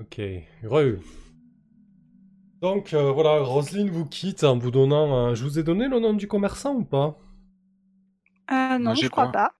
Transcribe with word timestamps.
Ok, 0.00 0.20
heureux. 0.62 1.00
Donc 2.60 2.92
euh, 2.94 3.12
voilà, 3.12 3.40
Roselyne 3.42 3.90
vous 3.90 4.04
quitte 4.06 4.44
en 4.44 4.58
vous 4.58 4.70
donnant. 4.70 5.34
je 5.34 5.44
vous 5.44 5.58
ai 5.58 5.62
donné 5.62 5.88
le 5.88 5.98
nom 6.00 6.12
du 6.12 6.26
commerçant 6.28 6.74
ou 6.74 6.84
pas? 6.84 7.18
Euh, 8.50 8.78
Non, 8.78 8.94
je 8.94 9.08
crois 9.08 9.30
pas. 9.30 9.52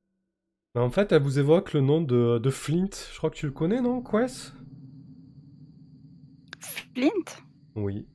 En 0.75 0.91
fait, 0.91 1.13
elle 1.13 1.23
vous 1.23 1.39
évoque 1.39 1.73
le 1.73 1.81
nom 1.81 2.01
de, 2.01 2.39
de 2.39 2.51
Flint. 2.51 2.91
Je 3.13 3.19
crois 3.19 3.31
que 3.31 3.37
tu 3.37 3.47
le 3.47 3.53
connais, 3.53 3.81
non, 3.81 4.01
Quest? 4.03 4.55
Flint? 6.61 7.43
Oui. 7.75 8.07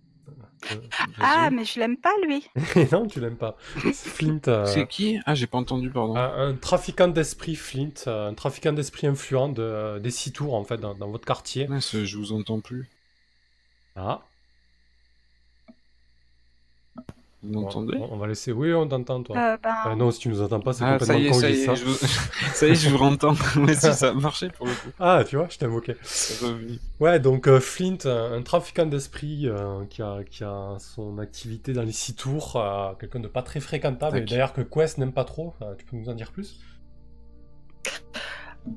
Euh, 0.71 0.75
ah, 1.19 1.49
mais 1.51 1.65
je 1.65 1.79
l'aime 1.79 1.97
pas, 1.97 2.13
lui. 2.25 2.47
non, 2.91 3.07
tu 3.07 3.19
l'aimes 3.19 3.37
pas. 3.37 3.57
Flint. 3.93 4.39
Euh, 4.47 4.65
c'est 4.65 4.87
qui? 4.87 5.19
Ah, 5.25 5.35
j'ai 5.35 5.47
pas 5.47 5.57
entendu, 5.57 5.89
pardon. 5.89 6.15
Un, 6.15 6.53
trafiquant 6.55 7.07
d'esprit, 7.07 7.55
Flint. 7.55 7.93
Euh, 8.07 8.29
un 8.29 8.33
trafiquant 8.33 8.73
d'esprit 8.73 9.07
influent 9.07 9.49
de, 9.49 9.99
des 9.99 10.11
six 10.11 10.31
tours, 10.31 10.53
en 10.53 10.63
fait, 10.63 10.77
dans, 10.77 10.95
dans 10.95 11.09
votre 11.09 11.25
quartier. 11.25 11.67
je 11.79 12.17
vous 12.17 12.31
entends 12.33 12.59
plus. 12.59 12.89
Ah. 13.95 14.21
Vous 17.43 17.59
m'entendez? 17.59 17.97
on, 18.09 18.15
va 18.15 18.27
laisser. 18.27 18.53
Oui, 18.53 18.73
on 18.73 18.87
t'entend, 18.87 19.21
toi. 19.21 19.37
Euh, 19.37 19.57
ben... 19.61 19.73
ah 19.83 19.95
non, 19.97 20.11
si 20.11 20.19
tu 20.19 20.29
nous 20.29 20.41
entends 20.41 20.61
pas, 20.61 20.71
c'est 20.71 20.85
ah, 20.85 20.97
complètement 20.97 21.33
ça 21.33 21.49
y 21.49 21.55
est, 21.55 21.65
ça, 21.65 21.71
y 21.73 21.73
est, 21.73 21.75
je 21.75 21.85
vous... 21.85 21.93
ça 22.53 22.67
y 22.67 22.71
est, 22.71 22.75
je 22.75 22.89
vous 22.89 23.03
entends. 23.03 23.33
Moi 23.57 23.71
aussi, 23.71 23.93
ça 23.93 24.09
a 24.09 24.13
marché 24.13 24.47
pour 24.49 24.65
le 24.65 24.71
coup. 24.71 24.89
Ah, 24.97 25.23
tu 25.27 25.35
vois, 25.35 25.47
je 25.49 25.57
t'ai 25.57 25.65
invoqué. 25.65 25.95
Ouais, 27.01 27.19
donc 27.19 27.49
euh, 27.49 27.59
Flint, 27.59 28.05
un, 28.05 28.41
trafiquant 28.43 28.85
d'esprit 28.85 29.49
euh, 29.49 29.83
qui, 29.89 30.01
a, 30.01 30.23
qui 30.23 30.45
a 30.45 30.77
son 30.79 31.17
activité 31.17 31.73
dans 31.73 31.83
les 31.83 31.91
six 31.91 32.15
tours, 32.15 32.55
euh, 32.55 32.93
quelqu'un 32.97 33.19
de 33.19 33.27
pas 33.27 33.41
très 33.41 33.59
fréquentable, 33.59 34.19
et 34.19 34.21
d'ailleurs 34.21 34.53
que 34.53 34.61
Quest 34.61 34.97
n'aime 34.97 35.13
pas 35.13 35.25
trop. 35.25 35.53
tu 35.77 35.83
peux 35.83 35.97
nous 35.97 36.07
en 36.07 36.13
dire 36.13 36.31
plus? 36.31 36.61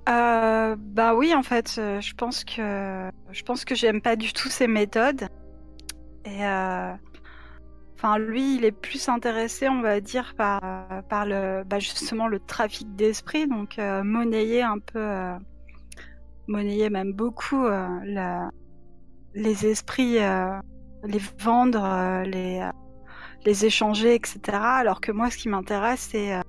Bah 0.07 1.15
oui, 1.15 1.33
en 1.35 1.45
fait, 1.45 1.75
je 1.77 2.15
pense 2.15 2.43
que 2.43 3.11
je 3.31 3.43
pense 3.45 3.65
que 3.65 3.77
j'aime 3.77 4.01
pas 4.01 4.17
du 4.17 4.33
tout 4.33 4.49
ses 4.49 4.67
méthodes. 4.67 5.29
Et 6.25 6.41
Enfin, 7.97 8.19
lui, 8.19 8.57
il 8.57 8.65
est 8.67 8.73
plus 8.73 9.09
intéressé, 9.09 9.71
on 9.71 9.81
va 9.81 10.01
dire, 10.01 10.35
par, 10.37 10.61
par 11.09 11.25
le, 11.25 11.65
bah, 11.65 11.79
justement 11.79 12.29
le 12.29 12.39
trafic 12.39 12.95
d'esprit, 12.95 13.49
donc 13.49 13.79
euh, 13.79 14.05
monnayer 14.05 14.63
un 14.63 14.79
peu, 14.79 14.99
euh, 14.99 15.35
monnayer 16.47 16.91
même 16.91 17.15
beaucoup 17.15 17.65
euh, 17.65 17.89
la, 18.05 18.51
les 19.35 19.67
esprits, 19.67 20.19
les 21.05 21.21
vendre, 21.39 22.23
les, 22.27 22.69
les 23.47 23.65
échanger, 23.65 24.15
etc. 24.15 24.39
Alors 24.53 25.01
que 25.01 25.11
moi, 25.11 25.31
ce 25.31 25.39
qui 25.39 25.49
m'intéresse, 25.49 26.09
c'est 26.13 26.41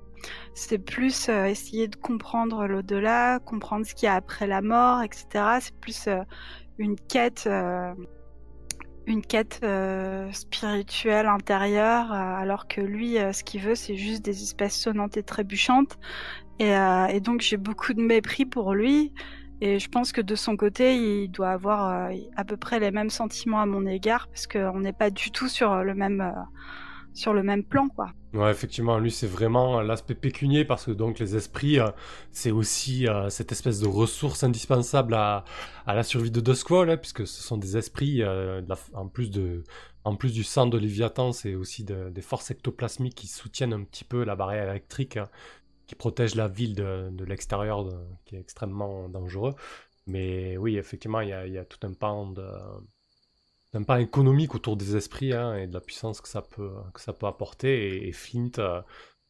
c'est 0.54 0.78
plus 0.78 1.28
essayer 1.28 1.88
de 1.88 1.96
comprendre 1.96 2.66
l'au-delà, 2.66 3.38
comprendre 3.38 3.86
ce 3.86 3.94
qu'il 3.94 4.06
y 4.06 4.10
a 4.10 4.14
après 4.14 4.46
la 4.46 4.60
mort, 4.60 5.02
etc. 5.02 5.60
C'est 5.60 5.80
plus 5.80 6.08
une 6.78 6.96
quête 6.96 7.48
une 9.08 9.24
quête 9.24 9.60
euh, 9.64 10.30
spirituelle 10.32 11.26
intérieure, 11.26 12.12
euh, 12.12 12.16
alors 12.16 12.68
que 12.68 12.80
lui, 12.80 13.18
euh, 13.18 13.32
ce 13.32 13.42
qu'il 13.42 13.62
veut, 13.62 13.74
c'est 13.74 13.96
juste 13.96 14.24
des 14.24 14.42
espèces 14.42 14.76
sonnantes 14.76 15.16
et 15.16 15.22
trébuchantes. 15.22 15.98
Et, 16.60 16.72
et 16.72 17.20
donc 17.20 17.40
j'ai 17.40 17.56
beaucoup 17.56 17.94
de 17.94 18.02
mépris 18.02 18.44
pour 18.44 18.74
lui. 18.74 19.12
Et 19.60 19.78
je 19.78 19.88
pense 19.88 20.10
que 20.10 20.20
de 20.20 20.34
son 20.34 20.56
côté, 20.56 20.96
il 20.96 21.28
doit 21.28 21.50
avoir 21.50 22.10
à 22.36 22.44
peu 22.44 22.56
près 22.56 22.80
les 22.80 22.90
mêmes 22.90 23.10
sentiments 23.10 23.60
à 23.60 23.66
mon 23.66 23.86
égard, 23.86 24.26
parce 24.26 24.48
qu'on 24.48 24.80
n'est 24.80 24.92
pas 24.92 25.10
du 25.10 25.30
tout 25.30 25.48
sur 25.48 25.84
le 25.84 25.94
même 25.94 26.34
sur 27.14 27.32
le 27.32 27.44
même 27.44 27.62
plan, 27.62 27.88
quoi. 27.88 28.10
Ouais, 28.34 28.50
effectivement, 28.50 28.98
lui, 28.98 29.10
c'est 29.10 29.26
vraiment 29.26 29.80
l'aspect 29.80 30.14
pécunier 30.14 30.66
parce 30.66 30.84
que 30.84 30.90
donc 30.90 31.18
les 31.18 31.34
esprits, 31.34 31.80
euh, 31.80 31.88
c'est 32.30 32.50
aussi 32.50 33.08
euh, 33.08 33.30
cette 33.30 33.52
espèce 33.52 33.80
de 33.80 33.86
ressource 33.86 34.44
indispensable 34.44 35.14
à, 35.14 35.44
la 35.86 36.02
survie 36.02 36.30
de 36.30 36.40
Duskwall, 36.40 36.90
hein, 36.90 36.98
puisque 36.98 37.26
ce 37.26 37.42
sont 37.42 37.56
des 37.56 37.78
esprits, 37.78 38.22
euh, 38.22 38.60
en, 38.92 39.08
plus 39.08 39.30
du 39.30 40.44
sang 40.44 40.66
de 40.66 40.76
Léviathan, 40.76 41.32
c'est 41.32 41.54
aussi 41.54 41.84
des 41.84 42.20
forces 42.20 42.50
ectoplasmiques 42.50 43.14
qui 43.14 43.28
soutiennent 43.28 43.72
un 43.72 43.84
petit 43.84 44.04
peu 44.04 44.24
la 44.24 44.36
barrière 44.36 44.68
électrique 44.68 45.16
hein, 45.16 45.28
qui 45.86 45.94
protège 45.94 46.34
la 46.34 46.48
ville 46.48 46.74
de, 46.74 47.24
l'extérieur, 47.24 47.86
qui 48.26 48.36
est 48.36 48.40
extrêmement 48.40 49.08
dangereux. 49.08 49.54
Mais 50.06 50.58
oui, 50.58 50.76
effectivement, 50.76 51.20
il 51.22 51.30
y 51.30 51.58
a, 51.58 51.64
tout 51.64 51.86
un 51.86 51.94
pan 51.94 52.26
de 52.30 52.42
d'un 53.78 53.84
pas 53.84 54.00
économique 54.00 54.54
autour 54.54 54.76
des 54.76 54.96
esprits 54.96 55.32
hein, 55.32 55.56
et 55.56 55.66
de 55.66 55.74
la 55.74 55.80
puissance 55.80 56.20
que 56.20 56.28
ça 56.28 56.42
peut, 56.42 56.72
que 56.92 57.00
ça 57.00 57.12
peut 57.12 57.26
apporter. 57.26 58.08
Et, 58.08 58.12
Flint, 58.12 58.50
euh, 58.58 58.82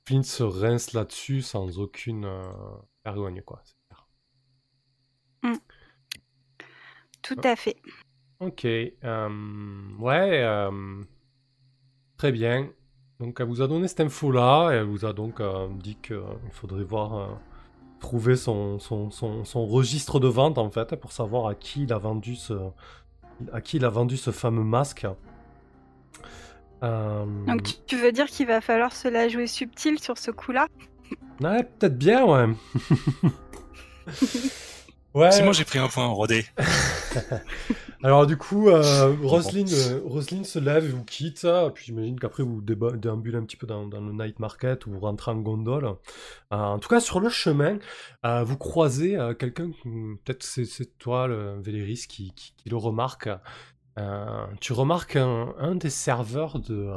Flint 0.07 0.23
se 0.23 0.43
rince 0.43 0.93
là-dessus 0.93 1.43
sans 1.43 1.79
aucune 1.79 2.25
euh, 2.25 2.43
vergogne, 3.05 3.43
quoi. 3.43 3.63
Mm. 5.43 5.55
Tout 7.23 7.41
à 7.45 7.57
fait. 7.57 7.77
Ok. 8.41 8.65
Euh, 8.65 9.97
ouais. 9.99 10.69
très 12.17 12.33
bien. 12.33 12.71
Donc, 13.21 13.41
elle 13.41 13.47
vous 13.47 13.61
a 13.61 13.69
donné 13.69 13.89
cette 13.89 14.01
info-là 14.01 14.71
et 14.71 14.77
elle 14.77 14.85
vous 14.85 15.05
a 15.05 15.13
donc 15.13 15.43
dit 15.81 15.97
qu'il 15.97 16.23
faudrait 16.53 16.85
voir 16.85 17.41
trouver 18.01 18.37
son, 18.37 18.79
son, 18.79 19.11
son, 19.11 19.45
son, 19.45 19.67
registre 19.67 20.21
de 20.21 20.29
vente 20.29 20.57
en 20.57 20.71
fait 20.71 20.95
pour 20.95 21.11
savoir 21.11 21.49
à 21.49 21.57
qui 21.57 21.83
il 21.83 21.93
a 21.93 21.99
vendu 21.99 22.37
ce, 22.37 22.55
à 23.53 23.61
qui 23.61 23.77
il 23.77 23.85
a 23.85 23.89
vendu 23.89 24.17
ce 24.17 24.31
fameux 24.31 24.63
masque. 24.65 25.07
Euh, 26.83 27.25
Donc 27.47 27.85
tu 27.87 27.97
veux 27.97 28.13
dire 28.13 28.27
qu'il 28.27 28.47
va 28.47 28.61
falloir 28.61 28.93
se 28.93 29.09
la 29.09 29.29
jouer 29.29 29.47
subtil 29.47 29.99
sur 29.99 30.17
ce 30.19 30.31
coup-là? 30.31 30.69
Ouais, 31.41 31.63
peut-être 31.65 31.99
bien, 31.99 32.25
ouais. 32.25 32.47
ouais. 35.15 35.31
C'est 35.33 35.43
moi 35.43 35.53
j'ai 35.53 35.65
pris 35.65 35.79
un 35.79 35.89
point 35.89 36.05
en 36.05 36.15
rodé. 36.15 36.47
Alors 38.05 38.29
du 38.29 38.37
coup, 38.37 38.69
euh, 38.69 39.17
Roselyne, 39.25 39.67
euh, 39.67 40.45
se 40.45 40.59
lève 40.61 40.85
et 40.85 40.89
vous 40.89 41.05
quitte. 41.05 41.45
Puis 41.75 41.87
j'imagine 41.87 42.19
qu'après 42.19 42.45
vous 42.45 42.61
déambulez 42.61 43.37
un 43.37 43.43
petit 43.43 43.57
peu 43.57 43.67
dans, 43.67 43.85
le 43.87 44.13
night 44.13 44.39
market 44.39 44.87
ou 44.87 44.93
vous 44.93 45.01
rentrez 45.01 45.33
en 45.33 45.41
gondole. 45.41 45.85
Euh, 45.85 45.97
en 46.57 46.79
tout 46.79 46.89
cas, 46.89 47.01
sur 47.01 47.19
le 47.19 47.29
chemin, 47.29 47.79
euh, 48.25 48.45
vous 48.45 48.57
croisez 48.57 49.19
quelqu'un, 49.39 49.71
peut-être 50.25 50.45
c'est 50.45 50.99
toi, 50.99 51.27
le 51.27 51.61
Véléris, 51.61 52.07
qui, 52.09 52.33
le 52.67 52.77
remarque. 52.77 53.29
tu 54.61 54.73
remarques 54.73 55.17
un, 55.17 55.75
des 55.75 55.91
serveurs 55.91 56.61
de 56.61 56.89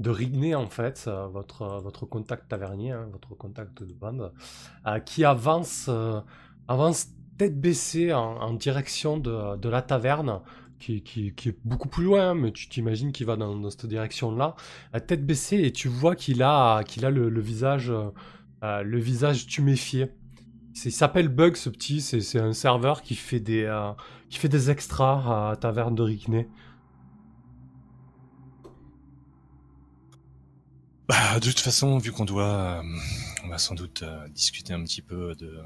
de 0.00 0.10
Rigné 0.10 0.56
en 0.56 0.66
fait, 0.66 1.08
votre, 1.32 1.80
votre 1.80 2.04
contact 2.04 2.48
tavernier, 2.48 2.90
hein, 2.90 3.08
votre 3.12 3.34
contact 3.36 3.82
de 3.82 3.94
bande, 3.94 4.32
qui 5.06 5.24
avance, 5.24 5.88
avance 6.68 7.06
tête 7.38 7.60
baissée 7.60 8.12
en, 8.12 8.52
direction 8.52 9.18
de, 9.18 9.68
la 9.68 9.82
taverne, 9.82 10.40
qui, 10.78 11.02
est 11.46 11.56
beaucoup 11.64 11.88
plus 11.88 12.04
loin, 12.04 12.30
hein, 12.30 12.34
mais 12.34 12.52
tu 12.52 12.68
t'imagines 12.68 13.12
qu'il 13.12 13.26
va 13.26 13.36
dans, 13.36 13.70
cette 13.70 13.86
direction-là, 13.86 14.54
tête 15.06 15.24
baissée, 15.24 15.62
et 15.62 15.72
tu 15.72 15.88
vois 15.88 16.14
qu'il 16.14 16.42
a, 16.42 16.82
qu'il 16.84 17.04
a 17.04 17.10
le, 17.10 17.40
visage, 17.40 17.90
euh, 17.90 18.82
le 18.82 18.98
visage 18.98 19.46
tuméfié. 19.46 20.08
Il 20.84 20.92
s'appelle 20.92 21.28
Bug, 21.28 21.56
ce 21.56 21.70
petit, 21.70 22.00
c'est 22.00 22.38
un 22.38 22.52
serveur 22.52 23.02
qui 23.02 23.14
fait 23.14 23.40
des, 23.40 23.62
euh, 23.62 23.92
qui 24.28 24.38
fait 24.38 24.48
des 24.48 24.70
extras 24.70 25.50
à 25.52 25.56
taverne 25.56 25.94
de 25.94 26.02
Rickney. 26.02 26.48
Bah, 31.08 31.38
de 31.38 31.46
toute 31.46 31.60
façon, 31.60 31.98
vu 31.98 32.12
qu'on 32.12 32.24
doit, 32.24 32.44
euh, 32.44 32.82
on 33.44 33.48
va 33.48 33.58
sans 33.58 33.74
doute 33.74 34.02
discuter 34.34 34.72
un 34.72 34.82
petit 34.82 35.02
peu 35.02 35.34
de, 35.36 35.62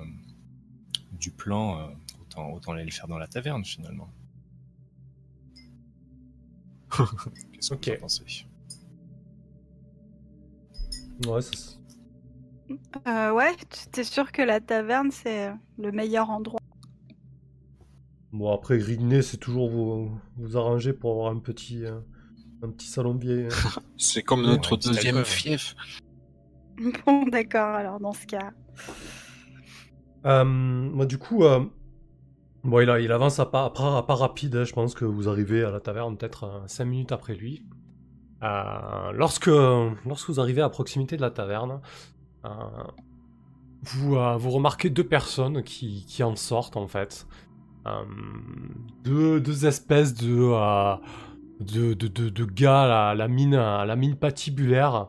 du 1.18 1.30
plan, 1.30 1.78
euh, 1.78 1.88
autant, 2.20 2.50
autant 2.52 2.72
aller 2.72 2.84
le 2.84 2.90
faire 2.90 3.08
dans 3.08 3.18
la 3.18 3.26
taverne 3.26 3.64
finalement. 3.64 4.08
Qu'est-ce 7.52 7.74
que 7.74 7.90
vous 7.90 8.00
pensez 8.00 8.46
Ouais, 11.26 11.42
c'est 11.42 11.78
euh, 13.06 13.32
ouais, 13.32 13.56
t'es 13.92 14.04
sûr 14.04 14.30
que 14.30 14.42
la 14.42 14.60
taverne 14.60 15.10
c'est 15.10 15.50
le 15.78 15.92
meilleur 15.92 16.30
endroit? 16.30 16.60
Bon 18.32 18.52
après 18.52 18.78
Grigné 18.78 19.22
c'est 19.22 19.38
toujours 19.38 19.70
vous, 19.70 20.10
vous 20.36 20.56
arranger 20.56 20.92
pour 20.92 21.12
avoir 21.12 21.32
un 21.32 21.38
petit 21.38 21.84
euh, 21.84 21.98
un 22.62 22.70
petit 22.70 22.86
salon 22.86 23.14
biais. 23.14 23.46
Hein. 23.46 23.80
c'est 23.96 24.22
comme 24.22 24.42
notre 24.42 24.76
deuxième 24.76 25.24
fief. 25.24 25.74
Bon 27.06 27.24
d'accord 27.26 27.74
alors 27.74 28.00
dans 28.00 28.12
ce 28.12 28.26
cas. 28.26 28.52
Euh, 30.26 31.04
du 31.04 31.18
coup, 31.18 31.44
euh, 31.44 31.60
bon, 32.64 32.80
il, 32.80 33.12
avance 33.12 33.38
à 33.38 33.46
pas, 33.46 33.70
pas, 33.70 34.14
rapide. 34.14 34.56
Hein, 34.56 34.64
je 34.64 34.72
pense 34.72 34.94
que 34.94 35.04
vous 35.04 35.28
arrivez 35.28 35.64
à 35.64 35.70
la 35.70 35.80
taverne 35.80 36.16
peut-être 36.16 36.62
5 36.66 36.84
euh, 36.84 36.86
minutes 36.86 37.12
après 37.12 37.34
lui. 37.34 37.64
lorsque, 38.42 39.46
lorsque 39.46 40.28
vous 40.28 40.40
arrivez 40.40 40.62
à 40.62 40.68
proximité 40.68 41.16
de 41.16 41.22
la 41.22 41.30
taverne, 41.30 41.80
vous, 43.82 44.16
vous 44.38 44.50
remarquez 44.50 44.90
deux 44.90 45.06
personnes 45.06 45.62
qui, 45.62 46.04
qui 46.06 46.22
en 46.22 46.36
sortent 46.36 46.76
en 46.76 46.86
fait. 46.86 47.26
Deux, 49.04 49.66
espèces 49.66 50.14
de, 50.14 50.52
de, 51.60 51.94
de, 51.94 52.28
de, 52.28 52.44
gars 52.44 53.10
à 53.10 53.14
la, 53.14 53.28
mine, 53.28 53.54
à 53.54 53.86
la 53.86 53.96
mine 53.96 54.16
patibulaire 54.16 55.08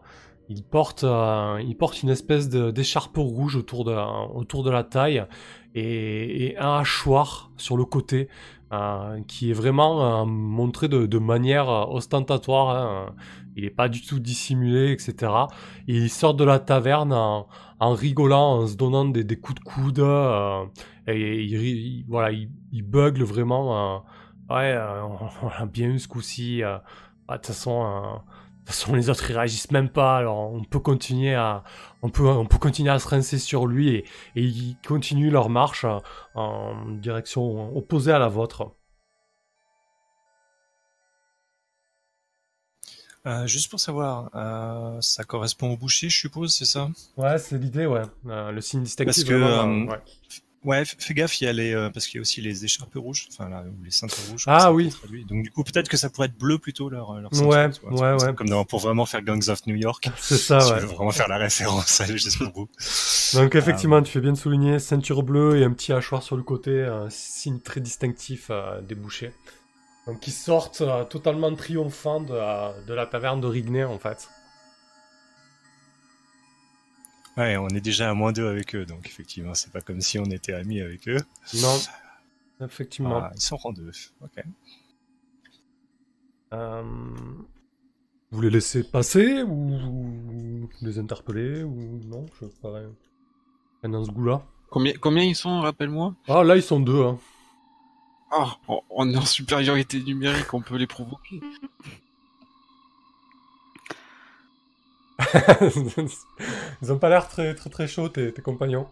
il 0.49 0.63
porte, 0.63 1.03
euh, 1.03 1.61
il 1.65 1.77
porte 1.77 2.01
une 2.01 2.09
espèce 2.09 2.49
d'écharpe 2.49 3.15
rouge 3.17 3.55
autour 3.55 3.85
de, 3.85 3.93
autour 4.33 4.63
de 4.63 4.71
la 4.71 4.83
taille 4.83 5.23
et, 5.75 6.55
un 6.57 6.77
hachoir 6.79 7.51
sur 7.57 7.77
le 7.77 7.85
côté, 7.85 8.27
euh, 8.73 9.21
qui 9.27 9.51
est 9.51 9.53
vraiment 9.53 10.21
euh, 10.21 10.25
montré 10.25 10.87
de, 10.87 11.19
manière 11.19 11.69
ostentatoire. 11.69 12.69
hein. 12.75 13.15
Il 13.55 13.63
n'est 13.63 13.69
pas 13.69 13.89
du 13.89 14.01
tout 14.01 14.19
dissimulé, 14.19 14.91
etc. 14.91 15.31
Et 15.87 15.95
il 15.95 16.09
sort 16.09 16.33
de 16.33 16.43
la 16.43 16.59
taverne 16.59 17.13
en, 17.13 17.47
rigolant, 17.93 18.61
en 18.61 18.67
se 18.67 18.75
donnant 18.75 19.05
des, 19.05 19.23
coups 19.39 19.59
de 19.59 19.63
coude. 19.63 19.99
et 21.07 21.43
il, 21.43 22.05
voilà, 22.07 22.31
il, 22.31 22.49
il 22.71 22.83
bugle 22.83 23.23
vraiment. 23.23 24.03
ouais, 24.49 24.77
on, 25.43 25.49
l'a 25.59 25.65
bien 25.65 25.89
eu 25.89 25.99
ce 25.99 26.07
coup-ci. 26.07 26.63
euh, 26.63 26.77
ah, 27.27 27.33
De 27.33 27.37
toute 27.37 27.47
façon, 27.47 28.21
de 28.69 28.73
toute 28.73 28.81
façon, 28.81 28.95
les 28.95 29.09
autres 29.09 29.29
ils 29.29 29.35
réagissent 29.35 29.71
même 29.71 29.89
pas. 29.89 30.17
Alors 30.17 30.53
on 30.53 30.63
peut 30.63 30.79
continuer 30.79 31.33
à, 31.33 31.63
on 32.03 32.09
peut, 32.09 32.27
on 32.27 32.45
peut 32.45 32.59
continuer 32.59 32.91
à 32.91 32.99
se 32.99 33.07
rincer 33.07 33.39
sur 33.39 33.65
lui 33.65 33.89
et, 33.89 34.05
et 34.35 34.43
ils 34.43 34.77
continuent 34.87 35.31
leur 35.31 35.49
marche 35.49 35.85
euh, 35.85 35.97
en 36.35 36.85
direction 36.91 37.75
opposée 37.75 38.11
à 38.11 38.19
la 38.19 38.27
vôtre. 38.27 38.75
Euh, 43.25 43.47
juste 43.47 43.69
pour 43.69 43.79
savoir, 43.79 44.29
euh, 44.33 45.01
ça 45.01 45.23
correspond 45.23 45.73
au 45.73 45.77
boucher, 45.77 46.09
je 46.09 46.17
suppose, 46.17 46.53
c'est 46.53 46.65
ça? 46.65 46.89
Ouais, 47.17 47.37
c'est 47.37 47.57
l'idée, 47.57 47.85
ouais. 47.85 48.03
Euh, 48.27 48.51
le 48.51 48.61
signe 48.61 48.81
distinctif. 48.81 49.13
Parce 49.13 49.23
que, 49.27 49.33
vraiment, 49.33 49.91
ouais. 49.91 49.99
Ouais, 50.65 50.83
fais 50.83 51.13
gaffe, 51.13 51.39
il 51.39 51.45
y 51.45 51.47
a 51.47 51.53
les, 51.53 51.73
euh, 51.73 51.89
parce 51.89 52.05
qu'il 52.05 52.15
y 52.15 52.19
a 52.19 52.21
aussi 52.21 52.41
les 52.41 52.65
écharpes 52.65 52.93
rouges, 52.95 53.29
enfin 53.31 53.47
là, 53.47 53.63
ou 53.63 53.81
les 53.83 53.91
ceintures 53.91 54.17
rouges. 54.29 54.43
Ah 54.45 54.73
oui. 54.73 54.93
Donc 55.29 55.43
du 55.43 55.51
coup, 55.51 55.63
peut-être 55.63 55.87
que 55.87 55.95
ça 55.95 56.09
pourrait 56.09 56.27
être 56.27 56.37
bleu 56.37 56.57
plutôt 56.57 56.89
leur, 56.89 57.13
leur 57.21 57.31
Ouais, 57.31 57.71
ceinture, 57.71 57.79
tu 57.79 57.95
vois, 57.95 58.13
ouais, 58.13 58.19
ça, 58.19 58.25
ouais. 58.27 58.35
Comme 58.35 58.49
dans, 58.49 58.65
pour 58.65 58.79
vraiment 58.79 59.05
faire 59.05 59.21
Gangs 59.21 59.47
of 59.47 59.65
New 59.67 59.75
York. 59.75 60.09
C'est 60.17 60.37
ça, 60.37 60.59
si 60.59 60.71
ouais. 60.73 60.79
tu 60.79 60.85
veux 60.85 60.93
vraiment 60.93 61.11
faire 61.11 61.29
la 61.29 61.37
référence 61.37 62.01
à 62.01 62.05
Jusqu'au 62.05 62.49
bout. 62.49 62.67
Donc 63.35 63.55
effectivement, 63.55 64.01
tu 64.01 64.11
fais 64.11 64.19
bien 64.19 64.33
de 64.33 64.37
souligner 64.37 64.79
ceinture 64.79 65.23
bleue 65.23 65.57
et 65.59 65.63
un 65.63 65.71
petit 65.71 65.93
hachoir 65.93 66.23
sur 66.23 66.35
le 66.35 66.43
côté, 66.43 66.83
un 66.83 67.09
signe 67.09 67.59
très 67.61 67.79
distinctif 67.79 68.47
euh, 68.49 68.81
des 68.81 68.95
bouchers. 68.95 69.31
Donc 70.07 70.27
ils 70.27 70.31
sortent 70.33 70.81
euh, 70.81 71.05
totalement 71.05 71.53
triomphants 71.55 72.19
de, 72.21 72.33
la- 72.33 72.73
de 72.85 72.93
la 72.93 73.05
taverne 73.05 73.39
de 73.39 73.47
Rigney 73.47 73.83
en 73.85 73.99
fait. 73.99 74.27
Ouais, 77.37 77.55
on 77.57 77.67
est 77.69 77.79
déjà 77.81 78.09
à 78.09 78.13
moins 78.13 78.31
deux 78.33 78.47
avec 78.47 78.75
eux, 78.75 78.85
donc 78.85 79.05
effectivement, 79.07 79.53
c'est 79.53 79.71
pas 79.71 79.81
comme 79.81 80.01
si 80.01 80.19
on 80.19 80.25
était 80.25 80.53
amis 80.53 80.81
avec 80.81 81.07
eux. 81.07 81.19
Non, 81.61 81.77
effectivement. 82.65 83.17
Ah, 83.23 83.31
ils 83.35 83.41
sont 83.41 83.57
en 83.63 83.71
deux. 83.71 83.91
Ok. 84.21 84.43
Euh, 86.53 86.83
Vous 88.31 88.41
les 88.41 88.49
laissez 88.49 88.83
passer 88.83 89.43
ou 89.43 89.77
vous 89.77 90.69
les 90.81 90.99
interpeller 90.99 91.63
ou 91.63 91.99
non 92.05 92.25
Je 92.41 92.47
sais 92.47 92.51
pas. 92.61 92.73
rien. 92.73 92.91
Rien 93.83 93.91
dans 93.91 94.03
ce 94.03 94.11
goût-là. 94.11 94.43
Combien, 94.69 94.93
combien 94.99 95.23
ils 95.23 95.35
sont, 95.35 95.61
rappelle-moi? 95.61 96.15
Ah 96.27 96.43
là 96.43 96.55
ils 96.55 96.61
sont 96.63 96.79
deux. 96.79 97.01
Hein. 97.03 97.17
Ah, 98.31 98.57
on- 98.67 98.81
on 98.91 99.09
est 99.11 99.17
en 99.17 99.25
supériorité 99.25 99.99
numérique, 100.01 100.53
on 100.53 100.61
peut 100.61 100.75
les 100.77 100.85
provoquer. 100.85 101.39
Ils 106.81 106.91
ont 106.91 106.97
pas 106.97 107.09
l'air 107.09 107.27
très 107.27 107.53
très 107.55 107.69
très 107.69 107.87
chauds 107.87 108.09
tes, 108.09 108.33
tes 108.33 108.41
compagnons. 108.41 108.87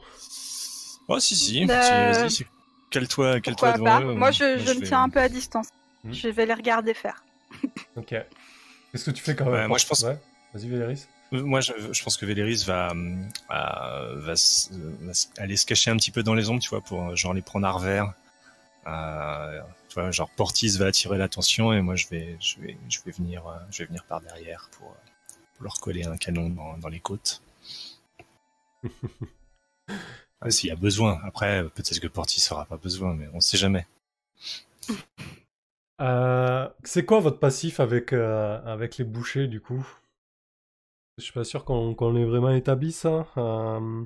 Oh, 1.08 1.20
si, 1.20 1.36
si. 1.36 1.66
Euh, 1.70 2.28
si, 2.30 2.46
cale-toi 2.90 3.40
cale 3.40 3.56
devant 3.56 3.84
pas 3.86 4.02
eux. 4.02 4.14
Moi, 4.14 4.32
je, 4.32 4.60
je 4.60 4.74
me 4.74 4.80
vais- 4.80 4.88
tiens 4.88 5.04
un 5.04 5.10
peu 5.10 5.20
à 5.20 5.30
distance. 5.30 5.68
Hmm. 6.04 6.12
Je 6.14 6.28
vais 6.28 6.46
les 6.46 6.54
regarder 6.54 6.94
faire. 6.94 7.24
Ok. 7.96 8.08
Qu'est-ce 8.10 9.06
que 9.06 9.12
tu 9.12 9.24
fais 9.24 9.36
quand 9.36 9.46
même? 9.46 9.54
Ouais, 9.54 9.68
moi, 9.68 9.78
je 9.78 9.86
pense- 9.86 10.04
Ouais. 10.04 10.18
Vas-y 10.54 10.68
Véléris. 10.68 11.08
Euh, 11.34 11.44
Moi, 11.44 11.60
je, 11.62 11.74
je 11.92 12.04
pense 12.04 12.16
que 12.18 12.26
Véléris 12.26 12.64
va, 12.66 12.92
euh, 12.92 14.16
va, 14.16 14.34
aller 15.38 15.58
se 15.58 15.66
cacher 15.66 15.92
un 15.92 15.98
petit 15.98 16.12
peu 16.12 16.24
dans 16.24 16.34
les 16.34 16.50
ombres, 16.50 16.62
tu 16.62 16.70
vois, 16.70 16.82
pour 16.82 17.04
euh, 17.10 17.16
genre 17.16 17.34
les 17.34 17.42
prendre 17.42 17.68
à 17.68 17.72
revers. 17.72 18.14
Euh, 18.88 19.60
tu 19.90 19.96
vois, 20.00 20.12
genre 20.12 20.30
Portis 20.30 20.78
va 20.78 20.86
attirer 20.86 21.18
l'attention 21.18 21.74
et 21.74 21.82
moi 21.82 21.96
je 21.96 22.08
vais, 22.08 22.38
je 22.40 22.58
vais, 22.62 22.78
je 22.88 23.00
vais 23.06 23.12
venir, 23.12 23.44
je 23.70 23.80
vais 23.80 23.86
venir 23.88 24.06
par 24.06 24.22
derrière 24.22 24.70
pour, 24.78 24.88
euh, 24.92 25.10
pour 25.58 25.66
leur 25.66 25.80
coller 25.80 26.06
un 26.06 26.18
canon 26.18 26.50
dans, 26.50 26.78
dans 26.78 26.90
les 26.90 27.00
côtes. 27.00 27.42
Ah, 30.40 30.52
S'il 30.52 30.70
y 30.70 30.72
a 30.72 30.76
besoin. 30.76 31.20
Après, 31.24 31.64
peut-être 31.70 32.00
que 32.00 32.08
Portis 32.08 32.48
aura 32.52 32.66
pas 32.66 32.78
besoin, 32.78 33.16
mais 33.16 33.28
on 33.34 33.40
sait 33.40 33.58
jamais. 33.58 33.88
Euh, 36.00 36.70
c'est 36.84 37.06
quoi 37.06 37.20
votre 37.20 37.40
passif 37.40 37.80
avec, 37.80 38.14
euh, 38.14 38.62
avec 38.66 38.98
les 38.98 39.04
bouchers 39.04 39.48
du 39.48 39.62
coup? 39.62 39.86
Je 41.18 41.24
suis 41.24 41.34
pas 41.34 41.44
sûr 41.44 41.66
qu'on 41.66 41.96
qu'on 41.96 42.12
l'ait 42.14 42.26
vraiment 42.26 42.52
établi 42.52 42.92
ça. 42.92 43.26
Euh, 43.38 44.04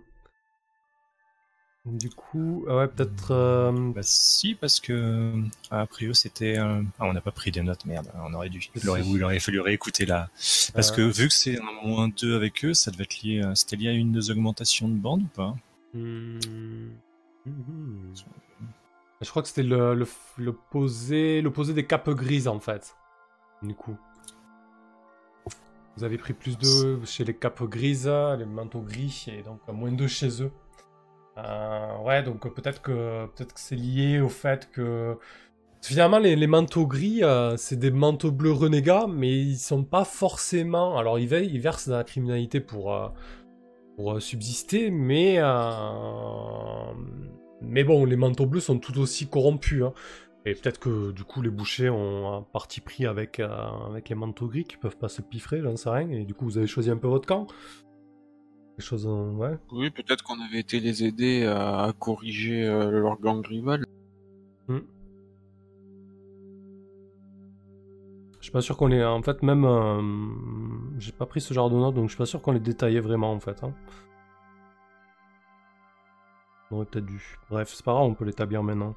Du 1.86 2.12
coup, 2.12 2.64
ah 2.70 2.78
ouais, 2.78 2.88
peut-être. 2.88 3.32
euh, 3.32 3.92
Bah 3.92 4.02
si, 4.04 4.54
parce 4.54 4.80
que 4.80 5.34
à 5.72 5.88
Prio 5.88 6.14
c'était, 6.14 6.60
euh, 6.60 6.84
ah 7.00 7.06
on 7.06 7.14
n'a 7.14 7.22
pas 7.22 7.32
pris 7.32 7.50
des 7.50 7.64
notes, 7.64 7.86
merde, 7.88 8.08
on 8.24 8.32
aurait 8.36 8.50
dû, 8.50 8.62
il 8.76 8.88
aurait, 8.88 9.02
il 9.04 9.24
aurait 9.24 9.40
fallu 9.40 9.60
réécouter 9.62 10.06
là, 10.06 10.30
parce 10.76 10.92
Euh. 10.92 10.96
que 10.98 11.02
vu 11.02 11.28
que 11.28 11.34
c'est 11.34 11.58
un 11.60 11.72
moins 11.88 12.08
2 12.10 12.36
avec 12.36 12.64
eux, 12.66 12.76
ça 12.76 12.92
devait 12.92 13.06
être 13.06 13.24
lié, 13.24 13.42
à- 13.42 13.56
c'était 13.56 13.78
lié 13.78 13.88
à 13.90 13.94
une 13.94 14.12
des 14.12 14.30
augmentations 14.30 14.88
de 14.90 14.94
bande 14.94 15.24
ou 15.24 15.28
pas? 15.36 15.56
Mhm. 15.96 16.92
Je 19.22 19.30
crois 19.30 19.42
que 19.42 19.48
c'était 19.48 19.64
le, 19.64 19.96
le, 19.96 20.08
l'opposé, 20.38 21.42
l'opposé 21.42 21.74
des 21.74 21.88
capes 21.88 22.12
grises 22.12 22.48
en 22.48 22.60
fait. 22.60 22.96
Du 23.64 23.74
coup. 23.74 23.98
Vous 25.98 26.04
avez 26.04 26.18
pris 26.20 26.34
plus 26.34 26.58
de 26.60 27.04
chez 27.06 27.24
les 27.26 27.34
capes 27.36 27.64
grises, 27.64 28.08
les 28.08 28.46
manteaux 28.46 28.82
gris, 28.82 29.26
et 29.28 29.42
donc 29.42 29.60
moins 29.68 29.92
2 29.92 30.08
chez 30.08 30.44
eux. 30.44 30.52
Euh, 31.44 31.98
ouais, 32.04 32.24
donc 32.24 32.54
peut-être 32.54 32.82
que 32.82 33.26
peut-être 33.36 33.54
que 33.54 33.60
c'est 33.60 33.76
lié 33.76 34.20
au 34.20 34.30
fait 34.30 34.70
que 34.72 35.18
finalement 35.82 36.20
les, 36.20 36.36
manteaux 36.48 36.86
gris, 36.88 37.24
euh, 37.24 37.58
c'est 37.58 37.78
des 37.78 37.92
manteaux 37.92 38.32
bleus 38.32 38.52
renégats, 38.52 39.08
mais 39.08 39.32
ils 39.32 39.58
sont 39.58 39.84
pas 39.84 40.04
forcément. 40.06 40.98
Alors 40.98 41.20
ils, 41.20 41.28
ve- 41.28 41.44
ils 41.44 41.60
versent 41.62 41.88
dans 41.90 41.98
la 41.98 42.04
criminalité 42.04 42.60
pour 42.60 42.94
euh, 42.94 43.08
euh, 44.00 44.20
subsister, 44.20 44.92
mais 44.92 45.36
euh, 45.40 46.94
mais 47.62 47.84
bon, 47.84 48.06
les 48.06 48.16
manteaux 48.16 48.46
bleus 48.46 48.62
sont 48.62 48.80
tout 48.80 48.98
aussi 49.00 49.28
corrompus. 49.28 49.84
hein. 49.84 49.94
Et 50.46 50.56
peut-être 50.56 50.80
que 50.80 51.12
du 51.12 51.24
coup 51.24 51.42
les 51.44 51.52
bouchers 51.52 51.90
ont 51.90 52.34
un 52.34 52.42
parti 52.42 52.82
pris 52.82 53.06
avec 53.06 53.40
euh, 53.40 53.48
avec 53.90 54.10
les 54.10 54.16
manteaux 54.16 54.48
gris 54.48 54.64
qui 54.66 54.78
peuvent 54.78 54.98
pas 54.98 55.10
se 55.10 55.22
piffrer, 55.22 55.62
j'en 55.62 55.76
sais 55.76 55.90
rien. 55.90 56.10
Et 56.10 56.26
du 56.26 56.34
coup 56.34 56.46
vous 56.46 56.58
avez 56.58 56.68
choisi 56.68 56.90
un 56.90 56.98
peu 56.98 57.08
votre 57.08 57.28
camp. 57.28 57.48
Des 58.82 58.88
choses, 58.88 59.06
ouais. 59.06 59.58
Oui, 59.72 59.92
peut-être 59.92 60.24
qu'on 60.24 60.42
avait 60.42 60.58
été 60.60 60.80
les 60.80 61.04
aider 61.04 61.46
à, 61.46 61.84
à 61.84 61.94
corriger 61.94 62.66
euh, 62.66 62.90
leur 62.90 63.20
gang 63.20 63.46
rival. 63.46 63.86
Je 68.40 68.46
suis 68.46 68.52
pas 68.52 68.62
sûr 68.62 68.76
qu'on 68.76 68.88
les. 68.88 69.04
En 69.06 69.22
fait, 69.22 69.44
même. 69.44 69.66
euh, 69.66 70.02
J'ai 70.98 71.12
pas 71.12 71.28
pris 71.28 71.42
ce 71.42 71.54
genre 71.54 71.70
de 71.70 71.76
notes, 71.76 71.94
donc 71.94 72.06
je 72.06 72.14
suis 72.14 72.18
pas 72.18 72.26
sûr 72.26 72.42
qu'on 72.42 72.54
les 72.54 72.60
détaillait 72.60 73.00
vraiment, 73.00 73.32
en 73.32 73.40
fait. 73.40 73.64
Hein. 73.64 73.72
On 76.72 76.78
aurait 76.78 76.86
peut-être 76.86 77.06
dû. 77.06 77.38
Bref, 77.52 77.72
c'est 77.72 77.86
pas 77.86 77.92
grave, 77.94 78.06
on 78.06 78.16
peut 78.16 78.26
l'établir 78.26 78.64
maintenant. 78.64 78.96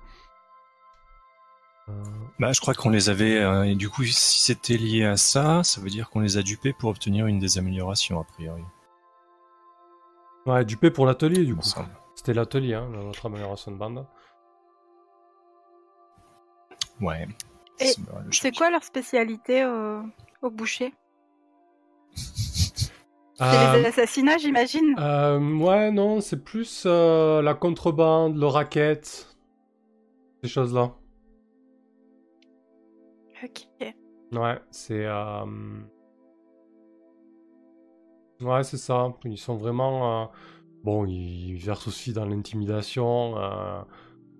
Euh, 1.90 1.92
Bah 2.38 2.52
je 2.52 2.60
crois 2.62 2.72
qu'on 2.72 2.88
les 2.88 3.10
avait, 3.10 3.36
euh, 3.36 3.64
et 3.64 3.74
du 3.74 3.90
coup 3.90 4.04
si 4.04 4.40
c'était 4.40 4.78
lié 4.78 5.04
à 5.04 5.18
ça, 5.18 5.62
ça 5.62 5.82
veut 5.82 5.90
dire 5.90 6.08
qu'on 6.08 6.20
les 6.20 6.38
a 6.38 6.42
dupés 6.42 6.72
pour 6.72 6.88
obtenir 6.88 7.26
une 7.26 7.38
des 7.38 7.58
améliorations 7.58 8.18
a 8.18 8.24
priori. 8.24 8.62
Ouais, 10.46 10.64
Dupé 10.64 10.90
pour 10.90 11.06
l'atelier, 11.06 11.44
du 11.44 11.54
coup. 11.56 11.68
C'était 12.14 12.34
l'atelier, 12.34 12.74
hein, 12.74 12.88
notre 12.90 13.26
amélioration 13.26 13.72
de 13.72 13.76
bande. 13.76 14.06
Ouais. 17.00 17.26
Et 17.80 17.84
C'est- 18.30 18.52
quoi 18.56 18.70
leur 18.70 18.84
spécialité 18.84 19.64
au, 19.66 20.02
au 20.42 20.50
boucher? 20.50 20.92
C'est 23.36 23.40
Euh, 23.40 23.78
les 23.80 23.86
assassinats, 23.86 24.38
j'imagine? 24.38 24.94
euh, 24.98 25.56
ouais, 25.58 25.90
non, 25.90 26.20
c'est 26.20 26.44
plus 26.44 26.84
euh, 26.86 27.42
la 27.42 27.54
contrebande, 27.54 28.36
le 28.36 28.46
racket, 28.46 29.36
ces 30.42 30.48
choses-là. 30.48 30.94
Ok. 33.42 33.66
Ouais, 34.32 34.58
c'est. 34.70 35.04
euh, 35.04 35.44
Ouais, 38.40 38.64
c'est 38.64 38.76
ça. 38.78 39.12
Ils 39.24 39.38
sont 39.38 39.56
vraiment. 39.56 40.22
euh, 40.24 40.26
Bon, 40.84 41.06
ils 41.06 41.56
versent 41.56 41.88
aussi 41.88 42.12
dans 42.12 42.26
l'intimidation. 42.26 43.38
euh, 43.38 43.82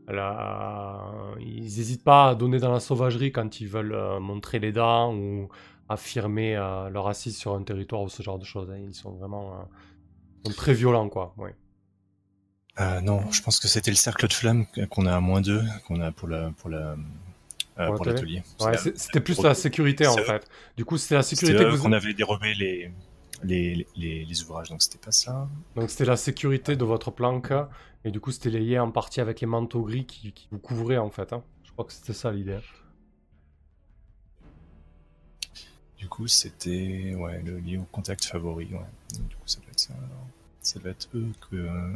la- 0.08 1.10
Ils 1.40 1.62
n'hésitent 1.64 2.04
pas 2.04 2.30
à 2.30 2.34
donner 2.34 2.58
dans 2.60 2.72
la 2.72 2.80
sauvagerie 2.80 3.32
quand 3.32 3.60
ils 3.60 3.68
veulent 3.68 3.94
euh, 3.94 4.20
montrer 4.20 4.58
les 4.60 4.72
dents 4.72 5.14
ou 5.14 5.48
affirmer 5.88 6.56
euh, 6.56 6.90
leur 6.90 7.08
assise 7.08 7.36
sur 7.38 7.54
un 7.54 7.62
territoire 7.62 8.02
ou 8.02 8.08
ce 8.10 8.22
genre 8.22 8.38
de 8.38 8.44
choses. 8.44 8.70
hein. 8.70 8.78
Ils 8.78 8.94
sont 8.94 9.12
vraiment. 9.12 9.68
ils 10.44 10.50
sont 10.50 10.56
très 10.56 10.74
violents, 10.74 11.08
quoi. 11.08 11.34
Ouais. 11.38 11.54
Non, 13.02 13.20
je 13.30 13.40
pense 13.40 13.60
que 13.60 13.68
c'était 13.68 13.90
le 13.92 13.96
cercle 13.96 14.26
de 14.26 14.32
flamme 14.32 14.66
qu'on 14.90 15.06
a 15.06 15.14
à 15.14 15.20
moins 15.20 15.40
2, 15.40 15.62
qu'on 15.86 16.00
a 16.00 16.10
pour 16.10 16.28
la 16.28 16.50
pour 16.58 16.70
la 16.70 16.96
euh, 17.78 17.92
Pour 17.96 18.04
l'atelier. 18.04 18.42
Ouais, 18.60 18.76
c'était 18.76 19.20
plus 19.20 19.40
la 19.42 19.54
sécurité 19.54 20.06
en 20.06 20.16
fait. 20.16 20.48
Du 20.76 20.84
coup, 20.84 20.98
c'était 20.98 21.14
la 21.16 21.22
sécurité 21.22 21.58
que 21.58 21.68
eux 21.68 21.70
vous. 21.76 21.84
qu'on 21.84 21.92
avait 21.92 22.14
dérobé 22.14 22.54
les 22.54 22.90
les, 23.42 23.86
les 23.96 24.24
les 24.24 24.42
ouvrages, 24.42 24.68
donc 24.70 24.82
c'était 24.82 24.98
pas 24.98 25.12
ça. 25.12 25.48
Donc 25.76 25.90
c'était 25.90 26.04
la 26.04 26.16
sécurité 26.16 26.76
de 26.76 26.84
votre 26.84 27.10
planque 27.10 27.52
Et 28.04 28.10
du 28.10 28.20
coup, 28.20 28.30
c'était 28.32 28.50
lié 28.50 28.78
en 28.78 28.90
partie 28.90 29.20
avec 29.20 29.40
les 29.40 29.46
manteaux 29.46 29.82
gris 29.82 30.06
qui, 30.06 30.32
qui 30.32 30.48
vous 30.50 30.58
couvraient 30.58 30.98
en 30.98 31.10
fait. 31.10 31.32
hein. 31.32 31.42
Je 31.64 31.72
crois 31.72 31.84
que 31.84 31.92
c'était 31.92 32.12
ça 32.12 32.30
l'idée. 32.32 32.60
Du 35.98 36.08
coup, 36.08 36.26
c'était 36.28 37.14
ouais, 37.16 37.40
le 37.42 37.58
lié 37.58 37.78
au 37.78 37.84
contact 37.84 38.24
favori. 38.24 38.66
Ouais. 38.66 38.78
Donc, 39.18 39.28
du 39.28 39.36
coup, 39.36 39.46
ça 39.46 39.60
doit 39.60 39.70
être 39.70 39.80
ça. 39.80 39.94
alors. 39.94 40.26
Ça 40.60 40.78
doit 40.80 40.90
être 40.90 41.08
eux 41.14 41.32
que. 41.50 41.92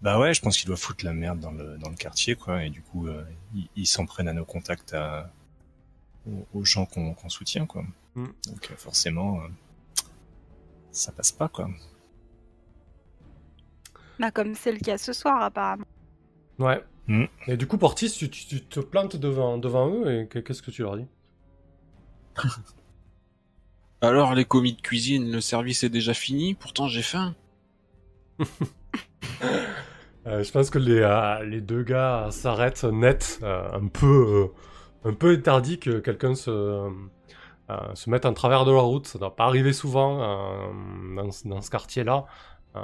Bah 0.00 0.18
ouais, 0.18 0.34
je 0.34 0.40
pense 0.40 0.56
qu'ils 0.58 0.66
doivent 0.66 0.80
foutre 0.80 1.04
la 1.04 1.12
merde 1.12 1.38
dans 1.38 1.52
le, 1.52 1.78
dans 1.78 1.88
le 1.88 1.94
quartier, 1.96 2.34
quoi. 2.34 2.64
Et 2.64 2.70
du 2.70 2.82
coup, 2.82 3.06
euh, 3.06 3.24
ils 3.54 3.68
ils 3.76 3.86
s'en 3.86 4.04
prennent 4.06 4.28
à 4.28 4.32
nos 4.32 4.44
contacts, 4.44 4.94
à, 4.94 5.30
aux, 6.54 6.64
gens 6.64 6.86
qu'on 6.86 7.14
qu'on 7.14 7.28
soutient, 7.28 7.66
quoi. 7.66 7.84
Mm. 8.14 8.26
Donc 8.48 8.68
euh, 8.70 8.76
forcément, 8.76 9.40
euh, 9.40 9.48
ça 10.92 11.12
passe 11.12 11.32
pas, 11.32 11.48
quoi. 11.48 11.68
Bah, 14.18 14.30
comme 14.30 14.54
c'est 14.54 14.72
le 14.72 14.78
cas 14.78 14.98
ce 14.98 15.12
soir, 15.12 15.42
apparemment. 15.42 15.84
Ouais. 16.58 16.82
Mm. 17.08 17.24
Et 17.48 17.56
du 17.56 17.66
coup, 17.66 17.78
Portis, 17.78 18.10
tu, 18.10 18.30
tu- 18.30 18.46
tu 18.46 18.62
te 18.62 18.78
plantes 18.80 19.16
devant, 19.16 19.58
devant 19.58 19.88
eux 19.90 20.20
et 20.22 20.28
que- 20.28 20.38
qu'est-ce 20.38 20.62
que 20.62 20.70
tu 20.70 20.82
leur 20.82 20.96
dis? 20.96 21.06
Alors, 24.00 24.34
les 24.34 24.44
commis 24.44 24.74
de 24.74 24.80
cuisine, 24.80 25.30
le 25.30 25.40
service 25.40 25.82
est 25.84 25.88
déjà 25.88 26.14
fini, 26.14 26.54
pourtant 26.54 26.86
j'ai 26.88 27.02
faim. 27.02 27.34
Euh, 30.26 30.44
Je 30.44 30.52
pense 30.52 30.70
que 30.70 30.78
les, 30.78 31.00
euh, 31.00 31.42
les 31.44 31.60
deux 31.60 31.82
gars 31.82 32.28
s'arrêtent 32.30 32.84
net, 32.84 33.40
euh, 33.42 33.68
un 33.72 33.88
peu 33.88 34.52
euh, 35.04 35.08
un 35.10 35.14
peu 35.14 35.30
interdit 35.34 35.80
que 35.80 35.98
quelqu'un 35.98 36.36
se, 36.36 36.88
euh, 37.72 37.94
se 37.94 38.10
mette 38.10 38.26
en 38.26 38.32
travers 38.32 38.64
de 38.64 38.72
la 38.72 38.80
route. 38.80 39.06
Ça 39.06 39.18
doit 39.18 39.34
pas 39.34 39.44
arriver 39.44 39.72
souvent 39.72 40.22
euh, 40.22 41.16
dans, 41.16 41.28
dans 41.44 41.60
ce 41.60 41.70
quartier-là. 41.70 42.26
Euh, 42.76 42.80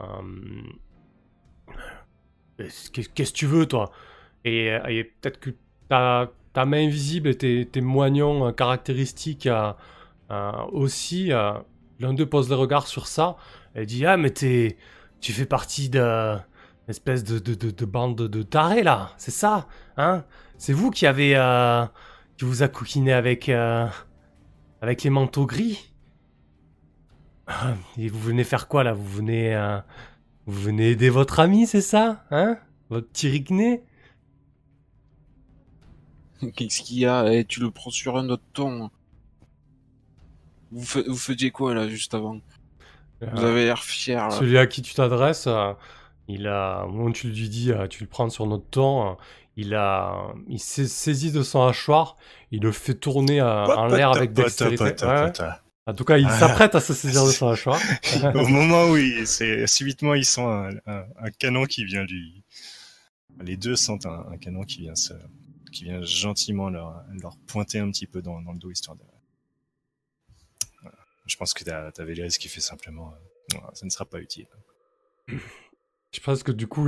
Qu'est-ce 2.59 3.13
que 3.31 3.37
tu 3.37 3.47
veux, 3.47 3.67
toi? 3.67 3.91
Et, 4.45 4.71
peut-être 5.21 5.39
que 5.39 5.51
ta, 5.89 6.31
ta 6.53 6.65
main 6.65 6.87
invisible 6.87 7.29
et 7.29 7.37
tes, 7.37 7.67
tes 7.67 7.81
moignons 7.81 8.53
caractéristiques 8.53 9.49
aussi, 10.73 11.29
l'un 11.29 12.15
d'eux 12.15 12.27
pose 12.27 12.49
le 12.49 12.57
regard 12.57 12.89
sur 12.89 13.07
ça 13.07 13.37
et 13.77 13.87
dit 13.87 14.05
Ah, 14.07 14.17
mais 14.17 14.31
t'es, 14.31 14.77
tu 15.21 15.33
fais 15.33 15.47
partie 15.47 15.89
de 15.89 16.37
espèce 16.89 17.23
de, 17.23 17.39
de, 17.39 17.55
de, 17.55 17.71
de 17.71 17.85
bande 17.85 18.17
de, 18.17 18.43
tarés 18.43 18.83
là, 18.83 19.13
c'est 19.19 19.31
ça, 19.31 19.69
hein? 19.97 20.25
C'est 20.57 20.73
vous 20.73 20.91
qui 20.91 21.07
avez, 21.07 21.35
qui 22.37 22.45
vous 22.45 22.65
a 22.65 22.69
coquiné 22.69 23.13
avec, 23.13 23.49
avec 24.81 25.03
les 25.03 25.11
manteaux 25.11 25.47
gris. 25.47 25.93
Ah, 27.47 27.75
Et 27.97 28.09
vous 28.09 28.19
venez 28.21 28.45
faire 28.45 28.69
quoi 28.69 28.85
là? 28.85 28.93
Vous 28.93 29.07
venez, 29.07 29.55
euh, 29.55 29.79
vous 30.47 30.61
venez 30.61 30.91
aider 30.91 31.11
votre 31.11 31.41
ami, 31.41 31.67
c'est 31.67 31.81
ça, 31.81 32.25
hein? 32.31 32.59
Votre 32.91 33.09
petit 33.09 33.29
ricné 33.29 33.83
Qu'est-ce 36.55 36.83
qu'il 36.83 36.99
y 36.99 37.07
a? 37.07 37.33
Eh, 37.33 37.45
Tu 37.45 37.61
le 37.61 37.71
prends 37.71 37.91
sur 37.91 38.17
un 38.17 38.29
autre 38.29 38.45
ton. 38.53 38.91
Vous, 40.71 40.85
fa- 40.85 41.03
vous 41.07 41.17
faisiez 41.17 41.51
quoi 41.51 41.75
là 41.75 41.89
juste 41.89 42.15
avant? 42.15 42.35
Vous 43.21 43.27
Euh, 43.45 43.51
avez 43.51 43.65
l'air 43.65 43.83
fier 43.83 44.29
là. 44.29 44.31
Celui 44.31 44.57
à 44.59 44.67
qui 44.69 44.81
tu 44.83 44.95
t'adresses, 44.95 45.49
euh, 45.49 45.73
il 46.29 46.47
a, 46.47 46.85
au 46.85 46.91
moment 46.93 47.05
où 47.07 47.13
tu 47.13 47.29
lui 47.29 47.49
dis, 47.49 47.73
tu 47.91 48.05
le 48.05 48.09
prends 48.09 48.29
sur 48.31 48.47
notre 48.47 48.67
ton, 48.71 49.17
il 49.61 49.75
a, 49.75 50.33
il 50.47 50.61
s'est 50.61 50.87
saisi 50.87 51.33
de 51.33 51.43
son 51.43 51.67
hachoir, 51.67 52.17
il 52.53 52.63
le 52.63 52.71
fait 52.73 52.95
tourner 52.95 53.43
en 53.43 53.87
l'air 53.89 54.13
avec 54.13 54.33
dextérité. 54.33 54.85
Ouais. 55.05 55.33
En 55.87 55.95
tout 55.95 56.05
cas, 56.05 56.17
il 56.19 56.27
Ah. 56.27 56.39
s'apprête 56.39 56.75
à 56.77 56.81
se 56.81 56.95
saisir 56.95 57.27
de 57.27 57.33
son 57.33 57.49
hachoir. 57.49 57.81
Au 58.35 58.47
moment 58.47 58.85
où 58.91 58.97
il, 58.97 59.27
c'est 59.27 59.67
subitement 59.67 60.15
ils 60.15 60.25
sentent 60.25 60.77
un, 60.87 60.93
un, 60.93 61.05
un 61.19 61.31
canon 61.31 61.65
qui 61.65 61.85
vient 61.85 62.05
lui, 62.05 62.45
les 63.43 63.57
deux 63.57 63.75
sentent 63.75 64.07
un, 64.07 64.27
un 64.31 64.37
canon 64.39 64.63
qui 64.63 64.81
vient 64.83 64.95
se, 64.95 65.15
qui 65.73 65.85
vient 65.85 66.03
gentiment 66.03 66.71
leur, 66.71 67.03
leur 67.21 67.37
pointer 67.47 67.81
un 67.81 67.91
petit 67.91 68.07
peu 68.07 68.23
dans, 68.23 68.41
dans 68.43 68.53
le 68.53 68.59
dos 68.59 68.71
histoire 68.71 68.97
de. 68.97 69.03
Voilà. 70.83 70.99
Je 71.27 71.37
pense 71.37 71.53
que 71.53 71.65
t'as, 71.65 71.91
t'as 71.91 72.05
Véléris 72.05 72.37
qui 72.39 72.49
fait 72.49 72.61
simplement, 72.61 73.13
euh, 73.55 73.59
ça 73.73 73.87
ne 73.87 73.91
sera 73.91 74.05
pas 74.05 74.21
utile. 74.21 74.47
Je 76.13 76.21
pense 76.21 76.43
que 76.43 76.53
du 76.53 76.67
coup, 76.67 76.87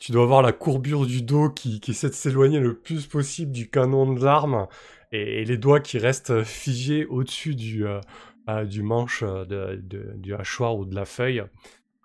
tu 0.00 0.12
dois 0.12 0.24
avoir 0.24 0.42
la 0.42 0.52
courbure 0.52 1.06
du 1.06 1.22
dos 1.22 1.50
qui, 1.50 1.80
essaie 1.86 2.08
de 2.08 2.14
s'éloigner 2.14 2.58
le 2.58 2.76
plus 2.78 3.06
possible 3.06 3.52
du 3.52 3.70
canon 3.70 4.12
de 4.12 4.24
l'arme 4.24 4.66
et, 5.12 5.44
les 5.44 5.56
doigts 5.56 5.80
qui 5.80 5.98
restent 5.98 6.42
figés 6.42 7.06
au-dessus 7.06 7.54
du, 7.54 7.86
euh, 7.86 8.00
euh, 8.48 8.64
du 8.64 8.82
manche 8.82 9.22
euh, 9.22 9.76
du 10.16 10.34
hachoir 10.34 10.76
ou 10.76 10.84
de 10.84 10.94
la 10.94 11.04
feuille. 11.04 11.44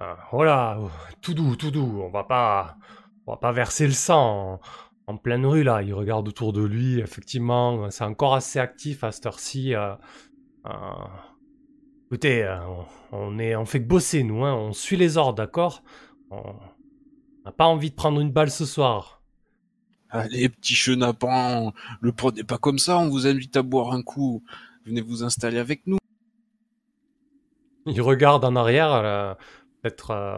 Euh, 0.01 0.13
voilà, 0.31 0.79
tout 1.21 1.33
doux, 1.33 1.55
tout 1.55 1.71
doux. 1.71 2.01
On 2.03 2.09
va 2.09 2.23
pas, 2.23 2.77
on 3.27 3.33
va 3.33 3.37
pas 3.37 3.51
verser 3.51 3.85
le 3.85 3.93
sang 3.93 4.59
en, 5.07 5.17
pleine 5.17 5.45
rue 5.45 5.63
là. 5.63 5.83
Il 5.83 5.93
regarde 5.93 6.27
autour 6.27 6.53
de 6.53 6.63
lui. 6.63 6.99
Effectivement, 6.99 7.89
c'est 7.91 8.03
encore 8.03 8.33
assez 8.33 8.59
actif 8.59 9.03
à 9.03 9.11
cette 9.11 9.25
heure-ci. 9.25 9.75
euh, 9.75 9.93
euh, 10.65 10.71
Écoutez, 12.07 12.43
euh, 12.43 12.57
on, 13.11 13.35
on 13.35 13.39
est, 13.39 13.55
on 13.55 13.65
fait 13.65 13.81
que 13.81 13.87
bosser 13.87 14.23
nous. 14.23 14.43
Hein, 14.43 14.53
on 14.55 14.73
suit 14.73 14.97
les 14.97 15.17
ordres, 15.17 15.35
d'accord? 15.35 15.83
On 16.31 16.55
n'a 17.45 17.51
pas 17.51 17.65
envie 17.65 17.89
de 17.89 17.95
prendre 17.95 18.19
une 18.21 18.31
balle 18.31 18.49
ce 18.49 18.65
soir. 18.65 19.21
Allez, 20.09 20.49
petit 20.49 20.75
chenapan, 20.75 21.73
le 22.01 22.11
prenez 22.11 22.43
pas 22.43 22.57
comme 22.57 22.79
ça, 22.79 22.97
on 22.97 23.09
vous 23.09 23.27
invite 23.27 23.55
à 23.55 23.61
boire 23.61 23.93
un 23.93 24.01
coup. 24.01 24.43
Venez 24.85 25.01
vous 25.01 25.23
installer 25.23 25.57
avec 25.57 25.87
nous. 25.87 25.97
Il 27.85 28.01
regarde 28.01 28.43
en 28.43 28.55
arrière, 28.55 28.91
euh, 28.93 29.33
peut-être 29.81 30.11
euh, 30.11 30.37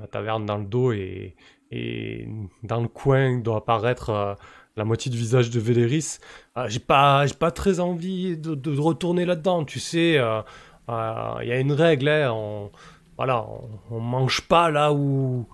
la 0.00 0.06
taverne 0.06 0.44
dans 0.44 0.58
le 0.58 0.66
dos 0.66 0.92
et, 0.92 1.34
et 1.70 2.28
dans 2.62 2.80
le 2.80 2.88
coin 2.88 3.38
doit 3.38 3.58
apparaître 3.58 4.10
euh, 4.10 4.34
la 4.76 4.84
moitié 4.84 5.10
du 5.10 5.16
visage 5.16 5.50
de 5.50 5.58
Véléris. 5.58 6.18
J'ai 6.66 6.78
pas, 6.78 7.26
j'ai 7.26 7.34
pas 7.34 7.50
très 7.50 7.80
envie 7.80 8.36
de, 8.36 8.54
de 8.54 8.78
retourner 8.78 9.24
là-dedans, 9.24 9.64
tu 9.64 9.80
sais. 9.80 10.20
Il 10.88 11.48
y 11.48 11.52
a 11.52 11.58
une 11.58 11.72
règle, 11.72 12.08
hein, 12.08 12.30
on, 12.32 12.70
voilà, 13.16 13.46
on, 13.90 13.96
on 13.96 14.00
mange 14.00 14.42
pas 14.42 14.70
là 14.70 14.92
où, 14.92 15.46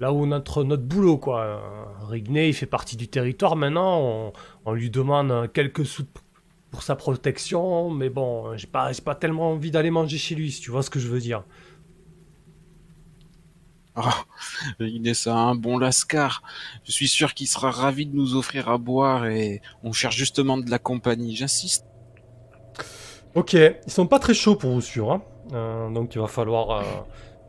là 0.00 0.12
où 0.12 0.26
notre, 0.26 0.64
notre 0.64 0.82
boulot 0.84 1.18
quoi. 1.18 1.62
Rigné, 2.08 2.48
il 2.48 2.54
fait 2.54 2.66
partie 2.66 2.96
du 2.96 3.08
territoire 3.08 3.56
maintenant. 3.56 4.00
On, 4.00 4.32
on 4.64 4.72
lui 4.72 4.90
demande 4.90 5.50
quelques 5.52 5.86
sous 5.86 6.04
pour 6.74 6.82
sa 6.82 6.96
protection, 6.96 7.88
mais 7.90 8.10
bon, 8.10 8.56
j'ai 8.56 8.66
pas, 8.66 8.90
j'ai 8.90 9.00
pas 9.00 9.14
tellement 9.14 9.52
envie 9.52 9.70
d'aller 9.70 9.92
manger 9.92 10.18
chez 10.18 10.34
lui, 10.34 10.50
si 10.50 10.60
tu 10.60 10.72
vois 10.72 10.82
ce 10.82 10.90
que 10.90 10.98
je 10.98 11.06
veux 11.08 11.20
dire. 11.20 11.44
Ah, 13.96 14.24
Inès 14.80 15.28
a 15.28 15.36
un 15.36 15.54
bon 15.54 15.78
lascar. 15.78 16.42
Je 16.82 16.90
suis 16.90 17.06
sûr 17.06 17.32
qu'il 17.32 17.46
sera 17.46 17.70
ravi 17.70 18.06
de 18.06 18.16
nous 18.16 18.34
offrir 18.34 18.68
à 18.68 18.76
boire 18.76 19.26
et 19.26 19.62
on 19.84 19.92
cherche 19.92 20.16
justement 20.16 20.58
de 20.58 20.68
la 20.68 20.80
compagnie, 20.80 21.36
j'insiste. 21.36 21.86
Ok, 23.36 23.52
ils 23.52 23.92
sont 23.92 24.08
pas 24.08 24.18
très 24.18 24.34
chauds 24.34 24.56
pour 24.56 24.72
vous 24.72 24.80
sûr, 24.80 25.12
hein. 25.12 25.22
Euh, 25.52 25.90
donc 25.90 26.14
il 26.14 26.20
va 26.20 26.26
falloir, 26.26 26.70
euh, 26.70 26.82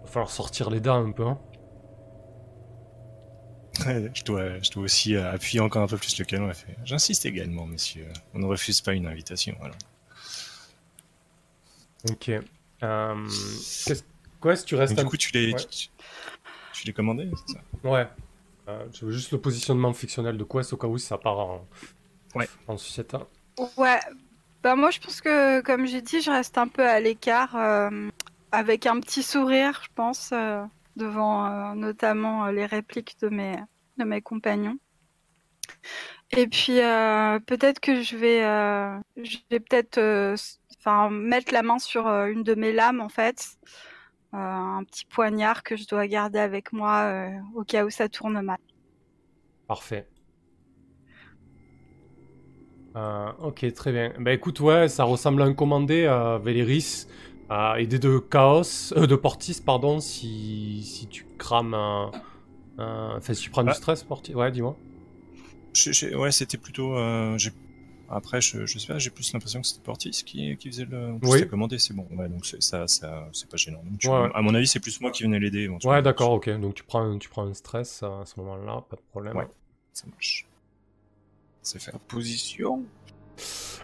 va 0.04 0.08
falloir 0.08 0.30
sortir 0.32 0.70
les 0.70 0.80
dents 0.82 1.06
un 1.06 1.12
peu. 1.12 1.26
Hein. 1.26 1.38
je 4.14 4.24
dois, 4.24 4.60
je 4.60 4.72
dois 4.72 4.84
aussi 4.84 5.16
euh, 5.16 5.32
appuyer 5.34 5.60
encore 5.60 5.82
un 5.84 5.88
peu 5.88 5.98
plus 5.98 6.18
le 6.20 6.26
canon. 6.26 6.52
Fait, 6.54 6.76
J'insiste 6.84 7.26
également, 7.26 7.66
monsieur. 7.66 8.08
On 8.34 8.40
ne 8.40 8.46
refuse 8.46 8.82
pas 8.82 8.94
une 8.94 9.06
invitation. 9.08 9.56
Voilà. 9.60 9.76
Ok. 12.10 12.30
Euh, 12.84 13.28
qu'est-ce- 13.86 14.04
quoi, 14.40 14.56
si 14.56 14.66
tu 14.66 14.76
restes 14.76 14.94
Donc, 14.96 15.06
du 15.06 15.10
coup, 15.12 15.18
tu 15.18 15.32
l'es, 15.34 15.54
Ouais. 15.54 15.60
tu, 15.70 15.90
tu 16.74 16.86
l'es 16.88 16.94
commandé, 16.94 17.30
c'est 17.48 17.54
ça? 17.54 17.60
Ouais. 17.90 18.08
Euh, 18.68 18.86
je 18.94 19.06
veux 19.06 19.12
juste 19.12 19.32
le 19.32 19.40
positionnement 19.40 19.94
fictionnel 19.94 20.38
de 20.38 20.44
Quest 20.44 20.74
au 20.74 20.78
cas 20.78 20.88
où 20.88 20.98
ça 20.98 21.18
part 21.18 21.38
en, 21.40 21.68
Ouais. 22.36 22.48
en 22.68 22.78
sucette. 22.78 23.14
hein. 23.14 23.28
Ouais. 23.78 24.00
Bah 24.66 24.76
moi 24.76 24.90
je 24.90 25.00
pense 25.00 25.22
que 25.22 25.62
comme 25.62 25.86
j'ai 25.86 26.02
dit, 26.02 26.22
je 26.22 26.32
reste 26.32 26.58
un 26.58 26.68
peu 26.68 26.82
à 26.82 27.00
l'écart 27.00 27.56
euh, 27.56 28.10
avec 28.52 28.88
un 28.88 29.00
petit 29.00 29.22
sourire, 29.22 29.80
je 29.84 29.90
pense, 29.94 30.32
euh, 30.32 30.64
devant 30.96 31.46
euh, 31.46 31.76
notamment 31.76 32.48
les 32.48 32.66
répliques 32.66 33.16
de 33.22 33.30
mes 33.30 33.58
de 34.00 34.04
mes 34.06 34.24
compagnons. 34.24 34.80
Et 36.32 36.48
puis 36.48 36.80
peut-être 37.46 37.80
que 37.80 38.02
je 38.02 38.18
vais 38.18 38.40
je 39.18 39.38
vais 39.52 39.60
peut-être 39.60 40.00
enfin 40.80 41.12
mettre 41.12 41.54
la 41.54 41.62
main 41.62 41.78
sur 41.78 42.08
une 42.08 42.42
de 42.42 42.56
mes 42.56 42.72
lames 42.72 43.02
en 43.02 43.10
fait. 43.10 43.46
Un 44.34 44.84
petit 44.86 45.06
poignard 45.06 45.62
que 45.62 45.76
je 45.76 45.88
dois 45.88 46.08
garder 46.08 46.40
avec 46.40 46.74
moi 46.74 47.30
au 47.54 47.64
cas 47.64 47.86
où 47.86 47.92
ça 47.92 48.10
tourne 48.10 48.42
mal. 48.42 48.58
Parfait. 49.68 50.10
Euh, 52.96 53.32
ok, 53.42 53.74
très 53.74 53.92
bien. 53.92 54.14
Bah 54.20 54.32
écoute, 54.34 54.60
ouais, 54.62 54.88
ça 54.88 55.04
ressemble 55.04 55.42
à 55.42 55.46
un 55.46 55.54
commandé, 55.54 56.06
euh, 56.06 56.38
Véléris. 56.38 57.08
Euh, 57.52 57.76
aidé 57.76 58.00
de 58.00 58.18
Chaos, 58.18 58.94
euh, 58.96 59.06
de 59.06 59.16
Portis, 59.16 59.62
pardon, 59.64 60.00
si, 60.00 60.82
si 60.84 61.08
tu 61.08 61.26
crames 61.38 61.74
un. 61.76 62.12
un- 62.78 63.16
Enfin, 63.18 63.34
si 63.34 63.44
tu 63.44 63.50
prends 63.52 63.62
Ah. 63.68 63.72
du 63.72 63.78
stress, 63.78 64.04
Portis. 64.04 64.34
Ouais, 64.34 64.52
dis-moi. 64.52 64.76
Ouais, 66.16 66.32
c'était 66.32 66.58
plutôt. 66.58 66.98
euh, 66.98 67.38
Après, 68.08 68.40
je, 68.40 68.66
je 68.68 68.78
sais 68.80 68.88
pas, 68.88 68.98
j'ai 69.00 69.10
plus 69.10 69.34
l'impression 69.34 69.62
que 69.62 69.68
c'était 69.68 69.82
Portis 69.84 70.12
qui, 70.26 70.56
qui 70.58 70.70
faisait 70.70 70.86
le. 70.86 71.14
Oui. 71.24 71.30
Oui. 71.42 71.48
commandé, 71.48 71.78
c'est 71.80 71.94
bon. 71.96 72.08
Ouais, 72.16 72.30
donc 72.30 72.46
ça, 72.46 72.88
ça, 72.88 73.28
c'est 73.34 73.50
pas 73.50 73.58
gênant. 73.58 73.82
Donc, 73.84 73.98
tu- 74.00 74.08
Ouais. 74.08 74.30
À 74.34 74.42
mon 74.42 74.54
avis, 74.56 74.68
c'est 74.68 74.80
plus 74.80 75.02
moi 75.02 75.10
qui 75.12 75.24
venais 75.24 75.40
l'aider. 75.40 75.68
Ouais, 75.84 76.02
d'accord, 76.02 76.32
ok. 76.32 76.50
Donc 76.60 76.76
tu 76.76 76.84
prends, 76.84 77.18
tu 77.18 77.30
prends 77.30 77.46
un 77.48 77.54
stress 77.54 78.04
à 78.04 78.24
ce 78.26 78.40
moment-là, 78.40 78.84
pas 78.90 78.96
de 78.96 79.02
problème. 79.12 79.36
Ouais. 79.36 79.48
Ça 79.92 80.06
marche. 80.08 80.46
C'est 81.66 81.80
fait. 81.82 81.92
La 81.92 82.00
position. 82.00 82.84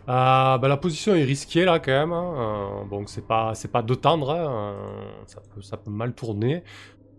Euh, 0.07 0.57
bah, 0.57 0.67
la 0.67 0.77
position 0.77 1.13
est 1.15 1.23
risquée 1.23 1.65
là 1.65 1.79
quand 1.79 1.91
même. 1.91 2.13
hein. 2.13 2.83
Euh, 2.83 2.89
donc 2.89 3.09
c'est 3.09 3.25
pas, 3.25 3.53
c'est 3.55 3.67
pas 3.71 3.81
de 3.81 3.95
tendre. 3.95 4.29
hein. 4.31 4.75
Euh, 4.75 5.11
ça, 5.25 5.41
peut, 5.53 5.61
ça 5.61 5.77
peut 5.77 5.91
mal 5.91 6.13
tourner. 6.13 6.63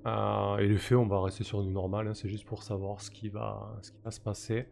Euh, 0.06 0.56
et 0.58 0.68
les 0.68 0.78
faits, 0.78 0.98
on 0.98 1.06
va 1.06 1.20
rester 1.20 1.44
sur 1.44 1.62
du 1.62 1.70
normal. 1.70 2.06
hein. 2.08 2.14
C'est 2.14 2.28
juste 2.28 2.44
pour 2.46 2.62
savoir 2.62 3.00
ce 3.00 3.10
qui 3.10 3.28
va, 3.28 3.76
ce 3.82 3.90
qui 3.90 3.98
va 4.04 4.10
se 4.12 4.20
passer. 4.20 4.68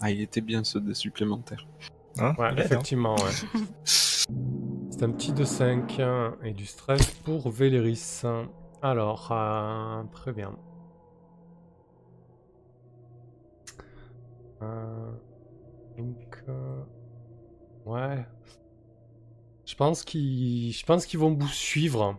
Ah, 0.00 0.10
il 0.10 0.20
était 0.20 0.40
bien 0.40 0.64
ce 0.64 0.78
dé 0.78 0.94
supplémentaire. 0.94 1.66
Hein? 2.18 2.34
Ouais, 2.38 2.52
effectivement, 2.58 3.14
ouais. 3.16 3.30
Un 5.02 5.10
petit 5.10 5.32
de 5.32 5.42
5 5.42 5.98
hein, 5.98 6.36
et 6.44 6.52
du 6.52 6.64
stress 6.64 7.10
pour 7.24 7.50
Véléris. 7.50 8.22
Alors, 8.82 9.32
euh, 9.32 10.04
très 10.12 10.32
bien. 10.32 10.52
Euh, 14.62 15.10
donc, 15.98 16.44
euh, 16.48 16.82
ouais. 17.84 18.24
Je 19.66 19.74
pense 19.74 20.04
qu'ils, 20.04 20.70
je 20.72 20.86
pense 20.86 21.04
qu'ils 21.04 21.18
vont 21.18 21.34
vous 21.34 21.48
suivre. 21.48 22.16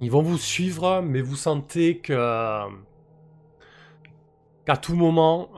Ils 0.00 0.10
vont 0.10 0.22
vous 0.22 0.38
suivre, 0.38 1.00
mais 1.02 1.20
vous 1.20 1.36
sentez 1.36 1.98
que 1.98 2.64
qu'à 4.64 4.76
tout 4.76 4.96
moment, 4.96 5.50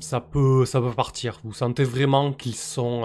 ça 0.00 0.22
peut, 0.22 0.64
ça 0.64 0.80
peut 0.80 0.94
partir. 0.94 1.40
Vous 1.44 1.52
sentez 1.52 1.84
vraiment 1.84 2.32
qu'ils 2.32 2.56
sont, 2.56 3.04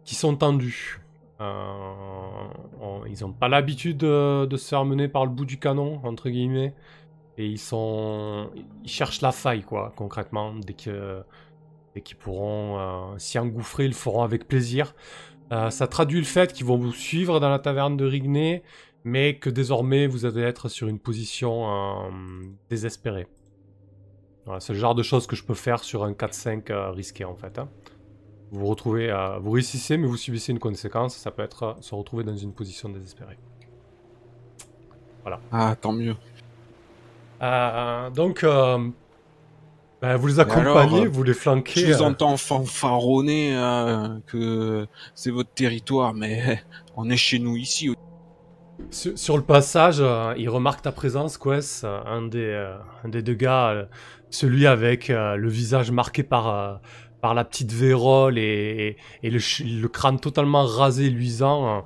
euh, 0.00 0.04
qu'ils 0.04 0.18
sont 0.18 0.36
tendus. 0.36 1.00
Euh, 1.40 3.04
ils 3.08 3.22
n'ont 3.22 3.32
pas 3.32 3.48
l'habitude 3.48 3.98
de, 3.98 4.46
de 4.46 4.56
se 4.56 4.68
faire 4.68 4.84
mener 4.84 5.08
par 5.08 5.24
le 5.24 5.30
bout 5.30 5.44
du 5.46 5.58
canon, 5.58 6.00
entre 6.04 6.30
guillemets. 6.30 6.74
Et 7.38 7.46
ils 7.46 7.58
sont, 7.58 8.50
ils 8.84 8.90
cherchent 8.90 9.22
la 9.22 9.32
faille, 9.32 9.62
quoi, 9.62 9.92
concrètement. 9.96 10.54
Dès 10.54 10.74
que, 10.74 11.22
qu'ils 12.04 12.16
pourront 12.16 12.78
euh, 12.78 13.18
s'y 13.18 13.38
engouffrer, 13.38 13.84
ils 13.84 13.88
le 13.88 13.94
feront 13.94 14.22
avec 14.22 14.48
plaisir. 14.48 14.94
Euh, 15.52 15.70
ça 15.70 15.86
traduit 15.88 16.18
le 16.18 16.24
fait 16.24 16.52
qu'ils 16.52 16.66
vont 16.66 16.76
vous 16.78 16.92
suivre 16.92 17.40
dans 17.40 17.50
la 17.50 17.58
taverne 17.58 17.96
de 17.96 18.04
Rigney, 18.06 18.62
mais 19.04 19.38
que 19.38 19.50
désormais 19.50 20.06
vous 20.06 20.24
allez 20.26 20.42
être 20.42 20.68
sur 20.68 20.88
une 20.88 20.98
position 21.00 22.06
euh, 22.06 22.10
désespérée. 22.70 23.26
C'est 24.58 24.72
le 24.72 24.78
genre 24.78 24.94
de 24.94 25.02
choses 25.02 25.26
que 25.26 25.36
je 25.36 25.44
peux 25.44 25.54
faire 25.54 25.84
sur 25.84 26.04
un 26.04 26.12
4-5 26.12 26.70
euh, 26.70 26.90
risqué 26.90 27.24
en 27.24 27.36
fait. 27.36 27.58
hein. 27.58 27.68
Vous 28.52 28.66
retrouvez, 28.66 29.10
euh, 29.10 29.38
vous 29.38 29.52
réussissez, 29.52 29.96
mais 29.96 30.06
vous 30.06 30.16
subissez 30.16 30.52
une 30.52 30.58
conséquence. 30.58 31.16
Ça 31.16 31.30
peut 31.30 31.42
être 31.42 31.62
euh, 31.62 31.72
se 31.80 31.94
retrouver 31.94 32.24
dans 32.24 32.36
une 32.36 32.52
position 32.52 32.88
désespérée. 32.88 33.38
Ah, 35.52 35.76
tant 35.80 35.92
mieux. 35.92 36.16
Euh, 37.42 38.10
donc, 38.10 38.44
euh, 38.44 38.78
ben, 40.02 40.16
vous 40.16 40.26
les 40.26 40.40
accompagnez, 40.40 41.06
vous 41.06 41.22
les 41.22 41.34
flanquez. 41.34 41.80
Je 41.80 41.92
vous 41.92 42.02
euh, 42.02 42.06
entends 42.06 42.36
fanfaronner 42.36 43.54
que 44.26 44.86
c'est 45.14 45.30
votre 45.30 45.50
territoire, 45.50 46.14
mais 46.14 46.62
on 46.96 47.08
est 47.10 47.16
chez 47.16 47.38
nous 47.38 47.56
ici. 47.56 47.94
Sur, 48.90 49.18
sur 49.18 49.36
le 49.36 49.42
passage, 49.42 50.02
il 50.38 50.48
remarque 50.48 50.82
ta 50.82 50.92
présence, 50.92 51.36
Quest, 51.36 51.84
un, 51.84 52.22
des, 52.22 52.74
un 53.04 53.08
des 53.08 53.22
deux 53.22 53.34
gars, 53.34 53.86
celui 54.30 54.66
avec 54.66 55.08
le 55.08 55.48
visage 55.48 55.90
marqué 55.90 56.22
par, 56.22 56.80
par 57.20 57.34
la 57.34 57.44
petite 57.44 57.72
vérole 57.72 58.38
et, 58.38 58.96
et, 59.22 59.26
et 59.26 59.30
le, 59.30 59.88
crâne 59.88 60.18
totalement 60.20 60.64
rasé, 60.64 61.10
luisant. 61.10 61.78
euh, 61.78 61.80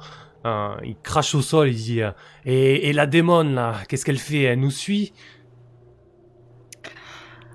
euh, 0.46 0.76
il 0.84 0.96
crache 1.02 1.34
au 1.34 1.40
sol, 1.42 1.68
il 1.70 1.76
dit 1.76 2.02
euh, 2.02 2.10
et, 2.44 2.88
et 2.88 2.92
la 2.92 3.06
démon, 3.06 3.44
là, 3.54 3.82
qu'est-ce 3.88 4.04
qu'elle 4.04 4.18
fait? 4.18 4.42
Elle 4.42 4.60
nous 4.60 4.70
suit? 4.70 5.12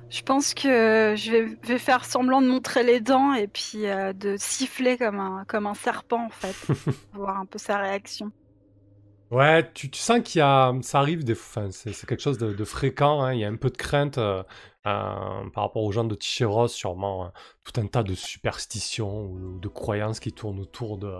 Je 0.10 0.24
pense 0.24 0.56
que 0.56 1.14
je 1.16 1.32
vais, 1.32 1.58
vais 1.64 1.78
faire 1.78 2.04
semblant 2.04 2.42
de 2.42 2.48
montrer 2.48 2.84
les 2.84 3.00
dents 3.00 3.34
et 3.34 3.48
puis 3.48 3.86
euh, 3.86 4.12
de 4.14 4.38
siffler 4.40 4.98
comme 4.98 5.20
un, 5.20 5.46
comme 5.48 5.68
un 5.68 5.76
serpent 5.76 6.26
en 6.26 6.30
fait, 6.32 6.58
voir 7.14 7.38
un 7.38 7.46
peu 7.46 7.60
sa 7.60 7.78
réaction. 7.78 8.32
Ouais, 9.32 9.72
tu, 9.74 9.90
sens 9.94 10.22
qu'il 10.24 10.40
y 10.40 10.42
a, 10.42 10.74
ça 10.82 11.00
arrive 11.00 11.24
des, 11.24 11.34
enfin, 11.34 11.70
c'est 11.72 11.94
quelque 12.08 12.22
chose 12.22 12.40
de, 12.40 12.64
fréquent. 12.66 13.22
hein, 13.22 13.34
Il 13.34 13.40
y 13.40 13.46
a 13.46 13.48
un 13.48 13.58
peu 13.58 13.70
de 13.70 13.78
crainte 13.78 14.18
euh, 14.18 14.42
euh, 14.88 15.50
par 15.54 15.64
rapport 15.66 15.84
aux 15.84 15.92
gens 15.92 16.04
de 16.04 16.16
Ticheros, 16.16 16.68
sûrement 16.68 17.26
euh, 17.26 17.30
tout 17.64 17.80
un 17.80 17.86
tas 17.86 18.02
de 18.02 18.16
superstitions 18.16 19.26
ou 19.26 19.60
de 19.60 19.68
croyances 19.68 20.20
qui 20.20 20.32
tournent 20.34 20.60
autour 20.60 20.98
de, 20.98 21.14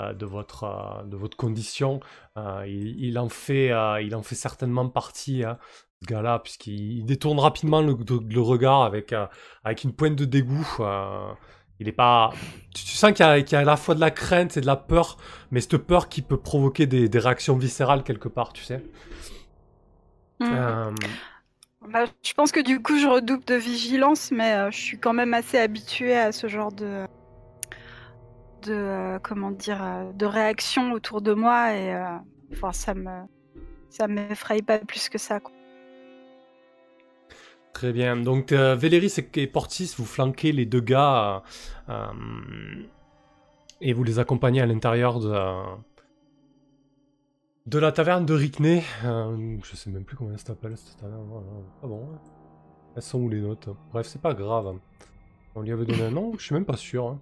euh, 0.00 0.12
de 0.12 0.26
votre, 0.26 1.02
de 1.06 1.16
votre 1.16 1.36
condition. 1.36 1.98
Il, 2.36 3.18
en 3.18 3.28
fait, 3.28 3.72
il 4.02 4.14
en 4.14 4.22
fait 4.22 4.36
certainement 4.36 4.88
partie, 4.88 5.42
hein, 5.44 5.58
ce 6.02 6.06
gars-là, 6.06 6.38
puisqu'il 6.38 6.98
il 6.98 7.04
détourne 7.04 7.40
rapidement 7.40 7.80
le, 7.82 7.96
le 8.28 8.40
regard 8.40 8.82
avec, 8.82 9.12
avec 9.64 9.82
une 9.82 9.92
pointe 9.92 10.14
de 10.16 10.24
dégoût. 10.24 10.76
Il 11.80 11.88
est 11.88 11.92
pas. 11.92 12.30
Tu, 12.74 12.84
tu 12.84 12.92
sens 12.96 13.12
qu'il 13.12 13.24
y, 13.26 13.28
a- 13.28 13.42
qu'il 13.42 13.52
y 13.54 13.56
a 13.56 13.60
à 13.60 13.64
la 13.64 13.76
fois 13.76 13.94
de 13.94 14.00
la 14.00 14.10
crainte 14.10 14.56
et 14.56 14.60
de 14.60 14.66
la 14.66 14.76
peur, 14.76 15.16
mais 15.50 15.60
cette 15.60 15.76
peur 15.78 16.08
qui 16.08 16.22
peut 16.22 16.38
provoquer 16.38 16.86
des, 16.86 17.08
des 17.08 17.18
réactions 17.18 17.56
viscérales 17.56 18.02
quelque 18.04 18.28
part, 18.28 18.52
tu 18.52 18.64
sais. 18.64 18.82
Hmm. 20.40 20.46
Euh, 20.52 20.90
Bah, 21.88 22.06
je 22.24 22.32
pense 22.34 22.50
que 22.50 22.60
du 22.60 22.82
coup 22.82 22.98
je 22.98 23.06
redouble 23.06 23.44
de 23.44 23.54
vigilance, 23.54 24.30
mais 24.32 24.54
euh, 24.54 24.70
je 24.72 24.78
suis 24.78 24.98
quand 24.98 25.12
même 25.12 25.34
assez 25.34 25.58
habituée 25.58 26.16
à 26.16 26.32
ce 26.32 26.48
genre 26.48 26.72
de 26.72 27.06
de 28.62 28.72
euh, 28.74 29.18
comment 29.22 29.50
dire 29.50 30.12
de 30.14 30.26
réaction 30.26 30.92
autour 30.92 31.20
de 31.20 31.34
moi 31.34 31.74
et 31.74 31.94
euh, 31.94 32.16
enfin, 32.52 32.72
ça 32.72 32.94
me 32.94 33.10
ça 33.90 34.08
m'effraie 34.08 34.62
pas 34.62 34.78
plus 34.80 35.08
que 35.08 35.18
ça. 35.18 35.40
quoi. 35.40 35.52
Très 37.74 37.92
bien. 37.92 38.16
Donc, 38.16 38.52
euh, 38.52 38.76
Véléris 38.76 39.12
et, 39.34 39.46
Portis, 39.48 39.92
vous 39.98 40.04
flanquez 40.06 40.52
les 40.52 40.64
deux 40.64 40.80
gars 40.80 41.42
euh, 41.88 42.06
et 43.80 43.92
vous 43.92 44.04
les 44.04 44.18
accompagnez 44.20 44.60
à 44.62 44.66
l'intérieur 44.66 45.18
de, 45.20 45.34
de 47.66 47.78
la 47.78 47.90
taverne 47.90 48.24
de 48.24 48.32
Rickney. 48.32 48.82
Euh, 49.04 49.58
je 49.62 49.76
sais 49.76 49.90
même 49.90 50.04
plus 50.04 50.16
comment 50.16 50.30
elle 50.32 50.38
s'appelle 50.38 50.76
cette 50.78 50.98
taverne. 50.98 51.28
Ah 51.82 51.86
bon 51.86 51.98
ouais. 51.98 52.18
Elles 52.96 53.02
sont 53.02 53.18
où 53.18 53.28
les 53.28 53.40
notes? 53.40 53.68
Bref, 53.92 54.06
c'est 54.06 54.22
pas 54.22 54.34
grave. 54.34 54.78
On 55.56 55.62
lui 55.62 55.72
avait 55.72 55.84
donné 55.84 56.04
un 56.04 56.10
nom 56.12 56.32
Je 56.38 56.44
suis 56.44 56.54
même 56.54 56.64
pas 56.64 56.76
sûr. 56.76 57.08
hein. 57.08 57.20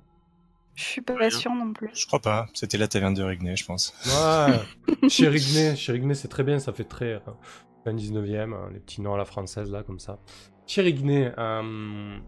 Je 0.75 0.85
suis 0.85 1.01
pas 1.01 1.31
sûre 1.31 1.53
non 1.55 1.73
plus. 1.73 1.91
Je 1.95 2.07
crois 2.07 2.21
pas. 2.21 2.47
C'était 2.53 2.77
la 2.79 2.89
taverne 2.89 3.15
de 3.15 3.23
Rigney, 3.23 3.57
je 3.57 3.65
pense. 3.65 3.95
Ouais, 4.07 5.09
chez 5.09 5.29
Rigney, 5.29 5.77
chez 5.77 5.93
Rigney, 5.93 6.15
c'est 6.15 6.29
très 6.29 6.45
bien, 6.45 6.59
ça 6.59 6.73
fait 6.75 6.85
très 6.85 7.23
fin 7.85 7.95
19e, 7.95 8.53
hein, 8.53 8.71
les 8.73 8.81
petits 8.81 9.01
noms 9.01 9.15
à 9.15 9.19
la 9.19 9.25
française 9.25 9.71
là, 9.71 9.83
comme 9.83 9.99
ça. 9.99 10.19
Rigney, 10.77 11.31
euh, 11.37 12.19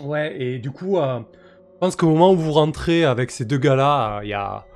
ouais, 0.00 0.40
et 0.40 0.58
du 0.58 0.70
coup, 0.70 0.98
euh, 0.98 1.20
je 1.74 1.78
pense 1.80 1.96
qu'au 1.96 2.08
moment 2.08 2.32
où 2.32 2.36
vous 2.36 2.52
rentrez 2.52 3.04
avec 3.04 3.30
ces 3.30 3.44
deux 3.44 3.58
gars-là, 3.58 4.18
euh, 4.18 4.24
il 4.24 4.28
y 4.28 4.34
a, 4.34 4.66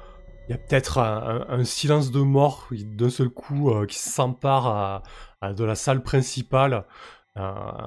y 0.48 0.53
a 0.53 0.59
peut-être 0.59 0.98
un, 0.98 1.64
silence 1.64 2.11
de 2.11 2.20
mort 2.20 2.68
d'un 2.70 3.11
seul 3.11 3.29
coup 3.31 3.70
euh, 3.70 3.87
qui 3.87 3.98
s'empare 3.98 5.03
de 5.42 5.64
la 5.64 5.75
salle 5.75 6.03
principale. 6.03 6.85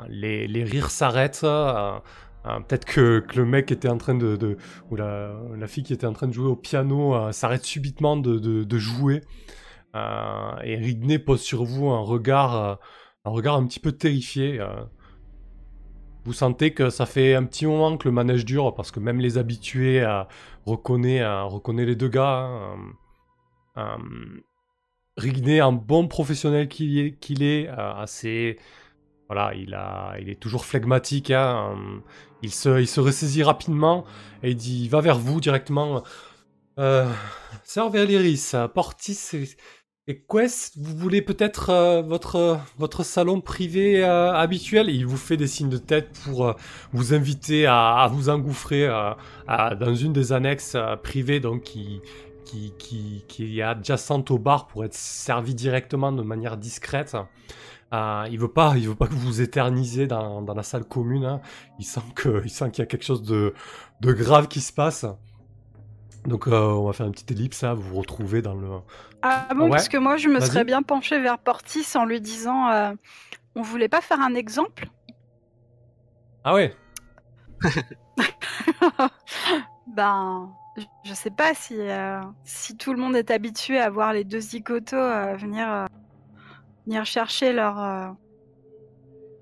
Les, 0.09 0.63
rires 0.63 0.89
s'arrêtent. 0.89 1.41
peut-être 1.41 2.85
que, 2.85 3.23
le 3.35 3.45
mec 3.45 3.71
était 3.71 3.89
en 3.89 3.97
train 3.97 4.15
de, 4.15 4.57
ou 4.89 4.95
la, 4.95 5.67
fille 5.67 5.83
qui 5.83 5.93
était 5.93 6.07
en 6.07 6.13
train 6.13 6.27
de 6.27 6.33
jouer 6.33 6.47
au 6.47 6.55
piano 6.55 7.31
s'arrête 7.31 7.63
subitement 7.63 8.17
de 8.17 8.77
jouer. 8.77 9.21
Euh, 9.95 10.57
et 10.63 10.75
Rigney 10.75 11.19
pose 11.19 11.41
sur 11.41 11.63
vous 11.63 11.89
un 11.89 12.01
regard, 12.01 12.55
euh, 12.55 12.75
un 13.25 13.29
regard 13.29 13.55
un 13.55 13.65
petit 13.65 13.79
peu 13.79 13.91
terrifié. 13.93 14.59
euh. 14.59 14.83
Vous 16.25 16.33
sentez 16.33 16.73
que 16.73 16.89
ça 16.89 17.05
fait 17.05 17.35
un 17.35 17.45
petit 17.45 17.65
moment 17.67 17.97
que 17.97 18.07
le 18.07 18.11
manège 18.11 18.45
dure 18.45 18.73
parce 18.73 18.91
que 18.91 18.99
même 18.99 19.19
les 19.19 19.37
habitués 19.37 20.03
reconnaissent, 20.65 21.23
les 21.67 21.95
deux 21.95 22.07
gars. 22.09 22.49
hein. 23.77 23.97
Un 25.17 25.71
bon 25.71 26.07
professionnel 26.07 26.67
qu'il 26.67 27.43
est, 27.43 27.67
assez, 27.67 28.57
voilà, 29.27 29.53
il 29.53 30.29
est 30.29 30.39
toujours 30.39 30.65
flegmatique. 30.65 31.29
hein, 31.29 31.75
il 32.41 32.51
se, 32.51 32.79
il 32.79 32.87
se 32.87 32.99
ressaisit 32.99 33.43
rapidement 33.43 34.03
et 34.43 34.51
il 34.51 34.55
dit, 34.55 34.83
il 34.85 34.89
va 34.89 35.01
vers 35.01 35.19
vous 35.19 35.39
directement. 35.39 36.03
Euh, 36.79 37.09
Sœur 37.63 37.89
Valéris, 37.89 38.51
Portis 38.73 39.55
et, 40.07 40.23
Quest, 40.29 40.77
vous 40.77 40.95
voulez 40.95 41.21
peut-être 41.21 41.71
euh, 41.71 42.01
votre, 42.03 42.59
votre 42.77 43.03
salon 43.03 43.41
privé 43.41 44.03
euh, 44.03 44.33
habituel? 44.33 44.89
Il 44.89 45.07
vous 45.07 45.17
fait 45.17 45.35
des 45.37 45.47
signes 45.47 45.69
de 45.69 45.77
tête 45.77 46.09
pour 46.23 46.45
euh, 46.45 46.53
vous 46.93 47.13
inviter 47.15 47.65
à, 47.65 48.07
vous 48.11 48.29
engouffrer 48.29 48.87
dans 49.47 49.95
une 49.95 50.13
des 50.13 50.31
annexes 50.31 50.77
privées 51.03 51.39
donc 51.39 51.63
qui, 51.63 52.01
qui, 52.45 52.73
qui, 52.77 53.25
qui 53.27 53.59
est 53.59 53.63
adjacente 53.63 54.29
au 54.29 54.37
bar 54.37 54.67
pour 54.67 54.85
être 54.85 54.93
servi 54.93 55.55
directement 55.55 56.11
de 56.11 56.21
manière 56.21 56.57
discrète. 56.57 57.17
Il 57.91 58.37
veut 58.37 58.47
pas, 58.47 58.75
veut 58.75 58.95
pas 58.95 59.07
que 59.07 59.13
vous 59.13 59.41
éternisez 59.41 60.05
dans, 60.05 60.41
dans 60.41 60.53
la 60.53 60.63
salle 60.63 60.85
commune. 60.85 61.25
hein. 61.25 61.41
Il 61.79 61.85
sent 61.85 62.01
qu'il 62.15 62.79
y 62.79 62.81
a 62.81 62.85
quelque 62.85 63.05
chose 63.05 63.23
de 63.23 63.53
grave 64.01 64.47
qui 64.47 64.61
se 64.61 64.71
passe. 64.71 65.05
Donc 66.25 66.47
euh, 66.47 66.51
on 66.59 66.85
va 66.87 66.93
faire 66.93 67.05
une 67.05 67.11
petite 67.11 67.31
ellipse, 67.31 67.61
là, 67.61 67.73
vous 67.73 67.81
vous 67.83 67.95
retrouvez 68.01 68.41
dans 68.41 68.55
le... 68.55 68.67
Ah 69.21 69.47
bon, 69.55 69.65
Ouais. 69.65 69.69
parce 69.71 69.89
que 69.89 69.97
moi, 69.97 70.17
je 70.17 70.27
me 70.29 70.39
serais 70.39 70.63
bien 70.63 70.81
penchée 70.83 71.19
vers 71.19 71.37
Portis 71.39 71.85
en 71.95 72.05
lui 72.05 72.19
disant 72.21 72.69
euh, 72.69 72.93
on 73.55 73.61
voulait 73.61 73.89
pas 73.89 74.01
faire 74.01 74.19
un 74.21 74.33
exemple? 74.35 74.87
Ah 76.43 76.53
ouais. 76.53 76.73
Ben, 79.87 80.49
je- 81.03 81.13
sais 81.13 81.29
pas 81.31 81.53
si, 81.53 81.75
euh, 81.79 82.19
si 82.43 82.75
tout 82.75 82.91
le 82.91 82.99
monde 82.99 83.15
est 83.15 83.31
habitué 83.31 83.79
à 83.79 83.89
voir 83.89 84.13
les 84.13 84.23
deux 84.23 84.39
zigotos 84.41 84.97
venir, 85.37 85.85
venir 86.85 87.05
chercher 87.05 87.53
leur, 87.53 88.15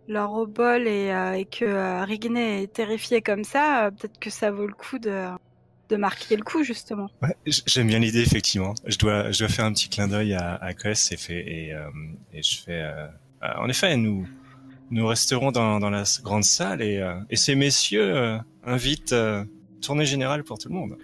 leur 0.08 0.34
obol 0.34 0.88
et, 0.88 1.08
et 1.38 1.46
que 1.46 2.04
Rigné 2.04 2.64
est 2.64 2.74
terrifié 2.74 3.22
comme 3.22 3.44
ça, 3.46 3.90
peut-être 3.92 4.20
que 4.20 4.30
ça 4.30 4.52
vaut 4.52 4.68
le 4.68 4.74
coup 4.74 5.00
de, 5.00 5.28
de 5.94 5.98
marquer 5.98 6.36
le 6.36 6.44
coup, 6.44 6.64
justement. 6.64 7.08
J'aime 7.46 7.88
bien 7.88 8.00
l'idée 8.00 8.22
effectivement. 8.22 8.74
Je 8.86 8.98
dois, 8.98 9.32
je 9.32 9.40
dois 9.40 9.48
faire 9.48 9.66
un 9.66 9.74
petit 9.74 9.90
clin 9.90 10.08
d'œil 10.08 10.34
à, 10.34 10.56
à 10.56 10.72
et 11.14 11.18
fait 11.18 11.44
et, 11.56 11.74
euh, 11.74 11.90
et 12.34 12.42
je 12.42 12.58
fais. 12.64 12.82
euh, 12.82 13.08
euh, 13.44 13.64
en 13.64 13.70
effet, 13.70 13.96
nous 13.98 14.28
nous 14.90 15.08
resterons 15.08 15.52
dans, 15.52 15.80
dans 15.80 15.90
la 15.90 16.04
grande 16.24 16.44
salle 16.44 16.82
et, 16.82 16.98
euh, 16.98 17.16
et 17.30 17.36
ces 17.36 17.56
messieurs 17.56 18.16
euh, 18.16 18.38
invitent 18.64 19.14
euh, 19.14 19.46
tournée 19.82 20.06
générale 20.06 20.44
pour 20.44 20.58
tout 20.58 20.70
le 20.70 20.76
monde. 20.76 20.98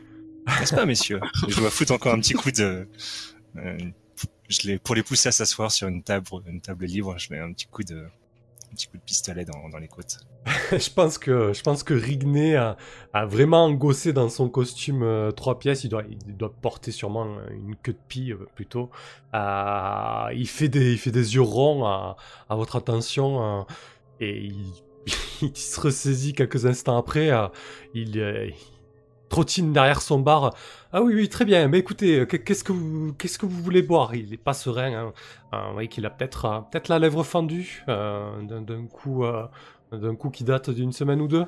N'est-ce 0.60 0.76
pas, 0.76 0.86
messieurs? 0.86 1.20
Je 1.48 1.56
dois 1.60 1.70
foutre 1.70 1.94
encore 1.94 2.14
un 2.14 2.20
petit 2.20 2.34
coup 2.34 2.52
de. 2.52 2.88
je 4.50 4.78
pour 4.78 4.96
les 4.96 5.04
pousser 5.04 5.30
à 5.30 5.32
s'asseoir 5.32 5.72
sur 5.72 5.88
une 5.88 6.02
table, 6.04 6.26
une 6.48 6.62
table 6.62 6.86
libre, 6.86 7.16
je 7.18 7.32
mets 7.32 7.40
un 7.40 7.54
petit 7.54 7.68
coup 7.68 7.84
de, 7.84 8.06
petit 8.70 8.88
coup 8.88 8.98
de 8.98 9.04
pistolet 9.04 9.46
dans, 9.46 9.78
les 9.78 9.88
côtes. 9.88 10.20
je 10.72 10.90
pense 10.90 11.18
que 11.18 11.54
je 11.54 11.62
pense 11.62 11.84
que 11.84 11.94
Rigné 11.94 12.56
a, 12.56 12.78
vraiment 13.26 13.66
engossé 13.66 14.14
dans 14.14 14.30
son 14.30 14.50
costume 14.50 15.04
euh, 15.04 15.32
trois 15.32 15.60
pièces. 15.60 15.84
Il 15.84 15.90
doit, 15.90 16.54
porter 16.62 16.92
sûrement 16.92 17.26
une 17.52 17.76
queue 17.76 17.94
de 17.94 18.00
pie 18.08 18.32
euh, 18.32 18.48
plutôt. 18.56 18.90
Euh, 19.34 20.30
il 20.34 20.48
fait 20.48 20.70
des 20.70 20.94
il 20.94 20.98
fait 20.98 21.12
des 21.12 21.36
yeux 21.36 21.42
ronds 21.42 21.86
à, 21.86 22.16
votre 22.50 22.76
attention 22.76 23.60
euh, 23.60 23.64
et 24.20 24.50
il, 25.42 25.56
se 25.56 25.80
ressaisit 25.80 26.34
quelques 26.34 26.66
instants 26.66 26.98
après. 26.98 27.30
euh, 27.32 27.44
euh, 27.44 27.50
il 27.94 28.16
trottine 29.30 29.72
derrière 29.74 30.02
son 30.02 30.20
bar. 30.20 30.56
Ah 30.92 31.02
oui 31.02 31.14
oui 31.16 31.30
très 31.30 31.46
bien. 31.46 31.68
Mais 31.68 31.80
écoutez, 31.80 32.20
euh, 32.22 32.26
qu'est- 32.26 32.44
qu'est-ce 32.44 32.64
que 32.64 32.72
vous 32.72 33.14
qu'est-ce 33.14 33.38
que 33.40 33.46
vous 33.46 33.62
voulez 33.64 33.82
boire? 33.84 34.16
Il 34.16 34.34
est 34.34 34.38
pas 34.38 34.54
serein. 34.54 34.94
Hein. 34.94 35.14
Euh, 35.54 35.68
vous 35.68 35.74
voyez 35.74 35.88
qu'il 35.88 36.06
a 36.06 36.10
peut-être 36.10 36.46
euh, 36.46 36.60
peut-être 36.62 36.88
la 36.90 37.00
lèvre 37.00 37.24
fendue 37.24 37.84
euh, 37.90 38.42
d'un 38.44 38.86
coup. 38.88 39.24
euh, 39.24 39.48
d'un 39.92 40.16
coup 40.16 40.30
qui 40.30 40.44
date 40.44 40.70
d'une 40.70 40.92
semaine 40.94 41.20
ou 41.20 41.28
deux. 41.28 41.46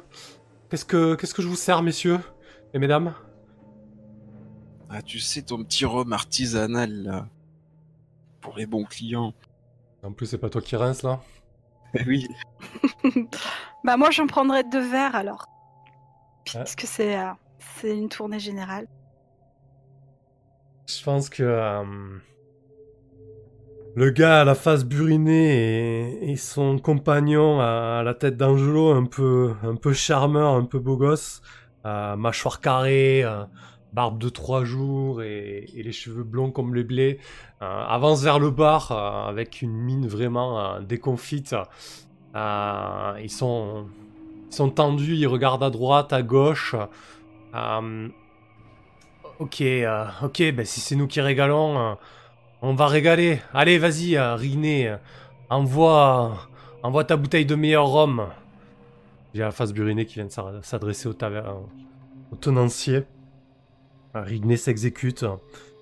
Qu'est-ce 0.70 0.84
que, 0.86 1.14
qu'est-ce 1.14 1.36
que 1.36 1.44
je 1.44 1.48
vous 1.48 1.56
sers, 1.56 1.84
messieurs 1.84 2.20
et 2.74 2.80
mesdames? 2.80 3.14
Ah, 4.90 5.02
tu 5.04 5.20
sais, 5.20 5.44
ton 5.44 5.64
petit 5.64 5.86
rhum 5.86 6.12
artisanal, 6.12 7.04
là. 7.04 7.28
Pour 8.42 8.58
les 8.58 8.66
bons 8.66 8.84
clients. 8.84 9.34
En 10.04 10.12
plus, 10.12 10.26
c'est 10.26 10.38
pas 10.40 10.50
toi 10.50 10.62
qui 10.62 10.76
rince 10.76 11.04
là. 11.04 11.20
Eh 11.94 12.04
oui. 12.08 12.28
bah 13.84 13.98
moi, 13.98 14.12
j'en 14.12 14.26
prendrais 14.26 14.64
deux 14.64 14.90
verres 14.90 15.16
alors. 15.16 15.46
Ouais. 16.56 16.64
Puisque 16.64 16.82
c'est 16.88 17.20
euh, 17.20 17.32
c'est 17.62 17.96
une 17.98 18.10
tournée 18.10 18.40
générale. 18.40 18.88
Je 20.88 21.04
pense 21.04 21.30
que 21.30 21.44
euh, 21.44 21.84
le 23.96 24.10
gars 24.10 24.42
à 24.42 24.44
la 24.44 24.56
face 24.56 24.84
burinée 24.84 26.32
et, 26.32 26.36
son 26.36 26.80
compagnon 26.80 27.62
à 27.62 28.02
la 28.04 28.14
tête 28.14 28.36
d'Angelo, 28.36 28.92
un 28.92 29.06
peu, 29.06 29.54
un 29.64 29.76
peu 29.76 29.94
charmeur, 29.94 30.54
un 30.54 30.66
peu 30.66 30.80
beau 30.80 30.98
gosse, 30.98 31.42
euh, 31.86 32.16
mâchoire 32.16 32.60
carrée, 32.60 33.24
euh, 33.24 33.44
barbe 33.94 34.18
de 34.18 34.30
trois 34.30 34.64
jours 34.64 35.22
et, 35.22 35.66
les 35.74 35.92
cheveux 35.92 36.24
blonds 36.24 36.52
comme 36.52 36.74
le 36.74 36.84
blé, 36.84 37.20
avance 37.60 38.24
vers 38.24 38.40
le 38.40 38.50
bar 38.50 38.92
avec 38.92 39.62
une 39.62 39.74
mine 39.74 40.08
vraiment 40.08 40.82
déconfite. 40.82 41.56
Ils 42.34 43.30
sont 43.30 43.86
tendus, 44.76 45.16
ils 45.16 45.28
regardent 45.28 45.64
à 45.64 45.70
droite, 45.70 46.12
à 46.12 46.24
gauche. 46.24 46.76
Euh, 47.56 48.08
ok, 49.40 49.62
euh, 49.62 50.06
ok, 50.24 50.52
ben 50.54 50.66
si 50.66 50.80
c'est 50.80 50.96
nous 50.96 51.08
qui 51.08 51.22
régalons, 51.22 51.78
euh, 51.80 51.94
on 52.62 52.74
va 52.74 52.88
régaler. 52.88 53.40
Allez, 53.54 53.78
vas-y, 53.78 54.18
Rigné, 54.20 54.90
euh, 54.90 54.98
envoie, 55.50 56.48
envoie 56.84 57.04
ta 57.04 57.18
bouteille 57.18 57.46
de 57.46 57.56
meilleur 57.56 57.88
rhum. 57.88 58.20
A 59.34 59.38
la 59.38 59.52
face 59.52 59.72
burinée 59.74 60.06
qui 60.06 60.16
vient 60.16 60.26
de 60.26 60.62
s'adresser 60.62 61.08
au, 61.08 61.14
au 62.32 62.36
tenancier. 62.36 63.04
Rigné 64.14 64.58
s'exécute. 64.58 65.26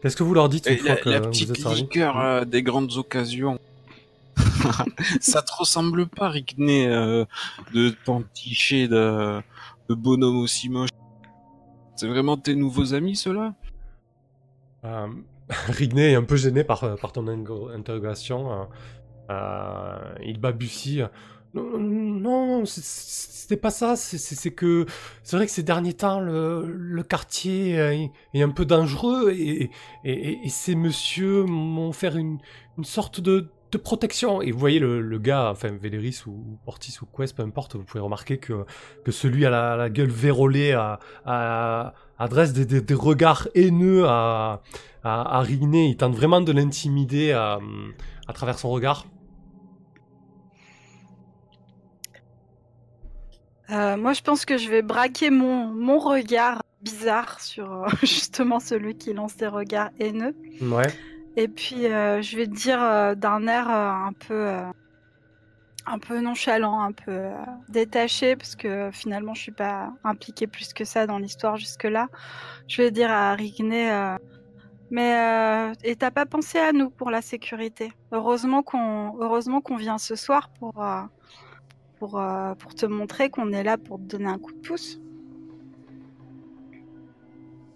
Qu'est-ce 0.02 0.16
que 0.16 0.24
vous 0.24 0.34
leur 0.34 0.50
dites 0.50 0.68
une 0.68 0.78
fois 0.78 0.90
la, 0.90 0.96
que 0.98 1.10
la 1.10 1.20
vous 1.20 1.30
petite 1.30 1.50
êtes 1.50 1.58
servi? 1.58 1.82
liqueur 1.82 2.20
euh, 2.20 2.46
des 2.46 2.64
grandes 2.64 2.96
occasions. 2.98 3.60
ça 5.20 5.42
te 5.42 5.52
ressemble 5.58 6.08
pas, 6.08 6.30
Rigné, 6.30 6.88
euh, 6.88 7.26
de 7.74 7.94
panticher 8.06 8.88
de, 8.88 9.42
de 9.90 9.96
bonhomme 9.96 10.38
aussi 10.38 10.70
moche. 10.70 10.90
C'est 12.00 12.08
vraiment 12.08 12.38
tes 12.38 12.56
nouveaux 12.56 12.94
amis, 12.94 13.18
ceux-là? 13.18 13.56
Euh, 14.86 15.08
Rigné 15.68 16.12
est 16.12 16.16
un 16.16 16.24
peu 16.24 16.38
gêné 16.38 16.64
par, 16.64 16.82
euh, 16.86 16.96
par 16.96 17.12
ton 17.12 17.28
interrogation. 17.28 18.54
euh, 18.54 18.64
euh, 19.32 20.16
il 20.24 20.40
balbutie. 20.40 21.02
Non, 21.54 21.78
non, 21.78 22.64
c'était 22.66 23.58
pas 23.58 23.70
ça. 23.70 23.98
c'est- 23.98 24.18
que 24.52 24.86
c'est 25.24 25.36
vrai 25.36 25.46
que 25.46 25.52
ces 25.52 25.64
derniers 25.64 25.92
temps, 25.94 26.22
le, 26.22 26.66
le 26.72 27.04
quartier 27.04 27.72
est- 27.72 28.12
un 28.44 28.50
peu 28.52 28.64
dangereux 28.64 29.32
et- 30.06 30.46
et 30.46 30.50
ces 30.50 30.76
messieurs 30.76 31.44
m'ont 31.44 31.92
fait 31.92 32.16
une, 32.16 32.38
une 32.78 32.86
sorte 32.86 33.20
de, 33.20 33.50
de 33.72 33.78
protection. 33.78 34.42
Et 34.42 34.52
vous 34.52 34.60
voyez 34.60 34.80
le, 34.80 35.02
le 35.02 35.20
gars, 35.20 35.50
enfin 35.52 35.70
Véléris 35.72 36.24
ou, 36.26 36.32
ou 36.32 36.60
Portis 36.66 36.96
ou 37.02 37.06
Quest, 37.06 37.36
peu 37.36 37.44
importe, 37.44 37.76
vous 37.76 37.84
pouvez 37.84 38.00
remarquer 38.02 38.38
que, 38.38 38.66
que 39.06 39.12
celui 39.12 39.46
à 39.46 39.50
la, 39.50 39.76
la 39.76 39.90
gueule 39.90 40.10
vérolée 40.10 40.74
adresse 41.26 42.54
des, 42.54 42.66
des- 42.66 42.82
des 42.82 42.94
regards 42.94 43.48
haineux 43.56 44.06
à, 44.08 44.62
à, 45.04 45.38
à 45.38 45.42
Rigné. 45.42 45.88
Il 45.90 45.98
tente 45.98 46.16
vraiment 46.16 46.42
de 46.42 46.52
l'intimider 46.52 47.32
à, 47.32 47.60
à 48.28 48.34
travers 48.34 48.58
son 48.60 48.70
regard. 48.70 49.06
Euh, 53.70 53.98
moi, 53.98 54.14
je 54.14 54.22
pense 54.22 54.46
que 54.46 54.58
je 54.58 54.68
vais 54.70 54.82
braquer 54.82 55.30
mon, 55.30 55.66
mon 55.68 56.00
regard 56.00 56.64
bizarre 56.82 57.40
sur 57.40 57.72
euh, 57.72 57.88
justement 58.02 58.60
celui 58.60 58.98
qui 58.98 59.14
lance 59.14 59.36
des 59.38 59.48
regards 59.48 59.90
haineux. 60.00 60.36
Ouais. 60.62 60.88
Et 61.36 61.48
puis, 61.48 61.86
euh, 61.86 62.22
je 62.22 62.38
vais 62.38 62.48
te 62.48 62.56
dire 62.56 62.82
euh, 62.82 63.16
d'un 63.16 63.48
air 63.48 63.70
euh, 63.70 63.92
un 63.92 64.14
peu, 64.14 64.50
un 65.86 66.00
peu 66.00 66.20
nonchalant, 66.20 66.82
un 66.82 66.92
peu 66.92 67.30
détaché, 67.70 68.36
parce 68.36 68.56
que 68.56 68.90
finalement, 68.92 69.34
je 69.34 69.42
suis 69.44 69.52
pas 69.52 69.94
impliquée 70.04 70.48
plus 70.48 70.74
que 70.74 70.84
ça 70.84 71.08
dans 71.08 71.20
l'histoire 71.20 71.58
jusque-là. 71.58 72.08
Je 72.68 72.82
vais 72.82 72.92
dire 72.92 73.12
à 73.12 73.34
Rigné, 73.34 73.90
mais 74.92 75.72
et 75.84 75.96
t'as 75.96 76.12
pas 76.12 76.26
pensé 76.26 76.58
à 76.58 76.74
nous 76.74 76.90
pour 76.90 77.12
la 77.12 77.22
sécurité? 77.22 77.92
Heureusement 78.12 78.64
qu'on, 78.64 79.16
heureusement 79.20 79.62
qu'on 79.62 79.78
vient 79.78 79.98
ce 79.98 80.16
soir 80.16 80.50
pour, 80.60 80.84
pour, 82.00 82.22
pour 82.58 82.76
te 82.76 82.86
montrer 82.86 83.30
qu'on 83.30 83.52
est 83.52 83.64
là 83.64 83.78
pour 83.78 83.98
te 83.98 84.04
donner 84.04 84.30
un 84.30 84.40
coup 84.40 84.52
de 84.52 84.68
pouce. 84.68 85.00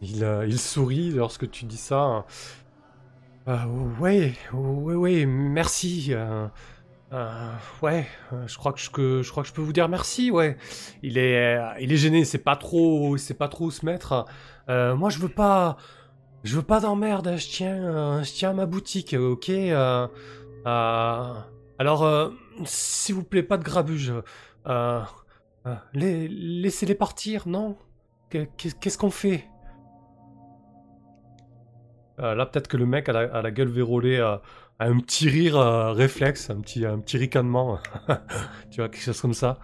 Il, 0.02 0.28
il 0.48 0.60
sourit 0.60 1.12
lorsque 1.12 1.50
tu 1.50 1.66
dis 1.66 1.78
ça. 1.78 2.26
Euh, 3.48 3.66
ouais, 4.00 4.34
ouais, 4.54 4.96
ouais, 4.96 5.26
merci. 5.26 6.08
euh, 6.12 6.48
euh, 7.12 7.52
ouais, 7.82 8.08
euh, 8.32 8.48
je 8.48 8.58
crois 8.58 8.72
que 8.74 8.80
je, 8.80 9.30
crois 9.30 9.44
que 9.44 9.50
je 9.50 9.54
peux 9.54 9.62
vous 9.62 9.74
dire 9.74 9.90
merci. 9.90 10.32
Ouais, 10.32 10.58
il 11.02 11.18
est, 11.18 11.58
il 11.82 11.92
est 11.92 11.98
gêné. 11.98 12.24
C'est 12.26 12.38
pas 12.38 12.56
trop, 12.56 13.18
c'est 13.18 13.34
pas 13.34 13.50
trop 13.50 13.66
où 13.66 13.72
se 13.72 13.86
mettre. 13.86 14.26
Euh, 14.70 14.96
moi, 14.96 15.10
je 15.10 15.20
veux 15.20 15.30
pas, 15.30 15.78
je 16.44 16.56
veux 16.56 16.62
pas 16.64 16.80
d'emmerde. 16.80 17.36
Je 17.38 17.48
tiens, 17.48 18.24
je 18.24 18.32
tiens 18.32 18.52
à 18.52 18.54
ma 18.54 18.66
boutique, 18.66 19.14
ok. 19.18 19.50
euh, 19.50 20.08
alors, 20.66 22.32
s'il 22.64 23.16
vous 23.16 23.24
plaît, 23.24 23.44
pas 23.44 23.58
de 23.58 23.64
grabuge. 23.64 24.14
Les- 25.94 26.28
laissez-les 26.30 26.96
partir, 26.96 27.48
non? 27.48 27.78
Que- 28.30 28.46
qu'est- 28.58 28.78
Qu'est-ce 28.80 28.98
qu'on 28.98 29.12
fait? 29.12 29.46
Euh, 32.20 32.36
là, 32.36 32.46
peut-être 32.46 32.68
que 32.68 32.78
le 32.78 32.86
mec 32.86 33.10
à 33.10 33.14
la, 33.14 33.42
la 33.42 33.52
gueule 33.52 33.70
vérolée 33.70 34.18
euh, 34.18 34.38
a 34.80 34.86
un 34.86 35.00
petit 35.00 35.30
rire 35.30 35.58
euh, 35.58 35.92
réflexe, 35.94 36.50
un 36.50 36.62
petit, 36.62 36.86
un 36.86 37.00
petit 37.00 37.18
ricanement. 37.18 37.80
tu 38.72 38.78
vois, 38.82 38.90
quelque 38.90 39.02
chose 39.04 39.22
comme 39.22 39.34
ça. 39.34 39.60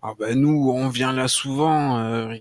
Ah 0.00 0.14
bah 0.16 0.32
nous, 0.36 0.70
on 0.70 0.88
vient 0.88 1.12
là 1.12 1.26
souvent, 1.26 1.98
euh, 1.98 2.36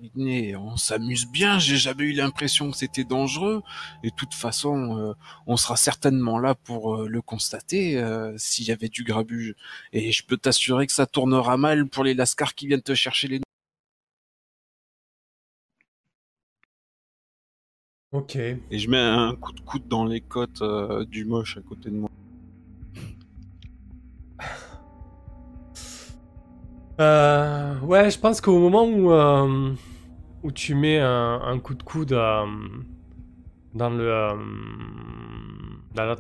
on 0.60 0.78
s'amuse 0.78 1.26
bien, 1.26 1.58
j'ai 1.58 1.76
jamais 1.76 2.04
eu 2.04 2.14
l'impression 2.14 2.70
que 2.70 2.78
c'était 2.78 3.04
dangereux, 3.04 3.64
et 4.04 4.12
de 4.12 4.16
toute 4.16 4.36
façon, 4.36 4.96
euh, 5.00 5.14
on 5.48 5.58
sera 5.58 5.76
certainement 5.76 6.38
là 6.38 6.54
pour 6.54 6.96
euh, 6.96 7.08
le 7.10 7.20
constater 7.24 7.98
euh, 7.98 8.32
s'il 8.38 8.68
y 8.68 8.72
avait 8.72 8.90
du 8.90 9.04
grabuge. 9.04 9.56
Et 9.92 10.12
je 10.12 10.24
peux 10.24 10.38
t'assurer 10.38 10.86
que 10.86 10.94
ça 10.94 11.08
tournera 11.08 11.58
mal 11.58 11.88
pour 11.90 12.04
les 12.04 12.14
lascars 12.14 12.54
qui 12.54 12.68
viennent 12.68 12.84
te 12.84 12.94
chercher 12.94 13.28
les... 13.28 13.42
Ok. 18.14 18.36
Et 18.38 18.80
je 18.80 18.90
mets 18.90 18.98
un 18.98 19.36
coup 19.36 19.52
de 19.52 19.60
coude 19.62 19.88
dans 19.88 20.06
les 20.06 20.22
côtes 20.22 20.62
euh, 20.62 21.04
du 21.06 21.26
moche 21.26 21.58
à 21.58 21.62
côté 21.62 21.90
de 21.90 21.96
moi. 21.96 22.10
Euh, 27.00 27.80
ouais, 27.82 28.10
je 28.10 28.18
pense 28.18 28.42
qu'au 28.42 28.58
moment 28.58 28.84
où, 28.86 29.12
euh, 29.12 29.72
où 30.42 30.52
tu 30.52 30.74
mets 30.74 30.98
un, 31.00 31.40
un 31.44 31.60
coup 31.60 31.76
de 31.76 31.84
coude 31.84 32.12
euh, 32.14 32.44
dans 33.76 33.92
le 33.92 34.32
dans, 35.94 36.06
la, 36.06 36.16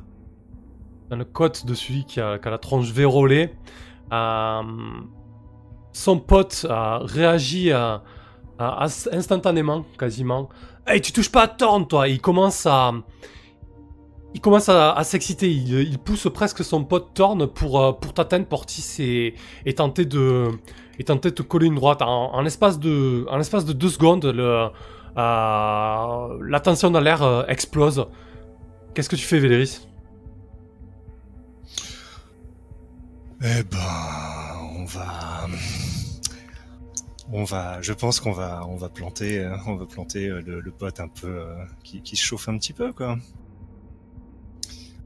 dans 1.09 1.15
le 1.15 1.25
côte 1.25 1.65
de 1.65 1.73
celui 1.73 2.05
qui 2.05 2.21
a, 2.21 2.37
qui 2.37 2.47
a 2.47 2.51
la 2.51 2.59
tronche 2.59 2.91
vérolée, 2.91 3.55
son 4.11 5.07
pote 6.19 6.67
a 6.69 6.99
réagi 6.99 7.71
à- 7.71 8.03
à- 8.59 8.83
à- 8.85 9.15
instantanément, 9.15 9.83
quasiment. 9.97 10.47
Hey, 10.89 11.01
tu 11.01 11.11
touches 11.11 11.29
pas 11.29 11.43
à 11.43 11.47
Thorn, 11.49 11.85
toi! 11.85 12.07
Il 12.07 12.21
commence 12.21 12.65
à. 12.65 12.93
Il 14.33 14.39
commence 14.39 14.69
à, 14.69 15.03
s'exciter, 15.03 15.49
il, 15.49 15.97
pousse 15.97 16.27
presque 16.31 16.63
son 16.63 16.83
pote 16.83 17.13
Thorn 17.15 17.47
pour, 17.47 17.81
euh, 17.81 17.91
pour 17.91 18.13
t'atteindre, 18.13 18.45
Portis, 18.45 18.85
et, 18.99 19.33
et 19.65 19.73
tenter 19.73 20.05
de 20.05 20.47
et 20.99 21.03
tenter 21.03 21.31
de 21.31 21.35
te 21.35 21.41
coller 21.41 21.67
une 21.67 21.75
droite. 21.75 22.01
En, 22.01 22.39
l'espace 22.41 22.79
de 22.79 23.25
en 23.29 23.37
l'espace 23.37 23.65
de 23.65 23.73
deux 23.73 23.89
secondes, 23.89 24.25
euh, 24.25 24.69
la 25.15 26.59
tension 26.63 26.91
dans 26.91 26.99
l'air 27.01 27.23
euh, 27.23 27.43
explose. 27.47 28.05
Qu'est-ce 28.93 29.09
que 29.09 29.15
tu 29.15 29.25
fais, 29.25 29.39
Véléris? 29.39 29.87
Eh 33.41 33.63
ben, 33.63 33.77
on 34.77 34.85
va, 34.85 35.47
on 37.31 37.43
va, 37.43 37.81
je 37.81 37.93
pense 37.93 38.19
qu'on 38.19 38.31
va, 38.31 38.65
on 38.67 38.75
va 38.75 38.89
planter, 38.89 39.39
euh, 39.39 39.55
on 39.67 39.75
va 39.75 39.85
planter 39.85 40.27
euh, 40.29 40.41
le, 40.41 40.59
le 40.61 40.71
pote 40.71 40.99
un 40.99 41.07
peu 41.07 41.27
euh, 41.27 41.65
qui, 41.83 42.01
qui 42.01 42.15
se 42.15 42.23
chauffe 42.23 42.47
un 42.49 42.57
petit 42.57 42.73
peu, 42.73 42.93
quoi. 42.93 43.17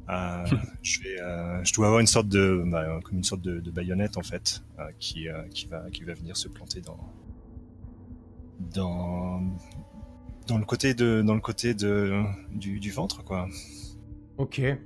Euh, 0.10 0.45
je 0.81 0.99
vais, 1.01 1.21
euh, 1.21 1.63
je 1.63 1.73
dois 1.73 1.88
avoir 1.88 1.99
une 2.01 2.07
sorte 2.07 2.27
de, 2.27 2.63
bah, 2.67 2.99
comme 3.03 3.17
une 3.17 3.23
sorte 3.23 3.41
de, 3.41 3.60
de 3.60 3.71
baïonnette 3.71 4.17
en 4.17 4.23
fait, 4.23 4.63
euh, 4.79 4.84
qui, 4.99 5.29
euh, 5.29 5.43
qui 5.49 5.67
va, 5.67 5.89
qui 5.89 6.03
va 6.03 6.13
venir 6.13 6.36
se 6.36 6.47
planter 6.49 6.81
dans, 6.81 6.99
dans, 8.60 9.41
dans 10.47 10.57
le 10.57 10.65
côté 10.65 10.93
de, 10.93 11.21
dans 11.21 11.36
le 11.36 11.41
côté 11.41 11.73
de, 11.73 12.23
du, 12.51 12.79
du 12.79 12.91
ventre, 12.91 13.23
quoi. 13.23 13.47
Ok. 14.38 14.60
Euh, 14.60 14.77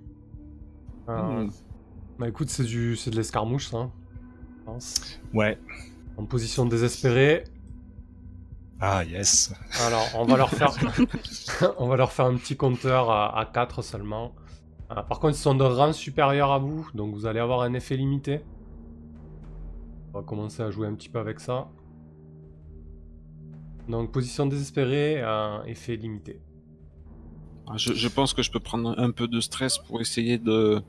Hmm. 1.08 1.50
Bah 2.18 2.28
écoute, 2.30 2.50
c'est 2.50 2.64
du 2.64 2.96
c'est 2.96 3.12
de 3.12 3.16
l'escarmouche, 3.18 3.68
ça. 3.70 3.92
je 4.60 4.64
pense. 4.64 5.20
Ouais. 5.34 5.60
En 6.18 6.26
position 6.26 6.66
désespérée. 6.66 7.44
Ah 8.80 9.04
yes. 9.04 9.54
Alors, 9.86 10.06
on 10.16 10.26
va 10.26 10.38
leur 10.38 10.50
faire 10.50 10.74
on 11.78 11.88
va 11.88 11.96
leur 11.96 12.12
faire 12.12 12.26
un 12.26 12.36
petit 12.36 12.56
compteur 12.58 13.10
à, 13.10 13.38
à 13.40 13.46
4 13.46 13.82
seulement. 13.82 14.34
Euh, 14.92 15.02
par 15.02 15.20
contre, 15.20 15.36
ils 15.36 15.42
sont 15.42 15.56
de 15.56 15.64
rang 15.64 15.94
supérieur 15.94 16.52
à 16.52 16.60
vous, 16.60 16.88
donc 16.94 17.14
vous 17.16 17.26
allez 17.26 17.40
avoir 17.40 17.62
un 17.62 17.74
effet 17.74 17.98
limité. 17.98 18.42
On 20.14 20.20
va 20.20 20.24
commencer 20.24 20.62
à 20.62 20.70
jouer 20.70 20.88
un 20.88 20.94
petit 20.94 21.10
peu 21.10 21.20
avec 21.20 21.40
ça. 21.40 21.68
Donc, 23.88 24.12
position 24.12 24.46
désespérée, 24.46 25.22
euh, 25.22 25.64
effet 25.64 25.96
limité. 25.96 26.42
Je, 27.76 27.94
je 27.94 28.08
pense 28.08 28.34
que 28.34 28.44
je 28.44 28.52
peux 28.52 28.60
prendre 28.60 28.98
un 29.00 29.12
peu 29.12 29.28
de 29.28 29.40
stress 29.40 29.80
pour 29.80 30.00
essayer 30.00 30.38
de 30.38 30.84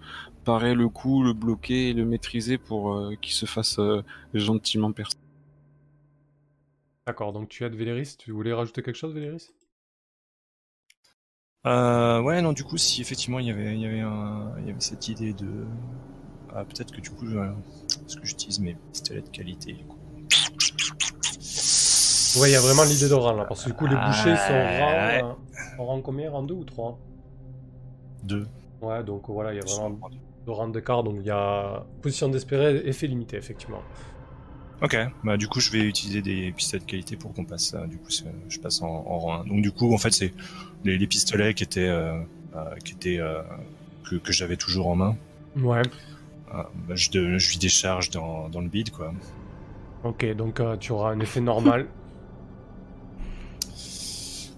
parer 0.45 0.75
le 0.75 0.89
coup, 0.89 1.23
le 1.23 1.33
bloquer 1.33 1.91
et 1.91 1.93
le 1.95 2.05
maîtriser 2.05 2.59
pour 2.59 2.95
euh, 2.95 3.15
qu'il 3.21 3.33
se 3.33 3.47
fasse 3.47 3.79
euh, 3.79 4.03
gentiment 4.35 4.93
percer. 4.93 5.17
D'accord, 7.07 7.33
donc 7.33 7.49
tu 7.49 7.65
aides 7.65 7.75
Véléris. 7.75 8.17
Tu 8.19 8.31
voulais 8.33 8.53
rajouter 8.53 8.83
quelque 8.83 8.97
chose, 8.97 9.15
Véléris? 9.15 9.51
Euh, 11.67 12.21
ouais, 12.21 12.43
non, 12.43 12.53
du 12.53 12.63
coup, 12.63 12.77
si 12.77 13.01
effectivement 13.01 13.39
il 13.41 13.47
y 13.47 13.51
avait, 13.51 13.75
il 13.75 13.81
y 13.81 13.87
avait, 13.87 14.01
un, 14.01 14.53
il 14.61 14.67
y 14.67 14.71
avait 14.71 14.81
cette 14.81 15.09
idée 15.09 15.33
de. 15.33 15.67
Ah, 16.55 16.65
peut-être 16.65 16.93
que 16.93 17.01
du 17.01 17.11
coup, 17.11 17.27
euh, 17.27 17.53
est-ce 18.07 18.17
que 18.17 18.25
j'utilise 18.25 18.61
mes 18.61 18.77
pistolets 18.93 19.23
de 19.23 19.29
qualité 19.29 19.73
du 19.73 19.85
coup 19.85 19.96
Ouais, 22.41 22.51
il 22.51 22.53
y 22.53 22.57
a 22.57 22.61
vraiment 22.61 22.85
l'idée 22.85 23.09
de 23.09 23.15
rang 23.15 23.33
là, 23.35 23.45
parce 23.45 23.63
que 23.63 23.71
du 23.71 23.75
coup, 23.75 23.87
les 23.87 23.97
bouchers 23.97 24.37
sont 24.37 24.53
Ouais. 24.53 24.63
rang, 24.63 25.31
euh, 25.31 25.83
en 25.83 25.87
rang 25.87 26.01
combien? 26.03 26.31
Rang 26.31 26.43
2 26.43 26.55
ou 26.55 26.65
3 26.65 26.99
Deux. 28.23 28.47
Ouais, 28.83 29.03
donc 29.05 29.29
voilà, 29.29 29.53
il 29.53 29.57
y 29.57 29.61
a 29.61 29.65
vraiment 29.65 29.99
deux 30.47 30.53
rangs 30.53 30.69
d'écart, 30.69 31.03
donc 31.03 31.17
il 31.21 31.27
y 31.27 31.31
a 31.31 31.85
position 32.03 32.29
désespérée, 32.29 32.83
effet 32.85 33.07
limité, 33.07 33.37
effectivement. 33.37 33.81
Ok, 34.83 34.95
bah 35.25 35.39
du 35.39 35.49
coup, 35.49 35.61
je 35.61 35.71
vais 35.71 35.81
utiliser 35.81 36.21
des 36.21 36.53
pistolets 36.53 36.81
de 36.85 36.87
qualité 36.91 37.17
pour 37.17 37.33
qu'on 37.33 37.45
passe. 37.45 37.73
euh, 37.75 37.87
du 37.87 37.97
coup, 37.97 38.11
je 38.49 38.59
passe 38.61 38.83
en, 38.83 38.87
en 38.89 39.19
rang 39.19 39.41
1. 39.41 39.45
Donc 39.47 39.63
du 39.63 39.73
coup, 39.73 39.93
en 39.95 39.99
fait, 39.99 40.13
c'est 40.13 40.35
les, 40.85 40.99
les 40.99 41.07
pistolets 41.07 41.55
qui 41.55 41.63
étaient, 41.65 41.89
euh, 41.89 42.21
euh, 42.55 42.75
qui 42.85 42.93
étaient, 42.93 43.19
euh, 43.19 43.41
que, 44.09 44.17
que 44.17 44.33
j'avais 44.33 44.57
toujours 44.57 44.89
en 44.89 44.97
main. 44.97 45.17
Ouais, 45.57 45.83
Euh, 46.55 46.63
bah, 46.87 46.95
je, 46.95 47.11
je 47.39 47.51
lui 47.51 47.59
décharge 47.59 48.11
dans, 48.11 48.49
dans 48.51 48.61
le 48.61 48.69
bide, 48.69 48.91
quoi. 48.91 49.13
ok, 50.05 50.35
donc 50.35 50.61
euh, 50.61 50.77
tu 50.77 50.93
auras 50.93 51.11
un 51.13 51.21
effet 51.21 51.41
normal. 51.41 51.87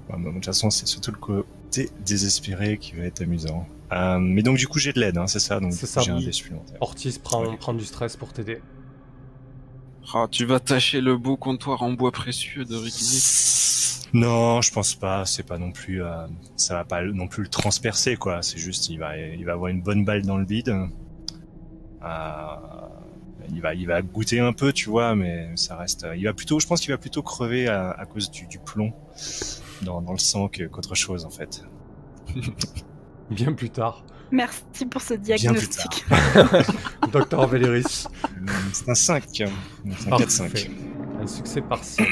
Bah, 0.08 0.16
de 0.18 0.30
toute 0.32 0.44
façon, 0.46 0.70
c'est 0.70 0.86
surtout 0.86 1.10
le 1.12 1.18
côté 1.18 1.90
désespéré 2.04 2.78
qui 2.78 2.94
va 2.94 3.04
être 3.04 3.20
amusant. 3.22 3.66
Euh, 3.92 4.18
mais 4.18 4.42
donc, 4.42 4.56
du 4.56 4.66
coup, 4.68 4.78
j'ai 4.78 4.92
de 4.92 5.00
l'aide, 5.00 5.18
hein, 5.18 5.26
c'est 5.26 5.38
ça 5.40 5.60
Donc, 5.60 5.72
C'est 5.72 5.86
ça, 5.86 6.00
j'ai 6.02 6.10
un 6.10 6.16
oui. 6.18 6.24
dé 6.26 6.32
supplémentaire. 6.32 6.76
Ortiz 6.80 7.18
prend, 7.18 7.74
du 7.74 7.84
stress 7.84 8.16
pour 8.16 8.32
t'aider. 8.32 8.60
Ah, 10.14 10.26
tu 10.30 10.44
vas 10.46 10.60
tâcher 10.60 11.00
le 11.00 11.16
beau 11.18 11.36
comptoir 11.36 11.82
en 11.82 11.92
bois 11.92 12.12
précieux 12.12 12.64
de 12.64 12.76
Ricky. 12.76 13.22
Non, 14.14 14.62
je 14.62 14.72
pense 14.72 14.94
pas. 14.94 15.26
C'est 15.26 15.42
pas 15.42 15.58
non 15.58 15.70
plus. 15.72 16.02
euh, 16.02 16.26
ça 16.56 16.74
va 16.74 16.84
pas 16.84 17.02
non 17.04 17.28
plus 17.28 17.42
le 17.42 17.48
transpercer, 17.50 18.16
quoi. 18.16 18.40
C'est 18.42 18.58
juste, 18.58 18.88
il 18.88 18.98
va, 18.98 19.16
il 19.18 19.44
va 19.44 19.52
avoir 19.52 19.68
une 19.68 19.82
bonne 19.82 20.04
balle 20.06 20.22
dans 20.24 20.38
le 20.38 20.46
bide. 20.46 20.70
Euh, 22.02 22.46
il 23.50 23.60
va, 23.60 23.74
il 23.74 23.86
va 23.86 24.00
goûter 24.02 24.40
un 24.40 24.52
peu, 24.52 24.72
tu 24.72 24.88
vois, 24.88 25.14
mais 25.14 25.50
ça 25.56 25.76
reste. 25.76 26.06
Il 26.16 26.24
va 26.24 26.32
plutôt, 26.32 26.58
je 26.60 26.66
pense 26.66 26.80
qu'il 26.80 26.90
va 26.90 26.98
plutôt 26.98 27.22
crever 27.22 27.68
à, 27.68 27.90
à 27.90 28.04
cause 28.06 28.30
du, 28.30 28.46
du 28.46 28.58
plomb 28.58 28.92
dans, 29.82 30.00
dans 30.02 30.12
le 30.12 30.18
sang 30.18 30.48
qu'autre 30.48 30.94
chose, 30.94 31.24
en 31.24 31.30
fait. 31.30 31.62
Bien 33.30 33.52
plus 33.52 33.70
tard. 33.70 34.04
Merci 34.30 34.86
pour 34.90 35.00
ce 35.00 35.14
diagnostic. 35.14 36.04
Docteur 37.12 37.46
Véléris. 37.46 38.04
Euh, 38.24 38.46
C'est 38.72 38.88
un 38.90 38.94
5. 38.94 39.24
C'est 39.30 39.44
un 39.44 40.10
Parfait. 40.10 40.24
4-5. 40.26 40.70
Un 41.22 41.26
succès 41.26 41.62
partiel. 41.62 42.06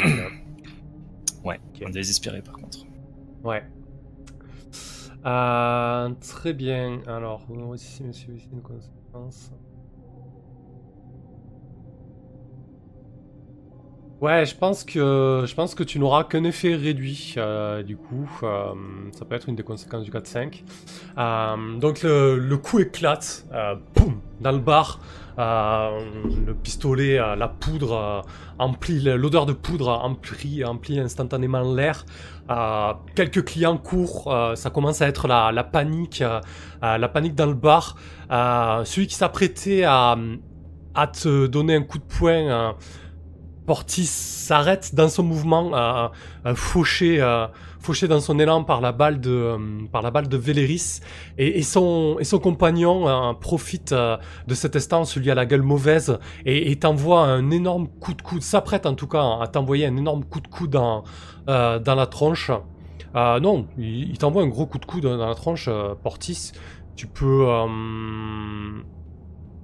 Ouais, 1.45 1.61
Ok. 1.75 1.83
un 1.87 1.91
désespéré 1.91 2.43
par 2.43 2.55
contre. 2.55 2.79
Ouais. 3.45 3.63
Euh, 5.25 6.11
très 6.21 6.53
bien. 6.53 7.01
Alors, 7.07 7.45
vous 7.49 7.61
aussi, 7.67 8.03
monsieur, 8.03 8.35
ici 8.35 8.49
une 8.53 8.63
conséquence. 8.63 9.51
Ouais, 14.23 14.47
je 14.47 14.57
pense 14.57 14.83
que 14.83 15.45
je 15.47 15.55
pense 15.55 15.75
que 15.75 15.83
tu 15.83 15.99
n'auras 15.99 16.25
qu'un 16.25 16.45
effet 16.45 16.75
réduit 16.75 17.35
euh, 17.37 17.83
du 17.83 17.99
coup. 17.99 18.27
euh, 18.43 18.73
ça 19.13 19.27
peut 19.27 19.35
être 19.35 19.51
une 19.51 19.57
des 19.57 19.63
conséquences 19.63 20.05
du 20.05 20.11
4-5. 20.11 20.63
Euh, 21.19 21.79
donc 21.79 22.03
le, 22.03 22.57
coup 22.57 22.79
éclate, 22.79 23.45
boum, 23.95 24.21
dans 24.41 24.53
le 24.53 24.59
bar. 24.59 25.01
Le 25.37 26.55
pistolet, 26.55 27.17
la 27.19 27.49
poudre 27.49 28.25
emplit, 28.59 29.03
l'odeur 29.03 29.45
de 29.45 29.53
poudre 29.53 29.89
emplit, 29.89 30.99
instantanément 30.99 31.75
l'air. 31.75 32.07
Quelques 33.15 33.45
clients 33.45 33.77
courent, 33.77 34.35
ça 34.55 34.71
commence 34.71 35.03
à 35.03 35.09
être 35.09 35.29
la, 35.29 35.65
panique, 35.65 36.25
la 36.81 37.09
panique 37.09 37.35
dans 37.35 37.45
le 37.45 37.53
bar. 37.53 37.97
Celui 38.31 39.09
qui 39.09 39.15
s'apprêtait 39.15 39.85
à, 39.85 40.17
te 41.13 41.47
donner 41.47 41.75
un 41.75 41.83
coup 41.83 41.99
de 41.99 42.05
poing, 42.05 42.75
Portis 43.67 44.07
s'arrête 44.07 44.95
dans 44.95 45.09
son 45.09 45.23
mouvement, 45.23 45.75
euh, 45.75 46.55
fauché, 46.55 47.21
dans 48.09 48.21
son 48.21 48.39
élan 48.39 48.65
par 48.65 48.81
la 48.81 48.93
balle 48.93 49.21
de, 49.21 49.31
euh, 49.31 49.59
par 49.93 50.03
Véléris, 50.33 51.01
et, 51.39 51.63
son, 51.63 52.19
compagnon 52.43 53.09
euh, 53.09 53.33
profite 53.33 53.93
euh, 53.93 54.17
de 54.47 54.55
cet 54.55 54.77
instant, 54.77 55.05
celui 55.05 55.31
à 55.31 55.35
la 55.35 55.47
gueule 55.47 55.63
mauvaise, 55.63 56.19
et, 56.45 56.77
t'envoie 56.77 57.21
un 57.21 57.51
énorme 57.51 57.87
coup 57.89 58.15
de 58.15 58.23
coude, 58.23 58.43
s'apprête 58.43 58.87
en 58.87 58.95
tout 58.95 59.07
cas 59.07 59.39
à 59.41 59.47
t'envoyer 59.47 59.87
un 59.87 59.97
énorme 59.97 60.25
coup 60.25 60.41
de 60.41 60.49
coude 60.49 60.71
dans, 60.71 61.05
dans 61.47 61.95
la 61.95 62.07
tronche. 62.07 62.51
Non, 63.15 63.67
il, 63.79 64.19
t'envoie 64.19 64.43
un 64.43 64.49
gros 64.49 64.67
coup 64.67 64.79
de 64.79 64.85
coude 64.85 65.05
dans 65.05 65.27
la 65.27 65.35
tronche, 65.35 65.71
Portis. 66.03 66.53
Tu 66.97 67.07
peux... 67.07 67.47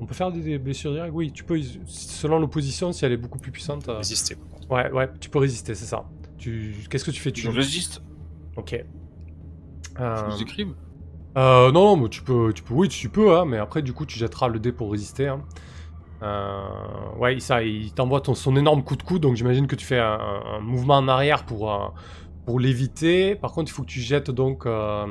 On 0.02 0.06
peut 0.06 0.14
faire 0.14 0.32
des, 0.32 0.58
blessures 0.58 0.92
directes 0.92 1.12
Oui, 1.14 1.30
tu 1.30 1.44
peux, 1.44 1.60
selon 1.86 2.40
l'opposition, 2.40 2.90
si 2.90 3.04
elle 3.04 3.12
est 3.12 3.16
beaucoup 3.16 3.38
plus 3.38 3.52
puissante. 3.52 3.88
euh, 3.88 3.98
Résister. 3.98 4.36
Ouais, 4.68 4.90
ouais, 4.90 5.08
tu 5.20 5.30
peux 5.30 5.38
résister, 5.38 5.76
c'est 5.76 5.84
ça. 5.84 6.04
Tu... 6.38 6.74
Qu'est-ce 6.90 7.04
que 7.04 7.12
tu 7.12 7.20
fais 7.20 7.30
tu... 7.30 7.42
Je 7.42 7.50
résiste. 7.50 8.02
Ok. 8.56 8.84
Je 9.96 10.02
Euh, 10.02 10.28
vous 10.28 10.42
écrive. 10.42 10.74
euh, 11.38 11.70
non, 11.70 11.94
non, 11.96 12.02
mais 12.02 12.08
tu 12.08 12.22
peux, 12.22 12.52
tu 12.52 12.64
peux, 12.64 12.74
oui, 12.74 12.88
tu 12.88 13.08
peux, 13.10 13.36
hein, 13.36 13.44
mais 13.44 13.58
après, 13.58 13.80
du 13.82 13.92
coup, 13.92 14.04
tu 14.06 14.18
jetteras 14.18 14.48
le 14.48 14.58
dé 14.58 14.72
pour 14.72 14.90
résister. 14.90 15.28
hein. 15.28 15.42
Euh, 16.24 16.64
ouais, 17.18 17.38
ça, 17.40 17.62
il 17.62 17.92
t'envoie 17.92 18.22
son 18.34 18.56
énorme 18.56 18.82
coup 18.82 18.96
de 18.96 19.02
coude, 19.04 19.22
donc 19.22 19.36
j'imagine 19.36 19.66
que 19.68 19.76
tu 19.76 19.84
fais 19.86 19.98
un, 20.00 20.18
un 20.56 20.60
mouvement 20.60 20.96
en 20.96 21.06
arrière 21.08 21.44
pour, 21.44 21.72
euh, 21.72 21.86
pour 22.44 22.58
l'éviter. 22.60 23.34
Par 23.36 23.52
contre, 23.52 23.70
il 23.70 23.74
faut 23.74 23.82
que 23.82 23.88
tu 23.90 24.00
jettes 24.00 24.30
donc. 24.30 24.66
euh, 24.66 25.06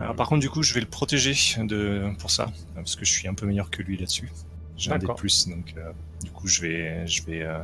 Alors, 0.00 0.16
par 0.16 0.28
contre, 0.28 0.40
du 0.40 0.50
coup, 0.50 0.62
je 0.62 0.74
vais 0.74 0.80
le 0.80 0.86
protéger 0.86 1.32
de 1.64 2.10
pour 2.18 2.30
ça, 2.30 2.50
parce 2.74 2.96
que 2.96 3.04
je 3.04 3.12
suis 3.12 3.28
un 3.28 3.34
peu 3.34 3.46
meilleur 3.46 3.70
que 3.70 3.82
lui 3.82 3.96
là-dessus. 3.96 4.30
J'ai 4.76 4.90
un 4.90 4.94
dé 4.94 5.00
de 5.00 5.02
D'accord. 5.02 5.16
plus, 5.16 5.48
donc 5.48 5.74
euh, 5.76 5.92
du 6.24 6.30
coup, 6.30 6.46
je 6.48 6.62
vais, 6.62 7.06
je 7.06 7.22
vais. 7.24 7.42
euh, 7.42 7.58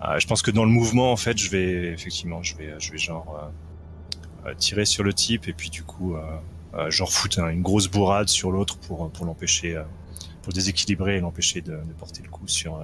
ah, 0.00 0.18
je 0.18 0.26
pense 0.26 0.42
que 0.42 0.50
dans 0.50 0.64
le 0.64 0.70
mouvement, 0.70 1.12
en 1.12 1.16
fait, 1.16 1.36
je 1.38 1.50
vais 1.50 1.92
effectivement, 1.92 2.42
je 2.42 2.56
vais, 2.56 2.74
je 2.78 2.92
vais 2.92 2.98
genre 2.98 3.50
tirer 4.58 4.86
sur 4.86 5.04
le 5.04 5.12
type 5.12 5.48
et 5.48 5.52
puis 5.52 5.68
du 5.70 5.82
coup, 5.82 6.14
genre 6.88 7.12
foutre 7.12 7.40
un- 7.40 7.50
une 7.50 7.62
grosse 7.62 7.88
bourrade 7.88 8.28
sur 8.28 8.50
l'autre 8.52 8.78
pour 8.78 9.10
pour 9.10 9.26
l'empêcher, 9.26 9.82
pour 10.42 10.52
déséquilibrer 10.54 11.16
et 11.18 11.20
l'empêcher 11.20 11.60
de, 11.60 11.72
de 11.72 11.92
porter 11.98 12.22
le 12.22 12.30
coup 12.30 12.46
sur 12.48 12.80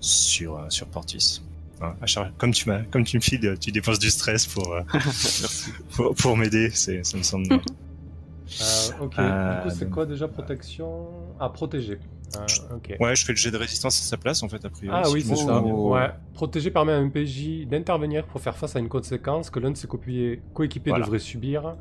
sur 0.00 0.60
sur 0.70 0.86
Portis. 0.86 1.42
Hein, 1.80 1.94
à 2.02 2.06
chaque- 2.06 2.36
comme 2.38 2.52
tu 2.52 2.68
m'as, 2.68 2.82
comme 2.84 3.04
tu 3.04 3.16
me 3.16 3.22
files, 3.22 3.56
tu 3.60 3.70
dépenses 3.70 3.98
du 3.98 4.10
stress 4.10 4.46
pour 4.46 4.72
euh, 4.72 4.82
pour, 5.96 6.14
pour 6.14 6.36
m'aider, 6.36 6.70
c'est, 6.70 7.04
ça 7.04 7.16
me 7.16 7.22
semble. 7.22 7.48
bien. 7.48 7.60
euh, 8.60 9.04
ok, 9.04 9.14
Euh, 9.18 9.56
du 9.56 9.62
coup, 9.68 9.74
c'est 9.76 9.84
donc- 9.84 9.94
quoi 9.94 10.06
déjà 10.06 10.26
protection? 10.28 11.06
Ah, 11.38 11.48
protéger. 11.50 11.98
Euh, 12.36 12.74
ok. 12.76 12.94
Ouais, 13.00 13.16
je 13.16 13.24
fais 13.24 13.32
le 13.32 13.36
jet 13.38 13.50
de 13.50 13.56
résistance 13.56 13.98
à 14.00 14.04
sa 14.04 14.16
place, 14.18 14.42
en 14.42 14.48
fait, 14.48 14.62
a 14.64 14.68
priori. 14.68 14.98
Ah 15.02 15.08
oui, 15.10 15.22
c'est 15.22 15.34
ça. 15.36 15.62
Oh. 15.62 15.94
Ouais. 15.94 16.10
Protéger 16.34 16.70
permet 16.70 16.92
à 16.92 16.96
un 16.98 17.08
PJ 17.08 17.66
d'intervenir 17.66 18.26
pour 18.26 18.40
faire 18.40 18.56
face 18.56 18.76
à 18.76 18.80
une 18.80 18.88
conséquence 18.88 19.48
que 19.48 19.58
l'un 19.60 19.70
de 19.70 19.76
ses 19.76 19.86
copiés- 19.86 20.42
coéquipiers 20.52 20.90
Voilà. 20.90 21.04
devrait 21.06 21.20
subir. 21.20 21.76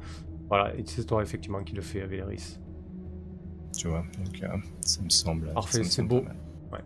Voilà, 0.47 0.73
et 0.75 0.83
c'est 0.85 1.03
toi 1.05 1.21
effectivement 1.21 1.61
qui 1.63 1.75
le 1.75 1.81
fait, 1.81 2.05
Véléris. 2.05 2.57
Tu 3.77 3.89
vois, 3.89 4.03
donc 4.23 4.41
euh, 4.41 4.47
ça 4.81 5.01
me 5.01 5.09
semble. 5.09 5.51
Parfait, 5.53 5.83
c'est 5.83 5.89
semble 5.91 6.07
beau. 6.09 6.19
Ouais. 6.71 6.79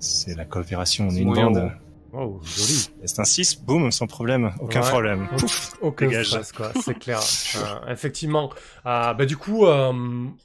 C'est 0.00 0.34
la 0.34 0.44
coopération, 0.44 1.04
on 1.06 1.10
est 1.10 1.12
C'est 1.12 1.20
une 1.20 1.32
bande. 1.34 1.70
Oh, 2.12 2.40
joli. 2.42 2.88
C'est 3.04 3.20
un 3.20 3.24
6, 3.24 3.62
boum, 3.62 3.90
sans 3.92 4.06
problème, 4.08 4.52
aucun 4.60 4.80
Ouais. 4.82 4.88
problème. 4.88 5.28
Aucun- 5.32 5.46
Aucun 5.80 6.06
dégage. 6.08 6.26
stress, 6.26 6.52
quoi, 6.52 6.72
c'est 6.80 6.98
clair. 6.98 7.20
Euh, 7.56 7.92
effectivement. 7.92 8.50
Euh, 8.86 9.14
bah, 9.14 9.26
du 9.26 9.36
coup, 9.36 9.66
euh, 9.66 9.92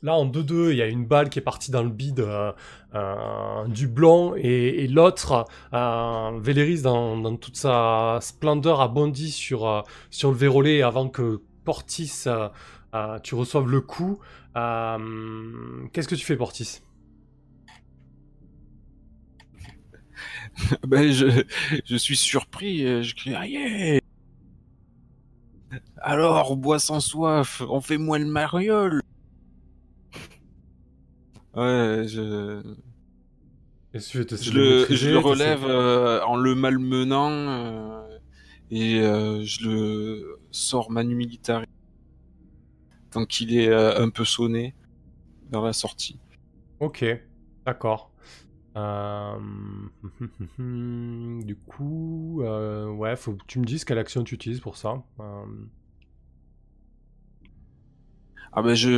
là, 0.03 0.13
en 0.15 0.25
2-2, 0.25 0.71
il 0.71 0.77
y 0.77 0.81
a 0.81 0.87
une 0.87 1.05
balle 1.05 1.29
qui 1.29 1.39
est 1.39 1.41
partie 1.41 1.71
dans 1.71 1.81
le 1.83 1.89
bide 1.89 2.19
euh, 2.19 2.51
euh, 2.93 3.65
du 3.67 3.87
blanc 3.87 4.33
et, 4.37 4.83
et 4.83 4.87
l'autre, 4.87 5.45
euh, 5.73 6.31
Véléris, 6.39 6.81
dans, 6.83 7.17
dans 7.17 7.35
toute 7.35 7.57
sa 7.57 8.19
splendeur, 8.21 8.79
a 8.81 8.87
bondi 8.87 9.31
sur, 9.31 9.67
euh, 9.67 9.81
sur 10.11 10.29
le 10.31 10.37
vérolé 10.37 10.81
avant 10.83 11.09
que 11.09 11.41
Portis, 11.63 12.11
euh, 12.27 12.47
euh, 12.93 13.17
tu 13.23 13.33
reçoives 13.35 13.67
le 13.67 13.81
coup. 13.81 14.19
Euh, 14.55 14.97
Qu'est-ce 15.93 16.07
que 16.07 16.15
tu 16.15 16.25
fais, 16.25 16.35
Portis? 16.37 16.81
Ben, 20.87 21.11
je, 21.11 21.43
je 21.85 21.95
suis 21.95 22.15
surpris, 22.15 22.85
euh, 22.85 23.01
je 23.01 23.15
crie 23.15 23.35
Aïe 23.35 23.99
Alors, 25.97 26.55
bois 26.55 26.79
sans 26.79 26.99
soif, 26.99 27.61
on 27.67 27.81
fait 27.81 27.97
moins 27.97 28.19
le 28.19 28.25
mariole 28.25 29.01
Ouais, 31.55 32.03
je, 32.05 32.61
je, 33.93 34.19
de 34.19 34.57
le, 34.57 34.79
maîtriser, 34.79 35.05
je 35.07 35.09
le 35.11 35.19
relève 35.19 35.63
euh, 35.63 36.21
en 36.23 36.35
le 36.35 36.53
malmenant 36.53 37.31
euh, 37.31 38.17
et 38.71 38.99
euh, 38.99 39.41
je 39.45 39.69
le 39.69 40.39
sors 40.51 40.91
manu 40.91 41.15
militari 41.15 41.65
tant 43.11 43.25
qu'il 43.25 43.57
est 43.57 43.73
un 43.73 44.09
peu 44.09 44.25
sonné 44.25 44.75
vers 45.49 45.61
la 45.61 45.71
sortie. 45.71 46.19
Ok, 46.81 47.05
d'accord. 47.65 48.11
Euh, 48.75 49.39
Du 51.45 51.55
coup, 51.55 52.41
euh, 52.43 52.87
ouais, 52.89 53.15
faut 53.15 53.33
que 53.33 53.43
tu 53.47 53.59
me 53.59 53.65
dises 53.65 53.85
quelle 53.85 53.97
action 53.97 54.23
tu 54.23 54.35
utilises 54.35 54.59
pour 54.59 54.77
ça. 54.77 55.03
Euh, 55.19 55.45
Ah 58.51 58.61
ben 58.61 58.73
je... 58.73 58.89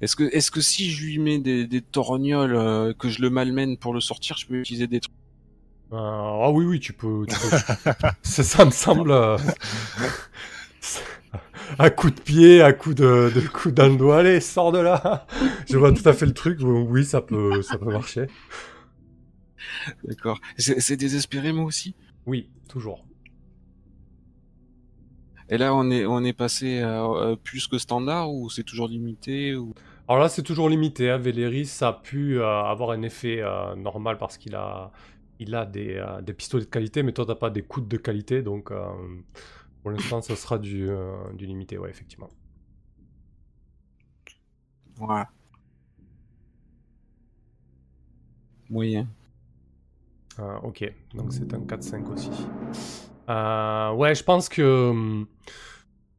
Est-ce 0.00 0.16
que, 0.16 0.24
est-ce 0.34 0.50
que 0.50 0.62
si 0.62 0.90
je 0.90 1.04
lui 1.04 1.18
mets 1.18 1.38
des, 1.38 1.66
des 1.66 1.82
torgnoles, 1.82 2.56
euh, 2.56 2.94
que 2.94 3.10
je 3.10 3.20
le 3.20 3.28
malmène 3.28 3.76
pour 3.76 3.92
le 3.92 4.00
sortir, 4.00 4.38
je 4.38 4.46
peux 4.46 4.56
utiliser 4.56 4.86
des 4.86 5.00
trucs? 5.00 5.12
Euh, 5.92 5.96
ah 5.96 6.50
oui, 6.50 6.64
oui, 6.64 6.80
tu 6.80 6.92
peux. 6.92 7.24
tu 7.28 7.36
peux- 7.36 7.92
ça, 8.22 8.42
ça 8.42 8.64
me 8.64 8.70
semble. 8.70 9.12
à 11.78 11.90
coup 11.90 12.10
de 12.10 12.20
pied, 12.20 12.62
à 12.62 12.72
coup 12.72 12.94
de, 12.94 13.30
de 13.34 13.40
coup 13.48 13.68
le 13.68 13.96
doigt, 13.96 14.18
allez, 14.18 14.40
sors 14.40 14.72
de 14.72 14.78
là. 14.78 15.26
Je 15.70 15.76
vois 15.76 15.92
tout 15.92 16.08
à 16.08 16.12
fait 16.12 16.26
le 16.26 16.34
truc. 16.34 16.58
Oui, 16.62 17.04
ça 17.04 17.20
peut, 17.20 17.62
ça 17.62 17.78
peut 17.78 17.92
marcher. 17.92 18.26
D'accord. 20.04 20.40
C'est 20.58 20.96
désespéré 20.96 21.52
moi 21.52 21.64
aussi? 21.64 21.94
Oui, 22.26 22.50
toujours. 22.68 23.04
Et 25.48 25.58
là 25.58 25.74
on 25.74 25.90
est 25.90 26.06
on 26.06 26.22
est 26.22 26.32
passé 26.32 26.78
à 26.80 27.04
euh, 27.04 27.34
plus 27.34 27.66
que 27.66 27.76
standard 27.76 28.32
ou 28.32 28.48
c'est 28.50 28.62
toujours 28.62 28.86
limité 28.86 29.56
ou? 29.56 29.74
Alors 30.10 30.22
là, 30.22 30.28
c'est 30.28 30.42
toujours 30.42 30.68
limité. 30.68 31.08
Hein. 31.08 31.18
Véléris, 31.18 31.66
ça 31.66 31.88
a 31.88 31.92
pu 31.92 32.40
euh, 32.40 32.44
avoir 32.64 32.90
un 32.90 33.02
effet 33.02 33.40
euh, 33.42 33.76
normal 33.76 34.18
parce 34.18 34.38
qu'il 34.38 34.56
a, 34.56 34.90
il 35.38 35.54
a 35.54 35.64
des, 35.64 35.94
euh, 35.98 36.20
des 36.20 36.32
pistolets 36.32 36.64
de 36.64 36.68
qualité, 36.68 37.04
mais 37.04 37.12
toi, 37.12 37.24
t'as 37.24 37.36
pas 37.36 37.48
des 37.48 37.62
coudes 37.62 37.86
de 37.86 37.96
qualité. 37.96 38.42
Donc, 38.42 38.72
pour 39.82 39.90
l'instant, 39.90 40.22
ça 40.22 40.36
sera 40.36 40.58
du, 40.58 40.88
euh, 40.90 41.16
du 41.34 41.46
limité, 41.46 41.78
ouais, 41.78 41.90
effectivement. 41.90 42.30
voilà. 44.96 45.30
Moyen. 48.68 49.08
Euh, 50.38 50.56
ok, 50.62 50.90
donc 51.14 51.32
c'est 51.32 51.52
un 51.54 51.60
4-5 51.60 52.08
aussi. 52.12 52.30
Euh, 53.28 53.92
ouais, 53.92 54.14
je 54.14 54.22
pense 54.24 54.48
que. 54.48 54.90
hum, 54.90 55.26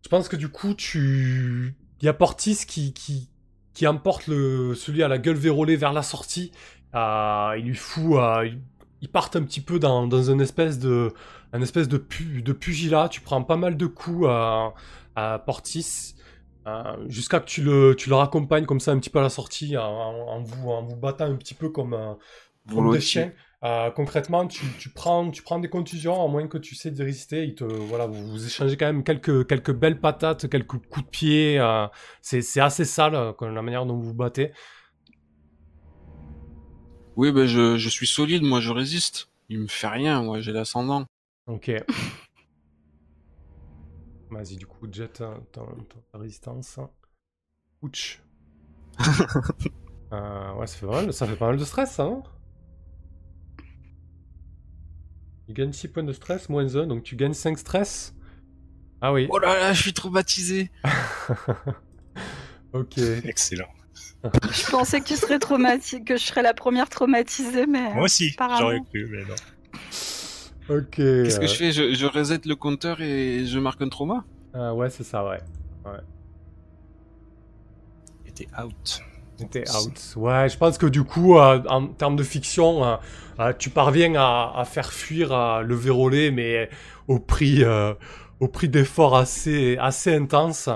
Je 0.03 0.09
pense 0.09 0.27
que 0.29 0.35
du 0.35 0.49
coup, 0.49 0.73
tu. 0.73 1.75
Il 2.01 2.05
y 2.05 2.09
a 2.09 2.13
Portis 2.13 2.65
qui, 2.67 2.93
qui, 2.93 3.29
qui 3.73 3.87
emporte 3.87 4.27
le, 4.27 4.73
celui 4.75 5.03
à 5.03 5.07
la 5.07 5.17
gueule 5.19 5.35
vérolée 5.37 5.75
vers 5.77 5.93
la 5.93 6.03
sortie. 6.03 6.51
Euh, 6.95 7.55
il 7.57 7.65
lui 7.65 7.75
fout. 7.75 8.15
il- 8.45 8.59
ils 9.03 9.09
partent 9.09 9.35
un 9.35 9.41
petit 9.43 9.61
peu 9.61 9.79
dans, 9.79 10.07
dans 10.07 10.31
une 10.31 10.41
espèce 10.41 10.77
de. 10.79 11.13
Un 11.53 11.61
espèce 11.61 11.87
de, 11.87 11.97
pu, 11.97 12.41
de 12.41 12.53
pugilat. 12.53 13.09
Tu 13.09 13.21
prends 13.21 13.43
pas 13.43 13.57
mal 13.57 13.75
de 13.77 13.85
coups 13.85 14.27
à, 14.29 14.73
à 15.15 15.39
Portis. 15.39 16.15
euh, 16.67 16.95
Jusqu'à 17.07 17.39
que 17.39 17.45
tu 17.45 17.61
le, 17.61 17.95
tu 17.97 18.09
le 18.09 18.15
raccompagnes 18.15 18.65
comme 18.65 18.79
ça 18.79 18.91
un 18.91 18.99
petit 18.99 19.09
peu 19.09 19.19
à 19.19 19.23
la 19.23 19.29
sortie 19.29 19.77
en, 19.77 20.41
vous, 20.41 20.69
en 20.69 20.83
vous 20.83 20.95
battant 20.95 21.25
un 21.25 21.35
petit 21.35 21.53
peu 21.53 21.69
comme, 21.69 21.93
un- 21.93 22.17
comme 22.69 22.85
des 22.91 23.01
chiens. 23.01 23.31
Euh, 23.63 23.91
concrètement, 23.91 24.47
tu, 24.47 24.65
tu 24.79 24.89
prends, 24.89 25.29
tu 25.29 25.43
prends 25.43 25.59
des 25.59 25.69
contusions, 25.69 26.23
à 26.23 26.27
moins 26.27 26.47
que 26.47 26.57
tu 26.57 26.73
sais 26.73 26.89
de 26.89 27.03
résister. 27.03 27.43
Il 27.43 27.53
te, 27.55 27.63
voilà, 27.63 28.07
vous, 28.07 28.25
vous 28.31 28.45
échangez 28.45 28.75
quand 28.77 28.87
même 28.87 29.03
quelques, 29.03 29.45
quelques 29.47 29.73
belles 29.73 29.99
patates, 29.99 30.49
quelques 30.49 30.77
coups 30.87 31.05
de 31.05 31.09
pied. 31.11 31.59
euh, 31.59 31.85
c'est, 32.21 32.59
assez 32.59 32.85
sale 32.85 33.13
euh, 33.13 33.33
la 33.41 33.61
manière 33.61 33.85
dont 33.85 33.97
vous 33.97 34.03
vous 34.09 34.13
battez. 34.15 34.51
Oui 37.17 37.31
ben 37.31 37.45
je, 37.45 37.77
je 37.77 37.89
suis 37.89 38.07
solide, 38.07 38.41
moi 38.41 38.61
je 38.61 38.71
résiste. 38.71 39.29
Il 39.49 39.59
me 39.59 39.67
fait 39.67 39.87
rien, 39.87 40.23
moi 40.23 40.39
j'ai 40.39 40.53
l'ascendant. 40.53 41.05
Ok. 41.51 41.69
Vas-y, 44.31 44.55
du 44.55 44.65
coup, 44.65 44.87
jette 44.91 45.21
ton- 45.51 45.85
ta 46.11 46.17
résistance. 46.17 46.79
Ouch. 47.81 48.21
Euh, 50.13 50.53
ouais, 50.55 50.67
ça 50.67 50.75
fait, 50.75 50.85
pas 50.85 50.91
mal, 50.91 51.13
ça 51.13 51.25
fait 51.25 51.37
pas 51.37 51.47
mal 51.47 51.55
de 51.57 51.63
stress, 51.63 51.91
ça, 51.93 52.03
non 52.03 52.21
Tu 55.47 55.53
gagnes 55.53 55.71
6 55.71 55.87
points 55.87 56.03
de 56.03 56.11
stress, 56.11 56.49
moins 56.49 56.75
1, 56.75 56.85
donc 56.87 57.03
tu 57.03 57.15
gagnes 57.15 57.33
5 57.33 57.57
stress. 57.57 58.13
Ah 58.99 59.13
oui. 59.13 59.27
Oh 59.29 59.39
là 59.39 59.57
là, 59.57 59.71
je 59.71 59.81
suis 59.81 59.93
traumatisé. 59.93 60.69
ok. 62.73 62.97
Excellent. 63.23 63.69
Je 64.51 64.69
pensais 64.69 64.99
que 64.99 65.05
tu 65.07 65.15
serais 65.15 65.39
traumatisé, 65.39 66.03
que 66.03 66.17
je 66.17 66.25
serais 66.25 66.41
la 66.43 66.53
première 66.53 66.89
traumatisée, 66.89 67.65
mais 67.65 67.93
Moi 67.93 68.03
aussi, 68.03 68.35
j'aurais 68.59 68.81
cru, 68.89 69.07
mais 69.09 69.23
non. 69.23 69.35
Ok. 70.71 70.95
Qu'est-ce 70.95 71.39
que 71.39 71.45
euh, 71.45 71.47
je 71.47 71.55
fais? 71.55 71.71
Je, 71.71 71.93
je 71.93 72.05
reset 72.05 72.41
le 72.45 72.55
compteur 72.55 73.01
et 73.01 73.45
je 73.45 73.59
marque 73.59 73.81
un 73.81 73.89
trauma? 73.89 74.25
Ah 74.53 74.73
ouais, 74.73 74.89
c'est 74.89 75.03
ça, 75.03 75.25
ouais. 75.25 75.39
Et 78.25 78.31
t'es 78.31 78.47
out. 78.61 79.01
T'es 79.49 79.63
out. 79.75 80.13
Ouais, 80.15 80.47
je 80.49 80.57
pense 80.57 80.77
que 80.77 80.85
du 80.85 81.03
coup, 81.03 81.37
euh, 81.37 81.61
en 81.67 81.87
termes 81.87 82.15
de 82.15 82.23
fiction, 82.23 82.85
euh, 82.85 82.95
euh, 83.39 83.53
tu 83.57 83.69
parviens 83.71 84.13
à, 84.15 84.53
à 84.55 84.65
faire 84.65 84.93
fuir 84.93 85.31
euh, 85.33 85.61
le 85.61 85.75
vérolé, 85.75 86.29
mais 86.31 86.69
au 87.07 87.19
prix, 87.19 87.63
euh, 87.63 87.93
au 88.39 88.47
prix 88.47 88.69
d'efforts 88.69 89.15
assez, 89.15 89.77
assez 89.79 90.13
intenses. 90.15 90.69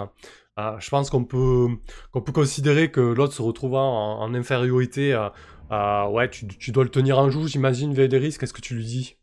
euh, 0.60 0.80
je 0.80 0.90
pense 0.90 1.10
qu'on 1.12 1.24
peut, 1.26 1.68
qu'on 2.12 2.22
peut 2.22 2.32
considérer 2.32 2.90
que 2.92 3.02
l'autre 3.02 3.34
se 3.34 3.42
retrouvant 3.44 4.20
en, 4.20 4.34
infériorité, 4.34 5.14
euh, 5.14 5.30
euh, 5.72 6.08
ouais, 6.08 6.30
tu, 6.30 6.48
tu, 6.48 6.72
dois 6.72 6.84
le 6.84 6.90
tenir 6.90 7.20
en 7.20 7.30
joue, 7.30 7.48
j'imagine, 7.48 7.94
Véléris, 7.94 8.38
qu'est-ce 8.40 8.54
que 8.54 8.62
tu 8.62 8.76
lui 8.76 8.86
dis? 8.86 9.18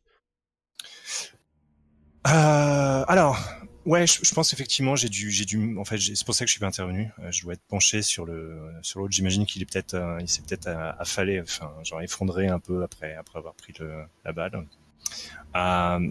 Alors, 2.25 3.39
ouais, 3.85 4.07
je, 4.07 4.35
pense 4.35 4.53
effectivement, 4.53 4.97
j'ai 4.97 5.09
dû, 5.09 5.31
j'ai 5.31 5.45
dû, 5.45 5.77
en 5.79 5.85
fait, 5.85 5.99
c'est 5.99 6.25
pour 6.25 6.35
ça 6.35 6.45
que 6.45 6.49
je 6.49 6.53
suis 6.53 6.61
pas 6.61 6.67
intervenu. 6.67 7.11
je 7.31 7.43
dois 7.43 7.55
être 7.55 7.67
penché 7.69 8.03
sur 8.03 8.25
le, 8.27 8.73
sur 8.83 9.01
l'autre. 9.01 9.13
J'imagine 9.13 9.47
qu'il 9.47 9.63
est 9.63 9.67
peut-être, 9.67 10.19
il 10.21 10.29
s'est 10.29 10.43
peut-être 10.43 10.69
affalé, 10.99 11.41
enfin, 11.41 11.73
genre 11.85 12.01
effondré 12.03 12.49
un 12.49 12.59
peu 12.61 12.83
après, 12.83 13.15
après 13.15 13.39
avoir 13.39 13.55
pris 13.55 13.75
le, 13.79 14.05
la 14.25 14.33
balle. 14.33 14.67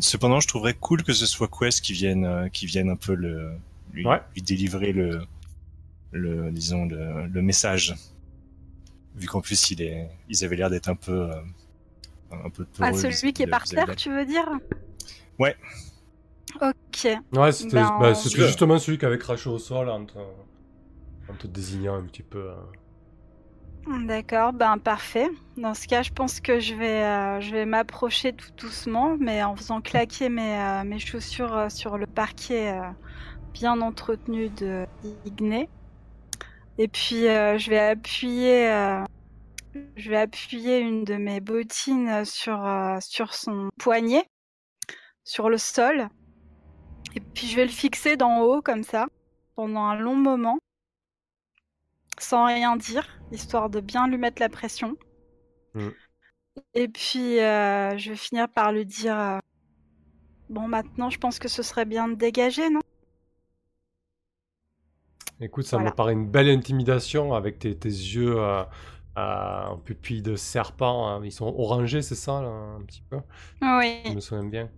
cependant, 0.01 0.39
je 0.39 0.47
trouverais 0.47 0.73
cool 0.73 1.03
que 1.03 1.13
ce 1.13 1.25
soit 1.25 1.47
Quest 1.47 1.81
qui 1.81 1.93
vienne, 1.93 2.49
qui 2.51 2.65
vienne 2.65 2.89
un 2.89 2.97
peu 2.97 3.13
le, 3.13 3.53
lui, 3.93 4.05
lui 4.33 4.41
délivrer 4.41 4.91
le, 4.91 5.21
le 6.11 6.51
disons 6.51 6.85
le, 6.85 7.27
le 7.27 7.41
message 7.41 7.95
vu 9.15 9.27
qu'en 9.27 9.41
plus 9.41 9.71
il 9.71 9.81
est 9.81 10.07
ils 10.29 10.43
avaient 10.43 10.55
l'air 10.55 10.69
d'être 10.69 10.89
un 10.89 10.95
peu 10.95 11.31
euh, 11.31 11.41
un 12.31 12.49
peu 12.49 12.65
ah 12.79 12.93
celui 12.93 13.33
qui 13.33 13.43
est 13.43 13.47
par 13.47 13.65
terre 13.65 13.95
tu 13.95 14.09
veux 14.09 14.25
dire? 14.25 14.49
Ouais 15.39 15.55
ok 16.61 17.07
ouais 17.33 17.51
c'était 17.51 17.75
ben, 17.75 17.97
bah, 17.99 18.13
justement 18.13 18.77
celui 18.77 18.97
qui 18.97 19.05
avait 19.05 19.17
craché 19.17 19.49
au 19.49 19.59
sol 19.59 19.89
en 19.89 20.05
te, 20.05 20.17
en 20.17 21.33
te 21.33 21.47
désignant 21.47 21.95
un 21.95 22.03
petit 22.03 22.23
peu 22.23 22.51
euh. 22.51 24.05
d'accord 24.05 24.53
ben 24.53 24.77
parfait 24.77 25.29
dans 25.57 25.73
ce 25.73 25.87
cas 25.87 26.03
je 26.03 26.11
pense 26.11 26.39
que 26.39 26.59
je 26.59 26.75
vais 26.75 27.03
euh, 27.03 27.41
je 27.41 27.51
vais 27.51 27.65
m'approcher 27.65 28.33
tout 28.33 28.51
doucement 28.57 29.17
mais 29.19 29.43
en 29.43 29.55
faisant 29.55 29.81
claquer 29.81 30.29
mes, 30.29 30.83
mes 30.85 30.99
chaussures 30.99 31.65
sur 31.69 31.97
le 31.97 32.05
parquet 32.05 32.79
bien 33.53 33.81
entretenu 33.81 34.49
de 34.49 34.85
Igné. 35.25 35.69
Et 36.77 36.87
puis 36.87 37.27
euh, 37.27 37.57
je 37.57 37.69
vais 37.69 37.79
appuyer, 37.79 38.71
euh, 38.71 39.03
je 39.95 40.09
vais 40.09 40.17
appuyer 40.17 40.79
une 40.79 41.03
de 41.03 41.15
mes 41.15 41.39
bottines 41.39 42.25
sur 42.25 42.65
euh, 42.65 42.97
sur 43.01 43.33
son 43.33 43.69
poignet, 43.77 44.25
sur 45.23 45.49
le 45.49 45.57
sol. 45.57 46.07
Et 47.15 47.19
puis 47.19 47.47
je 47.47 47.55
vais 47.55 47.65
le 47.65 47.71
fixer 47.71 48.17
d'en 48.17 48.41
haut 48.41 48.61
comme 48.61 48.83
ça 48.83 49.07
pendant 49.55 49.81
un 49.81 49.95
long 49.95 50.15
moment, 50.15 50.59
sans 52.17 52.45
rien 52.45 52.75
dire, 52.75 53.07
histoire 53.31 53.69
de 53.69 53.79
bien 53.79 54.07
lui 54.07 54.17
mettre 54.17 54.41
la 54.41 54.49
pression. 54.49 54.95
Mm. 55.73 55.89
Et 56.73 56.87
puis 56.87 57.37
je 57.37 58.09
vais 58.09 58.15
finir 58.15 58.49
par 58.49 58.71
lui 58.71 58.85
dire 58.85 59.39
bon 60.49 60.67
maintenant 60.67 61.09
je 61.09 61.17
pense 61.17 61.39
que 61.39 61.47
ce 61.47 61.63
serait 61.63 61.85
bien 61.85 62.07
de 62.09 62.15
dégager, 62.15 62.69
non? 62.69 62.81
Écoute, 65.41 65.65
ça 65.65 65.79
me 65.79 65.89
paraît 65.89 66.13
une 66.13 66.29
belle 66.29 66.49
intimidation 66.49 67.33
avec 67.33 67.57
tes, 67.57 67.69
yeux 67.69 68.35
euh, 68.37 68.63
euh, 69.17 69.65
en 69.65 69.77
pupille 69.77 70.21
de 70.21 70.35
serpent. 70.35 71.07
Hein. 71.07 71.21
Ils 71.23 71.31
sont 71.31 71.47
orangés, 71.57 72.03
c'est 72.03 72.15
ça, 72.15 72.33
un 72.33 72.81
petit 72.85 73.01
peu? 73.09 73.17
Oui. 73.63 74.01
Je 74.05 74.11
me 74.11 74.19
souviens 74.19 74.45
bien. 74.45 74.69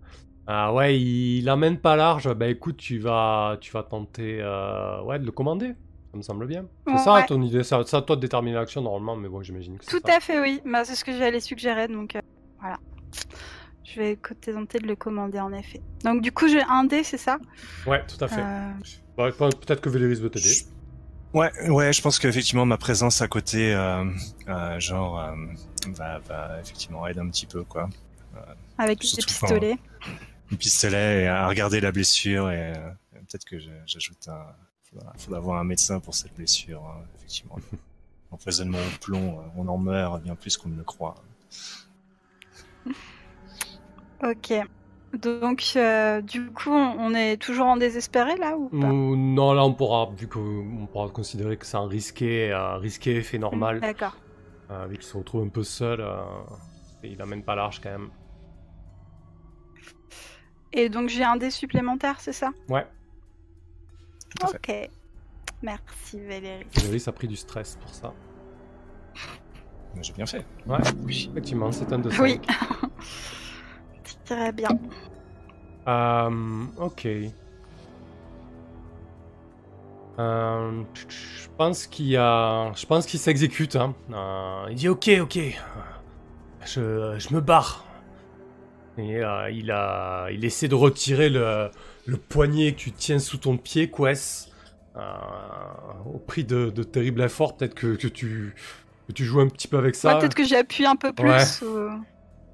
Ah 0.46 0.72
ouais, 0.74 0.98
il, 0.98 1.44
l'amène 1.44 1.78
pas 1.78 1.96
large. 1.96 2.32
Bah 2.34 2.48
écoute, 2.48 2.76
tu 2.76 2.98
vas, 2.98 3.56
tu 3.60 3.72
vas 3.72 3.82
tenter 3.82 4.38
euh, 4.40 5.02
ouais, 5.02 5.18
de 5.18 5.24
le 5.24 5.32
commander. 5.32 5.74
Ça 6.10 6.18
me 6.18 6.22
semble 6.22 6.46
bien. 6.46 6.66
C'est 6.86 6.98
ça 6.98 7.24
ton 7.26 7.42
idée 7.42 7.64
C'est 7.64 7.74
à 7.74 7.84
toi 7.84 8.16
de 8.16 8.20
déterminer 8.20 8.56
l'action 8.56 8.82
normalement, 8.82 9.16
mais 9.16 9.28
bon, 9.28 9.42
j'imagine 9.42 9.78
que 9.78 9.86
Tout 9.86 10.02
à 10.06 10.20
fait, 10.20 10.40
oui. 10.40 10.60
Bah, 10.64 10.84
c'est 10.84 10.94
ce 10.94 11.04
que 11.04 11.16
j'allais 11.16 11.40
suggérer, 11.40 11.88
donc 11.88 12.16
voilà. 12.60 12.78
Je 13.84 14.00
vais 14.00 14.16
tenter 14.16 14.78
de 14.78 14.86
le 14.86 14.96
commander 14.96 15.40
en 15.40 15.52
effet. 15.52 15.80
Donc 16.04 16.22
du 16.22 16.32
coup, 16.32 16.48
j'ai 16.48 16.62
un 16.62 16.84
dé, 16.84 17.04
c'est 17.04 17.18
ça? 17.18 17.38
Ouais, 17.86 18.04
tout 18.06 18.22
à 18.22 18.28
fait. 18.28 18.44
Bah, 19.16 19.30
peut-être 19.30 19.80
que 19.80 19.88
Véléris 19.88 20.20
veut 20.20 20.30
t'aider. 20.30 20.54
Ouais, 21.34 21.50
ouais, 21.68 21.92
je 21.92 22.00
pense 22.00 22.20
qu'effectivement 22.20 22.64
ma 22.64 22.78
présence 22.78 23.20
à 23.20 23.26
côté, 23.26 23.74
euh, 23.74 24.04
euh, 24.48 24.78
genre, 24.78 25.18
euh, 25.18 25.34
va, 25.88 26.20
va, 26.20 26.60
effectivement 26.60 27.06
aider 27.08 27.18
un 27.18 27.28
petit 27.28 27.46
peu, 27.46 27.64
quoi. 27.64 27.90
Avec 28.78 29.00
des 29.00 29.22
pistolets. 29.22 29.78
Pistolet 30.56 31.22
et 31.22 31.26
à 31.26 31.46
regarder 31.48 31.80
la 31.80 31.92
blessure 31.92 32.50
et 32.50 32.72
peut-être 33.12 33.44
que 33.44 33.58
j'ajoute 33.86 34.28
un. 34.28 34.46
Il 35.14 35.20
faudra 35.20 35.38
avoir 35.38 35.58
un 35.58 35.64
médecin 35.64 35.98
pour 35.98 36.14
cette 36.14 36.34
blessure, 36.34 36.80
hein, 36.86 37.04
effectivement. 37.16 37.56
Empoisonnement 38.30 38.78
au 38.78 38.98
plomb, 39.00 39.40
on 39.56 39.66
en 39.66 39.76
meurt 39.76 40.22
bien 40.22 40.36
plus 40.36 40.56
qu'on 40.56 40.68
ne 40.68 40.76
le 40.76 40.84
croit. 40.84 41.16
Ok. 44.22 44.54
Donc, 45.20 45.72
euh, 45.76 46.20
du 46.22 46.46
coup, 46.50 46.72
on 46.72 47.14
est 47.14 47.36
toujours 47.36 47.66
en 47.66 47.76
désespéré 47.76 48.36
là 48.36 48.56
ou 48.56 48.68
pas? 48.68 48.76
Non, 48.88 49.52
là, 49.52 49.64
on 49.64 49.74
pourra, 49.74 50.10
vu 50.16 50.26
qu'on 50.26 50.88
pourra 50.90 51.08
considérer 51.08 51.56
que 51.56 51.66
c'est 51.66 51.76
un 51.76 51.86
risqué, 51.86 52.52
un 52.52 52.78
risqué 52.78 53.22
fait 53.22 53.38
normal. 53.38 53.80
D'accord. 53.80 54.16
Euh, 54.70 54.86
vu 54.86 54.96
qu'il 54.96 55.04
se 55.04 55.16
retrouve 55.16 55.44
un 55.44 55.48
peu 55.48 55.62
seul, 55.62 56.00
euh, 56.00 56.16
il 57.02 57.20
amène 57.20 57.42
pas 57.42 57.54
large 57.54 57.80
quand 57.80 57.90
même. 57.90 58.08
Et 60.76 60.88
donc, 60.88 61.08
j'ai 61.08 61.22
un 61.22 61.36
dé 61.36 61.50
supplémentaire, 61.50 62.20
c'est 62.20 62.32
ça? 62.32 62.50
Ouais. 62.68 62.84
ok. 64.42 64.90
Merci 65.62 66.20
Valérie. 66.20 66.66
Valérie, 66.74 67.00
ça 67.00 67.10
a 67.10 67.12
pris 67.14 67.28
du 67.28 67.36
stress 67.36 67.78
pour 67.80 67.94
ça. 67.94 68.12
J'ai 70.02 70.12
bien 70.12 70.26
fait. 70.26 70.44
Ouais, 70.66 70.78
oui. 71.04 71.28
effectivement, 71.30 71.70
c'est 71.70 71.92
un 71.92 72.00
de 72.00 72.10
Oui. 72.20 72.40
Très 74.24 74.52
bien. 74.52 74.68
Euh, 75.86 76.64
ok. 76.78 77.06
Euh, 80.18 80.82
je 81.08 81.48
pense 81.56 81.86
qu'il 81.86 82.16
a, 82.16 82.72
je 82.74 82.86
pense 82.86 83.06
qu'il 83.06 83.20
s'exécute. 83.20 83.76
Hein. 83.76 83.94
Euh, 84.12 84.66
il 84.70 84.76
dit 84.76 84.88
ok, 84.88 85.10
ok, 85.22 85.38
je, 86.64 87.14
je 87.18 87.34
me 87.34 87.40
barre. 87.40 87.84
Et 88.98 89.16
euh, 89.16 89.50
il 89.50 89.70
a, 89.70 90.28
il 90.30 90.44
essaie 90.44 90.68
de 90.68 90.74
retirer 90.74 91.28
le, 91.28 91.70
le 92.06 92.16
poignet 92.16 92.72
que 92.72 92.78
tu 92.78 92.92
tiens 92.92 93.18
sous 93.18 93.38
ton 93.38 93.56
pied, 93.56 93.90
Quest. 93.90 94.50
Euh, 94.96 95.00
au 96.06 96.18
prix 96.18 96.44
de, 96.44 96.70
de 96.70 96.82
terribles 96.84 97.22
efforts, 97.22 97.56
peut-être 97.56 97.74
que, 97.74 97.96
que, 97.96 98.06
tu, 98.06 98.54
que 99.08 99.12
tu 99.12 99.24
joues 99.24 99.40
un 99.40 99.48
petit 99.48 99.66
peu 99.66 99.76
avec 99.76 99.96
ça. 99.96 100.14
peut-être 100.16 100.36
que 100.36 100.44
j'appuie 100.44 100.86
un 100.86 100.94
peu 100.94 101.12
plus. 101.12 101.64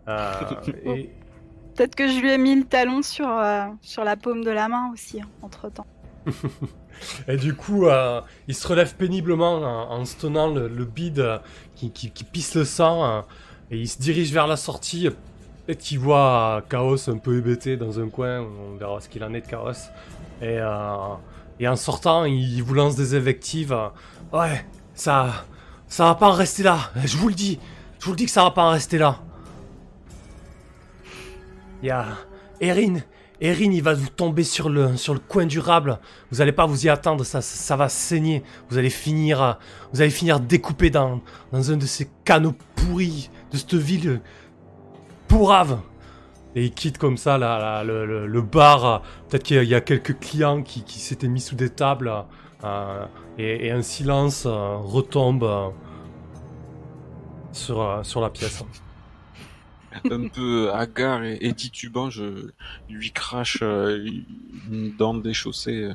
et, 0.86 1.10
Peut-être 1.80 1.94
que 1.94 2.08
je 2.08 2.20
lui 2.20 2.30
ai 2.30 2.36
mis 2.36 2.54
le 2.56 2.64
talon 2.64 3.02
sur, 3.02 3.28
euh, 3.28 3.64
sur 3.80 4.04
la 4.04 4.16
paume 4.16 4.44
de 4.44 4.50
la 4.50 4.68
main 4.68 4.90
aussi, 4.92 5.20
hein, 5.20 5.28
entre 5.40 5.70
temps. 5.70 5.86
et 7.28 7.38
du 7.38 7.54
coup, 7.54 7.86
euh, 7.86 8.20
il 8.48 8.54
se 8.54 8.68
relève 8.68 8.96
péniblement 8.96 9.90
en, 9.90 10.04
se 10.04 10.16
tenant 10.16 10.48
le, 10.52 10.68
bide 10.84 11.20
euh, 11.20 11.38
qui, 11.76 11.90
qui, 11.90 12.24
pisse 12.24 12.54
le 12.54 12.66
sang 12.66 13.24
et 13.70 13.78
il 13.78 13.88
se 13.88 13.98
dirige 13.98 14.30
vers 14.32 14.46
la 14.46 14.56
sortie. 14.56 15.08
Peut-être 15.70 15.84
qu'il 15.84 16.00
voit 16.00 16.64
Chaos 16.68 17.08
un 17.08 17.18
peu 17.18 17.38
hébété 17.38 17.76
dans 17.76 18.00
un 18.00 18.08
coin, 18.08 18.40
on 18.40 18.76
verra 18.76 19.00
ce 19.00 19.08
qu'il 19.08 19.22
en 19.22 19.32
est 19.34 19.42
de 19.42 19.46
Chaos. 19.46 19.70
Et, 20.42 20.58
et 21.60 21.68
en 21.68 21.76
sortant, 21.76 22.24
il 22.24 22.60
vous 22.64 22.74
lance 22.74 22.96
des 22.96 23.14
invectives. 23.14 23.72
ouais, 24.32 24.66
ça, 24.94 25.44
ça 25.86 26.06
va 26.06 26.16
pas 26.16 26.26
en 26.26 26.32
rester 26.32 26.64
là, 26.64 26.90
je 27.04 27.16
vous 27.16 27.28
le 27.28 27.34
dis. 27.34 27.60
Je 28.00 28.04
vous 28.04 28.10
le 28.10 28.16
dis 28.16 28.24
que 28.24 28.32
ça 28.32 28.42
va 28.42 28.50
pas 28.50 28.64
en 28.64 28.70
rester 28.70 28.98
là. 28.98 29.20
Il 31.84 31.86
y 31.86 31.90
a 31.92 32.04
Erin. 32.60 32.96
Erin, 33.40 33.70
il 33.70 33.82
va 33.84 33.94
vous 33.94 34.08
tomber 34.08 34.42
sur 34.42 34.70
le, 34.70 34.96
coin 35.28 35.46
durable. 35.46 36.00
Vous 36.32 36.40
allez 36.40 36.50
pas 36.50 36.66
vous 36.66 36.84
y 36.84 36.88
attendre, 36.88 37.24
ça, 37.24 37.40
ça 37.42 37.76
va 37.76 37.88
saigner. 37.88 38.42
Vous 38.70 38.76
allez 38.76 38.90
finir, 38.90 39.56
vous 39.92 40.00
allez 40.00 40.10
finir 40.10 40.40
découpé 40.40 40.90
dans, 40.90 41.20
dans 41.52 41.70
un 41.70 41.76
de 41.76 41.86
ces 41.86 42.10
canaux 42.24 42.56
pourris 42.74 43.30
de 43.52 43.56
cette 43.56 43.74
ville 43.74 44.20
pourrave. 45.30 45.80
Et 46.56 46.64
il 46.64 46.72
quitte 46.72 46.98
comme 46.98 47.16
ça 47.16 47.38
là, 47.38 47.84
le, 47.84 48.26
le, 48.26 48.42
bar. 48.42 49.02
Peut-être 49.28 49.44
qu'il 49.44 49.62
y 49.62 49.74
a 49.74 49.80
quelques 49.80 50.18
clients 50.18 50.62
qui, 50.62 50.82
qui 50.82 50.98
s'étaient 50.98 51.28
mis 51.28 51.40
sous 51.40 51.54
des 51.54 51.70
tables. 51.70 52.12
Euh, 52.64 53.06
et, 53.38 53.70
un 53.70 53.82
silence 53.82 54.44
euh, 54.44 54.76
retombe 54.76 55.44
euh, 55.44 55.68
sur, 57.52 58.00
sur 58.04 58.20
la 58.20 58.28
pièce 58.28 58.62
un 60.08 60.28
peu 60.28 60.72
hagard 60.72 61.24
et, 61.24 61.52
titubant, 61.52 62.10
je 62.10 62.52
lui 62.88 63.10
crache 63.10 63.60
une 63.60 64.94
dent 64.96 65.14
déchaussée 65.14 65.90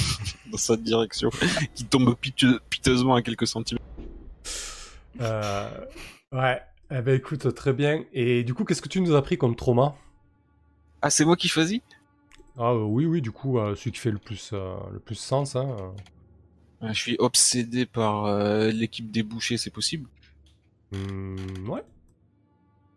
dans 0.50 0.58
sa 0.58 0.76
direction, 0.76 1.30
qui 1.76 1.84
tombe 1.84 2.16
piteusement 2.70 3.14
à 3.14 3.22
quelques 3.22 3.46
centimètres. 3.46 3.84
Ouais, 6.32 6.60
eh 6.90 7.02
ben 7.02 7.14
écoute, 7.16 7.52
très 7.54 7.72
bien. 7.72 8.04
Et 8.12 8.44
du 8.44 8.54
coup, 8.54 8.64
qu'est-ce 8.64 8.82
que 8.82 8.88
tu 8.88 9.00
nous 9.00 9.14
as 9.14 9.22
pris 9.22 9.38
comme 9.38 9.56
trauma? 9.56 9.94
Ah, 11.02 11.10
c'est 11.10 11.24
moi 11.24 11.36
qui 11.36 11.48
choisis? 11.48 11.80
Ah 12.58 12.74
oui, 12.74 13.04
oui, 13.06 13.20
du 13.20 13.30
coup, 13.30 13.58
celui 13.76 13.92
qui 13.92 13.98
fait 14.00 14.10
le 14.10 14.18
plus, 14.18 14.52
le 14.52 14.98
plus 14.98 15.14
sens. 15.14 15.56
Hein, 15.56 15.92
Je 16.82 16.92
suis 16.92 17.16
obsédé 17.18 17.86
par 17.86 18.38
l'équipe 18.70 19.10
des 19.10 19.22
bouchers, 19.22 19.58
c'est 19.58 19.70
possible? 19.70 20.08
Mmh, 20.92 21.68
Ouais. 21.68 21.82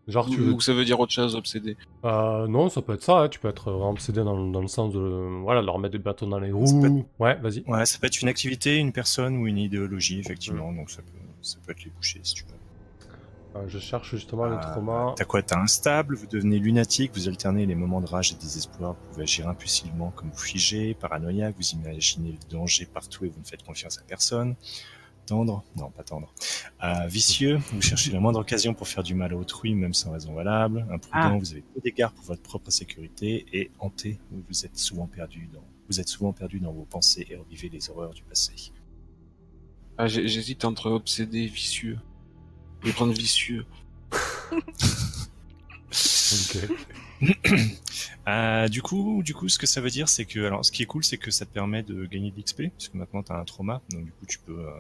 Genre, 0.08 0.28
tu 0.28 0.38
veux... 0.38 0.54
Ou 0.54 0.60
ça 0.60 0.74
veut 0.74 0.86
dire 0.86 1.00
autre 1.00 1.12
chose, 1.12 1.36
obsédé? 1.36 1.78
Euh, 2.04 2.48
non, 2.48 2.70
ça 2.70 2.82
peut 2.82 2.94
être 2.94 3.04
ça, 3.04 3.20
hein, 3.20 3.30
tu 3.30 3.38
peux 3.40 3.48
être 3.48 3.72
vraiment 3.72 3.92
obsédé 3.92 4.24
dans, 4.24 4.48
dans 4.50 4.62
le 4.62 4.68
sens 4.68 4.92
de 4.92 5.00
voilà, 5.44 5.62
de 5.62 5.68
leur 5.68 5.78
mettre 5.78 5.92
des 5.92 6.00
bâtons 6.00 6.26
dans 6.26 6.40
les 6.40 6.52
roues. 6.52 6.82
peut 6.82 7.24
Ouais, 7.24 7.36
vas-y. 7.36 7.62
Ouais, 7.68 7.86
ça 7.86 8.00
peut 8.00 8.08
être 8.08 8.20
une 8.22 8.28
activité, 8.28 8.78
une 8.78 8.92
personne 8.92 9.38
ou 9.38 9.46
une 9.46 9.60
idéologie, 9.60 10.20
effectivement. 10.20 10.74
Donc 10.74 10.90
ça 10.90 11.04
peut, 11.04 11.20
ça 11.44 11.58
peut 11.64 11.74
être 11.74 11.84
les 11.84 11.92
boucher 11.92 12.22
si 12.24 12.34
tu 12.34 12.44
veux. 12.46 12.49
Euh, 13.56 13.68
je 13.68 13.80
cherche 13.80 14.12
justement 14.12 14.46
le 14.46 14.56
Euh, 14.58 14.60
trauma. 14.62 15.14
T'as 15.18 15.26
quoi 15.26 15.42
T'as 15.42 15.60
instable, 15.60 16.16
vous 16.16 16.28
devenez 16.28 16.60
lunatique, 16.60 17.12
vous 17.16 17.28
alternez 17.28 17.66
les 17.66 17.74
moments 17.76 18.00
de 18.02 18.06
rage 18.08 18.32
et 18.32 18.36
de 18.36 18.40
désespoir, 18.40 18.94
vous 18.94 19.10
pouvez 19.12 19.24
agir 19.24 19.48
impulsivement 19.48 20.12
comme 20.12 20.30
vous 20.30 20.38
figez, 20.38 20.94
paranoïaque, 20.94 21.56
vous 21.58 21.70
imaginez 21.72 22.32
le 22.34 22.50
danger 22.50 22.86
partout 22.86 23.26
et 23.26 23.30
vous 23.30 23.40
ne 23.40 23.46
faites 23.46 23.64
confiance 23.64 23.98
à 23.98 24.04
personne. 24.04 24.56
Tendre 25.26 25.64
Non, 25.76 25.90
pas 25.92 26.04
tendre. 26.04 26.32
Euh, 26.84 27.06
vicieux, 27.08 27.58
vous 27.72 27.82
cherchez 27.82 28.12
la 28.12 28.20
moindre 28.20 28.40
occasion 28.40 28.74
pour 28.74 28.88
faire 28.88 29.04
du 29.04 29.14
mal 29.14 29.32
à 29.34 29.36
autrui, 29.36 29.76
même 29.76 29.94
sans 29.94 30.12
raison 30.12 30.34
valable. 30.34 30.82
Imprudent, 30.92 31.10
Ah. 31.34 31.38
vous 31.40 31.52
avez 31.52 31.62
peu 31.62 31.82
d'égard 31.82 32.12
pour 32.14 32.26
votre 32.26 32.42
propre 32.42 32.72
sécurité. 32.72 33.46
Et 33.54 33.70
hanté, 33.80 34.20
vous 34.32 34.66
êtes 34.66 34.78
souvent 34.78 35.06
perdu 35.08 35.48
dans, 35.54 35.64
vous 35.88 36.00
êtes 36.00 36.08
souvent 36.08 36.34
perdu 36.34 36.60
dans 36.60 36.72
vos 36.72 36.86
pensées 36.86 37.28
et 37.30 37.36
revivez 37.36 37.70
les 37.70 37.90
horreurs 37.92 38.14
du 38.14 38.24
passé. 38.24 38.54
Ah, 40.00 40.08
j'hésite 40.08 40.66
entre 40.66 40.90
obsédé 40.90 41.40
et 41.42 41.48
vicieux. 41.48 42.00
Je 42.82 42.88
vais 42.88 42.94
prendre 42.94 43.14
vicieux. 43.14 43.66
Ok. 44.52 44.60
Euh, 48.28 48.68
du 48.68 48.84
coup, 48.84 49.24
du 49.24 49.34
coup, 49.34 49.50
ce 49.50 49.58
que 49.58 49.66
ça 49.66 49.82
veut 49.82 49.90
dire, 49.90 50.08
c'est 50.08 50.26
que, 50.26 50.46
alors, 50.46 50.64
ce 50.64 50.72
qui 50.72 50.84
est 50.84 50.86
cool, 50.86 51.04
c'est 51.04 51.18
que 51.18 51.32
ça 51.32 51.48
te 51.48 51.52
permet 51.52 51.82
de 51.82 52.06
gagner 52.06 52.30
de 52.30 52.40
l'XP, 52.40 52.64
puisque 52.78 52.94
maintenant 52.94 53.24
tu 53.24 53.32
as 53.32 53.36
un 53.36 53.44
trauma, 53.44 53.82
donc 53.90 54.06
du 54.06 54.12
coup, 54.12 54.26
tu 54.28 54.38
peux, 54.38 54.60
euh, 54.60 54.72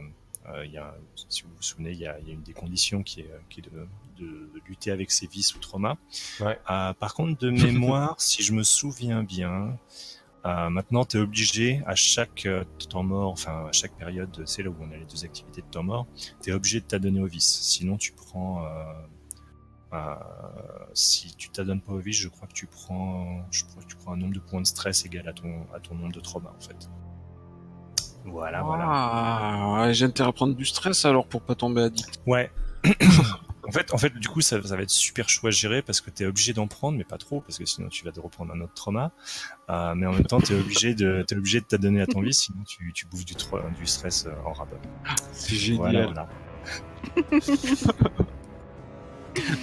euh, 0.49 0.65
il 0.65 0.71
y 0.71 0.77
a, 0.77 0.93
si 1.27 1.41
vous 1.41 1.49
vous 1.49 1.61
souvenez, 1.61 1.91
il 1.91 1.97
y 1.97 2.05
a, 2.05 2.19
il 2.19 2.27
y 2.27 2.31
a 2.31 2.33
une 2.33 2.43
des 2.43 2.53
conditions 2.53 3.01
qui 3.01 3.21
est, 3.21 3.31
qui 3.49 3.61
est 3.61 3.63
de, 3.63 3.87
de 4.23 4.51
lutter 4.67 4.91
avec 4.91 5.09
ses 5.09 5.25
vices 5.25 5.55
ou 5.55 5.59
traumas. 5.59 5.97
Ouais. 6.39 6.59
Euh, 6.69 6.93
par 6.93 7.15
contre, 7.15 7.39
de 7.39 7.49
mémoire, 7.49 8.15
si 8.19 8.43
je 8.43 8.53
me 8.53 8.63
souviens 8.63 9.23
bien, 9.23 9.75
euh, 10.45 10.69
maintenant, 10.69 11.03
tu 11.03 11.17
es 11.17 11.19
obligé 11.19 11.81
à 11.85 11.95
chaque 11.95 12.45
euh, 12.45 12.63
temps 12.89 13.03
mort, 13.03 13.31
enfin 13.31 13.65
à 13.67 13.71
chaque 13.71 13.95
période, 13.97 14.43
c'est 14.45 14.63
là 14.63 14.69
où 14.69 14.75
on 14.79 14.91
a 14.91 14.95
les 14.95 15.05
deux 15.05 15.25
activités 15.25 15.61
de 15.61 15.67
temps 15.67 15.83
mort, 15.83 16.07
tu 16.41 16.49
es 16.49 16.53
obligé 16.53 16.79
de 16.79 16.85
t'adonner 16.85 17.21
au 17.21 17.27
vice. 17.27 17.59
Sinon, 17.61 17.97
tu 17.97 18.13
prends. 18.13 18.65
Euh, 18.65 18.93
euh, 19.91 20.15
si 20.93 21.35
tu 21.35 21.49
t'adonnes 21.49 21.81
pas 21.81 21.93
au 21.93 21.97
vice, 21.97 22.17
je 22.17 22.29
crois 22.29 22.47
que 22.47 22.53
tu 22.53 22.67
prends, 22.67 23.43
je 23.51 23.63
crois 23.65 23.83
que 23.83 23.87
tu 23.87 23.95
prends 23.95 24.13
un 24.13 24.17
nombre 24.17 24.35
de 24.35 24.39
points 24.39 24.61
de 24.61 24.67
stress 24.67 25.05
égal 25.05 25.27
à 25.27 25.33
ton, 25.33 25.65
à 25.73 25.79
ton 25.79 25.95
nombre 25.95 26.13
de 26.13 26.19
traumas 26.19 26.53
en 26.55 26.61
fait. 26.61 26.89
Voilà, 28.25 28.61
voilà. 28.61 28.85
Ah, 28.87 29.81
ouais, 29.81 29.93
j'ai 29.93 30.05
intérêt 30.05 30.29
à 30.29 30.31
prendre 30.31 30.53
du 30.53 30.65
stress 30.65 31.05
alors 31.05 31.25
pour 31.25 31.41
pas 31.41 31.55
tomber 31.55 31.81
addict. 31.81 32.21
Ouais. 32.27 32.51
en 33.67 33.71
fait, 33.71 33.93
en 33.93 33.97
fait, 33.97 34.13
du 34.13 34.27
coup, 34.27 34.41
ça, 34.41 34.61
ça 34.61 34.75
va 34.75 34.83
être 34.83 34.89
super 34.89 35.29
chaud 35.29 35.47
à 35.47 35.51
gérer 35.51 35.81
parce 35.81 36.01
que 36.01 36.09
t'es 36.09 36.25
obligé 36.25 36.53
d'en 36.53 36.67
prendre, 36.67 36.97
mais 36.97 37.03
pas 37.03 37.17
trop, 37.17 37.41
parce 37.41 37.57
que 37.57 37.65
sinon 37.65 37.89
tu 37.89 38.05
vas 38.05 38.11
te 38.11 38.19
reprendre 38.19 38.53
un 38.53 38.61
autre 38.61 38.73
trauma. 38.73 39.11
Euh, 39.69 39.93
mais 39.95 40.07
en 40.07 40.13
même 40.13 40.25
temps, 40.25 40.39
t'es 40.39 40.55
obligé 40.55 40.95
de, 40.95 41.23
t'es 41.27 41.35
obligé 41.35 41.59
de 41.59 41.65
t'adonner 41.65 42.01
à 42.01 42.07
ton 42.07 42.21
vice, 42.21 42.39
sinon 42.45 42.63
tu, 42.65 42.91
tu 42.93 43.05
bouffes 43.05 43.25
du, 43.25 43.35
stress 43.85 44.25
euh, 44.25 44.31
en 44.45 44.53
rabat. 44.53 44.77
C'est 45.31 45.55
génial. 45.55 46.05
Voilà, 46.07 46.27
voilà. 47.35 47.39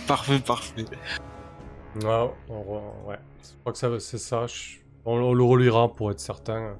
Parfait, 0.06 0.38
parfait. 0.38 0.84
Ouais, 2.02 2.30
on 2.48 2.60
re- 2.62 3.08
ouais. 3.08 3.18
Je 3.42 3.48
crois 3.60 3.72
que 3.72 3.98
c'est 3.98 4.18
ça. 4.18 4.46
Je- 4.46 4.78
On, 5.04 5.16
on 5.18 5.34
le 5.34 5.42
relira 5.44 5.92
pour 5.92 6.10
être 6.10 6.20
certain. 6.20 6.76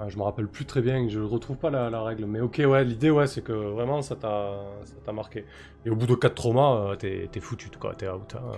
Euh, 0.00 0.08
je 0.08 0.16
me 0.16 0.22
rappelle 0.22 0.48
plus 0.48 0.64
très 0.64 0.80
bien, 0.80 1.08
je 1.08 1.20
retrouve 1.20 1.56
pas 1.56 1.70
la, 1.70 1.90
la 1.90 2.02
règle. 2.02 2.24
Mais 2.26 2.40
ok, 2.40 2.62
ouais, 2.66 2.84
l'idée, 2.84 3.10
ouais, 3.10 3.26
c'est 3.26 3.42
que 3.42 3.52
vraiment 3.52 4.00
ça 4.02 4.16
t'a, 4.16 4.60
ça 4.84 4.94
t'a 5.04 5.12
marqué. 5.12 5.44
Et 5.84 5.90
au 5.90 5.96
bout 5.96 6.06
de 6.06 6.14
4 6.14 6.34
traumas, 6.34 6.76
euh, 6.92 6.96
t'es, 6.96 7.28
t'es 7.30 7.40
foutu, 7.40 7.68
quoi, 7.78 7.94
t'es 7.94 8.08
out. 8.08 8.34
hein. 8.36 8.52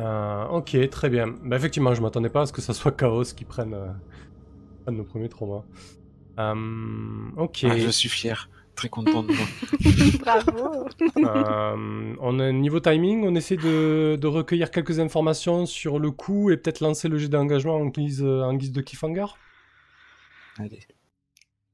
Euh, 0.00 0.46
ok, 0.46 0.88
très 0.90 1.10
bien. 1.10 1.28
Bah, 1.44 1.56
effectivement, 1.56 1.94
je 1.94 2.00
m'attendais 2.02 2.30
pas 2.30 2.42
à 2.42 2.46
ce 2.46 2.52
que 2.52 2.60
ça 2.62 2.72
soit 2.72 2.92
Chaos 2.92 3.24
qui 3.36 3.44
prenne, 3.44 3.74
euh, 3.74 3.86
prenne 4.84 4.96
le 4.96 5.04
premier 5.04 5.28
trauma. 5.28 5.64
Euh, 6.38 7.30
ok. 7.36 7.66
Ah, 7.68 7.76
je 7.76 7.90
suis 7.90 8.08
fier. 8.08 8.48
Très 8.76 8.88
content 8.88 9.22
de 9.22 9.32
moi. 9.32 9.46
Bravo. 10.20 10.88
Euh, 11.18 12.14
on 12.18 12.38
a 12.40 12.50
niveau 12.52 12.80
timing, 12.80 13.26
on 13.26 13.34
essaie 13.34 13.56
de, 13.58 14.16
de 14.18 14.26
recueillir 14.26 14.70
quelques 14.70 15.00
informations 15.00 15.66
sur 15.66 15.98
le 15.98 16.10
coup 16.10 16.50
et 16.50 16.56
peut-être 16.56 16.80
lancer 16.80 17.08
le 17.08 17.18
jet 17.18 17.28
d'engagement 17.28 17.74
en 17.76 17.86
guise, 17.86 18.22
en 18.24 18.54
guise 18.54 18.72
de 18.72 18.80
cliffhanger. 18.80 19.26
Allez. 20.58 20.80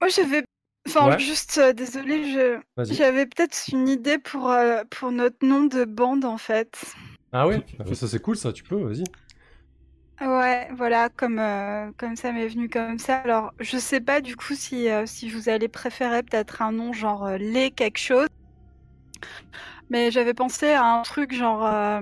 Moi, 0.01 0.09
j'avais. 0.09 0.43
Enfin, 0.89 1.09
Ouais. 1.11 1.18
juste, 1.18 1.59
euh, 1.59 1.72
désolé, 1.72 2.33
je... 2.33 2.61
J'avais 2.93 3.27
peut-être 3.27 3.57
une 3.72 3.89
idée 3.89 4.18
pour, 4.18 4.51
euh, 4.51 4.83
pour 4.91 5.11
notre 5.12 5.45
nom 5.45 5.64
de 5.64 5.85
bande, 5.85 6.24
en 6.24 6.39
fait. 6.39 6.95
Ah 7.33 7.47
oui, 7.47 7.62
Bah, 7.79 7.95
ça 7.95 8.09
c'est 8.09 8.20
cool 8.20 8.37
ça, 8.37 8.53
tu 8.53 8.64
peux, 8.64 8.83
vas-y. 8.83 9.05
Ouais, 10.20 10.68
voilà, 10.74 11.11
comme, 11.11 11.39
euh, 11.39 11.91
comme 11.99 12.16
ça 12.16 12.33
m'est 12.33 12.49
venu 12.49 12.68
comme 12.70 12.99
ça. 12.99 13.18
Alors, 13.20 13.53
je 13.61 13.77
sais 13.79 14.01
pas 14.01 14.20
du 14.22 14.35
coup 14.35 14.55
si, 14.55 14.89
euh, 14.89 15.05
si 15.07 15.29
vous 15.29 15.49
allez 15.51 15.68
préférer 15.68 16.22
peut-être 16.22 16.62
un 16.62 16.72
nom 16.72 16.93
genre 16.95 17.24
euh, 17.27 17.37
les 17.39 17.70
quelque 17.70 17.99
chose. 17.99 18.27
Mais 19.91 20.11
j'avais 20.11 20.35
pensé 20.35 20.70
à 20.72 20.85
un 20.85 21.03
truc 21.03 21.33
genre. 21.35 21.64
euh, 21.66 22.01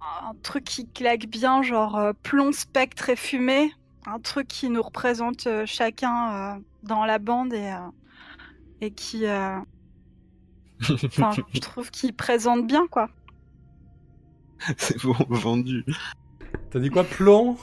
un 0.00 0.34
truc 0.42 0.64
qui 0.64 0.88
claque 0.90 1.26
bien, 1.26 1.62
genre 1.62 1.96
euh, 1.96 2.12
plomb, 2.22 2.52
spectre 2.52 3.10
et 3.10 3.16
fumée. 3.16 3.70
Un 4.06 4.20
truc 4.20 4.48
qui 4.48 4.68
nous 4.70 4.82
représente 4.82 5.46
euh, 5.46 5.66
chacun 5.66 6.56
euh, 6.58 6.60
dans 6.82 7.04
la 7.04 7.18
bande 7.18 7.52
et, 7.52 7.72
euh, 7.72 7.90
et 8.80 8.92
qui. 8.94 9.26
euh, 9.26 9.58
Enfin, 11.18 11.40
je 11.50 11.60
trouve 11.60 11.90
qu'il 11.90 12.14
présente 12.14 12.66
bien, 12.66 12.86
quoi. 12.88 13.08
C'est 14.78 15.00
bon, 15.02 15.14
vendu. 15.28 15.84
T'as 16.70 16.80
dit 16.80 16.90
quoi, 16.90 17.04
plomb? 17.04 17.58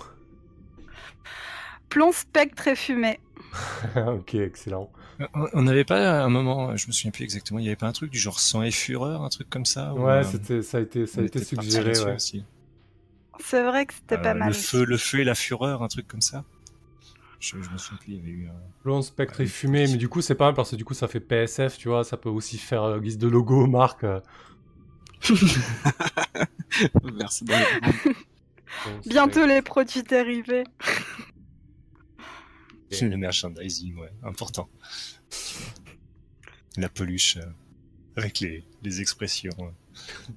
Plomb, 1.90 2.12
spectre 2.12 2.68
et 2.68 2.76
fumée. 2.76 3.20
Ok, 3.96 4.36
excellent. 4.36 4.92
On- 5.34 5.48
On 5.54 5.62
n'avait 5.64 5.86
pas 5.86 6.22
à 6.22 6.24
un 6.24 6.30
moment, 6.30 6.76
je 6.78 6.86
me 6.88 6.92
souviens 6.92 7.12
plus 7.12 7.24
exactement, 7.24 7.60
il 7.60 7.66
y 7.66 7.68
avait 7.68 7.76
pas 7.76 7.88
un 7.88 7.92
truc 7.94 8.12
du 8.12 8.20
genre 8.20 8.40
sang 8.40 8.62
et 8.64 8.72
fureur, 8.72 9.24
un 9.24 9.30
truc 9.30 9.50
comme 9.50 9.66
ça 9.66 9.96
ou, 9.96 10.00
Ouais, 10.06 10.24
euh, 10.24 10.32
c'était, 10.32 10.62
ça 10.62 10.78
a 10.80 10.82
été, 10.82 11.06
ça 11.08 11.22
a 11.22 11.24
été 11.26 11.40
suggéré, 11.40 12.00
ouais. 12.00 12.16
aussi. 12.16 12.44
C'est 13.40 13.62
vrai 13.64 13.86
que 13.86 13.94
c'était 13.94 14.18
Euh, 14.18 14.18
pas 14.18 14.34
mal. 14.34 14.50
Le 14.50 14.54
feu, 14.54 14.86
le 14.86 14.98
feu 14.98 15.20
et 15.20 15.24
la 15.24 15.36
fureur, 15.36 15.82
un 15.84 15.88
truc 15.88 16.08
comme 16.08 16.22
ça. 16.22 16.44
Je, 17.40 17.62
je 17.62 17.70
me 17.72 17.78
souviens 17.78 17.98
plus, 18.00 18.14
il 18.14 18.18
y 18.18 18.20
avait 18.20 18.30
eu. 18.30 18.50
Plomb, 18.82 19.02
spectre 19.02 19.42
et 19.42 19.48
fumée, 19.48 19.88
mais 19.88 19.98
du 19.98 20.10
coup 20.10 20.22
c'est 20.22 20.36
pas 20.36 20.46
mal 20.46 20.54
parce 20.56 20.72
que 20.72 20.76
du 20.76 20.86
coup 20.86 20.94
ça 20.94 21.08
fait 21.08 21.20
PSF, 21.22 21.78
tu 21.78 21.90
vois, 21.90 22.04
ça 22.04 22.18
peut 22.18 22.30
aussi 22.30 22.58
faire 22.58 22.84
euh, 22.84 23.00
guise 23.00 23.18
de 23.18 23.28
logo, 23.28 23.66
marque. 23.68 24.04
euh, 24.04 24.20
Merci 27.14 27.46
c'est- 27.48 29.10
Bientôt 29.10 29.46
les 29.46 29.62
produits 29.62 30.04
dérivés. 30.04 30.64
Le 33.02 33.16
merchandising, 33.18 33.96
ouais, 33.98 34.12
important. 34.24 34.70
La 36.78 36.90
peluche 36.90 37.38
euh, 37.38 37.46
avec 38.16 38.40
les, 38.40 38.64
les 38.84 39.02
expressions. 39.02 39.52
euh. 39.60 39.70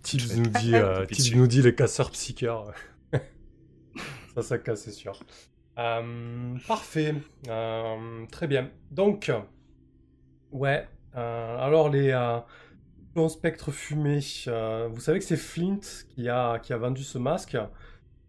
Tibbs 0.02 0.36
nous 0.36 0.46
dit, 0.60 0.74
euh, 0.74 1.04
Tibbs 1.06 1.16
dessus. 1.18 1.36
nous 1.36 1.46
dit 1.46 1.62
les 1.62 1.74
casseurs 1.74 2.10
psycheurs. 2.10 2.72
ça, 4.34 4.42
ça 4.42 4.58
casse, 4.58 4.84
c'est 4.84 4.92
sûr. 4.92 5.18
Euh, 5.78 6.56
parfait. 6.66 7.14
Euh, 7.48 8.26
très 8.30 8.46
bien. 8.46 8.70
Donc, 8.90 9.30
ouais. 10.52 10.88
euh, 11.16 11.58
alors, 11.58 11.88
les 11.90 12.10
plomb 13.16 13.30
spectre 13.30 13.70
fumé. 13.70 14.20
euh, 14.46 14.90
vous 14.92 15.00
savez 15.00 15.20
que 15.20 15.24
c'est 15.24 15.38
Flint 15.38 15.80
qui 16.10 16.28
a, 16.28 16.58
qui 16.58 16.74
a 16.74 16.76
vendu 16.76 17.02
ce 17.02 17.16
masque. 17.16 17.56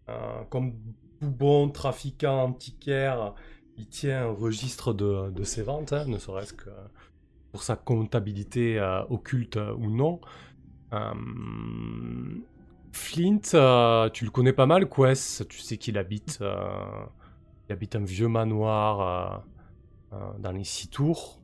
Euh, 0.08 0.42
comme 0.48 0.72
bon 1.20 1.68
trafiquant 1.68 2.44
antiquaire, 2.44 3.34
il 3.76 3.86
tient 3.86 4.28
un 4.28 4.32
registre 4.32 4.94
de, 4.94 5.30
de 5.30 5.44
ses 5.44 5.62
ventes, 5.62 5.92
hein, 5.92 6.06
ne 6.06 6.16
serait-ce 6.16 6.54
que 6.54 6.70
pour 7.52 7.62
sa 7.62 7.76
comptabilité 7.76 8.78
euh, 8.78 9.02
occulte 9.10 9.56
ou 9.56 9.90
non. 9.90 10.20
Flint, 12.92 13.40
tu 14.14 14.24
le 14.24 14.30
connais 14.30 14.54
pas 14.54 14.64
mal, 14.64 14.88
Quest. 14.88 15.46
Tu 15.48 15.58
sais 15.58 15.76
qu'il 15.76 15.98
habite, 15.98 16.38
il 16.40 17.72
habite 17.72 17.94
un 17.94 18.04
vieux 18.04 18.28
manoir 18.28 19.44
dans 20.38 20.52
les 20.52 20.64
six 20.64 20.88
tours. 20.88 21.37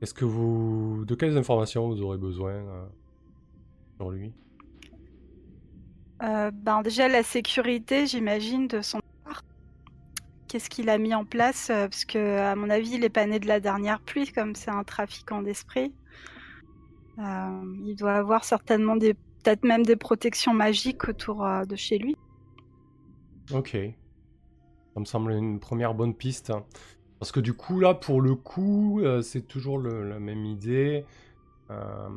Est-ce 0.00 0.14
que 0.14 0.24
vous, 0.24 1.04
de 1.06 1.14
quelles 1.14 1.36
informations 1.36 1.88
vous 1.88 2.00
aurez 2.02 2.18
besoin 2.18 2.52
euh, 2.52 2.86
sur 3.96 4.10
lui? 4.10 4.32
Euh, 6.22 6.50
ben 6.52 6.82
déjà 6.82 7.08
la 7.08 7.22
sécurité, 7.22 8.06
j'imagine, 8.06 8.68
de 8.68 8.80
son 8.80 9.00
bar. 9.24 9.42
Qu'est-ce 10.46 10.70
qu'il 10.70 10.88
a 10.88 10.98
mis 10.98 11.14
en 11.14 11.24
place 11.24 11.70
euh, 11.70 11.88
Parce 11.88 12.04
que 12.04 12.38
à 12.38 12.54
mon 12.54 12.70
avis, 12.70 12.94
il 12.94 13.04
est 13.04 13.08
pas 13.08 13.26
né 13.26 13.40
de 13.40 13.48
la 13.48 13.58
dernière 13.58 14.00
pluie, 14.00 14.30
comme 14.30 14.54
c'est 14.54 14.70
un 14.70 14.84
trafiquant 14.84 15.42
d'esprit. 15.42 15.92
Euh, 17.18 17.76
il 17.84 17.96
doit 17.96 18.14
avoir 18.14 18.44
certainement 18.44 18.94
des, 18.94 19.14
peut-être 19.14 19.64
même 19.64 19.84
des 19.84 19.96
protections 19.96 20.54
magiques 20.54 21.08
autour 21.08 21.44
de 21.66 21.74
chez 21.74 21.98
lui. 21.98 22.16
Ok. 23.52 23.76
Ça 24.94 25.00
me 25.00 25.04
semble 25.04 25.32
une 25.32 25.58
première 25.58 25.94
bonne 25.94 26.14
piste. 26.14 26.52
Parce 27.18 27.32
que 27.32 27.40
du 27.40 27.54
coup, 27.54 27.80
là, 27.80 27.94
pour 27.94 28.20
le 28.20 28.34
coup, 28.34 29.00
euh, 29.02 29.22
c'est 29.22 29.42
toujours 29.42 29.78
le- 29.78 30.08
la 30.08 30.20
même 30.20 30.44
idée. 30.44 31.06
Euh, 31.70 32.08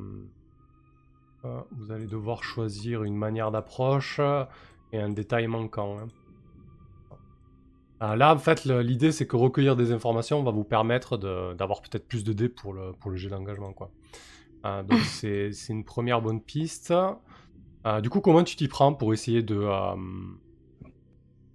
Euh, 1.46 1.62
vous 1.70 1.92
allez 1.92 2.08
devoir 2.08 2.44
choisir 2.44 3.04
une 3.04 3.16
manière 3.16 3.52
d'approche 3.52 4.20
et 4.92 5.00
un 5.00 5.10
détail 5.10 5.46
manquant. 5.46 6.00
hein. 6.00 6.08
Là, 8.00 8.34
en 8.34 8.38
fait, 8.40 8.66
l'idée, 8.66 9.12
c'est 9.12 9.28
que 9.28 9.36
recueillir 9.36 9.76
des 9.76 9.92
informations 9.92 10.42
va 10.44 10.50
vous 10.52 10.64
permettre 10.64 11.18
d'avoir 11.18 11.82
peut-être 11.82 12.08
plus 12.08 12.24
de 12.24 12.34
dés 12.34 12.50
pour 12.50 12.74
le, 12.74 12.94
pour 12.94 13.12
le 13.12 13.18
jet 13.18 13.30
d'engagement. 13.30 13.74
quoi. 13.74 13.94
Donc, 14.84 15.06
c'est 15.06 15.52
c'est 15.54 15.74
une 15.74 15.86
première 15.86 16.22
bonne 16.22 16.42
piste. 16.44 16.94
Du 18.02 18.10
coup, 18.10 18.22
comment 18.22 18.44
tu 18.44 18.56
t'y 18.56 18.68
prends 18.68 18.94
pour 18.94 19.14
essayer 19.14 19.44
de, 19.44 19.56
euh, 19.56 19.96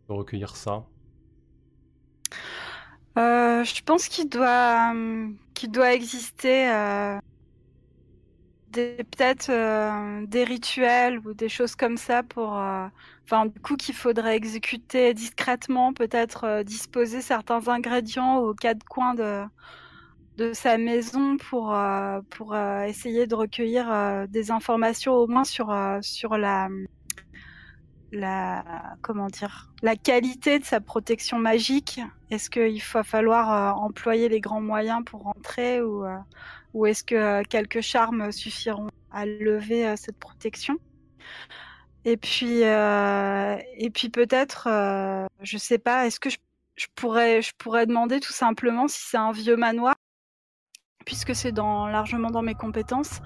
de 0.08 0.12
recueillir 0.14 0.56
ça? 0.56 0.90
Euh, 3.18 3.64
je 3.64 3.82
pense 3.82 4.08
qu'il 4.08 4.28
doit, 4.28 4.90
hum, 4.90 5.36
qu'il 5.54 5.70
doit 5.70 5.94
exister 5.94 6.70
euh, 6.70 7.18
peut-être 8.72 9.48
euh, 9.50 10.26
des 10.26 10.44
rituels 10.44 11.18
ou 11.26 11.32
des 11.34 11.48
choses 11.48 11.74
comme 11.76 11.96
ça 11.96 12.22
pour, 12.22 12.58
euh, 12.58 12.86
enfin, 13.24 13.46
du 13.46 13.60
coup, 13.60 13.76
qu'il 13.76 13.94
faudrait 13.94 14.36
exécuter 14.36 15.14
discrètement, 15.14 15.92
peut-être 15.94 16.44
euh, 16.44 16.62
disposer 16.62 17.22
certains 17.22 17.68
ingrédients 17.68 18.38
aux 18.38 18.54
quatre 18.54 18.84
coins 18.84 19.14
de, 19.14 19.44
de 20.38 20.52
sa 20.54 20.78
maison 20.78 21.36
pour, 21.38 21.74
euh, 21.74 22.20
pour 22.30 22.54
euh, 22.54 22.84
essayer 22.84 23.26
de 23.26 23.34
recueillir 23.34 23.90
euh, 23.92 24.26
des 24.28 24.50
informations 24.50 25.14
au 25.14 25.26
moins 25.28 25.44
sur, 25.44 25.70
euh, 25.70 25.98
sur 26.02 26.36
la, 26.38 26.68
la, 28.16 28.64
comment 29.02 29.28
dire, 29.28 29.70
la 29.82 29.96
qualité 29.96 30.58
de 30.58 30.64
sa 30.64 30.80
protection 30.80 31.38
magique. 31.38 32.00
Est-ce 32.30 32.50
qu'il 32.50 32.82
va 32.92 33.02
falloir 33.02 33.52
euh, 33.52 33.80
employer 33.80 34.28
les 34.28 34.40
grands 34.40 34.60
moyens 34.60 35.04
pour 35.04 35.22
rentrer 35.22 35.80
ou, 35.80 36.04
euh, 36.04 36.16
ou 36.74 36.86
est-ce 36.86 37.04
que 37.04 37.14
euh, 37.14 37.42
quelques 37.48 37.80
charmes 37.80 38.32
suffiront 38.32 38.88
à 39.12 39.26
lever 39.26 39.96
cette 39.96 40.18
protection? 40.18 40.76
Et 42.04 42.16
puis, 42.16 42.60
et 42.60 43.90
puis 43.90 44.10
peut-être, 44.10 44.68
je 45.42 45.58
sais 45.58 45.78
pas, 45.78 46.06
est-ce 46.06 46.20
que 46.20 46.30
je, 46.30 46.36
je 46.76 46.86
pourrais, 46.94 47.42
je 47.42 47.52
pourrais 47.58 47.86
demander 47.86 48.20
tout 48.20 48.32
simplement 48.32 48.86
si 48.86 49.00
c'est 49.00 49.16
un 49.16 49.32
vieux 49.32 49.56
manoir, 49.56 49.96
puisque 51.04 51.34
c'est 51.34 51.52
largement 51.56 52.30
dans 52.30 52.42
mes 52.42 52.54
compétences, 52.54 53.20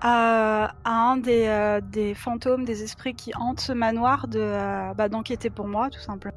à, 0.00 0.72
à 0.84 0.90
un 0.90 1.16
des, 1.16 1.46
euh, 1.46 1.80
des 1.80 2.14
fantômes, 2.14 2.64
des 2.64 2.82
esprits 2.82 3.14
qui 3.14 3.32
hantent 3.34 3.60
ce 3.60 3.72
manoir, 3.72 4.28
de 4.28 4.40
euh, 4.40 4.94
bah, 4.94 5.08
d'enquêter 5.08 5.50
pour 5.50 5.66
moi, 5.66 5.90
tout 5.90 6.00
simplement. 6.00 6.36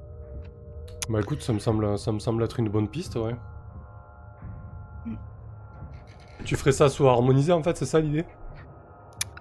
Bah 1.09 1.19
écoute, 1.19 1.41
ça 1.41 1.53
me 1.53 1.59
semble, 1.59 1.97
ça 1.97 2.11
me 2.11 2.19
semble 2.19 2.43
être 2.43 2.59
une 2.59 2.69
bonne 2.69 2.87
piste, 2.87 3.15
ouais. 3.15 3.35
Mm. 5.05 5.15
Tu 6.45 6.55
ferais 6.55 6.71
ça 6.71 6.89
sous 6.89 7.07
harmonisé, 7.07 7.51
en 7.51 7.63
fait, 7.63 7.77
c'est 7.77 7.85
ça 7.85 7.99
l'idée? 7.99 8.25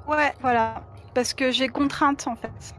Ouais, 0.06 0.32
voilà. 0.40 0.82
Parce 1.14 1.34
que 1.34 1.50
j'ai 1.50 1.68
contrainte 1.68 2.26
en 2.26 2.36
fait. 2.36 2.74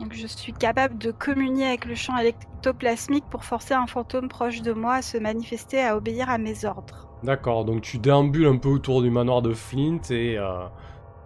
Donc 0.00 0.14
je 0.14 0.26
suis 0.26 0.52
capable 0.52 0.98
de 0.98 1.12
communier 1.12 1.66
avec 1.68 1.84
le 1.84 1.94
champ 1.94 2.16
électoplasmique 2.16 3.26
pour 3.30 3.44
forcer 3.44 3.74
un 3.74 3.86
fantôme 3.86 4.28
proche 4.28 4.62
de 4.62 4.72
moi 4.72 4.94
à 4.94 5.02
se 5.02 5.18
manifester, 5.18 5.84
à 5.84 5.96
obéir 5.96 6.30
à 6.30 6.38
mes 6.38 6.64
ordres. 6.64 7.11
D'accord, 7.22 7.64
donc 7.64 7.82
tu 7.82 7.98
déambules 7.98 8.46
un 8.46 8.56
peu 8.58 8.68
autour 8.68 9.02
du 9.02 9.10
manoir 9.10 9.42
de 9.42 9.52
Flint 9.54 10.00
et 10.10 10.36
euh, 10.38 10.66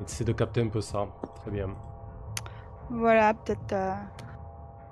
et 0.01 0.05
t'essaies 0.05 0.25
de 0.25 0.33
capter 0.33 0.61
un 0.61 0.69
peu 0.69 0.81
ça. 0.83 1.09
Très 1.43 1.51
bien. 1.51 1.69
Voilà, 2.91 3.35
peut-être. 3.35 3.73
euh, 3.73 3.93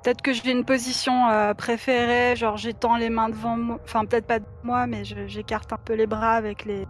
Peut-être 0.03 0.23
que 0.23 0.33
j'ai 0.35 0.53
une 0.53 0.65
position 0.67 1.29
euh, 1.31 1.55
préférée, 1.55 2.37
genre 2.37 2.57
j'étends 2.59 2.97
les 2.97 3.11
mains 3.11 3.31
devant 3.31 3.57
moi, 3.57 3.79
enfin 3.85 4.05
peut-être 4.07 4.27
pas 4.27 4.39
de 4.39 4.47
moi, 4.63 4.87
mais 4.87 5.05
j'écarte 5.05 5.73
un 5.73 5.79
peu 5.79 5.95
les 5.95 6.07
bras 6.07 6.33
avec 6.35 6.65
les, 6.67 6.87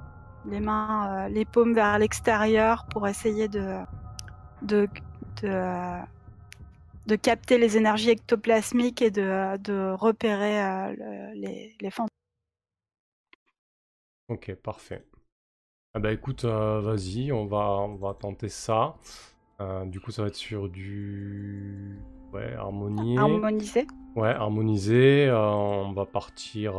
mains, 0.61 1.27
euh, 1.27 1.29
les 1.29 1.45
paumes 1.45 1.75
vers 1.75 1.99
l'extérieur 1.99 2.87
pour 2.91 3.07
essayer 3.09 3.49
de, 3.49 3.79
capter 7.23 7.59
les 7.59 7.77
énergies 7.77 8.11
ectoplasmiques 8.11 9.03
et 9.03 9.11
de, 9.11 9.93
repérer 9.95 10.62
euh, 10.62 10.95
le- 10.99 11.41
les, 11.41 11.77
les 11.81 11.91
fantômes. 11.91 12.14
Ok, 14.29 14.55
parfait. 14.55 15.05
Ah 15.95 16.01
bah 16.01 16.12
écoute, 16.12 16.45
euh, 16.45 16.81
vas-y, 16.81 17.31
on 17.31 17.47
va, 17.47 17.68
on 17.81 17.97
va 17.97 18.14
tenter 18.14 18.49
ça. 18.49 18.97
Euh, 19.61 19.85
du 19.85 20.01
coup, 20.01 20.11
ça 20.11 20.22
va 20.22 20.29
être 20.29 20.35
sur 20.35 20.68
du... 20.68 21.99
Ouais, 22.33 22.53
harmonie. 22.55 23.16
harmonisés. 23.16 23.87
Ouais, 24.16 24.31
harmonisé. 24.31 25.27
euh, 25.29 25.39
on 25.39 25.93
va 25.93 26.05
partir 26.05 26.75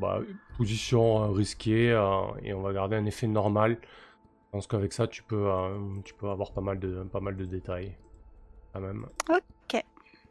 bah, 0.00 0.20
position 0.56 1.30
risquée 1.32 1.88
et 2.42 2.54
on 2.54 2.62
va 2.62 2.72
garder 2.72 2.96
un 2.96 3.04
effet 3.04 3.26
normal. 3.26 3.78
Je 3.82 4.52
pense 4.52 4.66
qu'avec 4.66 4.94
ça, 4.94 5.06
tu 5.06 5.22
peux, 5.22 5.50
tu 6.04 6.14
peux 6.14 6.30
avoir 6.30 6.52
pas 6.52 6.62
mal 6.62 6.78
de, 6.78 7.02
pas 7.02 7.20
mal 7.20 7.36
de 7.36 7.44
détails. 7.44 7.94
Quand 8.72 8.80
même. 8.80 9.06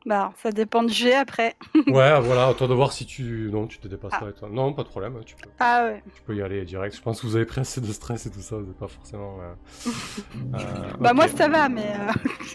Bah, 0.08 0.32
ça 0.42 0.52
dépend 0.52 0.84
du 0.84 0.94
jet 0.94 1.14
après. 1.16 1.56
Ouais, 1.88 2.20
voilà, 2.22 2.48
à 2.48 2.54
toi 2.54 2.68
de 2.68 2.74
voir 2.74 2.94
si 2.94 3.06
tu. 3.06 3.50
Non, 3.52 3.68
tu 3.68 3.78
te 3.78 3.88
dépasses 3.90 4.18
pas. 4.20 4.32
toi. 4.32 4.48
Non, 4.50 4.72
pas 4.74 4.84
de 4.84 4.88
problème, 4.88 5.20
tu 5.26 5.36
peux, 5.36 5.50
Ah 5.60 5.84
ouais. 5.86 6.02
tu 6.16 6.22
peux 6.22 6.34
y 6.36 6.42
aller 6.42 6.64
direct. 6.66 6.96
Je 6.96 7.02
pense 7.02 7.20
que 7.22 7.28
vous 7.28 7.36
avez 7.36 7.46
pris 7.46 7.60
assez 7.62 7.82
de 7.82 7.88
stress 7.92 8.26
et 8.26 8.32
tout 8.32 8.40
ça, 8.40 8.56
vous 8.56 8.66
n'êtes 8.68 8.78
pas 8.78 8.88
forcément. 8.88 9.38
euh, 9.42 9.54
euh, 10.56 10.60
Bah 11.02 11.14
moi 11.14 11.28
ça 11.28 11.48
va, 11.50 11.68
mais 11.70 11.92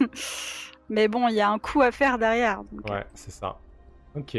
euh, 0.00 0.06
mais 0.88 1.08
bon, 1.08 1.28
il 1.28 1.34
y 1.34 1.40
a 1.42 1.50
un 1.50 1.58
coup 1.58 1.82
à 1.82 1.92
faire 1.92 2.18
derrière. 2.18 2.62
donc, 2.72 2.88
Ouais, 2.88 3.04
c'est 3.14 3.30
ça. 3.32 3.58
Ok. 4.16 4.34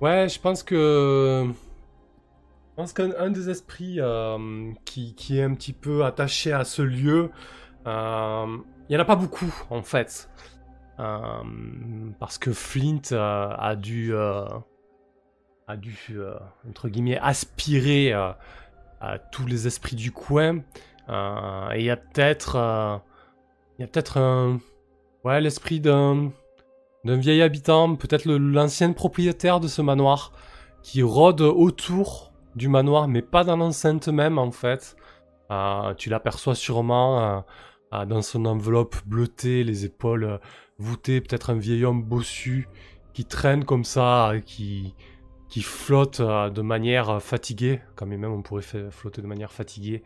Ouais, 0.00 0.28
je 0.28 0.40
pense 0.40 0.62
que. 0.62 1.46
Je 1.48 2.74
pense 2.82 2.92
qu'un 2.92 3.10
un 3.18 3.30
des 3.30 3.48
esprits 3.48 3.98
qui, 4.84 5.14
qui 5.14 5.38
est 5.38 5.42
un 5.42 5.54
petit 5.54 5.72
peu 5.72 6.04
attaché 6.04 6.52
à 6.52 6.64
ce 6.64 6.82
lieu, 6.82 7.30
euh, 7.86 8.46
il 8.88 8.92
n'y 8.92 8.96
en 8.96 9.00
a 9.00 9.04
pas 9.04 9.16
beaucoup 9.16 9.52
en 9.70 9.82
fait. 9.82 10.28
Euh, 10.98 11.42
parce 12.18 12.38
que 12.38 12.52
Flint 12.52 13.12
euh, 13.12 13.50
a 13.58 13.76
dû, 13.76 14.14
euh, 14.14 14.46
a 15.66 15.76
dû 15.76 15.98
entre 16.68 16.88
guillemets, 16.88 17.18
aspirer 17.18 18.12
à 18.12 19.18
tous 19.30 19.46
les 19.46 19.66
esprits 19.66 19.96
du 19.96 20.12
coin. 20.12 20.58
Et 21.08 21.78
il 21.78 21.84
y 21.84 21.90
a 21.90 21.96
peut-être. 21.96 23.02
il 23.78 23.82
y 23.82 23.84
a 23.84 23.88
peut-être 23.88 24.18
un. 24.18 24.60
Ouais, 25.24 25.40
l'esprit 25.40 25.80
d'un. 25.80 26.30
d'un 27.04 27.16
vieil 27.16 27.42
habitant, 27.42 27.96
peut-être 27.96 28.26
l'ancien 28.28 28.92
propriétaire 28.92 29.60
de 29.60 29.68
ce 29.68 29.82
manoir, 29.82 30.32
qui 30.82 31.02
rôde 31.02 31.40
autour 31.40 32.32
du 32.54 32.68
manoir, 32.68 33.06
mais 33.06 33.22
pas 33.22 33.44
dans 33.44 33.56
l'enceinte 33.56 34.08
même 34.08 34.38
en 34.38 34.50
fait. 34.50 34.96
Tu 35.98 36.10
l'aperçois 36.10 36.54
sûrement 36.54 37.44
euh, 37.92 38.04
dans 38.04 38.22
son 38.22 38.44
enveloppe 38.46 38.96
bleutée, 39.06 39.62
les 39.64 39.84
épaules 39.84 40.24
euh, 40.24 40.38
voûtées, 40.78 41.20
peut-être 41.20 41.50
un 41.50 41.58
vieil 41.58 41.84
homme 41.84 42.02
bossu 42.02 42.68
qui 43.12 43.24
traîne 43.24 43.64
comme 43.64 43.84
ça, 43.84 44.30
euh, 44.30 44.40
qui, 44.40 44.94
qui 45.48 45.62
flotte 45.62 46.20
euh, 46.20 46.50
de 46.50 46.62
manière 46.62 47.22
fatiguée, 47.22 47.80
quand 47.94 48.06
même 48.06 48.24
on 48.24 48.42
pourrait 48.42 48.64
flotter 48.90 49.22
de 49.22 49.26
manière 49.26 49.52
fatiguée 49.52 50.02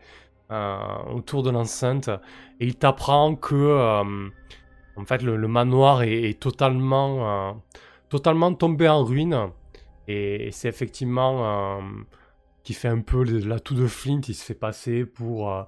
autour 1.13 1.43
de 1.43 1.49
l'enceinte, 1.49 2.09
et 2.59 2.65
il 2.65 2.75
t'apprend 2.75 3.37
que 3.37 4.01
en 4.97 5.05
fait 5.05 5.23
le, 5.23 5.47
manoir 5.47 6.03
est, 6.03 6.37
totalement, 6.41 7.63
totalement 8.09 8.53
tombé 8.53 8.89
en 8.89 9.01
ruine, 9.05 9.47
et, 10.09 10.49
c'est 10.51 10.67
effectivement 10.67 11.81
qui 12.63 12.73
fait 12.73 12.89
un 12.89 12.99
peu 12.99 13.23
l'atout 13.23 13.75
de 13.75 13.87
Flint, 13.87 14.19
il 14.27 14.35
se 14.35 14.43
fait 14.43 14.53
passer 14.53 15.05
pour, 15.05 15.65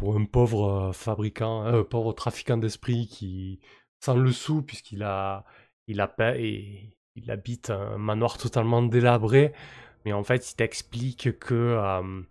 pour 0.00 0.16
un 0.16 0.24
pauvre 0.24 0.88
euh, 0.88 0.92
fabricant, 0.92 1.66
euh, 1.66 1.84
pauvre 1.84 2.14
trafiquant 2.14 2.56
d'esprit 2.56 3.06
qui 3.06 3.60
sans 4.00 4.16
le 4.16 4.32
sou 4.32 4.62
puisqu'il 4.62 5.02
a 5.02 5.44
il 5.86 6.00
a 6.00 6.10
et 6.36 6.96
il 7.16 7.30
habite 7.30 7.68
un 7.68 7.98
manoir 7.98 8.38
totalement 8.38 8.80
délabré, 8.82 9.52
mais 10.04 10.14
en 10.14 10.24
fait 10.24 10.50
il 10.50 10.56
t'explique 10.56 11.38
que 11.38 11.54
euh, 11.54 12.22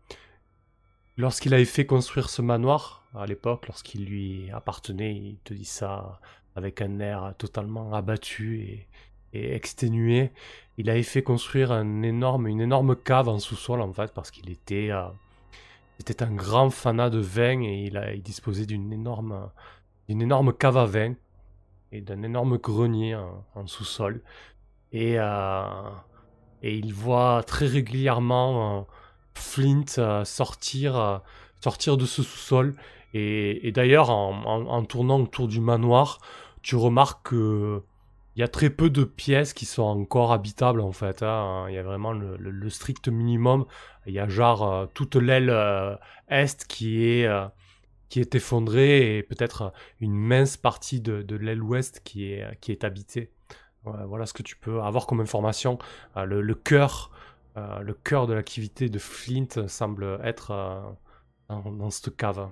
lorsqu'il 1.15 1.53
avait 1.53 1.63
fait 1.65 1.86
construire 1.86 2.32
ce 2.32 2.41
manoir 2.41 3.05
à 3.13 3.28
l'époque, 3.28 3.67
lorsqu'il 3.67 4.05
lui 4.05 4.49
appartenait, 4.51 5.15
il 5.15 5.38
te 5.43 5.53
dit 5.53 5.65
ça 5.65 6.20
avec 6.55 6.82
un 6.82 6.99
air 6.99 7.36
totalement 7.38 7.93
abattu 7.93 8.61
et, 8.61 8.88
exténué. 9.55 10.32
Il 10.78 10.89
avait 10.89 11.03
fait 11.03 11.22
construire 11.22 11.72
un 11.72 12.01
énorme, 12.01 12.47
une 12.47 12.61
énorme 12.61 12.95
cave 12.95 13.30
en 13.30 13.38
sous-sol 13.38 13.82
en 13.82 13.93
fait 13.93 14.11
parce 14.11 14.32
qu'il 14.32 14.49
était, 14.49 14.89
était 15.99 16.23
un 16.23 16.33
grand 16.33 16.69
fanat 16.69 17.09
de 17.09 17.19
vin 17.19 17.61
et 17.61 17.85
il, 17.85 17.97
a, 17.97 18.15
disposait 18.15 18.65
d'une 18.65 18.91
énorme, 18.91 19.49
d'une 20.07 20.21
énorme 20.21 20.53
cave 20.53 20.77
à 20.77 20.85
vin 20.85 21.13
et 21.91 22.01
d'un 22.01 22.23
énorme 22.23 22.57
grenier 22.57 23.15
en, 23.15 23.67
sous-sol. 23.67 24.21
Et, 24.91 25.19
euh, 25.19 25.63
et 26.61 26.77
il 26.77 26.93
voit 26.93 27.43
très 27.45 27.67
régulièrement 27.67 28.79
euh, 28.79 28.81
Flint 29.35 29.85
euh, 29.97 30.25
sortir, 30.25 31.21
sortir 31.61 31.95
de 31.97 32.05
ce 32.05 32.23
sous-sol. 32.23 32.75
Et, 33.13 33.71
d'ailleurs, 33.71 34.09
en 34.11 34.83
tournant 34.85 35.19
autour 35.19 35.47
du 35.47 35.61
manoir, 35.61 36.19
tu 36.61 36.75
remarques 36.75 37.29
que 37.29 37.81
il 38.39 38.41
y 38.41 38.45
a 38.45 38.47
très 38.47 38.69
peu 38.69 38.89
de 38.89 39.03
pièces 39.03 39.51
qui 39.51 39.65
sont 39.65 39.83
encore 39.83 40.31
habitables 40.31 40.79
en 40.79 40.93
fait. 40.93 41.23
hein. 41.23 41.65
Il 41.67 41.75
y 41.75 41.77
a 41.77 41.83
vraiment 41.83 42.13
le, 42.13 42.69
strict 42.69 43.09
minimum. 43.09 43.65
Il 44.05 44.13
y 44.13 44.19
a 44.19 44.29
genre 44.29 44.63
euh, 44.63 44.85
toute 44.93 45.17
l'aile 45.17 45.49
euh, 45.49 45.97
est 46.29 46.65
qui 46.65 47.03
est, 47.03 47.25
euh, 47.25 47.45
qui 48.07 48.21
est 48.21 48.35
effondrée 48.35 49.17
et 49.17 49.23
peut-être 49.23 49.73
une 49.99 50.15
mince 50.15 50.55
partie 50.55 51.01
de, 51.01 51.21
de 51.21 51.35
l'aile 51.35 51.61
ouest 51.61 51.99
qui 52.05 52.31
est, 52.31 52.57
qui 52.61 52.71
est 52.71 52.85
habitée. 52.85 53.33
Voilà 53.83 54.25
ce 54.25 54.31
que 54.31 54.43
tu 54.43 54.55
peux 54.55 54.81
avoir 54.83 55.05
comme 55.05 55.19
information. 55.19 55.77
Le, 56.15 56.53
cœur, 56.53 57.11
le 57.57 57.93
cœur 57.93 58.25
de 58.27 58.33
l'activité 58.33 58.87
de 58.87 58.99
Flint 58.99 59.67
semble 59.67 60.17
être 60.23 60.95
dans, 61.49 61.71
dans 61.71 61.89
cette 61.89 62.15
cave. 62.15 62.49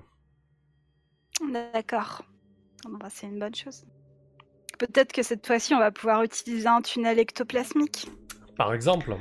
D'accord. 1.50 2.22
Ah 2.84 2.88
bah, 3.00 3.08
c'est 3.08 3.26
une 3.26 3.38
bonne 3.38 3.54
chose. 3.54 3.86
Peut-être 4.78 5.12
que 5.12 5.22
cette 5.22 5.46
fois-ci, 5.46 5.74
on 5.74 5.78
va 5.78 5.90
pouvoir 5.90 6.22
utiliser 6.22 6.68
un 6.68 6.80
tunnel 6.80 7.18
ectoplasmique. 7.18 8.08
Par 8.56 8.72
exemple. 8.72 9.16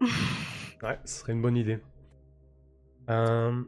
ouais, 0.82 0.98
ce 1.04 1.20
serait 1.20 1.32
une 1.32 1.42
bonne 1.42 1.56
idée. 1.56 1.78
Euh, 3.08 3.62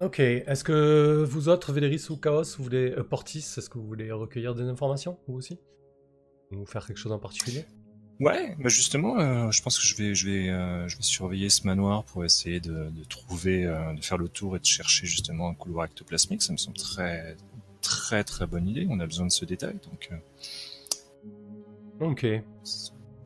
Ok, 0.00 0.18
est-ce 0.20 0.64
que 0.64 1.24
vous 1.26 1.48
autres, 1.48 1.72
Véléris 1.72 2.08
ou 2.10 2.16
Chaos, 2.16 2.42
vous 2.58 2.64
voulez... 2.64 2.90
euh, 2.90 3.04
Portis, 3.04 3.38
est-ce 3.38 3.70
que 3.70 3.78
vous 3.78 3.86
voulez 3.86 4.10
recueillir 4.10 4.54
des 4.54 4.64
informations, 4.64 5.18
vous 5.28 5.36
aussi? 5.36 5.58
Ou 6.50 6.66
faire 6.66 6.86
quelque 6.86 6.98
chose 6.98 7.12
en 7.12 7.18
particulier? 7.18 7.64
Ouais, 8.20 8.54
bah 8.58 8.68
justement, 8.68 9.18
euh, 9.18 9.50
je 9.50 9.62
pense 9.62 9.78
que 9.78 9.84
je 9.84 9.96
vais, 9.96 10.14
je 10.14 10.28
vais, 10.28 10.48
euh, 10.50 10.86
je 10.88 10.96
vais 10.96 11.02
surveiller 11.02 11.48
ce 11.48 11.66
manoir 11.66 12.04
pour 12.04 12.24
essayer 12.24 12.60
de, 12.60 12.90
de 12.90 13.04
trouver, 13.08 13.64
euh, 13.64 13.94
de 13.94 14.04
faire 14.04 14.18
le 14.18 14.28
tour 14.28 14.56
et 14.56 14.58
de 14.58 14.64
chercher 14.66 15.06
justement 15.06 15.48
un 15.48 15.54
couloir 15.54 15.86
ectoplasmique. 15.86 16.42
Ça 16.42 16.52
me 16.52 16.58
semble 16.58 16.76
très, 16.76 17.36
très, 17.84 18.24
très 18.24 18.46
bonne 18.46 18.66
idée. 18.68 18.86
On 18.90 18.98
a 19.00 19.06
besoin 19.06 19.26
de 19.26 19.32
ce 19.32 19.44
détail, 19.44 19.76
donc 19.90 20.10
euh, 20.12 20.16
Ok. 22.00 22.26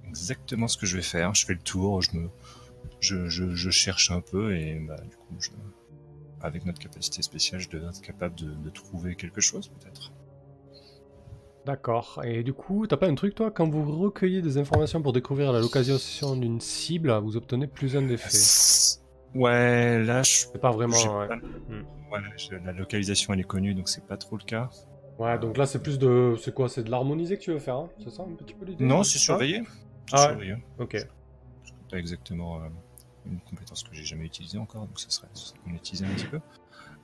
exactement 0.08 0.68
ce 0.68 0.76
que 0.76 0.86
je 0.86 0.96
vais 0.96 1.02
faire. 1.02 1.34
Je 1.34 1.46
fais 1.46 1.54
le 1.54 1.60
tour, 1.60 2.02
je 2.02 2.16
me, 2.16 2.28
je, 3.00 3.28
je, 3.28 3.54
je 3.54 3.70
cherche 3.70 4.10
un 4.10 4.20
peu 4.20 4.54
et 4.56 4.74
bah, 4.86 4.96
du 5.00 5.16
coup, 5.16 5.34
je, 5.40 5.50
avec 6.40 6.64
notre 6.66 6.78
capacité 6.78 7.22
spéciale, 7.22 7.60
je 7.60 7.68
devrais 7.70 7.88
être 7.90 8.02
capable 8.02 8.34
de, 8.36 8.50
de 8.52 8.70
trouver 8.70 9.16
quelque 9.16 9.40
chose 9.40 9.68
peut-être. 9.68 10.12
D'accord. 11.66 12.22
Et 12.24 12.42
du 12.42 12.52
coup, 12.54 12.86
t'as 12.86 12.96
pas 12.96 13.08
un 13.08 13.14
truc, 13.14 13.34
toi? 13.34 13.50
Quand 13.50 13.68
vous 13.68 13.98
recueillez 14.00 14.40
des 14.40 14.56
informations 14.56 15.02
pour 15.02 15.12
découvrir 15.12 15.52
la 15.52 15.60
localisation 15.60 16.36
d'une 16.36 16.60
cible, 16.60 17.12
vous 17.18 17.36
obtenez 17.36 17.66
plus 17.66 17.96
un 17.96 18.02
d'effet. 18.02 18.38
Ouais, 19.34 20.02
là, 20.04 20.22
je 20.22 20.46
C'est 20.52 20.60
pas 20.60 20.70
vraiment... 20.70 20.96
J'ai 20.96 21.08
ouais. 21.08 21.28
pas- 21.28 21.36
Hmm. 21.36 21.82
Ouais, 22.12 22.20
je- 22.38 22.54
la 22.64 22.72
localisation 22.72 23.34
elle 23.34 23.40
est 23.40 23.44
connue 23.44 23.74
donc 23.74 23.88
c'est 23.90 24.04
pas 24.06 24.16
trop 24.16 24.36
le 24.38 24.42
cas. 24.44 24.70
Ouais, 25.18 25.38
donc 25.38 25.56
là, 25.58 25.66
c'est 25.66 25.82
plus 25.82 25.98
de... 25.98 26.36
C'est 26.40 26.54
quoi 26.54 26.68
C'est 26.68 26.84
de 26.84 26.90
l'harmoniser 26.90 27.36
que 27.36 27.42
tu 27.42 27.52
veux 27.52 27.58
faire, 27.58 27.74
hein 27.76 27.90
C'est 28.02 28.10
ça 28.10 28.22
un 28.22 28.32
petit 28.34 28.54
peu 28.54 28.64
l'idée? 28.64 28.84
Non, 28.84 29.02
c'est 29.02 29.18
surveillé. 29.18 29.62
Ah 30.12 30.28
surveillé. 30.28 30.56
Ok. 30.78 30.92
C'est 30.96 31.06
pas 31.90 31.98
exactement 31.98 32.56
euh, 32.58 32.68
une 33.26 33.40
compétence 33.40 33.82
que 33.82 33.94
j'ai 33.94 34.04
jamais 34.04 34.24
utilisée 34.24 34.58
encore, 34.58 34.86
donc 34.86 34.98
ça 35.00 35.10
serait, 35.10 35.26
ça 35.34 35.46
serait 35.46 35.58
qu'on 35.64 35.72
l'utilisait 35.72 36.06
un 36.06 36.10
petit 36.10 36.26
peu. 36.26 36.40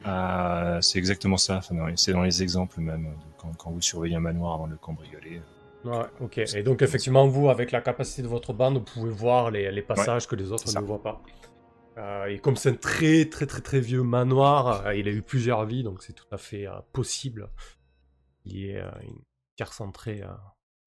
Euh, 0.06 0.80
c'est 0.80 0.98
exactement 0.98 1.36
ça. 1.36 1.56
Enfin, 1.56 1.74
c'est 1.96 2.12
dans 2.12 2.22
les 2.22 2.42
exemples 2.42 2.80
même. 2.80 3.08
quand, 3.38 3.50
quand 3.56 3.70
vous 3.70 3.80
surveillez 3.82 4.16
un 4.16 4.20
manoir 4.20 4.54
avant 4.54 4.66
de 4.66 4.72
le 4.72 4.78
cambrioler. 4.78 5.42
Ouais, 5.84 6.04
ok. 6.20 6.38
Et 6.54 6.62
donc, 6.62 6.82
effectivement, 6.82 7.26
vous, 7.26 7.48
avec 7.50 7.72
la 7.72 7.80
capacité 7.80 8.22
de 8.22 8.28
votre 8.28 8.52
bande, 8.52 8.74
vous 8.78 8.84
pouvez 8.84 9.10
voir 9.10 9.50
les, 9.50 9.70
les 9.70 9.82
passages 9.82 10.26
que 10.26 10.36
les 10.36 10.50
autres 10.52 10.72
ne 10.80 10.86
voient 10.86 11.02
pas. 11.02 11.20
Euh, 11.96 12.26
et 12.26 12.38
comme 12.38 12.56
c'est 12.56 12.70
un 12.70 12.74
très, 12.74 13.26
très, 13.26 13.46
très, 13.46 13.60
très 13.60 13.80
vieux 13.80 14.02
manoir, 14.02 14.86
euh, 14.86 14.94
il 14.94 15.06
a 15.06 15.12
eu 15.12 15.22
plusieurs 15.22 15.64
vies, 15.64 15.82
donc 15.84 16.02
c'est 16.02 16.12
tout 16.12 16.26
à 16.32 16.38
fait 16.38 16.66
euh, 16.66 16.72
possible 16.92 17.48
qu'il 18.42 18.56
y 18.56 18.70
ait 18.70 18.80
euh, 18.80 18.90
une 19.02 19.18
pierre 19.54 19.72
centrée 19.72 20.22
euh, 20.22 20.28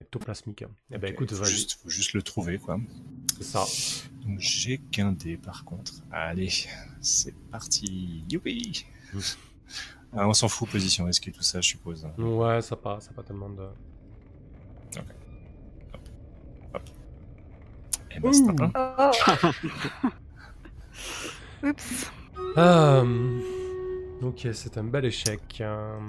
ectoplasmique. 0.02 0.66
Eh 0.92 0.98
ben, 0.98 1.08
Ok, 1.08 1.14
écoute, 1.14 1.32
faut 1.32 1.44
vas-y, 1.44 1.52
juste, 1.52 1.80
faut 1.82 1.90
juste 1.90 2.14
le 2.14 2.22
trouver 2.22 2.60
quoi. 2.60 2.78
c'est 3.38 3.44
ça. 3.44 3.66
Donc 4.26 4.40
j'ai 4.40 4.80
qu'un 4.80 5.14
dé 5.14 5.38
par 5.38 5.64
contre. 5.64 5.94
Allez, 6.12 6.52
c'est 7.02 7.36
parti. 7.52 8.24
Youpi. 8.30 8.86
Ah, 10.14 10.26
on 10.26 10.34
s'en 10.34 10.48
fout 10.48 10.70
position 10.70 11.04
risquée 11.04 11.34
tout 11.34 11.42
ça, 11.42 11.60
je 11.60 11.68
suppose. 11.68 12.08
Ouais, 12.18 12.62
ça 12.62 12.78
passe, 12.78 13.08
ça 13.08 13.12
pas 13.12 13.24
tellement 13.24 13.50
de... 13.50 13.68
Et 18.16 18.20
ben, 18.22 18.34
c'est 18.34 18.48
un 18.50 18.72
un. 18.74 19.12
Oh 19.44 20.10
Oups. 21.64 22.12
Euh, 22.58 23.40
Ok, 24.22 24.48
c'est 24.54 24.78
un 24.78 24.84
bel 24.84 25.06
échec. 25.06 25.42
Euh, 25.62 26.00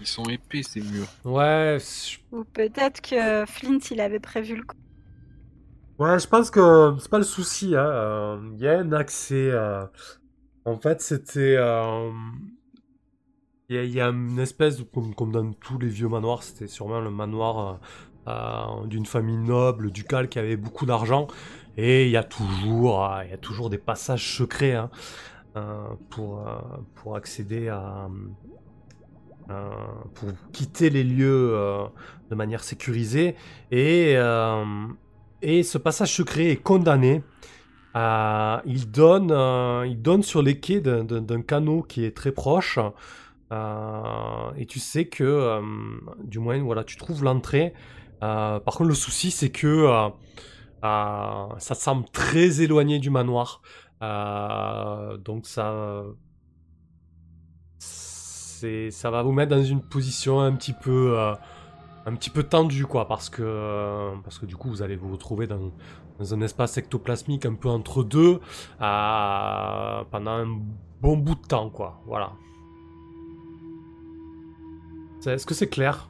Ils 0.00 0.06
sont 0.06 0.28
épais, 0.28 0.62
ces 0.62 0.80
murs. 0.80 1.08
Ouais, 1.24 1.78
je 1.80 2.18
Ou 2.32 2.44
peut-être 2.44 3.02
que 3.02 3.44
Flint, 3.46 3.80
il 3.90 4.00
avait 4.00 4.18
prévu 4.18 4.56
le 4.56 4.62
coup. 4.62 4.74
Ouais, 5.98 6.18
je 6.20 6.28
pense 6.28 6.50
que 6.50 6.94
c'est 7.00 7.10
pas 7.10 7.18
le 7.18 7.24
souci. 7.24 7.74
hein, 7.76 7.84
euh, 7.84 8.50
Il 8.54 8.60
y 8.60 8.68
a 8.68 8.78
un 8.78 8.92
accès. 8.92 9.50
euh, 9.50 9.84
En 10.64 10.78
fait, 10.78 11.00
c'était. 11.02 11.56
euh, 11.58 12.10
Il 13.68 13.76
y, 13.76 13.78
a- 13.78 13.84
il 13.84 13.90
y 13.92 14.00
a 14.00 14.08
une 14.08 14.38
espèce, 14.38 14.78
de, 14.78 14.82
comme, 14.84 15.14
comme 15.14 15.32
dans 15.32 15.52
tous 15.52 15.78
les 15.78 15.88
vieux 15.88 16.08
manoirs, 16.08 16.42
c'était 16.42 16.68
sûrement 16.68 17.00
le 17.00 17.10
manoir 17.10 17.80
euh, 18.28 18.82
euh, 18.82 18.86
d'une 18.86 19.04
famille 19.06 19.36
noble, 19.36 19.90
ducale, 19.90 20.28
qui 20.28 20.38
avait 20.38 20.56
beaucoup 20.56 20.86
d'argent. 20.86 21.26
Et 21.80 22.06
il 22.06 22.10
y 22.10 22.16
a 22.16 22.24
toujours, 22.24 23.04
euh, 23.04 23.24
il 23.24 23.30
y 23.30 23.34
a 23.34 23.38
toujours 23.38 23.70
des 23.70 23.78
passages 23.78 24.36
secrets 24.36 24.74
hein, 24.74 24.90
euh, 25.56 25.84
pour, 26.10 26.40
euh, 26.46 26.56
pour 26.96 27.14
accéder 27.14 27.68
à. 27.68 28.08
euh, 29.48 29.70
pour 30.14 30.30
quitter 30.52 30.90
les 30.90 31.04
lieux 31.04 31.56
de 32.30 32.34
manière 32.34 32.64
sécurisée. 32.64 33.36
Et. 33.70 34.14
et 35.40 35.62
ce 35.62 35.78
passage 35.78 36.12
secret 36.12 36.46
est 36.50 36.56
condamné. 36.56 37.22
il, 37.94 38.90
donne, 38.90 39.30
il 39.86 40.02
donne 40.02 40.22
sur 40.24 40.42
les 40.42 40.58
quais 40.58 40.80
d'un- 40.80 41.42
canot 41.42 41.82
qui 41.82 42.04
est 42.04 42.14
très 42.16 42.32
proche. 42.32 42.78
et 43.52 44.66
tu 44.66 44.80
sais 44.80 45.06
que, 45.06 45.60
du 46.24 46.40
moins, 46.40 46.58
voilà, 46.62 46.82
tu 46.84 46.96
trouves 46.96 47.22
l'entrée. 47.24 47.72
Par 48.20 48.62
contre, 48.64 48.84
le 48.90 48.94
souci, 48.94 49.30
c'est 49.30 49.50
que 49.50 50.10
ça 50.82 51.74
semble 51.74 52.04
très 52.10 52.60
éloigné 52.62 52.98
du 52.98 53.10
manoir. 53.10 53.62
Euh, 54.02 55.16
donc, 55.18 55.46
ça. 55.46 56.04
va 59.10 59.22
vous 59.22 59.32
mettre 59.32 59.54
dans 59.54 59.62
une 59.62 59.82
position 59.82 60.40
un 60.40 60.52
petit 60.54 60.72
peu. 60.72 61.18
euh, 61.18 61.34
un 62.06 62.14
petit 62.14 62.30
peu 62.30 62.42
tendu 62.42 62.86
quoi 62.86 63.06
parce 63.06 63.28
que 63.28 63.42
euh, 63.42 64.14
parce 64.24 64.38
que 64.38 64.46
du 64.46 64.56
coup 64.56 64.70
vous 64.70 64.80
allez 64.80 64.96
vous 64.96 65.12
retrouver 65.12 65.46
dans, 65.46 65.72
dans 66.18 66.34
un 66.34 66.40
espace 66.40 66.78
ectoplasmique 66.78 67.44
un 67.44 67.54
peu 67.54 67.68
entre 67.68 68.02
deux 68.02 68.40
euh, 68.80 70.04
pendant 70.10 70.30
un 70.30 70.58
bon 71.02 71.18
bout 71.18 71.34
de 71.34 71.46
temps 71.46 71.68
quoi 71.68 72.00
voilà 72.06 72.32
est-ce 75.26 75.44
que 75.44 75.54
c'est 75.54 75.68
clair? 75.68 76.08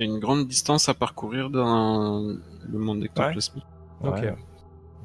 Il 0.00 0.06
y 0.06 0.10
a 0.10 0.14
une 0.14 0.18
grande 0.18 0.48
distance 0.48 0.88
à 0.88 0.94
parcourir 0.94 1.50
dans 1.50 2.22
le 2.22 2.78
monde 2.78 3.04
ectoplasmique. 3.04 3.66
Ok. 4.02 4.12
Ouais. 4.22 4.34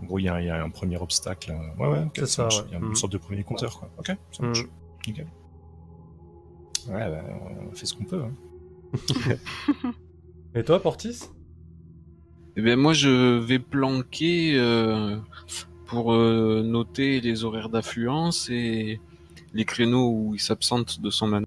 En 0.02 0.06
gros, 0.06 0.20
il 0.20 0.24
y, 0.24 0.30
a 0.30 0.40
il 0.42 0.48
y 0.48 0.50
a 0.50 0.64
un 0.64 0.70
premier 0.70 0.96
obstacle. 0.98 1.52
euh, 1.52 1.82
Ouais, 1.84 1.90
ouais, 1.90 2.04
ok, 2.06 2.12
C'est 2.16 2.26
ça, 2.28 2.48
ouais. 2.48 2.54
Il 2.68 2.72
y 2.72 2.76
a 2.76 2.80
une 2.80 2.86
Mhm. 2.88 2.96
sorte 2.96 3.12
de 3.12 3.18
premier 3.18 3.44
compteur, 3.44 3.78
quoi. 3.78 3.90
Ok, 3.98 4.08
ça 4.08 4.16
Mhm. 4.44 4.46
marche. 4.48 4.64
Nickel. 5.06 5.28
Ouais, 6.88 7.10
bah, 7.10 7.24
on 7.70 7.76
fait 7.76 7.86
ce 7.86 7.94
qu'on 7.94 8.06
peut. 8.06 8.24
hein. 8.24 8.34
et 10.56 10.64
toi 10.64 10.82
Portis? 10.82 11.24
Eh 12.56 12.62
bien, 12.62 12.78
moi, 12.78 12.94
je 12.94 13.38
vais 13.38 13.60
planquer 13.60 14.58
euh, 14.58 15.18
pour 15.88 16.14
euh, 16.14 16.64
noter 16.64 17.20
les 17.20 17.44
horaires 17.44 17.68
d'affluence 17.70 18.50
et 18.50 19.02
les 19.54 19.66
créneaux 19.66 20.10
où 20.10 20.36
il 20.36 20.40
s'absente 20.40 21.02
de 21.02 21.10
son 21.10 21.28
manoir. 21.28 21.46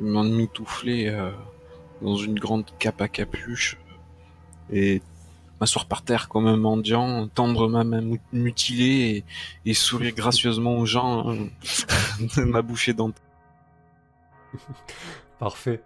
M'emmitoufler 0.00 1.08
euh, 1.08 1.30
dans 2.02 2.16
une 2.16 2.38
grande 2.38 2.64
cape 2.78 3.00
à 3.00 3.08
capuche 3.08 3.76
euh, 4.72 4.74
et 4.76 5.02
m'asseoir 5.60 5.86
par 5.86 6.02
terre 6.02 6.28
comme 6.28 6.46
un 6.46 6.56
mendiant, 6.56 7.28
tendre 7.28 7.68
ma 7.68 7.84
main 7.84 8.02
mutilée 8.32 9.24
et, 9.64 9.70
et 9.70 9.74
sourire 9.74 10.14
gracieusement 10.14 10.76
aux 10.78 10.86
gens 10.86 11.30
euh, 11.30 11.46
de 12.36 12.42
ma 12.42 12.62
bouchée 12.62 12.92
dentaire. 12.94 13.22
parfait 15.38 15.82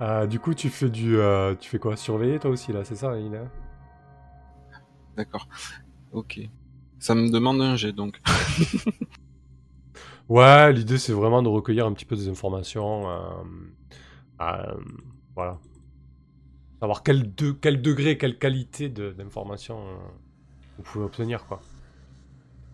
Euh, 0.00 0.26
du 0.26 0.40
coup 0.40 0.52
tu 0.54 0.68
fais 0.68 0.90
du 0.90 1.16
euh, 1.16 1.54
tu 1.54 1.70
fais 1.70 1.78
quoi? 1.78 1.96
Surveiller 1.96 2.38
toi 2.38 2.50
aussi 2.50 2.72
là 2.72 2.84
c'est 2.84 2.96
ça 2.96 3.16
il 3.18 3.32
est... 3.34 3.40
D'accord. 5.16 5.48
Ok. 6.12 6.40
Ça 6.98 7.14
me 7.14 7.30
demande 7.30 7.60
un 7.62 7.76
jet 7.76 7.92
donc. 7.92 8.20
Ouais, 10.30 10.72
l'idée 10.72 10.96
c'est 10.98 11.12
vraiment 11.12 11.42
de 11.42 11.48
recueillir 11.48 11.84
un 11.86 11.92
petit 11.92 12.04
peu 12.06 12.16
des 12.16 12.28
informations. 12.28 13.10
euh, 13.10 13.42
euh, 14.40 14.74
voilà. 15.34 15.58
Savoir 16.80 17.02
quel, 17.02 17.34
de- 17.34 17.52
quel 17.52 17.80
degré, 17.80 18.18
quelle 18.18 18.38
qualité 18.38 18.88
d'information 18.90 19.86
euh, 19.86 19.96
vous 20.78 20.84
pouvez 20.84 21.04
obtenir, 21.06 21.46
quoi. 21.46 21.62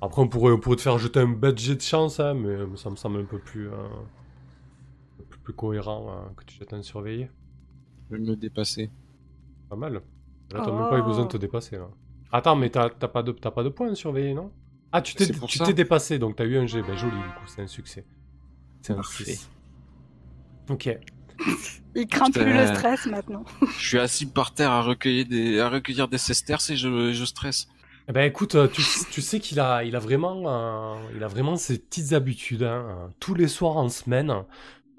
Après, 0.01 0.23
on 0.23 0.29
pourrait, 0.29 0.53
on 0.53 0.59
pourrait 0.59 0.77
te 0.77 0.83
faire 0.83 0.99
jeter 0.99 1.21
un 1.21 1.29
budget 1.29 1.75
de 1.75 1.81
chance, 1.83 2.19
hein, 2.21 2.33
mais 2.35 2.57
ça 2.77 2.89
me 2.91 2.97
semble 2.97 3.21
un 3.21 3.25
peu 3.25 3.39
plus, 3.39 3.69
euh, 3.69 3.73
un 3.75 4.07
peu 5.19 5.25
plus 5.25 5.41
plus 5.41 5.55
cohérent 5.55 6.11
euh, 6.11 6.35
que 6.37 6.45
tu 6.45 6.57
jettes 6.57 6.73
un 6.73 6.83
surveillé. 6.83 7.31
Je 8.11 8.17
vais 8.17 8.23
me 8.23 8.37
dépasser. 8.37 8.91
Pas 9.69 9.77
mal. 9.77 10.03
Là, 10.53 10.61
t'as 10.61 10.73
même 10.73 10.87
pas 10.89 10.99
eu 10.99 11.03
besoin 11.03 11.25
de 11.25 11.31
te 11.31 11.37
dépasser. 11.37 11.77
Là. 11.77 11.89
Attends, 12.33 12.57
mais 12.57 12.71
t'as 12.71 12.89
pas, 12.91 13.23
de- 13.23 13.33
t'as 13.33 13.51
pas 13.51 13.63
de 13.63 13.69
points 13.69 13.95
surveillé, 13.95 14.35
non? 14.35 14.51
Ah, 14.97 15.03
tu 15.03 15.15
t'es 15.15 15.27
tu 15.27 15.59
t'es 15.59 15.75
dépassé, 15.75 16.19
donc 16.19 16.37
t'as 16.37 16.45
eu 16.47 16.57
un 16.57 16.67
G. 16.67 16.81
Ben, 16.83 16.97
joli, 16.97 17.17
du 17.17 17.23
coup, 17.23 17.47
c'est 17.47 17.63
un 17.63 17.67
succès. 17.67 18.07
C'est 18.81 18.95
un. 18.95 19.03
6. 19.03 19.51
Ok. 20.71 20.89
Il 21.95 22.07
craint 22.07 22.31
plus 22.31 22.45
le 22.45 22.67
stress 22.67 23.07
maintenant. 23.07 23.45
Je 23.79 23.87
suis 23.89 23.99
assis 23.99 24.27
par 24.27 24.55
terre 24.55 24.71
à 24.71 24.83
recueillir 24.83 25.27
des, 25.27 25.61
à 25.61 25.69
recueillir 25.69 26.09
des 26.09 26.19
sesterces 26.19 26.71
et 26.71 26.77
je, 26.77 27.13
je 27.13 27.25
stresse. 27.25 27.69
Eh 28.09 28.13
ben 28.13 28.23
écoute, 28.23 28.55
euh, 28.55 28.69
tu, 28.69 28.83
tu 29.11 29.21
sais 29.21 29.39
qu'il 29.41 29.61
a, 29.61 29.83
il 29.85 29.97
a 29.97 29.99
vraiment, 29.99 30.43
euh, 30.47 30.95
il 31.15 31.23
a 31.23 31.29
vraiment 31.29 31.57
ses 31.57 31.79
petites 31.79 32.13
habitudes. 32.15 32.63
hein, 32.63 32.87
euh, 32.89 33.09
tous 33.21 33.35
les 33.35 33.49
soirs 33.49 33.77
en 33.77 33.89
semaine, 33.91 34.33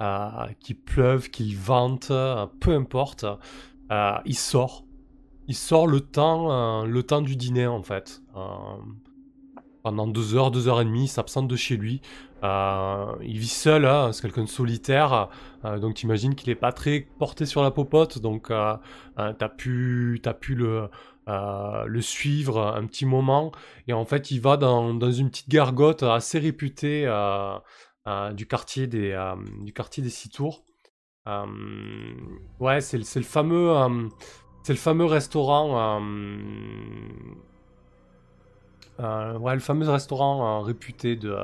euh, 0.01 0.29
qu'il 0.59 0.77
pleuve, 0.79 1.29
qu'il 1.29 1.57
vente, 1.57 2.11
peu 2.59 2.71
importe, 2.75 3.25
euh, 3.91 4.11
il 4.25 4.37
sort. 4.37 4.83
Il 5.47 5.55
sort 5.55 5.87
le 5.87 6.01
temps, 6.01 6.51
euh, 6.51 6.85
le 6.85 7.01
temps 7.03 7.21
du 7.21 7.35
dîner 7.35 7.65
en 7.67 7.81
fait. 7.81 8.21
Pendant 9.87 10.05
deux 10.05 10.35
heures, 10.35 10.51
deux 10.51 10.67
heures 10.67 10.81
et 10.81 10.83
demie, 10.83 11.05
il 11.05 11.07
s'absente 11.07 11.47
de 11.47 11.55
chez 11.55 11.77
lui. 11.77 12.01
Euh, 12.43 13.05
il 13.21 13.37
vit 13.37 13.47
seul, 13.47 13.85
hein, 13.85 14.11
c'est 14.11 14.21
quelqu'un 14.21 14.43
de 14.43 14.49
solitaire, 14.49 15.29
euh, 15.63 15.79
donc 15.79 15.93
t'imagines 15.93 16.35
qu'il 16.35 16.49
est 16.49 16.55
pas 16.55 16.73
très 16.73 17.07
porté 17.19 17.45
sur 17.45 17.63
la 17.63 17.71
popote, 17.71 18.19
donc 18.19 18.51
euh, 18.51 18.75
euh, 19.17 19.31
t'as 19.31 19.47
pu, 19.47 20.19
t'as 20.21 20.33
pu 20.33 20.55
le, 20.55 20.89
euh, 21.29 21.85
le 21.85 22.01
suivre 22.01 22.61
un 22.75 22.85
petit 22.85 23.05
moment. 23.05 23.53
Et 23.87 23.93
en 23.93 24.03
fait, 24.03 24.29
il 24.29 24.41
va 24.41 24.57
dans, 24.57 24.93
dans 24.93 25.09
une 25.09 25.29
petite 25.29 25.47
gargote 25.47 26.03
assez 26.03 26.37
réputée 26.37 27.03
du, 28.33 28.45
quartier 28.45 28.87
des, 28.87 29.17
du 29.61 29.71
quartier 29.71 30.03
des 30.03 30.09
Six 30.09 30.31
Tours. 30.31 30.65
Ouais, 32.59 32.81
c'est 32.81 32.97
le- 32.97 33.23
fameux, 33.23 33.73
c'est 34.63 34.73
le 34.73 34.79
fameux 34.79 35.05
restaurant. 35.05 36.01
Euh, 38.99 39.53
le 39.53 39.59
fameux 39.59 39.89
restaurant 39.89 40.61
euh, 40.61 40.63
réputé 40.63 41.15
de, 41.15 41.35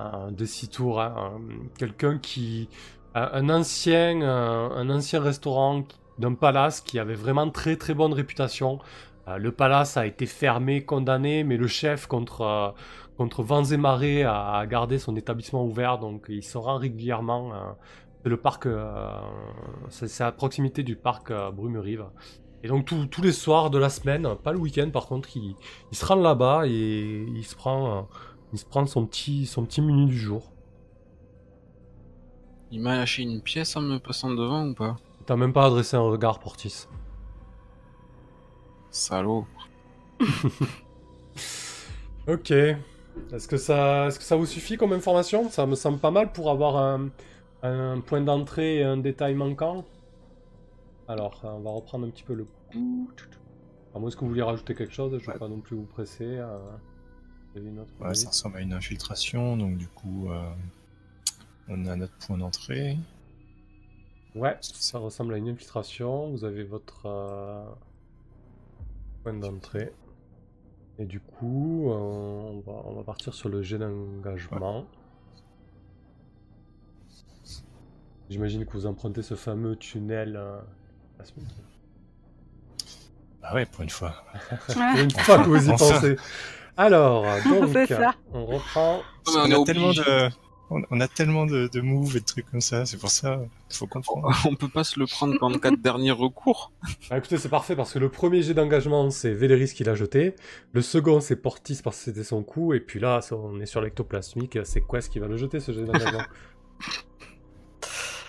euh, 0.00 0.30
de 0.30 0.44
Six 0.44 0.68
Tours. 0.68 1.00
hein, 1.00 1.40
Quelqu'un 1.78 2.18
qui, 2.18 2.68
un 3.14 3.48
ancien, 3.48 4.20
un 4.22 4.90
ancien 4.90 5.20
restaurant 5.20 5.84
d'un 6.18 6.34
palace 6.34 6.80
qui 6.80 6.98
avait 6.98 7.14
vraiment 7.14 7.50
très 7.50 7.76
très 7.76 7.94
bonne 7.94 8.12
réputation. 8.12 8.78
Le 9.26 9.52
palace 9.52 9.96
a 9.96 10.06
été 10.06 10.24
fermé, 10.24 10.84
condamné, 10.84 11.44
mais 11.44 11.56
le 11.56 11.66
chef, 11.66 12.06
contre, 12.06 12.74
contre 13.16 13.42
vents 13.42 13.64
et 13.64 13.76
marées, 13.76 14.24
a, 14.24 14.64
gardé 14.66 14.98
son 14.98 15.16
établissement 15.16 15.64
ouvert, 15.64 15.98
donc 15.98 16.26
il 16.28 16.42
se 16.42 16.56
rend 16.56 16.76
régulièrement. 16.76 17.52
le 18.24 18.36
parc, 18.36 18.68
c'est 19.90 20.24
à 20.24 20.32
proximité 20.32 20.82
du 20.82 20.96
parc 20.96 21.32
Brumerive. 21.52 22.04
Et 22.62 22.68
donc 22.68 22.84
tous- 22.86 23.06
tous 23.06 23.22
les 23.22 23.32
soirs 23.32 23.70
de 23.70 23.78
la 23.78 23.88
semaine, 23.90 24.34
pas 24.42 24.52
le 24.52 24.58
week-end 24.58 24.90
par 24.90 25.06
contre, 25.06 25.36
il, 25.36 25.54
il 25.92 25.96
se 25.96 26.04
rend 26.04 26.16
là-bas 26.16 26.62
et 26.66 27.24
il 27.28 27.44
se 27.44 27.54
prend, 27.54 27.98
euh, 27.98 28.02
il 28.52 28.58
se 28.58 28.64
prend 28.64 28.84
son 28.86 29.06
petit, 29.06 29.46
son 29.46 29.64
petit 29.64 29.80
menu 29.80 30.06
du 30.06 30.18
jour. 30.18 30.52
Il 32.70 32.80
m'a 32.80 32.96
lâché 32.96 33.22
une 33.22 33.40
pièce 33.42 33.76
en 33.76 33.80
me 33.82 33.98
passant 33.98 34.30
devant 34.30 34.66
ou 34.68 34.74
pas? 34.74 34.96
T'as 35.26 35.36
même 35.36 35.52
pas 35.52 35.66
adressé 35.66 35.96
un 35.96 36.00
regard, 36.00 36.38
Portis. 36.38 36.86
Salaud. 38.90 39.46
Ok. 42.26 42.50
Est-ce 42.50 43.48
que 43.48 43.56
ça, 43.56 44.06
est-ce 44.06 44.18
que 44.18 44.24
ça 44.24 44.36
vous 44.36 44.46
suffit 44.46 44.76
comme 44.76 44.92
information? 44.92 45.50
Ça 45.50 45.66
me 45.66 45.74
semble 45.74 45.98
pas 45.98 46.10
mal 46.10 46.32
pour 46.32 46.50
avoir 46.50 46.76
un, 46.76 47.08
un 47.62 48.00
point 48.00 48.20
d'entrée 48.20 48.78
et 48.78 48.84
un 48.84 48.96
détail 48.98 49.34
manquant. 49.34 49.84
Alors, 51.08 51.40
on 51.44 51.60
va 51.60 51.70
reprendre 51.70 52.06
un 52.06 52.10
petit 52.10 52.22
peu 52.22 52.34
le 52.34 52.44
coup. 52.70 53.10
À 53.94 53.98
moins 53.98 54.10
que 54.10 54.18
vous 54.20 54.28
vouliez 54.28 54.42
rajouter 54.42 54.74
quelque 54.74 54.92
chose, 54.92 55.18
je 55.18 55.26
ne 55.26 55.32
vais 55.32 55.38
pas 55.38 55.48
non 55.48 55.60
plus 55.60 55.76
vous 55.76 55.86
presser. 55.86 56.24
euh, 56.26 56.58
vous 57.52 57.60
avez 57.60 57.68
une 57.68 57.80
autre 57.80 57.92
Ouais, 58.00 58.06
idée? 58.10 58.14
ça 58.14 58.28
ressemble 58.28 58.58
à 58.58 58.60
une 58.60 58.72
infiltration, 58.74 59.56
donc 59.56 59.78
du 59.78 59.88
coup, 59.88 60.30
euh, 60.30 60.50
on 61.68 61.86
a 61.86 61.96
notre 61.96 62.14
point 62.26 62.38
d'entrée. 62.38 62.96
Ouais, 64.34 64.56
ça 64.60 64.98
ressemble 64.98 65.34
à 65.34 65.38
une 65.38 65.48
infiltration. 65.48 66.30
Vous 66.30 66.44
avez 66.44 66.64
votre 66.64 67.06
euh, 67.06 67.64
point 69.22 69.34
d'entrée. 69.34 69.92
Et 70.98 71.06
du 71.06 71.20
coup, 71.20 71.90
euh, 71.90 71.94
on, 71.94 72.60
va, 72.60 72.72
on 72.84 72.94
va 72.94 73.02
partir 73.04 73.32
sur 73.34 73.48
le 73.48 73.62
jet 73.62 73.78
d'engagement. 73.78 74.84
J'imagine 78.28 78.66
que 78.66 78.72
vous 78.72 78.86
empruntez 78.86 79.22
ce 79.22 79.34
fameux 79.34 79.76
tunnel. 79.76 80.38
La 81.18 81.24
semaine- 81.24 81.46
Bah 83.42 83.54
ouais, 83.54 83.66
pour 83.66 83.82
une 83.82 83.90
fois. 83.90 84.14
Pour 84.66 84.82
une 84.82 85.10
fois 85.10 85.38
que 85.38 85.48
vous 85.48 85.68
y 85.70 85.76
pensez. 85.76 86.16
Alors, 86.76 87.24
donc, 87.44 87.88
ça. 87.88 88.14
on 88.32 88.46
reprend. 88.46 89.02
on 89.26 89.50
a 89.50 89.64
tellement 89.64 89.90
de, 89.92 90.28
on, 90.70 90.82
on 90.90 91.00
a 91.00 91.08
tellement 91.08 91.44
de, 91.46 91.66
de 91.72 91.80
moves 91.80 92.16
et 92.16 92.20
de 92.20 92.24
trucs 92.24 92.48
comme 92.50 92.60
ça, 92.60 92.86
c'est 92.86 92.98
pour 92.98 93.10
ça, 93.10 93.40
il 93.70 93.76
faut 93.76 93.86
comprendre. 93.88 94.30
On 94.48 94.54
peut 94.54 94.68
pas 94.68 94.84
se 94.84 95.00
le 95.00 95.06
prendre 95.06 95.36
comme 95.38 95.58
cas 95.58 95.70
de 95.72 95.76
dernier 95.76 96.12
recours. 96.12 96.70
Ah, 97.10 97.18
écoutez, 97.18 97.36
c'est 97.38 97.48
parfait 97.48 97.74
parce 97.74 97.92
que 97.94 97.98
le 97.98 98.10
premier 98.10 98.42
jet 98.42 98.54
d'engagement, 98.54 99.10
c'est 99.10 99.32
Véléris 99.32 99.72
qui 99.74 99.82
l'a 99.82 99.94
jeté. 99.96 100.36
Le 100.72 100.82
second, 100.82 101.20
c'est 101.20 101.36
Portis 101.36 101.80
parce 101.82 101.96
que 101.98 102.04
c'était 102.04 102.22
son 102.24 102.42
coup. 102.44 102.74
Et 102.74 102.80
puis 102.80 103.00
là, 103.00 103.20
on 103.32 103.58
est 103.60 103.66
sur 103.66 103.80
l'ectoplasmique. 103.80 104.58
C'est 104.64 104.82
Quest 104.86 105.10
qui 105.10 105.18
va 105.18 105.26
le 105.26 105.36
jeter, 105.36 105.58
ce 105.60 105.72
jet 105.72 105.82
d'engagement. 105.84 106.22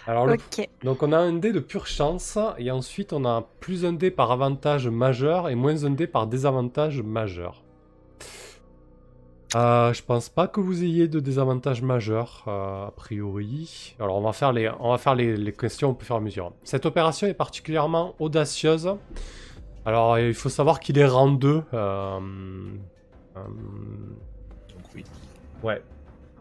Alors, 0.07 0.25
le- 0.25 0.37
donc 0.83 1.03
on 1.03 1.11
a 1.11 1.17
un 1.17 1.33
dé 1.33 1.51
de 1.51 1.59
pure 1.59 1.85
chance. 1.87 2.37
Et 2.57 2.71
ensuite, 2.71 3.13
on 3.13 3.25
a 3.25 3.47
plus 3.59 3.85
un 3.85 3.93
dé 3.93 4.09
par 4.11 4.31
avantage 4.31 4.87
majeur 4.87 5.49
et 5.49 5.55
moins 5.55 5.83
un 5.85 5.91
dé 5.91 6.07
par 6.07 6.27
désavantage 6.27 7.01
majeur. 7.01 7.63
Euh, 9.55 9.91
je 9.93 10.03
pense 10.03 10.29
pas 10.29 10.47
que 10.47 10.59
vous 10.59 10.83
ayez 10.83 11.07
de 11.07 11.19
désavantage 11.19 11.81
majeur, 11.81 12.43
euh, 12.47 12.85
a 12.87 12.91
priori. 12.91 13.95
Alors 13.99 14.15
on 14.17 14.21
va 14.21 14.31
faire, 14.31 14.53
les, 14.53 14.69
on 14.79 14.91
va 14.91 14.99
faire 14.99 15.15
les, 15.15 15.35
les 15.35 15.53
questions 15.53 15.89
au 15.89 16.03
fur 16.03 16.13
et 16.15 16.17
à 16.19 16.21
mesure. 16.21 16.53
Cette 16.63 16.85
opération 16.85 17.25
est 17.25 17.33
particulièrement 17.33 18.13
audacieuse. 18.19 18.91
Alors 19.85 20.19
il 20.19 20.35
faut 20.35 20.49
savoir 20.49 20.79
qu'il 20.79 20.99
est 20.99 21.05
rang 21.07 21.31
2. 21.31 21.63
euh, 21.73 22.19
euh, 23.37 23.39
Donc 23.39 24.83
oui. 24.95 25.03
ouais. 25.63 25.81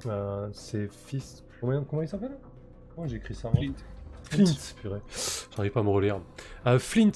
Euh, 0.07 0.49
c'est 0.53 0.93
fils... 0.93 1.43
Comment, 1.63 1.83
comment 1.85 2.03
il 2.03 2.09
s'appelle? 2.09 2.37
J'ai 3.07 3.17
écrit 3.17 3.35
ça 3.35 3.51
moi 3.53 3.61
Flint. 3.61 3.75
Flint, 4.45 4.75
purée. 4.81 5.01
J'arrive 5.57 5.73
pas 5.73 5.81
à 5.81 5.83
me 5.83 5.89
relire. 5.89 6.21
Euh, 6.67 6.79
Flint, 6.79 7.13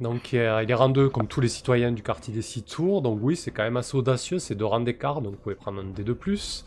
donc 0.00 0.34
euh, 0.34 0.62
il 0.62 0.70
est 0.70 0.74
rang 0.74 0.88
2 0.88 1.08
comme 1.10 1.28
tous 1.28 1.40
les 1.40 1.48
citoyens 1.48 1.92
du 1.92 2.02
quartier 2.02 2.34
des 2.34 2.42
Six 2.42 2.62
Tours. 2.64 3.02
Donc 3.02 3.20
oui, 3.22 3.36
c'est 3.36 3.50
quand 3.50 3.62
même 3.62 3.76
assez 3.76 3.96
audacieux, 3.96 4.38
c'est 4.38 4.54
deux 4.54 4.64
rangs 4.64 4.80
d'écart, 4.80 5.20
donc 5.20 5.34
vous 5.34 5.38
pouvez 5.38 5.54
prendre 5.54 5.80
un 5.80 5.84
dé 5.84 6.02
de 6.02 6.12
plus. 6.12 6.64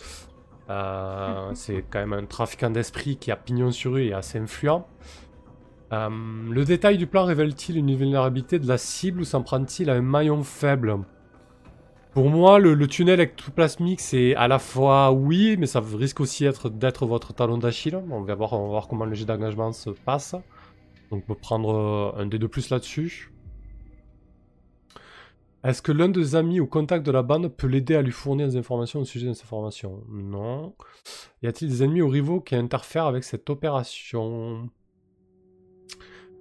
Euh, 0.70 1.52
c'est 1.54 1.84
quand 1.90 2.00
même 2.00 2.14
un 2.14 2.26
trafiquant 2.26 2.70
d'esprit 2.70 3.18
qui 3.18 3.32
a 3.32 3.36
pignon 3.36 3.72
sur 3.72 3.94
rue 3.94 4.06
et 4.06 4.14
assez 4.14 4.40
influent. 4.40 4.88
Euh, 5.92 6.10
le 6.50 6.66
détail 6.66 6.98
du 6.98 7.08
plan 7.08 7.26
révèle-t-il 7.26 7.78
une 7.78 7.96
vulnérabilité 7.96 8.60
de 8.60 8.68
la 8.68 8.78
cible 8.78 9.22
ou 9.22 9.26
s'en 9.26 9.42
prend-il 9.42 9.90
à 9.90 9.94
un 9.94 10.02
maillon 10.02 10.44
faible? 10.44 11.00
Pour 12.12 12.30
moi, 12.30 12.58
le, 12.60 12.88
tunnel 12.88 13.20
ectoplasmique, 13.20 14.02
c'est 14.02 14.36
à 14.36 14.48
la 14.48 14.58
fois 14.60 15.12
oui, 15.12 15.58
mais 15.58 15.68
ça 15.68 15.80
risque 15.80 16.20
aussi 16.20 16.46
être- 16.46 16.70
d'être 16.70 17.06
votre 17.06 17.34
talon 17.34 17.58
d'Achille. 17.58 17.96
On 18.10 18.22
va 18.22 18.36
voir, 18.36 18.54
on 18.54 18.64
va 18.64 18.70
voir 18.70 18.88
comment 18.88 19.06
le 19.06 19.14
jet 19.14 19.26
d'engagement 19.26 19.72
se 19.72 19.92
passe. 19.92 20.32
Donc, 21.12 21.24
on 21.24 21.34
peut 21.34 21.36
prendre 21.36 21.70
euh, 22.18 22.22
un 22.22 22.26
dé 22.26 22.40
de 22.40 22.48
plus 22.48 22.70
là-dessus. 22.72 23.32
Est-ce 25.64 25.82
que 25.82 25.92
l'un 25.92 26.10
des 26.10 26.36
amis 26.36 26.60
ou 26.60 26.68
contacts 26.68 27.06
de 27.06 27.12
la 27.12 27.22
bande 27.22 27.50
peut 27.50 27.68
l'aider 27.68 27.96
à 27.96 28.02
lui 28.02 28.12
fournir 28.12 28.48
des 28.48 28.56
informations 28.56 29.02
au 29.02 29.06
sujet 29.06 29.28
de 29.28 29.34
ces 29.34 29.44
informations 29.44 30.02
Non. 30.10 30.74
Y 31.44 31.48
a-t-il 31.48 31.70
des 31.70 31.84
ennemis 31.84 32.02
ou 32.02 32.08
rivaux 32.10 32.40
qui 32.40 32.56
interfèrent 32.56 33.08
avec 33.08 33.24
cette 33.24 33.50
opération? 33.50 34.70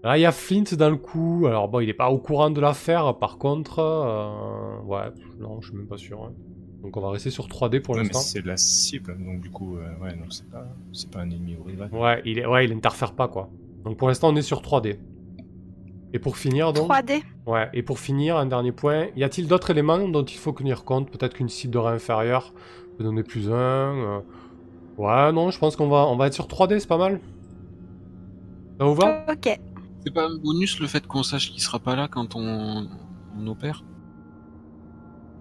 Là, 0.04 0.16
il 0.16 0.20
y 0.20 0.26
a 0.26 0.32
Flint 0.32 0.64
dans 0.78 0.90
le 0.90 0.96
coup. 0.96 1.44
Alors, 1.46 1.68
bon, 1.68 1.80
il 1.80 1.86
n'est 1.86 1.92
pas 1.92 2.10
au 2.10 2.18
courant 2.18 2.50
de 2.50 2.60
l'affaire. 2.60 3.18
Par 3.18 3.38
contre, 3.38 3.80
euh, 3.80 4.80
ouais, 4.82 5.10
non, 5.40 5.60
je 5.60 5.68
suis 5.68 5.76
même 5.76 5.88
pas 5.88 5.98
sûr. 5.98 6.22
hein. 6.22 6.32
Donc, 6.82 6.96
on 6.96 7.00
va 7.00 7.10
rester 7.10 7.30
sur 7.30 7.48
3D 7.48 7.80
pour 7.80 7.96
Ouais, 7.96 8.04
l'instant. 8.04 8.20
c'est 8.20 8.44
la 8.44 8.56
cible, 8.56 9.16
donc 9.18 9.40
du 9.40 9.50
coup, 9.50 9.76
euh, 9.76 9.98
ouais, 10.00 10.14
donc 10.14 10.32
c'est 10.32 10.48
pas, 10.48 10.64
c'est 10.92 11.10
pas 11.10 11.20
un 11.20 11.30
ennemi 11.30 11.56
ou 11.56 11.64
rival. 11.64 11.90
Ouais, 11.92 12.22
il 12.24 12.38
est, 12.38 12.46
ouais, 12.46 12.64
il 12.66 12.72
interfère 12.72 13.12
pas 13.14 13.26
quoi. 13.28 13.50
Donc, 13.84 13.96
pour 13.98 14.08
l'instant, 14.08 14.28
on 14.28 14.36
est 14.36 14.42
sur 14.42 14.62
3D. 14.62 15.00
Et 16.12 16.18
pour 16.18 16.36
finir, 16.36 16.72
donc? 16.72 16.88
3D. 16.88 17.22
Ouais, 17.46 17.68
et 17.72 17.82
pour 17.82 17.98
finir, 17.98 18.36
un 18.36 18.46
dernier 18.46 18.72
point. 18.72 19.08
Y 19.16 19.24
a-t-il 19.24 19.48
d'autres 19.48 19.70
éléments 19.70 20.06
dont 20.08 20.24
il 20.24 20.36
faut 20.38 20.52
tenir 20.52 20.84
compte? 20.84 21.10
Peut-être 21.10 21.34
qu'une 21.34 21.48
cible 21.48 21.72
de 21.72 21.78
rang 21.78 21.88
inférieur 21.88 22.54
peut 22.96 23.04
donner 23.04 23.22
plus 23.24 23.50
un. 23.50 23.54
euh. 23.54 24.20
Ouais, 24.98 25.32
non, 25.32 25.50
je 25.50 25.58
pense 25.58 25.76
qu'on 25.76 25.88
va, 25.88 26.06
on 26.06 26.16
va 26.16 26.26
être 26.28 26.34
sur 26.34 26.46
3D, 26.48 26.78
c'est 26.78 26.88
pas 26.88 26.98
mal. 26.98 27.20
Ça 28.78 28.84
vous 28.86 28.94
va? 28.94 29.24
Ok. 29.28 29.58
C'est 30.08 30.14
pas 30.14 30.24
un 30.24 30.38
bonus 30.38 30.80
le 30.80 30.86
fait 30.86 31.06
qu'on 31.06 31.22
sache 31.22 31.50
qu'il 31.50 31.60
sera 31.60 31.78
pas 31.78 31.94
là 31.94 32.08
quand 32.10 32.34
on, 32.34 32.88
on 33.36 33.46
opère? 33.46 33.84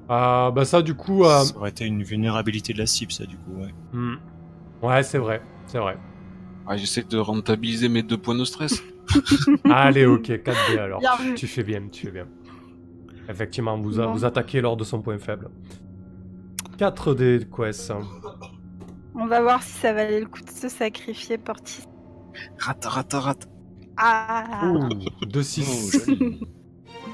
Ah, 0.09 0.51
Bah, 0.53 0.65
ça, 0.65 0.81
du 0.81 0.93
coup. 0.93 1.23
euh, 1.23 1.45
Ça 1.45 1.55
aurait 1.55 1.69
été 1.69 1.85
une 1.85 2.03
vulnérabilité 2.03 2.73
de 2.73 2.79
la 2.79 2.85
cible, 2.85 3.13
ça, 3.13 3.25
du 3.25 3.37
coup, 3.37 3.61
ouais. 3.61 3.73
hmm. 3.93 4.15
Ouais, 4.81 5.03
c'est 5.03 5.19
vrai, 5.19 5.41
c'est 5.67 5.79
vrai. 5.79 5.97
Ah, 6.67 6.75
J'essaie 6.75 7.03
de 7.03 7.17
rentabiliser 7.17 7.87
mes 7.87 8.03
deux 8.03 8.17
points 8.17 8.35
de 8.35 8.43
stress. 8.43 8.83
Allez, 9.69 10.05
ok, 10.05 10.23
4D 10.43 10.77
alors. 10.77 11.01
Tu 11.37 11.47
fais 11.47 11.63
bien, 11.63 11.87
tu 11.89 12.07
fais 12.07 12.11
bien. 12.11 12.27
Effectivement, 13.29 13.77
vous, 13.77 14.01
a- 14.01 14.07
vous 14.07 14.25
attaquez 14.25 14.59
lors 14.59 14.75
de 14.75 14.83
son 14.83 15.01
point 15.01 15.17
faible. 15.17 15.49
4D 16.77 17.39
de 17.39 17.45
quest. 17.45 17.93
On 19.15 19.27
va 19.27 19.41
voir 19.41 19.63
si 19.63 19.71
ça 19.79 19.93
valait 19.93 20.19
le 20.19 20.25
coup 20.27 20.41
de 20.41 20.51
se 20.51 20.67
sacrifier, 20.67 21.37
Portis. 21.37 21.83
Rate, 22.59 22.85
rate, 22.85 23.13
rate. 23.13 23.47
Ah 23.97 24.61
Ouh, 24.65 24.89
2 25.25 25.39
Oh, 25.39 25.43
6. 25.43 26.05
joli. 26.05 26.39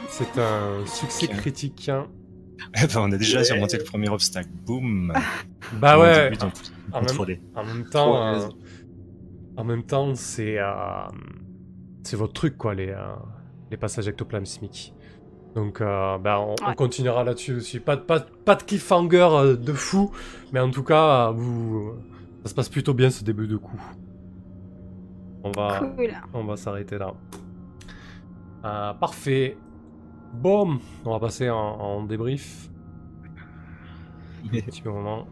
C'est 0.10 0.38
un 0.38 0.86
succès 0.86 1.28
critique. 1.28 1.90
hein. 1.90 2.08
Eh 2.82 2.88
ben, 2.88 2.98
on 3.02 3.12
a 3.12 3.18
déjà 3.18 3.44
surmonté 3.44 3.78
le 3.78 3.84
premier 3.84 4.10
obstacle. 4.10 4.50
Boum. 4.66 5.14
Bah 5.80 5.98
On 5.98 6.02
ouais, 6.02 6.24
débute 6.26 6.44
en- 6.44 6.48
en 6.92 7.00
même- 7.00 7.08
contrôlé. 7.08 7.42
en 7.56 7.64
même 7.64 7.86
temps, 7.90 8.22
euh, 8.28 8.34
l'aise. 8.34 8.50
en 9.58 9.64
même 9.64 9.84
temps, 9.84 10.14
c'est 10.14 10.60
euh, 10.60 10.68
c'est 12.04 12.18
votre 12.18 12.34
truc 12.34 12.58
quoi, 12.58 12.76
les, 12.76 12.90
euh, 12.90 13.14
les 13.72 13.78
passages 13.78 14.08
ectoplasmiques. 14.08 14.94
Donc, 15.56 15.82
euh, 15.82 16.18
bah, 16.18 16.40
on, 16.42 16.74
continuera 16.76 17.24
là-dessus 17.24 17.56
aussi. 17.56 17.80
Pas, 17.80 17.96
de- 17.96 18.02
pas, 18.02 18.20
pas 18.20 18.56
de 18.56 18.64
cliffhanger 18.64 19.28
euh, 19.32 19.56
de 19.56 19.72
fou, 19.74 20.12
mais 20.52 20.60
en 20.60 20.70
tout 20.70 20.84
cas, 20.84 21.30
euh, 21.30 21.32
vous, 21.32 21.94
ça 22.44 22.50
se 22.50 22.56
passe 22.56 22.70
plutôt 22.70 22.94
bien 22.94 23.10
ce 23.10 23.24
début 23.24 23.48
de 23.48 23.56
coup. 23.58 23.82
On 25.44 25.52
va, 25.52 25.80
Cool. 25.80 26.14
on 26.34 26.46
va 26.46 26.56
s'arrêter 26.58 26.98
là. 26.98 27.14
Euh, 28.66 28.94
parfait. 28.94 29.58
Bon, 30.34 30.80
on 31.06 31.12
va 31.12 31.20
passer 31.20 31.50
en, 31.50 31.58
en 31.58 32.04
débrief. 32.04 32.70
Un 34.46 34.50
petit 34.62 34.84
moment. 34.84 35.28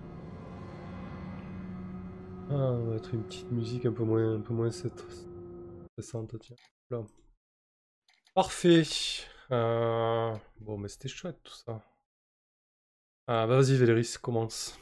Ah, 2.49 2.53
on 2.53 2.85
va 2.87 2.93
mettre 2.93 3.13
une 3.13 3.23
petite 3.23 3.49
musique 3.51 3.85
un 3.85 3.93
peu 3.93 4.03
moins, 4.03 4.35
un 4.35 4.41
peu 4.41 4.53
moins 4.53 4.69
stress- 4.69 5.27
stressante, 5.93 6.37
tiens. 6.39 6.55
Là. 6.89 7.01
Parfait. 8.35 8.83
Euh, 9.51 10.33
Bon, 10.59 10.77
mais 10.77 10.87
c'était 10.89 11.07
chouette 11.07 11.39
tout 11.43 11.53
ça. 11.53 11.81
Ah, 13.27 13.47
bah 13.47 13.55
vas-y, 13.57 13.77
Véléris, 13.77 14.15
commence. 14.21 14.77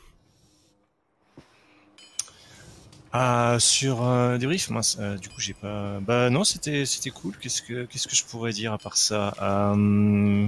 Ah, 3.12 3.58
sur 3.60 4.04
euh, 4.06 4.38
débrief, 4.38 4.70
moi, 4.70 4.84
ça- 4.84 5.16
du 5.16 5.30
coup, 5.30 5.42
j'ai 5.42 5.54
pas. 5.56 6.00
Bah 6.02 6.30
non, 6.30 6.44
c'était 6.44 6.86
c'était 6.86 7.10
cool. 7.10 7.36
Qu'est-ce 7.38 7.62
que 7.64 7.86
qu'est-ce 7.86 8.08
que 8.08 8.16
je 8.16 8.24
pourrais 8.26 8.52
dire 8.54 8.72
à 8.74 8.78
part 8.78 8.98
ça? 8.98 9.34
Euh, 9.42 10.48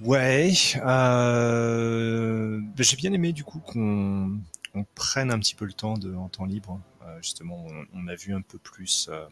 Ouais. 0.00 0.52
Euh... 0.84 2.60
bah, 2.60 2.82
j'ai 2.82 2.96
bien 2.96 3.12
aimé 3.12 3.32
du 3.32 3.44
coup 3.44 3.60
qu'on 3.60 4.38
on 4.74 4.84
prenne 4.94 5.30
un 5.30 5.38
petit 5.38 5.54
peu 5.54 5.64
le 5.64 5.72
temps 5.72 5.96
de 5.96 6.14
en 6.14 6.28
temps 6.28 6.44
libre. 6.44 6.80
Euh, 7.02 7.18
justement, 7.22 7.64
on, 7.68 7.84
on 8.04 8.08
a 8.08 8.14
vu 8.14 8.34
un 8.34 8.40
peu 8.42 8.58
plus. 8.58 9.08
euh, 9.10 9.24
euh, 9.24 9.26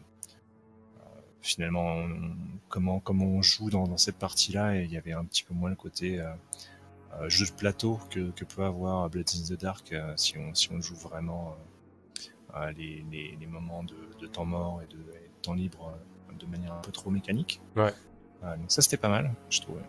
Finalement, 1.41 1.95
on- 1.95 2.35
comment 2.69 2.99
comment 2.99 3.25
on 3.25 3.41
joue 3.41 3.69
dans, 3.69 3.87
dans 3.87 3.97
cette 3.97 4.17
partie-là, 4.17 4.75
et 4.77 4.83
il 4.83 4.91
y 4.91 4.97
avait 4.97 5.13
un 5.13 5.25
petit 5.25 5.43
peu 5.43 5.53
moins 5.53 5.69
le 5.69 5.75
côté 5.75 6.19
euh, 6.19 6.25
euh, 6.29 6.33
jeu 7.27 7.45
de 7.45 7.51
plateau 7.51 7.99
que, 8.09 8.31
que 8.31 8.43
peut 8.45 8.63
avoir 8.63 9.09
Blades 9.09 9.29
in 9.35 9.55
the 9.55 9.59
Dark 9.59 9.91
euh, 9.93 10.13
si, 10.17 10.37
on, 10.37 10.53
si 10.55 10.69
on 10.71 10.81
joue 10.81 10.95
vraiment 10.95 11.55
euh, 12.55 12.57
euh, 12.57 12.71
les, 12.77 13.05
les, 13.11 13.37
les 13.39 13.47
moments 13.47 13.83
de, 13.83 13.95
de 14.19 14.27
temps 14.27 14.45
mort 14.45 14.81
et 14.81 14.87
de, 14.93 14.99
et 14.99 15.27
de 15.27 15.41
temps 15.41 15.53
libre 15.53 15.93
euh, 15.93 16.33
de 16.39 16.45
manière 16.47 16.73
un 16.73 16.81
peu 16.81 16.91
trop 16.91 17.09
mécanique. 17.11 17.61
Ouais. 17.75 17.93
Euh, 18.43 18.55
donc 18.57 18.71
ça 18.71 18.81
c'était 18.81 18.97
pas 18.97 19.09
mal, 19.09 19.31
je 19.49 19.61
trouvais. 19.61 19.81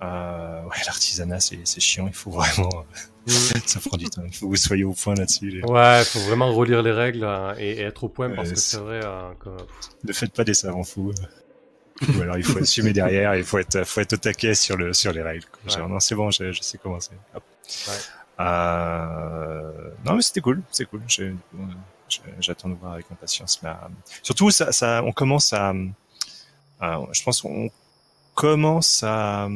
Euh, 0.00 0.62
ouais, 0.62 0.76
l'artisanat 0.86 1.40
c'est 1.40 1.58
c'est 1.64 1.80
chiant, 1.80 2.06
il 2.06 2.14
faut 2.14 2.30
vraiment, 2.30 2.84
ça 3.26 3.80
prend 3.80 3.96
du 3.96 4.04
temps, 4.08 4.22
il 4.24 4.32
faut 4.32 4.46
que 4.46 4.50
vous 4.50 4.56
soyez 4.56 4.84
au 4.84 4.92
point 4.92 5.14
là-dessus. 5.16 5.60
Ouais, 5.64 6.04
faut 6.04 6.20
vraiment 6.20 6.52
relire 6.54 6.82
les 6.82 6.92
règles 6.92 7.24
euh, 7.24 7.52
et, 7.58 7.70
et 7.72 7.80
être 7.80 8.04
au 8.04 8.08
point 8.08 8.30
parce 8.30 8.50
que 8.50 8.54
c'est- 8.54 8.76
c'est 8.76 8.82
vrai 8.82 9.00
euh, 9.02 9.32
que. 9.40 9.48
Ne 10.04 10.12
faites 10.12 10.32
pas 10.32 10.44
des 10.44 10.54
savants 10.54 10.84
fous. 10.84 11.12
Euh. 12.02 12.18
Ou 12.18 12.22
alors 12.22 12.36
il 12.38 12.44
faut 12.44 12.58
assumer 12.58 12.92
derrière, 12.92 13.34
il 13.36 13.44
faut 13.44 13.58
être, 13.58 13.84
faut 13.84 14.00
être 14.00 14.12
au 14.14 14.16
taquet 14.16 14.54
sur, 14.54 14.76
le, 14.76 14.92
sur 14.92 15.12
les 15.12 15.22
règles. 15.22 15.44
quoi. 15.46 15.72
Genre, 15.72 15.86
Ouais. 15.86 15.92
non, 15.92 16.00
c'est 16.00 16.14
bon, 16.14 16.30
je, 16.30 16.52
je 16.52 16.62
sais 16.62 16.78
comment 16.78 16.98
c'est. 17.00 17.12
Ouais. 17.12 17.94
Euh, 18.40 19.90
non, 20.04 20.14
mais 20.14 20.22
c'était 20.22 20.40
cool, 20.40 20.62
c'est 20.70 20.84
cool. 20.86 21.02
Euh, 21.20 21.32
J'attends 22.40 22.68
de 22.70 22.74
voir 22.74 22.94
avec 22.94 23.06
impatience. 23.10 23.60
Mais, 23.62 23.68
euh, 23.70 23.72
surtout, 24.22 24.50
ça, 24.50 24.72
ça, 24.72 25.02
on 25.04 25.12
commence 25.12 25.52
à, 25.52 25.74
à- 26.80 27.00
je 27.12 27.22
pense 27.22 27.42
qu'on 27.42 27.70
commence 28.34 29.02
à, 29.02 29.48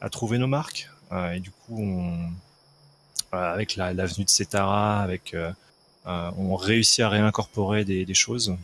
à 0.00 0.08
trouver 0.10 0.38
nos 0.38 0.46
marques. 0.46 0.88
Euh, 1.12 1.32
et 1.32 1.40
du 1.40 1.50
coup, 1.50 1.78
on, 1.82 2.30
euh, 3.36 3.52
avec 3.52 3.76
la- 3.76 3.92
l'avenue 3.92 4.24
de 4.24 4.30
Cetara, 4.30 5.00
avec, 5.02 5.34
euh, 5.34 5.52
euh, 6.06 6.30
on 6.38 6.54
réussit 6.56 7.00
à 7.00 7.08
réincorporer 7.08 7.84
des, 7.84 8.04
des 8.06 8.14
choses. 8.14 8.56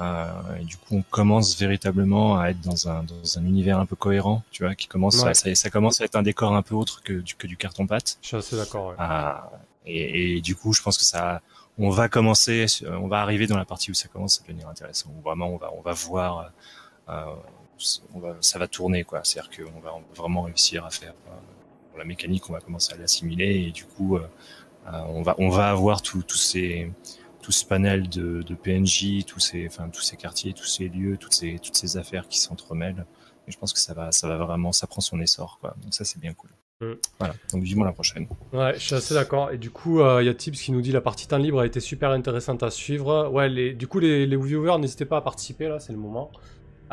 Euh, 0.00 0.56
et 0.60 0.64
du 0.64 0.76
coup, 0.76 0.96
on 0.96 1.02
commence 1.02 1.56
véritablement 1.58 2.38
à 2.38 2.48
être 2.50 2.60
dans 2.60 2.88
un, 2.88 3.04
dans 3.04 3.38
un 3.38 3.44
univers 3.44 3.78
un 3.78 3.86
peu 3.86 3.94
cohérent, 3.96 4.42
tu 4.50 4.64
vois, 4.64 4.74
qui 4.74 4.88
commence, 4.88 5.22
Ouais. 5.22 5.30
à, 5.30 5.34
ça, 5.34 5.54
ça 5.54 5.70
commence 5.70 6.00
à 6.00 6.04
être 6.04 6.16
un 6.16 6.22
décor 6.22 6.54
un 6.54 6.62
peu 6.62 6.74
autre 6.74 7.02
que 7.02 7.12
du, 7.12 7.34
que 7.36 7.46
du 7.46 7.56
carton-pâte. 7.56 8.18
Je 8.22 8.26
suis 8.28 8.36
assez 8.36 8.56
d'accord. 8.56 8.88
ouais. 8.88 8.94
Ah, 8.98 9.50
et, 9.86 10.36
et 10.36 10.40
du 10.40 10.56
coup, 10.56 10.72
je 10.72 10.82
pense 10.82 10.98
que 10.98 11.04
ça, 11.04 11.42
on 11.78 11.90
va 11.90 12.08
commencer, 12.08 12.66
on 12.88 13.06
va 13.06 13.20
arriver 13.20 13.46
dans 13.46 13.56
la 13.58 13.64
partie 13.64 13.90
où 13.90 13.94
ça 13.94 14.08
commence 14.08 14.40
à 14.40 14.42
devenir 14.48 14.68
intéressant. 14.68 15.10
Où 15.16 15.22
vraiment, 15.22 15.48
on 15.48 15.56
va, 15.58 15.70
on 15.76 15.80
va 15.80 15.92
voir, 15.92 16.50
euh, 17.08 17.24
on 18.14 18.18
va, 18.18 18.36
ça 18.40 18.58
va 18.58 18.66
tourner, 18.66 19.04
quoi. 19.04 19.20
C'est-à-dire 19.22 19.50
qu'on 19.64 19.80
va, 19.80 19.92
vraiment 20.16 20.42
réussir 20.42 20.84
à 20.84 20.90
faire 20.90 21.14
euh, 21.28 21.98
la 21.98 22.04
mécanique, 22.04 22.48
on 22.50 22.52
va 22.52 22.60
commencer 22.60 22.92
à 22.92 22.96
l'assimiler, 22.96 23.66
et 23.68 23.70
du 23.70 23.84
coup, 23.84 24.16
euh, 24.16 24.26
euh, 24.88 25.00
on 25.08 25.22
va, 25.22 25.34
on 25.38 25.48
va 25.50 25.70
avoir 25.70 26.02
tout, 26.02 26.22
tous 26.22 26.36
ces, 26.36 26.90
tout 27.44 27.52
ce 27.52 27.66
panel 27.66 28.08
de, 28.08 28.40
de 28.40 28.54
PNJ, 28.54 29.26
tous 29.26 29.38
ces, 29.38 29.66
enfin, 29.66 29.90
tous 29.90 30.00
ces 30.00 30.16
quartiers, 30.16 30.54
tous 30.54 30.64
ces 30.64 30.88
lieux, 30.88 31.18
toutes 31.18 31.34
ces, 31.34 31.58
toutes 31.58 31.76
ces 31.76 31.98
affaires 31.98 32.26
qui 32.26 32.38
s'entremêlent. 32.38 33.04
Et 33.46 33.52
je 33.52 33.58
pense 33.58 33.74
que 33.74 33.78
ça 33.78 33.92
va, 33.92 34.12
ça 34.12 34.26
va 34.28 34.38
vraiment, 34.38 34.72
ça 34.72 34.86
prend 34.86 35.02
son 35.02 35.20
essor, 35.20 35.58
quoi. 35.60 35.76
Donc 35.82 35.92
ça, 35.92 36.06
c'est 36.06 36.18
bien 36.18 36.32
cool. 36.32 36.48
Mm. 36.80 36.92
Voilà. 37.18 37.34
Donc 37.52 37.62
vivement 37.62 37.84
la 37.84 37.92
prochaine. 37.92 38.26
Ouais, 38.54 38.72
je 38.76 38.78
suis 38.78 38.94
assez 38.94 39.12
d'accord. 39.12 39.50
Et 39.50 39.58
du 39.58 39.68
coup, 39.68 40.00
euh, 40.00 40.22
il 40.22 40.26
y 40.26 40.30
a 40.30 40.34
Tips 40.34 40.58
qui 40.58 40.72
nous 40.72 40.80
dit 40.80 40.90
la 40.90 41.02
partie 41.02 41.28
temps 41.28 41.36
libre 41.36 41.60
a 41.60 41.66
été 41.66 41.80
super 41.80 42.12
intéressante 42.12 42.62
à 42.62 42.70
suivre. 42.70 43.28
Ouais, 43.28 43.50
les, 43.50 43.74
du 43.74 43.86
coup, 43.86 43.98
les, 43.98 44.26
les 44.26 44.36
viewers, 44.38 44.78
n'hésitez 44.78 45.04
pas 45.04 45.18
à 45.18 45.20
participer, 45.20 45.68
là, 45.68 45.80
c'est 45.80 45.92
le 45.92 45.98
moment. 45.98 46.32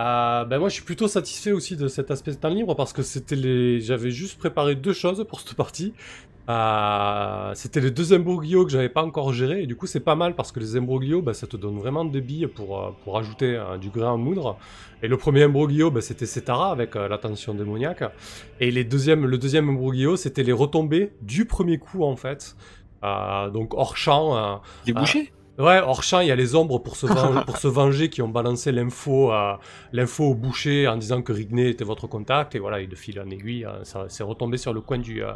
Euh, 0.01 0.45
ben 0.45 0.57
moi, 0.57 0.69
je 0.69 0.75
suis 0.75 0.83
plutôt 0.83 1.07
satisfait 1.07 1.51
aussi 1.51 1.75
de 1.75 1.87
cet 1.87 2.09
aspect 2.09 2.31
de 2.31 2.37
temps 2.37 2.49
libre 2.49 2.75
parce 2.75 2.91
que 2.93 3.03
c'était 3.03 3.35
les, 3.35 3.81
j'avais 3.81 4.11
juste 4.11 4.39
préparé 4.39 4.75
deux 4.75 4.93
choses 4.93 5.23
pour 5.29 5.39
cette 5.41 5.53
partie. 5.55 5.93
Euh, 6.49 7.51
c'était 7.53 7.79
les 7.79 7.91
deux 7.91 8.13
imbroglios 8.13 8.65
que 8.65 8.71
j'avais 8.71 8.89
pas 8.89 9.03
encore 9.03 9.31
gérés 9.31 9.61
et 9.61 9.67
du 9.67 9.75
coup 9.75 9.85
c'est 9.85 9.99
pas 9.99 10.15
mal 10.15 10.35
parce 10.35 10.51
que 10.51 10.59
les 10.59 10.75
imbroglios 10.75 11.21
bah, 11.21 11.35
ça 11.35 11.45
te 11.45 11.55
donne 11.55 11.77
vraiment 11.77 12.03
des 12.03 12.19
billes 12.19 12.47
pour, 12.47 12.79
euh, 12.79 12.89
pour 13.03 13.19
ajouter 13.19 13.55
euh, 13.55 13.77
du 13.77 13.89
grain 13.89 14.09
en 14.13 14.17
moudre. 14.17 14.57
Et 15.03 15.07
le 15.07 15.17
premier 15.17 15.43
imbroglio 15.43 15.91
bah, 15.91 16.01
c'était 16.01 16.25
Cetara 16.25 16.71
avec 16.71 16.95
euh, 16.95 17.07
la 17.07 17.19
tension 17.19 17.53
démoniaque 17.53 18.03
et 18.59 18.71
les 18.71 18.83
deuxièmes, 18.83 19.27
le 19.27 19.37
deuxième 19.37 19.69
imbroglio 19.69 20.15
c'était 20.15 20.43
les 20.43 20.51
retombées 20.51 21.11
du 21.21 21.45
premier 21.45 21.77
coup 21.77 22.03
en 22.03 22.15
fait. 22.15 22.55
Euh, 23.03 23.51
donc 23.51 23.75
hors 23.75 23.95
champ 23.95 24.61
Les 24.87 24.93
bouchers? 24.93 25.31
Ouais, 25.61 25.79
hors 25.79 26.01
champ, 26.03 26.19
il 26.21 26.27
y 26.27 26.31
a 26.31 26.35
les 26.35 26.55
ombres 26.55 26.79
pour 26.79 26.95
se, 26.95 27.05
ven- 27.05 27.43
pour 27.45 27.57
se 27.57 27.67
venger 27.67 28.09
qui 28.09 28.21
ont 28.21 28.29
balancé 28.29 28.71
l'info 28.71 29.31
à- 29.31 29.59
l'info 29.93 30.25
au 30.31 30.33
boucher 30.35 30.87
en 30.87 30.97
disant 30.97 31.21
que 31.21 31.31
Rigné 31.31 31.69
était 31.69 31.83
votre 31.83 32.07
contact. 32.07 32.55
Et 32.55 32.59
voilà, 32.59 32.81
il 32.81 32.89
de 32.89 32.95
fil 32.95 33.19
en 33.19 33.29
aiguille, 33.29 33.65
hein, 33.65 33.79
ça 33.83 34.09
s'est 34.09 34.23
retombé 34.23 34.57
sur 34.57 34.73
le 34.73 34.81
coin 34.81 34.97
du, 34.97 35.23
euh, 35.23 35.33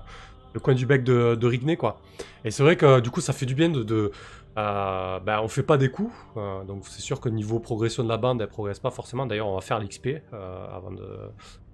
le 0.54 0.60
coin 0.60 0.74
du 0.74 0.86
bec 0.86 1.04
de, 1.04 1.36
de 1.36 1.48
Rigné, 1.48 1.76
quoi. 1.78 2.00
Et 2.44 2.52
c'est 2.52 2.64
vrai 2.64 2.76
que 2.76 3.00
du 3.02 3.12
coup, 3.12 3.22
ça 3.22 3.34
fait 3.34 3.46
du 3.46 3.56
bien 3.56 3.70
de. 3.70 3.84
de 3.84 4.12
euh, 4.58 5.20
ben, 5.20 5.42
on 5.44 5.50
fait 5.50 5.64
pas 5.64 5.76
des 5.78 5.90
coups, 5.90 6.14
euh, 6.38 6.64
donc 6.64 6.84
c'est 6.88 7.02
sûr 7.02 7.20
que 7.20 7.28
niveau 7.28 7.60
progression 7.60 8.06
de 8.06 8.08
la 8.08 8.16
bande, 8.16 8.42
elle 8.42 8.48
progresse 8.48 8.80
pas 8.80 8.90
forcément. 8.90 9.26
D'ailleurs, 9.26 9.48
on 9.48 9.56
va 9.56 9.60
faire 9.62 9.80
l'XP 9.80 10.08
euh, 10.08 10.66
avant 10.74 10.92
de. 10.92 11.06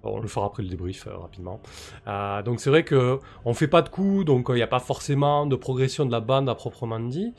On 0.02 0.18
le 0.18 0.26
fera 0.26 0.46
après 0.46 0.64
le 0.64 0.68
débrief 0.68 1.06
rapidement. 1.08 1.60
Donc 2.44 2.58
c'est 2.58 2.70
vrai 2.70 2.82
que 2.82 3.20
on 3.44 3.54
fait 3.54 3.68
pas 3.68 3.82
de 3.82 3.88
coups, 3.88 4.24
donc 4.24 4.46
il 4.48 4.56
n'y 4.56 4.62
a 4.62 4.66
pas 4.66 4.80
forcément 4.80 5.46
de 5.46 5.54
progression 5.54 6.04
de 6.04 6.10
la 6.10 6.18
bande 6.18 6.48
à 6.48 6.56
proprement 6.56 6.98
dit. 6.98 7.34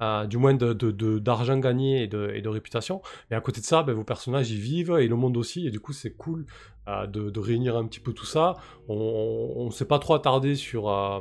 Euh, 0.00 0.26
du 0.26 0.36
moins 0.38 0.54
de, 0.54 0.72
de- 0.72 0.92
de- 0.92 1.18
d'argent 1.18 1.58
gagné 1.58 2.04
et 2.04 2.06
de, 2.06 2.40
de 2.40 2.48
réputation. 2.48 3.02
Mais 3.30 3.36
à 3.36 3.40
côté 3.40 3.60
de 3.60 3.66
ça, 3.66 3.82
ben, 3.82 3.94
vos 3.94 4.04
personnages 4.04 4.50
y 4.50 4.56
vivent 4.56 4.96
et 5.00 5.08
le 5.08 5.16
monde 5.16 5.36
aussi, 5.36 5.66
et 5.66 5.70
du 5.70 5.80
coup 5.80 5.92
c'est 5.92 6.12
cool 6.12 6.46
euh, 6.88 7.06
de, 7.08 7.30
de 7.30 7.40
réunir 7.40 7.76
un 7.76 7.84
petit 7.86 8.00
peu 8.00 8.12
tout 8.12 8.24
ça. 8.26 8.54
On 8.88 9.66
ne 9.66 9.70
s'est 9.72 9.86
pas 9.86 9.98
trop 9.98 10.14
attardé 10.14 10.54
sur, 10.54 10.88
euh, 10.88 11.18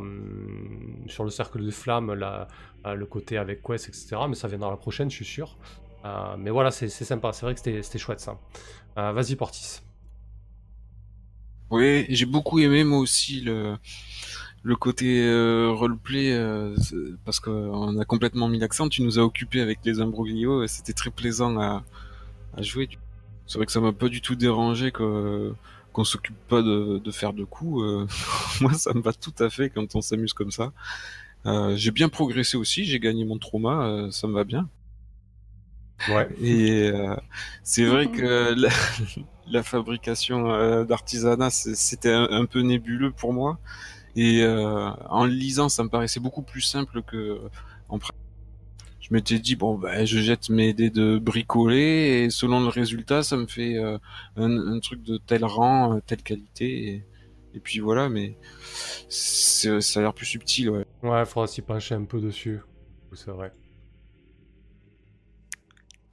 le 1.26 1.30
cercle 1.30 1.64
des 1.64 1.72
flammes, 1.72 2.14
la- 2.14 2.48
le 2.96 3.06
côté 3.06 3.38
avec 3.38 3.62
Quest, 3.64 3.90
etc. 3.90 4.28
Mais 4.30 4.36
ça 4.36 4.48
viendra 4.48 4.70
la 4.70 4.78
prochaine, 4.78 5.10
je 5.10 5.16
suis 5.16 5.26
sûr. 5.26 5.58
Mais 6.38 6.52
voilà, 6.52 6.72
c'est, 6.72 6.88
sympa, 6.90 7.34
c'est 7.34 7.46
vrai 7.46 7.54
que 7.54 7.60
c'était, 7.60 7.98
chouette 8.00 8.22
ça. 8.22 8.40
Vas-y 8.96 9.36
Portis. 9.36 9.82
Oui, 11.70 12.06
j'ai 12.10 12.26
beaucoup 12.26 12.60
aimé 12.60 12.84
moi 12.86 13.00
aussi 13.00 13.42
le 13.42 13.78
le 14.68 14.76
côté 14.76 15.24
euh, 15.26 15.72
roleplay 15.72 16.34
euh, 16.34 16.76
parce 17.26 17.40
qu'on 17.40 17.98
a 17.98 18.06
complètement 18.06 18.50
mis 18.50 18.60
l'accent. 18.60 18.90
Tu 18.90 19.02
nous 19.02 19.18
as 19.20 19.24
occupé 19.24 19.62
avec 19.62 19.80
les 19.86 20.02
imbroglios 20.02 20.64
et 20.64 20.68
c'était 20.68 20.94
très 20.94 21.10
plaisant 21.10 21.58
à, 21.60 21.84
à 22.58 22.62
jouer. 22.62 22.90
C'est 23.48 23.58
vrai 23.60 23.66
que 23.66 23.72
ça 23.72 23.82
m'a 23.82 23.94
pas 23.94 24.10
du 24.10 24.22
tout 24.22 24.36
dérangé 24.36 24.92
que 24.92 25.54
qu'on 25.94 26.04
s'occupe 26.04 26.38
pas 26.48 26.62
de, 26.62 27.00
de 27.00 27.12
faire 27.12 27.34
de 27.34 27.44
coups. 27.46 27.84
euh, 27.84 28.08
moi, 28.62 28.74
ça 28.74 28.94
me 28.94 29.02
va 29.02 29.14
tout 29.14 29.34
à 29.40 29.50
fait 29.50 29.70
quand 29.70 29.96
on 29.96 30.02
s'amuse 30.02 30.34
comme 30.34 30.52
ça. 30.52 30.74
Euh, 31.46 31.76
j'ai 31.78 31.92
bien 31.92 32.10
progressé 32.10 32.58
aussi, 32.58 32.86
j'ai 32.86 33.00
gagné 33.00 33.26
mon 33.26 33.40
trauma, 33.40 33.86
euh, 33.88 34.12
ça 34.12 34.28
me 34.28 34.34
va 34.34 34.44
bien. 34.44 34.70
Ouais. 36.08 36.28
Et 36.42 36.90
euh, 36.94 37.16
c'est 37.64 37.86
vrai 37.86 38.08
que 38.10 38.54
la, 38.58 38.70
la 39.48 39.64
fabrication 39.64 40.52
euh, 40.52 40.84
d'artisanat, 40.86 41.50
c'était 41.50 42.12
un, 42.12 42.28
un 42.32 42.46
peu 42.46 42.62
nébuleux 42.62 43.12
pour 43.12 43.34
moi. 43.34 43.60
Et 44.20 44.42
euh, 44.42 44.90
en 45.10 45.26
le 45.26 45.32
lisant, 45.32 45.70
ça 45.70 45.84
me 45.84 45.90
paraissait 45.90 46.20
beaucoup 46.20 46.42
plus 46.42 46.62
simple 46.62 47.04
que 47.04 47.40
en 47.88 48.00
pratique. 48.00 48.20
Je 49.00 49.14
m'étais 49.14 49.38
dit 49.38 49.56
bon, 49.56 49.78
ben, 49.78 50.06
je 50.06 50.20
jette 50.20 50.50
mes 50.50 50.74
dés 50.74 50.90
de 50.90 51.20
bricoler 51.20 52.24
et 52.24 52.30
selon 52.32 52.60
le 52.60 52.68
résultat, 52.68 53.22
ça 53.22 53.38
me 53.38 53.46
fait 53.46 53.78
euh, 53.78 54.00
un, 54.36 54.74
un 54.74 54.80
truc 54.80 55.04
de 55.04 55.18
tel 55.18 55.46
rang, 55.46 55.96
euh, 55.96 56.00
telle 56.06 56.24
qualité. 56.24 56.88
Et, 56.88 57.06
et 57.54 57.60
puis 57.60 57.80
voilà, 57.80 58.10
mais 58.10 58.38
ça 59.08 59.70
a 59.70 60.02
l'air 60.02 60.14
plus 60.16 60.26
subtil. 60.26 60.72
Ouais. 60.72 60.86
Ouais, 61.04 61.26
faudra 61.26 61.46
s'y 61.46 61.62
pencher 61.62 61.94
un 61.94 62.06
peu 62.06 62.20
dessus. 62.20 62.60
C'est 63.14 63.32
vrai. 63.32 63.54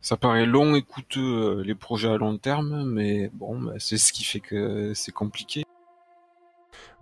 Ça 0.03 0.19
paraît 0.19 0.45
long 0.45 0.75
et 0.75 0.83
coûteux 0.83 1.63
les 1.63 1.75
projets 1.75 2.11
à 2.11 2.19
long 2.19 2.37
terme, 2.37 2.85
mais 2.85 3.31
bon, 3.33 3.59
bah, 3.59 3.73
c'est 3.79 3.97
ce 3.97 4.13
qui 4.13 4.25
fait 4.25 4.41
que 4.41 4.93
c'est 4.95 5.13
compliqué. 5.13 5.65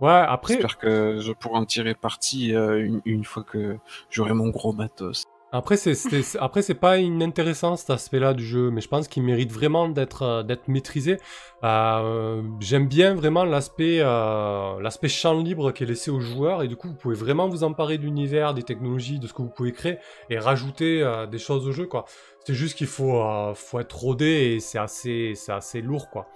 Ouais, 0.03 0.11
après, 0.11 0.55
J'espère 0.55 0.77
que 0.77 1.17
je 1.19 1.31
pourrai 1.31 1.59
en 1.59 1.65
tirer 1.65 1.95
parti 1.95 2.53
euh, 2.53 2.85
une, 2.85 3.01
une 3.05 3.23
fois 3.23 3.41
que 3.41 3.77
j'aurai 4.09 4.33
mon 4.33 4.49
gros 4.49 4.73
matos. 4.73 5.23
Après, 5.53 5.77
c'est, 5.77 5.95
après, 6.41 6.61
c'est 6.61 6.73
pas 6.73 6.97
inintéressant 6.97 7.77
cet 7.77 7.89
aspect-là 7.91 8.33
du 8.33 8.43
jeu, 8.43 8.69
mais 8.69 8.81
je 8.81 8.89
pense 8.89 9.07
qu'il 9.07 9.23
mérite 9.23 9.49
vraiment 9.49 9.87
d'être, 9.87 10.23
euh, 10.23 10.43
d'être 10.43 10.67
maîtrisé. 10.67 11.19
Euh, 11.63 12.41
j'aime 12.59 12.89
bien 12.89 13.13
vraiment 13.13 13.45
l'aspect, 13.45 13.99
euh, 14.01 14.77
l'aspect 14.81 15.07
champ 15.07 15.39
libre 15.39 15.71
qui 15.71 15.83
est 15.83 15.85
laissé 15.85 16.11
aux 16.11 16.19
joueurs, 16.19 16.63
et 16.63 16.67
du 16.67 16.75
coup, 16.75 16.89
vous 16.89 16.95
pouvez 16.95 17.15
vraiment 17.15 17.47
vous 17.47 17.63
emparer 17.63 17.97
de 17.97 18.03
l'univers, 18.03 18.53
des 18.53 18.63
technologies, 18.63 19.19
de 19.19 19.27
ce 19.27 19.33
que 19.33 19.41
vous 19.41 19.51
pouvez 19.55 19.71
créer, 19.71 19.99
et 20.29 20.37
rajouter 20.37 21.01
des 21.31 21.39
choses 21.39 21.65
au 21.65 21.71
jeu, 21.71 21.85
quoi. 21.85 22.03
C'est 22.43 22.55
juste 22.55 22.77
qu'il 22.77 22.87
faut, 22.87 23.23
faut 23.53 23.79
être 23.79 23.97
rodé, 23.97 24.55
et 24.55 24.59
c'est 24.59 24.79
assez, 24.79 25.33
c'est 25.35 25.53
assez 25.53 25.81
lourd, 25.81 26.09
quoi. 26.09 26.27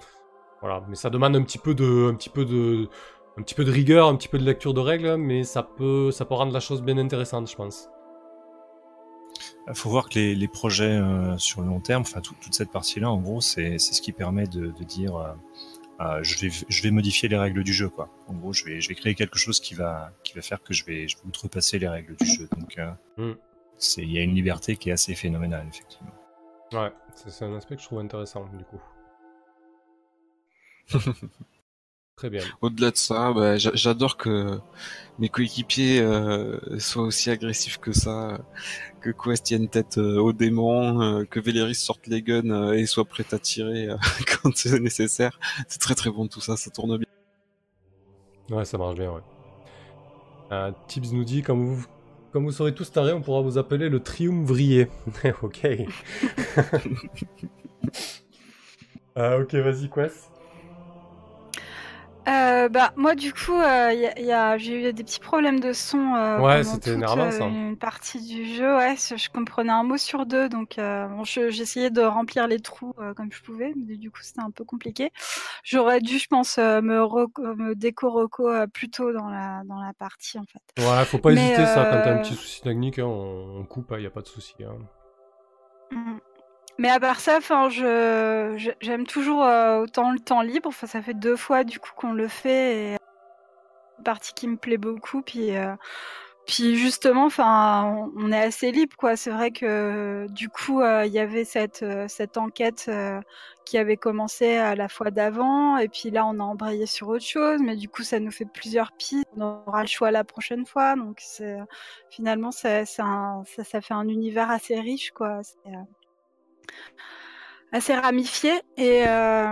Voilà, 0.61 0.83
mais 0.89 0.95
ça 0.95 1.09
demande 1.09 1.35
un 1.35 1.43
petit 1.43 1.59
peu 1.59 1.75
de, 1.75 2.09
un 2.11 2.15
petit 2.15 2.29
peu 2.29 2.43
de, 2.43 2.87
un 3.37 3.41
petit 3.43 3.53
peu 3.55 3.63
de 3.63 3.71
rigueur, 3.71 4.07
un 4.07 4.15
petit 4.15 4.27
peu 4.27 4.39
de 4.39 4.43
lecture 4.43 4.73
de 4.73 4.79
règles, 4.79 5.15
mais 5.17 5.43
ça 5.43 5.63
peut, 5.63 6.11
ça 6.11 6.25
peut 6.25 6.33
rendre 6.33 6.51
la 6.53 6.59
chose 6.59 6.81
bien 6.81 6.97
intéressante, 6.97 7.49
je 7.49 7.55
pense. 7.55 7.89
Il 9.69 9.75
faut 9.75 9.89
voir 9.89 10.09
que 10.09 10.15
les, 10.15 10.33
les 10.35 10.47
projets 10.47 10.85
euh, 10.97 11.37
sur 11.37 11.61
le 11.61 11.67
long 11.67 11.79
terme, 11.81 12.01
enfin 12.01 12.21
tout- 12.21 12.35
toute 12.41 12.53
cette 12.53 12.71
partie-là, 12.71 13.11
en 13.11 13.19
gros, 13.19 13.41
c'est 13.41 13.77
ce 13.77 14.01
qui 14.01 14.11
permet 14.13 14.47
de, 14.47 14.67
de 14.71 14.83
dire 14.83 15.15
euh, 15.17 15.33
euh, 15.99 16.19
je, 16.23 16.39
vais, 16.39 16.49
je 16.67 16.83
vais 16.83 16.89
modifier 16.91 17.27
les 17.29 17.37
règles 17.37 17.63
du 17.63 17.73
jeu. 17.73 17.89
Quoi. 17.89 18.09
En 18.27 18.33
gros, 18.33 18.53
je 18.53 18.63
vais, 18.65 18.79
je 18.81 18.87
vais 18.89 18.95
créer 18.95 19.13
quelque 19.13 19.37
chose 19.37 19.59
qui 19.59 19.73
va, 19.75 20.11
qui 20.23 20.33
va 20.33 20.41
faire 20.41 20.63
que 20.63 20.73
je 20.73 20.85
vais, 20.85 21.07
je 21.07 21.17
vais 21.17 21.23
outrepasser 21.27 21.79
les 21.79 21.87
règles 21.87 22.15
du 22.15 22.25
jeu. 22.25 22.47
Donc, 22.57 22.77
euh, 22.77 22.91
Mm. 23.17 23.33
c'est- 23.77 24.01
il 24.03 24.11
y 24.11 24.17
a 24.17 24.21
une 24.21 24.33
liberté 24.35 24.77
qui 24.77 24.89
est 24.89 24.93
assez 24.93 25.13
phénoménale, 25.15 25.67
effectivement. 25.69 26.11
Ouais, 26.73 26.91
c'est 27.15 27.45
un 27.45 27.53
aspect 27.55 27.75
que 27.75 27.81
je 27.81 27.87
trouve 27.87 27.99
intéressant, 27.99 28.45
du 28.53 28.63
coup. 28.63 28.81
Très 32.17 32.31
bien. 32.31 32.41
Au-delà 32.61 32.89
de 32.89 32.97
ça, 32.97 33.31
bah, 33.31 33.57
j'a- 33.59 33.75
j'adore 33.75 34.17
que 34.17 34.59
mes 35.19 35.29
coéquipiers 35.29 36.01
euh, 36.01 36.57
soient 36.79 37.03
aussi 37.03 37.29
agressifs 37.29 37.77
que 37.77 37.93
ça, 37.93 38.39
que 39.01 39.11
Quest 39.11 39.43
tienne 39.45 39.69
tête 39.69 39.99
euh, 39.99 40.17
au 40.19 40.33
démon, 40.33 40.99
euh, 41.01 41.25
que 41.25 41.39
Véléris 41.39 41.75
sorte 41.75 42.07
les 42.07 42.23
guns 42.23 42.49
euh, 42.49 42.73
et 42.73 42.87
soit 42.87 43.05
prêt 43.05 43.25
à 43.33 43.37
tirer 43.37 43.89
euh, 43.89 43.97
quand 44.43 44.51
c'est 44.55 44.79
nécessaire. 44.79 45.39
C'est 45.67 45.79
très 45.79 45.93
très 45.93 46.09
bon 46.09 46.27
tout 46.27 46.41
ça, 46.41 46.57
ça 46.57 46.71
tourne 46.71 46.97
bien. 46.97 47.05
Ouais, 48.49 48.65
ça 48.65 48.79
marche 48.79 48.95
bien, 48.95 49.11
ouais. 49.11 49.21
Tibbs 50.87 51.11
nous 51.13 51.23
dit, 51.23 51.43
quand 51.43 51.55
vous, 51.55 51.85
quand 52.33 52.41
vous 52.41 52.51
serez 52.51 52.73
tous 52.73 52.91
tarés, 52.91 53.13
on 53.13 53.21
pourra 53.21 53.41
vous 53.41 53.59
appeler 53.59 53.89
le 53.89 53.99
triumvrier. 53.99 54.87
ok. 55.43 55.67
Euh, 59.17 59.41
ok, 59.43 59.53
vas-y, 59.53 59.89
Quest. 59.89 60.31
Euh, 62.27 62.67
bah 62.67 62.91
moi 62.97 63.15
du 63.15 63.31
coup 63.33 63.53
euh, 63.53 63.93
y 63.93 64.05
a- 64.05 64.19
y 64.19 64.31
a- 64.33 64.57
j'ai 64.57 64.73
eu 64.89 64.91
des 64.91 65.03
petits 65.03 65.19
problèmes 65.21 65.61
de 65.61 65.71
son 65.71 66.13
euh, 66.15 66.41
Ouais, 66.41 66.61
c'était 66.63 66.91
énervant, 66.91 67.23
euh, 67.27 67.31
ça. 67.31 67.45
une 67.45 67.77
partie 67.77 68.21
du 68.21 68.45
jeu 68.53 68.75
ouais 68.75 68.95
je 68.97 69.29
comprenais 69.29 69.71
un 69.71 69.83
mot 69.83 69.95
sur 69.97 70.25
deux 70.25 70.49
donc 70.49 70.77
euh, 70.77 71.07
bon, 71.07 71.23
je- 71.23 71.49
j'essayais 71.51 71.89
de 71.89 72.01
remplir 72.01 72.47
les 72.47 72.59
trous 72.59 72.93
euh, 72.99 73.13
comme 73.13 73.31
je 73.31 73.41
pouvais 73.41 73.71
mais 73.77 73.95
du 73.95 74.11
coup 74.11 74.19
c'était 74.23 74.41
un 74.41 74.51
peu 74.51 74.65
compliqué 74.65 75.11
j'aurais 75.63 76.01
dû 76.01 76.17
je 76.19 76.27
pense 76.27 76.57
euh, 76.57 76.81
me, 76.81 76.99
reco- 77.01 77.55
me 77.55 77.75
déco 77.75 78.09
reco 78.11 78.49
euh, 78.49 78.67
plus 78.67 78.89
tôt 78.89 79.13
dans 79.13 79.29
la 79.29 79.61
dans 79.65 79.79
la 79.79 79.93
partie 79.93 80.37
en 80.37 80.43
fait 80.43 80.59
Ouais, 80.85 81.05
faut 81.05 81.17
pas 81.19 81.31
Mais, 81.31 81.39
hésiter, 81.53 81.65
ça, 81.65 81.85
quand 81.89 82.01
t'as 82.01 82.11
un 82.11 82.17
euh, 82.17 82.21
petit 82.21 82.35
souci 82.35 82.61
technique, 82.61 82.99
hein, 82.99 83.05
on, 83.05 83.63
coupe, 83.65 83.93
il 83.97 84.03
y 84.03 84.05
a 84.05 84.11
pas 84.11 84.21
de 84.21 84.27
souci. 84.27 84.53
hein. 84.63 84.77
Mm. 85.91 86.17
Mais 86.79 86.89
à 86.89 86.99
part 86.99 87.19
ça, 87.19 87.37
enfin, 87.37 87.69
je 87.69 88.73
j'aime 88.81 89.07
toujours 89.07 89.43
euh, 89.43 89.81
autant 89.81 90.11
le 90.11 90.19
temps 90.19 90.41
libre. 90.41 90.69
Enfin, 90.69 90.87
ça 90.87 91.01
fait 91.01 91.13
deux 91.15 91.35
fois 91.35 91.63
du 91.63 91.79
coup 91.79 91.91
qu'on 91.95 92.13
le 92.13 92.27
fait. 92.27 92.93
Et... 92.93 92.97
Une 93.97 94.03
partie 94.03 94.33
qui 94.33 94.47
me 94.47 94.57
plaît 94.57 94.77
beaucoup. 94.77 95.21
Puis 95.21 95.55
euh, 95.55 95.75
puis 96.47 96.77
justement, 96.77 97.25
enfin, 97.25 98.09
on, 98.15 98.31
est 98.31 98.39
assez 98.41 98.71
libre, 98.71 98.95
quoi. 98.97 99.17
C'est 99.17 99.31
vrai 99.31 99.51
que 99.51 100.27
du 100.29 100.47
coup, 100.49 100.81
euh, 100.81 101.05
il 101.05 101.11
y 101.11 101.19
avait 101.19 101.43
cette 101.43 101.83
euh, 101.83 102.07
cette 102.07 102.37
enquête 102.37 102.85
euh, 102.87 103.19
qui 103.65 103.77
avait 103.77 103.97
commencé 103.97 104.55
à 104.55 104.73
la 104.75 104.87
fois 104.87 105.11
d'avant, 105.11 105.77
et 105.77 105.89
puis 105.89 106.09
là, 106.09 106.25
on 106.25 106.39
a 106.39 106.43
embrayé 106.43 106.85
sur 106.85 107.09
autre 107.09 107.25
chose. 107.25 107.59
Mais 107.61 107.75
du 107.75 107.89
coup, 107.89 108.03
ça 108.03 108.19
nous 108.21 108.31
fait 108.31 108.45
plusieurs 108.45 108.93
pistes. 108.93 109.25
On 109.35 109.41
aura 109.41 109.81
le 109.81 109.87
choix 109.89 110.09
la 110.09 110.23
prochaine 110.23 110.65
fois. 110.65 110.95
Donc, 110.95 111.21
finalement, 112.09 112.51
ça, 112.51 112.83
un- 112.99 113.43
ça, 113.45 113.63
ça 113.65 113.81
fait 113.81 113.93
un 113.93 114.07
univers 114.07 114.49
assez 114.49 114.79
riche, 114.79 115.11
quoi. 115.11 115.41
Euh, 115.65 115.71
assez 117.71 117.93
ramifié. 117.95 118.51
Et, 118.77 119.03
euh, 119.07 119.45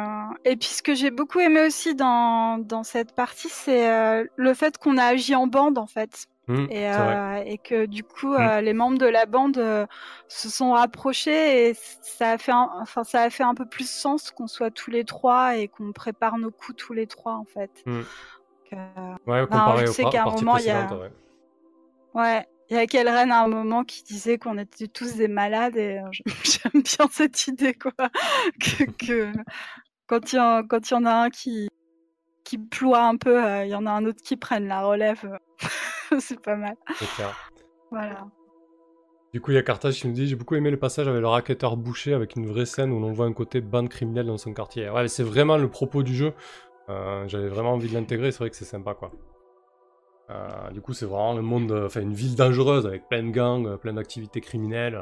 et 0.46 0.56
puis 0.56 0.70
ce 0.70 0.82
que 0.82 0.96
j'ai 0.96 1.12
beaucoup 1.12 1.40
aimé 1.40 1.66
aussi 1.66 1.96
dans, 1.96 2.58
dans 2.60 2.84
cette 2.84 3.14
partie, 3.14 3.50
c'est 3.50 3.90
euh, 3.90 4.26
le 4.36 4.54
fait 4.54 4.78
qu'on 4.78 4.98
a 4.98 5.06
agi 5.06 5.36
en 5.36 5.48
bande 5.48 5.78
en 5.78 5.88
fait. 5.88 6.28
Hmm, 6.48 6.68
Et, 6.70 6.94
euh, 6.94 7.42
et 7.44 7.58
que 7.58 7.88
du 7.88 8.04
coup, 8.04 8.36
euh, 8.36 8.62
les 8.62 8.74
membres 8.74 9.00
de 9.00 9.08
la 9.08 9.26
bande 9.26 9.88
se 10.28 10.50
sont 10.50 10.74
rapprochés 10.74 11.70
et 11.70 11.74
ça 12.02 12.32
a 12.32 12.38
fait 12.38 12.52
un, 12.52 12.70
enfin, 12.82 13.04
ça 13.04 13.24
a 13.24 13.30
fait 13.32 13.44
un 13.44 13.56
peu 13.56 13.66
plus 13.66 13.90
sens 13.90 14.30
qu'on 14.30 14.46
soit 14.46 14.70
tous 14.70 14.92
les 14.92 15.06
trois 15.06 15.58
et 15.58 15.68
qu'on 15.68 15.92
prépare 15.92 16.38
nos 16.38 16.52
coups 16.52 16.78
tous 16.78 16.94
les 16.94 17.08
trois 17.08 17.34
en 17.34 17.46
fait. 17.46 17.72
Hmm. 17.86 18.02
Donc, 18.72 18.80
Ouais, 19.26 19.42
ben, 19.42 19.48
comparé 19.48 19.86
je 19.86 19.92
aux 19.92 19.94
sais 19.94 20.06
qu'à 20.06 20.24
un 20.24 20.32
moment, 20.32 20.58
il 20.58 20.66
y 20.66 20.70
a-. 20.70 20.88
Ouais, 22.14 22.46
il 22.70 22.76
y 22.78 22.80
a 22.80 22.88
Kelren 22.88 23.32
à 23.32 23.44
un 23.44 23.48
moment 23.48 23.84
qui 23.84 24.04
disait 24.04 24.38
qu'on 24.38 24.58
était 24.58 24.88
tous 24.88 25.16
des 25.16 25.28
malades 25.28 25.78
et 25.78 26.00
euh, 26.00 26.10
j'aime 26.44 26.82
bien 26.82 27.08
cette 27.12 27.48
idée 27.48 27.74
quoi. 27.74 27.92
que, 28.60 28.84
que 29.06 29.32
quand 30.08 30.34
il 30.34 30.36
y, 30.36 30.40
en- 30.40 30.62
y 30.64 31.06
a 31.08 31.22
un 31.22 31.30
qui, 31.30 31.68
qui 32.44 32.58
ploie 32.58 33.04
un 33.04 33.18
peu, 33.18 33.44
euh, 33.44 33.66
il 33.66 33.70
y 33.72 33.76
en 33.76 33.86
a 33.86 33.92
un 33.92 34.06
autre 34.06 34.22
qui 34.24 34.38
prenne 34.38 34.68
la 34.68 34.82
relève. 34.84 35.38
C'est 36.20 36.40
pas 36.40 36.56
mal. 36.56 36.76
C'est 36.96 37.10
clair. 37.16 37.52
Voilà. 37.92 38.28
Du 39.34 39.42
coup, 39.42 39.52
il 39.52 39.56
y 39.56 39.58
a 39.58 39.64
Carthage 39.64 40.00
qui 40.00 40.08
nous 40.08 40.14
dit 40.14 40.28
J'ai 40.28 40.36
beaucoup 40.36 40.56
aimé 40.56 40.70
le 40.72 40.78
passage 40.80 41.08
avec 41.08 41.20
le 41.20 41.28
racketteur 41.28 41.76
bouché, 41.76 42.14
avec 42.14 42.36
une 42.36 42.46
vraie 42.46 42.66
scène 42.66 42.92
où 42.92 43.00
l'on 43.00 43.12
voit 43.12 43.26
un 43.26 43.34
côté 43.34 43.60
bande 43.62 43.90
criminelle 43.90 44.28
dans 44.28 44.38
son 44.38 44.54
quartier. 44.54 44.90
Ouais, 44.90 45.08
c'est 45.08 45.24
vraiment 45.24 45.58
le 45.58 45.70
propos 45.70 46.04
du 46.04 46.16
jeu. 46.16 46.34
Euh, 46.90 47.28
J'avais 47.28 47.50
vraiment 47.50 47.72
envie 47.74 47.90
de 47.90 47.96
l'intégrer, 47.96 48.32
c'est 48.32 48.38
vrai 48.40 48.50
que 48.50 48.56
c'est 48.56 48.64
sympa, 48.66 48.94
quoi. 48.94 49.12
Euh, 50.30 50.72
du 50.72 50.82
coup, 50.82 50.94
c'est 50.94 51.06
vraiment 51.06 51.34
le 51.34 51.42
monde, 51.42 51.72
euh, 51.72 51.86
enfin, 51.86 52.02
une 52.02 52.14
ville 52.14 52.36
dangereuse 52.36 52.88
avec 52.88 53.08
plein 53.08 53.24
de 53.24 53.30
gangs, 53.30 53.68
euh, 53.68 53.78
plein 53.78 53.94
d'activités 53.94 54.42
criminelles. 54.42 55.00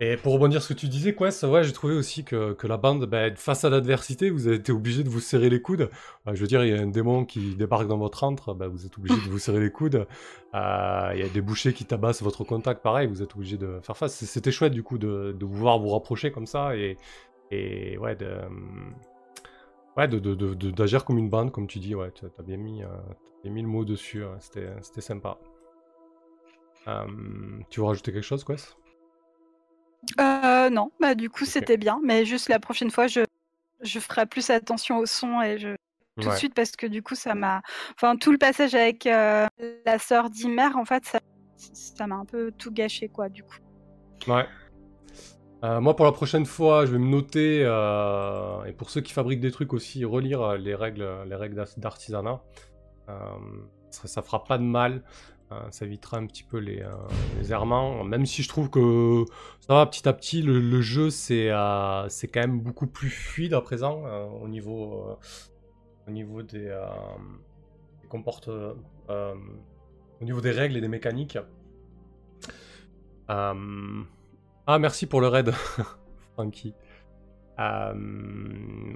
Et 0.00 0.16
pour 0.16 0.32
rebondir 0.32 0.62
sur 0.62 0.68
ce 0.68 0.74
que 0.74 0.78
tu 0.78 0.88
disais, 0.88 1.12
Quest, 1.14 1.42
ouais, 1.42 1.64
j'ai 1.64 1.72
trouvé 1.72 1.94
aussi 1.94 2.22
que, 2.22 2.52
que 2.52 2.68
la 2.68 2.76
bande, 2.76 3.06
ben, 3.06 3.34
face 3.34 3.64
à 3.64 3.70
l'adversité, 3.70 4.30
vous 4.30 4.46
avez 4.46 4.56
été 4.56 4.70
obligé 4.70 5.02
de 5.02 5.08
vous 5.08 5.18
serrer 5.18 5.50
les 5.50 5.60
coudes. 5.60 5.90
Je 6.32 6.40
veux 6.40 6.46
dire, 6.46 6.64
il 6.64 6.70
y 6.70 6.78
a 6.78 6.80
un 6.80 6.86
démon 6.86 7.24
qui 7.24 7.56
débarque 7.56 7.88
dans 7.88 7.98
votre 7.98 8.22
antre, 8.22 8.54
ben, 8.54 8.68
vous 8.68 8.86
êtes 8.86 8.96
obligé 8.96 9.16
de 9.16 9.28
vous 9.28 9.40
serrer 9.40 9.58
les 9.58 9.72
coudes. 9.72 10.06
Il 10.54 11.18
y 11.18 11.22
a 11.22 11.28
des 11.34 11.40
bouchers 11.40 11.72
qui 11.72 11.84
tabassent 11.84 12.22
votre 12.22 12.44
contact, 12.44 12.80
pareil, 12.80 13.08
vous 13.08 13.22
êtes 13.24 13.34
obligé 13.34 13.56
de 13.56 13.80
faire 13.82 13.96
face. 13.96 14.14
C'était 14.14 14.52
chouette, 14.52 14.72
du 14.72 14.84
coup, 14.84 14.98
de, 14.98 15.34
de 15.36 15.44
pouvoir 15.44 15.80
vous 15.80 15.88
rapprocher 15.88 16.30
comme 16.30 16.46
ça 16.46 16.76
et, 16.76 16.96
et 17.50 17.98
ouais, 17.98 18.14
de, 18.14 18.28
ouais, 19.98 20.08
de, 20.08 20.18
de, 20.18 20.34
de- 20.34 20.54
de- 20.54 20.70
d'agir 20.70 21.04
comme 21.04 21.18
une 21.18 21.28
bande, 21.28 21.52
comme 21.52 21.66
tu 21.66 21.78
dis. 21.78 21.94
Ouais, 21.94 22.10
tu 22.12 22.24
as 22.24 22.42
bien 22.42 22.56
mis, 22.56 22.82
euh, 22.82 22.88
t'as 22.88 23.42
bien 23.42 23.52
mis 23.52 23.62
le 23.62 23.68
mot 23.68 23.84
dessus. 23.84 24.24
ouais, 24.24 24.36
C'était, 24.40 25.00
sympa. 25.02 25.38
Euh, 26.86 27.06
tu 27.68 27.80
veux 27.80 27.86
rajouter 27.86 28.12
quelque 28.12 28.22
chose, 28.24 28.44
Quest? 28.44 28.76
Euh, 30.20 30.70
non, 30.70 30.90
bah 31.00 31.14
du 31.14 31.28
coup 31.28 31.44
c'était 31.44 31.76
bien, 31.76 32.00
mais 32.02 32.24
juste 32.24 32.48
la 32.48 32.60
prochaine 32.60 32.90
fois 32.90 33.08
je, 33.08 33.20
je 33.82 33.98
ferai 33.98 34.26
plus 34.26 34.48
attention 34.48 34.98
au 34.98 35.06
son 35.06 35.42
et 35.42 35.58
je 35.58 35.74
tout 36.20 36.28
de 36.28 36.34
suite 36.34 36.54
parce 36.54 36.70
que 36.72 36.86
du 36.86 37.02
coup 37.02 37.14
ça 37.14 37.34
m'a, 37.34 37.62
enfin 37.94 38.16
tout 38.16 38.32
le 38.32 38.38
passage 38.38 38.74
avec 38.74 39.06
euh, 39.06 39.46
la 39.84 39.98
sœur 39.98 40.30
d'Imer 40.30 40.70
en 40.76 40.84
fait 40.84 41.04
ça 41.04 41.20
ça 41.56 42.06
m'a 42.06 42.14
un 42.14 42.24
peu 42.24 42.52
tout 42.56 42.70
gâché 42.70 43.08
quoi 43.08 43.28
du 43.28 43.42
coup. 43.42 43.56
Ouais. 44.28 44.46
Euh, 45.64 45.80
moi, 45.80 45.96
pour 45.96 46.04
la 46.04 46.12
prochaine 46.12 46.46
fois, 46.46 46.86
je 46.86 46.92
vais 46.92 46.98
me 46.98 47.08
noter, 47.08 47.62
euh, 47.64 48.64
et 48.64 48.72
pour 48.72 48.90
ceux 48.90 49.00
qui 49.00 49.12
fabriquent 49.12 49.40
des 49.40 49.50
trucs 49.50 49.72
aussi, 49.72 50.04
relire 50.04 50.40
euh, 50.42 50.56
les 50.56 50.74
règles, 50.74 51.08
les 51.26 51.34
règles 51.34 51.56
d'ar- 51.56 51.68
d'artisanat. 51.76 52.42
Ça, 53.90 54.06
ça 54.06 54.22
fera 54.22 54.44
pas 54.44 54.58
de 54.58 54.64
mal. 54.64 55.02
Ça 55.70 55.86
évitera 55.86 56.18
un 56.18 56.26
petit 56.26 56.42
peu 56.42 56.58
les, 56.58 56.84
errements. 57.50 58.04
Même 58.04 58.26
si 58.26 58.42
je 58.42 58.50
trouve 58.50 58.68
que 58.68 59.24
ça 59.60 59.72
va 59.74 59.86
petit 59.86 60.06
à 60.06 60.12
petit, 60.12 60.42
le, 60.42 60.80
jeu 60.82 61.08
c'est 61.08 61.48
quand 61.48 62.40
même 62.40 62.60
beaucoup 62.60 62.86
plus 62.86 63.08
fluide 63.08 63.54
à 63.54 63.62
présent 63.62 64.02
au 64.42 64.46
niveau 64.46 65.16
au 66.06 66.10
niveau 66.10 66.42
des, 66.42 66.68
des 68.10 68.38
au 70.20 70.24
niveau 70.24 70.40
des 70.42 70.50
règles 70.50 70.76
et 70.76 70.82
des 70.82 70.88
mécaniques. 70.88 71.38
Ah 74.70 74.78
merci 74.78 75.06
pour 75.06 75.22
le 75.22 75.28
raid, 75.28 75.50
Frankie. 76.34 76.74
Euh, 77.58 77.92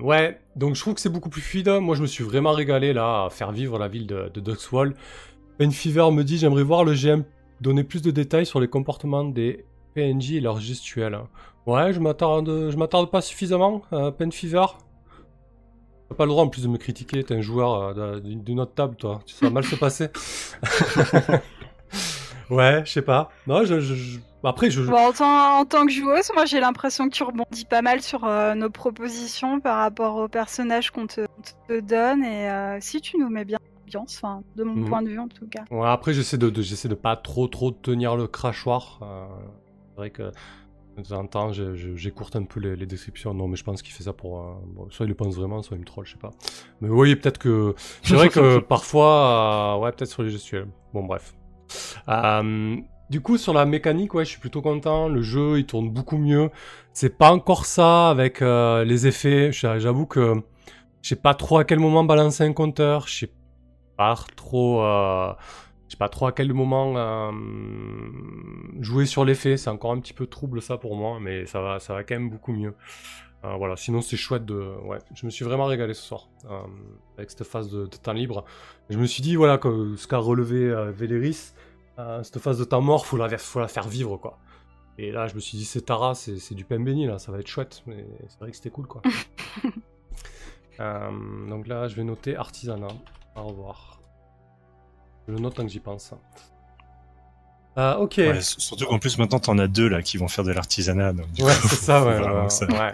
ouais, 0.03 0.39
donc 0.55 0.75
je 0.77 0.81
trouve 0.83 0.93
que 0.95 1.01
c'est 1.01 1.09
beaucoup 1.09 1.31
plus 1.31 1.41
fluide. 1.41 1.69
Moi, 1.81 1.97
je 1.97 2.03
me 2.03 2.07
suis 2.07 2.23
vraiment 2.23 2.53
régalé 2.53 2.93
là 2.93 3.25
à 3.25 3.31
faire 3.31 3.53
vivre 3.53 3.79
la 3.79 3.89
ville 3.89 4.07
de, 4.07 4.31
de 4.33 4.41
Duxwall. 4.41 4.95
Fever 5.71 6.11
me 6.13 6.25
dit 6.25 6.37
j'aimerais 6.39 6.63
voir 6.63 6.85
le 6.85 6.93
GM 6.93 7.23
donner 7.63 7.85
plus 7.85 8.03
de 8.03 8.11
détails 8.11 8.45
sur 8.45 8.61
les 8.61 8.69
comportements 8.69 9.25
des 9.25 9.65
PNJ 9.95 10.33
et 10.33 10.41
leurs 10.41 10.61
gestuels. 10.61 11.19
Ouais, 11.67 11.93
je 11.95 12.01
m'attarde, 12.01 12.69
je 12.71 12.77
m'attarde 12.77 13.11
pas 13.11 13.23
suffisamment, 13.23 13.83
euh, 13.95 14.11
Pen 14.11 14.31
Fever. 14.31 14.67
T'as 16.11 16.17
pas 16.17 16.25
le 16.25 16.31
droit 16.31 16.43
en 16.45 16.49
plus 16.49 16.65
de 16.65 16.69
me 16.69 16.77
critiquer, 16.77 17.25
t'es 17.25 17.35
un 17.35 17.41
joueur 17.41 17.97
euh, 17.97 18.21
d'une 18.21 18.61
autre 18.61 18.75
table, 18.75 18.97
toi. 18.97 19.21
Ça 19.27 19.47
va 19.47 19.51
mal 19.53 19.65
se 19.65 19.77
passer. 19.77 20.09
ouais, 22.51 22.83
je 22.85 22.91
sais 22.93 23.03
pas. 23.03 23.31
Non, 23.47 23.65
je- 23.65 23.81
je- 23.81 24.19
Après, 24.45 24.71
je. 24.71 24.83
Bon, 24.83 24.97
en, 24.97 25.13
tant, 25.13 25.59
en 25.61 25.65
tant 25.65 25.87
que 25.87 25.93
joueuse, 25.93 26.31
moi 26.35 26.45
j'ai 26.47 26.59
l'impression 26.61 27.09
que 27.09 27.15
tu 27.15 27.23
rebondis 27.23 27.65
pas 27.65 27.83
mal 27.83 28.01
sur 28.03 28.25
euh, 28.25 28.55
nos 28.55 28.71
propositions 28.71 29.61
par 29.61 29.79
rapport 29.79 30.17
aux 30.17 30.29
personnages 30.29 30.91
qu'on 30.91 31.07
te, 31.07 31.21
on 31.23 31.43
te 31.69 31.81
donne 31.81 32.25
et 32.25 32.51
euh, 32.51 32.79
si 32.81 33.01
tu 33.01 33.19
nous 33.19 33.29
mets 33.29 33.45
bien 33.45 33.59
l'ambiance, 33.87 34.21
enfin, 34.23 34.43
de 34.57 34.65
mon 34.65 34.75
Mhm. 34.75 34.89
point 34.89 35.03
de 35.03 35.09
vue 35.09 35.19
en 35.21 35.29
tout 35.29 35.47
cas. 35.47 35.63
Ouais, 35.71 35.87
après, 35.89 36.13
j'essaie 36.13 36.39
de, 36.39 36.51
de- 36.51 36.63
j'essaie 36.63 36.89
de 36.89 36.95
pas 36.97 37.15
trop 37.17 37.47
trop 37.47 37.71
tenir 37.71 38.17
le 38.17 38.27
crachoir. 38.27 38.99
Euh, 39.03 39.27
c'est 39.91 39.97
vrai 39.97 40.11
que 40.11 40.33
de 40.97 41.03
temps 41.09 41.19
en 41.21 41.27
temps, 41.27 41.53
j'écourte 41.53 42.37
un 42.37 42.43
peu 42.45 42.59
les, 42.61 42.77
les 42.77 42.85
descriptions. 42.87 43.33
Non, 43.33 43.49
mais 43.49 43.57
je 43.57 43.65
pense 43.65 43.81
qu'il 43.81 43.95
fait 43.95 44.03
ça 44.03 44.13
pour. 44.13 44.43
bon, 44.67 44.91
soit 44.91 45.07
il 45.07 45.09
le 45.09 45.15
pense 45.15 45.37
vraiment, 45.37 45.63
soit 45.63 45.77
il 45.77 45.81
me 45.81 45.87
troll, 45.87 46.05
je 46.05 46.13
sais 46.13 46.19
pas. 46.19 46.31
Mais 46.81 46.89
oui, 46.89 47.15
peut-être 47.17 47.39
que. 47.39 47.75
C'est 48.03 48.15
vrai 48.15 48.29
que 48.29 48.59
parfois. 48.59 49.79
ouais, 49.79 49.93
peut-être 49.93 50.11
sur 50.11 50.23
les 50.23 50.31
gestuels. 50.31 50.69
Bon, 50.93 51.05
bref. 51.05 51.35
Euh, 52.09 52.77
du 53.13 53.21
coup, 53.21 53.37
sur 53.37 53.53
la 53.53 53.67
mécanique, 53.67 54.15
ouais, 54.15 54.25
je 54.25 54.31
suis 54.31 54.41
plutôt 54.41 54.63
content. 54.63 55.07
Le 55.09 55.21
jeu, 55.21 55.59
il 55.59 55.67
tourne 55.67 55.91
beaucoup 55.91 56.17
mieux. 56.17 56.51
C'est 56.95 57.19
pas 57.19 57.31
encore 57.31 57.67
ça 57.67 58.09
avec 58.09 58.41
euh, 58.41 58.85
les 58.85 59.07
effets. 59.07 59.53
J'a- 59.53 59.79
J'avoue 59.79 60.07
que 60.07 60.35
je 61.03 61.09
sais 61.11 61.17
pas 61.17 61.35
trop 61.35 61.59
à 61.59 61.65
quel 61.65 61.79
moment 61.79 62.05
balancer 62.05 62.43
un 62.45 62.55
compteur. 62.55 63.07
Je 63.09 63.19
sais 63.21 63.33
pas 63.99 64.17
trop. 64.35 64.83
euh, 64.83 65.33
sais 65.89 65.99
pas 65.99 66.09
trop 66.09 66.27
à 66.27 66.33
quel 66.33 66.55
moment 66.55 66.95
euh, 66.97 67.33
jouer 68.81 69.05
sur 69.05 69.27
l'effet. 69.27 69.59
C'est 69.59 69.69
encore 69.69 69.93
un 69.93 70.01
petit 70.01 70.15
peu 70.15 70.27
trouble 70.27 70.63
ça 70.63 70.79
pour 70.79 70.97
moi, 70.97 71.19
mais 71.21 71.45
ça 71.45 71.61
va, 71.61 71.81
ça 71.81 71.93
va 71.93 72.05
quand 72.05 72.15
même 72.15 72.31
beaucoup 72.31 72.53
mieux. 72.55 72.75
Euh, 73.45 73.57
voilà, 73.57 73.77
sinon 73.77 74.01
c'est 74.01 74.17
chouette 74.17 74.47
de. 74.47 74.55
Ouais, 74.87 74.99
je 75.15 75.27
me 75.27 75.31
suis 75.31 75.45
vraiment 75.45 75.67
régalé 75.67 75.93
ce 75.93 76.03
soir 76.03 76.29
avec 77.19 77.31
cette 77.31 77.45
phase 77.45 77.71
de, 77.71 77.87
temps 77.87 78.15
libre. 78.15 78.47
Je 78.89 78.97
me 78.99 79.05
suis 79.05 79.23
dit, 79.23 79.37
voilà, 79.37 79.59
que 79.59 79.97
ce 79.97 80.07
qu'a 80.07 80.17
relevé 80.19 80.73
Véléris, 80.93 81.53
euh, 81.99 82.23
cette 82.23 82.39
phase 82.39 82.59
de 82.59 82.65
temps 82.65 82.81
mort, 82.81 83.07
faut 83.07 83.17
la, 83.17 83.37
faut 83.39 83.61
la 83.61 83.69
faire 83.69 83.89
vivre 83.89 84.17
quoi. 84.17 84.39
Et 84.99 85.11
là, 85.11 85.27
je 85.27 85.35
me 85.35 85.41
suis 85.41 85.57
dit, 85.57 85.65
c'est 85.65 85.83
Tara, 85.83 86.15
c'est 86.15 86.55
du 86.55 86.65
pain 86.65 86.79
béni 86.79 87.07
là, 87.07 87.19
ça 87.19 87.33
va 87.33 87.39
être 87.39 87.47
chouette. 87.49 87.83
Mais 87.87 88.07
c'est 88.29 88.39
vrai 88.41 88.51
que 88.51 88.57
c'était 88.57 88.71
cool 88.71 88.87
quoi. 88.87 89.03
Euh, 90.81 91.49
donc 91.49 91.67
là, 91.69 91.87
je 91.87 91.95
vais 91.95 92.03
noter 92.03 92.35
artisanat. 92.35 92.89
Au 93.37 93.43
revoir. 93.45 94.01
Je 95.29 95.33
le 95.35 95.39
note 95.39 95.55
tant 95.55 95.65
que 95.65 95.69
j'y 95.71 95.81
pense. 95.81 96.13
Ah, 97.77 97.99
ok. 98.01 98.15
Ouais, 98.19 98.41
surtout 98.41 98.87
qu'en 98.87 98.99
plus 98.99 99.17
maintenant 99.19 99.39
t'en 99.39 99.59
as 99.59 99.69
deux 99.69 99.89
là 99.89 100.03
qui 100.03 100.17
vont 100.17 100.29
faire 100.29 100.45
de 100.45 100.51
l'artisanat. 100.53 101.13
Ouais, 101.13 101.53
c'est 101.53 101.91
ouais. 101.93 102.21
ouais, 102.21 102.49
ça- 102.49 102.67
ouais. 102.67 102.93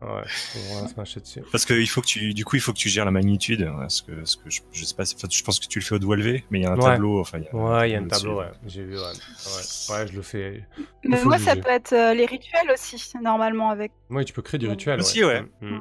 Ouais, 0.00 0.22
faut 0.26 0.58
vraiment 0.74 0.88
se 0.88 0.94
mâcher 0.94 1.20
dessus. 1.20 1.42
Parce 1.50 1.64
que 1.64 1.74
il 1.74 1.86
faut 1.88 2.00
que 2.00 2.06
tu, 2.06 2.32
du 2.32 2.44
coup, 2.44 2.54
il 2.56 2.60
faut 2.62 2.72
que 2.72 2.78
tu 2.78 2.88
gères 2.88 3.04
la 3.04 3.10
magnitude. 3.10 3.62
hein, 3.62 3.76
Parce 3.80 4.00
que, 4.02 4.12
parce 4.12 4.36
que 4.36 4.48
je, 4.50 4.60
je 4.72 4.84
sais 4.84 4.94
pas, 4.94 5.02
enfin, 5.02 5.28
je 5.30 5.42
pense 5.42 5.58
que 5.58 5.66
tu 5.66 5.80
le 5.80 5.84
fais 5.84 5.96
au 5.96 5.98
doigt 5.98 6.16
levé, 6.16 6.44
mais 6.50 6.60
il 6.60 6.62
y 6.62 6.66
a 6.66 6.70
un 6.72 6.76
Ouais. 6.76 6.84
tableau. 6.84 7.20
Enfin, 7.20 7.38
il 7.38 7.44
y 7.44 7.48
a 7.48 7.54
Ouais, 7.54 7.90
il 7.90 7.92
y 7.92 7.96
a 7.96 7.98
un 8.00 8.06
tableau, 8.06 8.38
ouais. 8.38 8.50
J'ai 8.66 8.84
vu, 8.84 8.94
ouais. 8.96 9.02
ouais. 9.02 9.94
Ouais, 9.94 10.06
je 10.06 10.12
le 10.14 10.22
fais. 10.22 10.64
Mais 11.04 11.22
moi 11.24 11.38
ça 11.38 11.56
peut 11.56 11.70
être 11.70 11.92
euh, 11.92 12.14
les 12.14 12.26
rituels 12.26 12.70
aussi, 12.72 12.96
normalement 13.22 13.70
avec. 13.70 13.90
Ouais, 14.10 14.24
tu 14.24 14.32
peux 14.32 14.42
créer 14.42 14.58
du 14.58 14.68
rituel. 14.68 15.00
Aussi, 15.00 15.24
ouais. 15.24 15.42
Mm. 15.60 15.78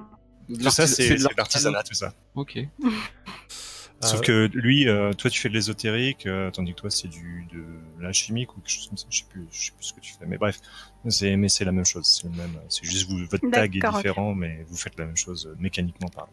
De 0.49 0.63
Tout 0.63 0.69
ça, 0.71 0.87
c'est 0.87 1.09
de 1.09 1.17
c'est 1.17 1.23
de 1.27 1.37
l'artisanat, 1.37 1.83
tout 1.83 1.93
ça. 1.93 2.13
Ok. 2.35 2.57
Sauf 4.01 4.19
Euh, 4.19 4.23
que 4.23 4.49
lui, 4.53 4.87
euh, 4.87 5.11
toi, 5.13 5.29
tu 5.29 5.39
fais 5.39 5.49
de 5.49 5.55
l'ésotérique, 5.55 6.27
euh, 6.27 6.51
tandis 6.51 6.73
que 6.73 6.81
toi, 6.81 6.89
c'est 6.91 7.07
du 7.07 7.47
de 7.51 7.63
l'alchimique 7.99 8.55
ou 8.55 8.61
quelque 8.61 8.69
chose 8.69 8.87
comme 8.89 8.97
ça. 8.97 9.07
Je 9.09 9.19
sais 9.19 9.25
plus, 9.27 9.47
je 9.51 9.65
sais 9.65 9.71
plus 9.71 9.85
ce 9.85 9.93
que 9.93 9.99
tu 9.99 10.13
fais. 10.13 10.25
Mais 10.27 10.37
bref, 10.37 10.59
c'est 11.07 11.35
mais 11.35 11.49
c'est 11.49 11.65
la 11.65 11.71
même 11.71 11.85
chose. 11.85 12.05
C'est 12.05 12.25
le 12.25 12.35
même. 12.35 12.59
C'est 12.69 12.85
juste 12.85 13.09
vous, 13.09 13.17
votre 13.25 13.49
tag 13.49 13.75
est 13.75 13.79
différent, 13.79 14.35
mais 14.35 14.63
vous 14.67 14.77
faites 14.77 14.97
la 14.99 15.05
même 15.05 15.17
chose 15.17 15.47
euh, 15.47 15.55
mécaniquement 15.59 16.09
parlant. 16.09 16.29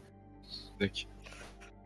D'accord. 0.79 1.11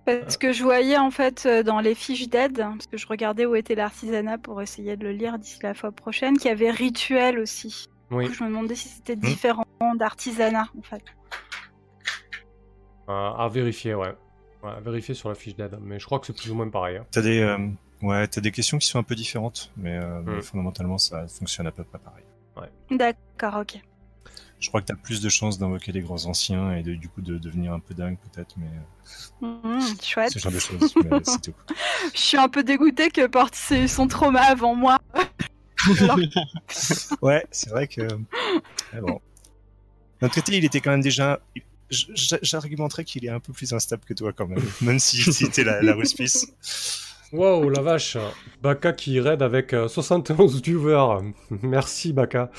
Parce 0.04 0.38
que 0.38 0.52
je 0.52 0.62
voyais 0.64 0.96
en 0.96 1.10
fait 1.10 1.46
dans 1.46 1.80
les 1.80 1.94
fiches 1.94 2.28
d'aide, 2.28 2.60
hein, 2.60 2.72
parce 2.78 2.86
que 2.86 2.96
je 2.96 3.06
regardais 3.06 3.44
où 3.44 3.54
était 3.54 3.74
l'artisanat 3.74 4.38
pour 4.38 4.62
essayer 4.62 4.96
de 4.96 5.04
le 5.04 5.12
lire 5.12 5.38
d'ici 5.38 5.58
la 5.62 5.74
fois 5.74 5.92
prochaine, 5.92 6.38
qu'il 6.38 6.48
y 6.48 6.50
avait 6.50 6.70
rituel 6.70 7.38
aussi. 7.38 7.88
Oui. 8.10 8.24
Du 8.24 8.30
coup, 8.30 8.36
je 8.36 8.44
me 8.44 8.48
demandais 8.48 8.74
si 8.74 8.88
c'était 8.88 9.16
différent 9.16 9.66
d'artisanat 9.96 10.66
en 10.78 10.82
fait. 10.82 11.02
Euh, 13.10 13.12
à 13.12 13.48
vérifier, 13.52 13.94
ouais. 13.94 14.14
Ouais, 14.62 14.70
à 14.70 14.80
vérifier 14.80 15.14
sur 15.14 15.28
la 15.28 15.34
fiche 15.34 15.54
d'aide. 15.56 15.78
Mais 15.80 15.98
je 16.00 16.04
crois 16.06 16.18
que 16.18 16.26
c'est 16.26 16.32
plus 16.36 16.50
ou 16.50 16.54
moins 16.54 16.68
pareil. 16.68 16.96
hein. 16.96 17.06
T'as 17.10 17.22
des, 17.22 17.40
euh, 17.40 17.68
ouais, 18.02 18.26
t'as 18.26 18.40
des 18.40 18.50
questions 18.50 18.78
qui 18.78 18.86
sont 18.88 18.98
un 18.98 19.02
peu 19.04 19.14
différentes, 19.14 19.70
mais, 19.76 19.96
euh, 19.96 20.20
mais 20.24 20.38
Mm. 20.38 20.42
fondamentalement, 20.42 20.98
ça 20.98 21.26
fonctionne 21.28 21.66
à 21.66 21.72
peu 21.72 21.84
près 21.84 21.98
pareil. 21.98 22.24
D'accord, 22.90 23.60
ok. 23.60 23.80
Je 24.58 24.68
crois 24.68 24.80
que 24.80 24.86
t'as 24.86 24.96
plus 24.96 25.20
de 25.20 25.28
chances 25.28 25.58
d'invoquer 25.58 25.92
des 25.92 26.00
grands 26.00 26.24
anciens 26.26 26.72
et 26.74 26.82
de, 26.82 26.94
du 26.94 27.08
coup 27.08 27.20
de 27.22 27.38
devenir 27.38 27.72
un 27.72 27.78
peu 27.78 27.94
dingue 27.94 28.16
peut-être, 28.18 28.54
mais 28.56 28.66
euh, 28.66 29.46
Mhm, 29.64 29.80
chouette. 30.02 30.32
ce 30.32 30.38
genre 30.40 30.50
de 30.52 30.58
choses. 30.58 30.94
mais 31.04 31.10
c'est 31.24 31.40
tout. 31.42 31.54
Je 32.12 32.18
suis 32.18 32.36
un 32.36 32.48
peu 32.48 32.64
dégoûtée 32.64 33.10
que 33.10 33.26
Portis 33.28 33.74
ait 33.74 33.84
eu 33.84 33.88
son 33.88 34.08
trauma 34.08 34.40
avant 34.40 34.74
moi. 34.74 34.98
Alors, 36.00 36.18
Ouais, 37.22 37.46
c'est 37.52 37.70
vrai 37.70 37.86
que. 37.86 38.18
mais 38.92 39.00
bon. 39.00 39.20
D'un 40.20 40.28
côté, 40.28 40.56
il 40.58 40.64
était 40.64 40.80
quand 40.80 40.90
même 40.90 41.00
déjà. 41.02 41.38
J'argumenterais 41.90 43.04
qu'il 43.04 43.24
est 43.24 43.30
un 43.30 43.40
peu 43.40 43.52
plus 43.52 43.72
instable 43.72 44.04
que 44.04 44.14
toi 44.14 44.32
quand 44.32 44.46
même, 44.46 44.62
même 44.80 44.98
si, 44.98 45.16
si 45.32 45.50
t'es 45.50 45.64
la, 45.64 45.82
la 45.82 45.94
ruspice. 45.94 46.46
Wow, 47.30 47.68
la 47.68 47.82
vache. 47.82 48.16
Baka 48.62 48.94
qui 48.94 49.20
raid 49.20 49.42
avec 49.42 49.74
euh, 49.74 49.86
71 49.86 50.62
viewers. 50.62 51.30
Merci, 51.62 52.14
Baka. 52.14 52.50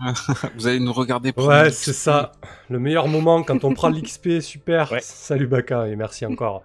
Vous 0.56 0.66
allez 0.66 0.80
nous 0.80 0.92
regarder 0.92 1.32
prendre 1.32 1.48
Ouais, 1.48 1.70
c'est 1.70 1.94
ça. 1.94 2.32
Le 2.68 2.78
meilleur 2.78 3.08
moment 3.08 3.42
quand 3.42 3.64
on 3.64 3.72
prend 3.72 3.88
l'XP, 3.88 4.40
super. 4.40 4.92
Ouais. 4.92 5.00
Salut 5.00 5.46
Baka 5.46 5.88
et 5.88 5.96
merci 5.96 6.26
encore. 6.26 6.62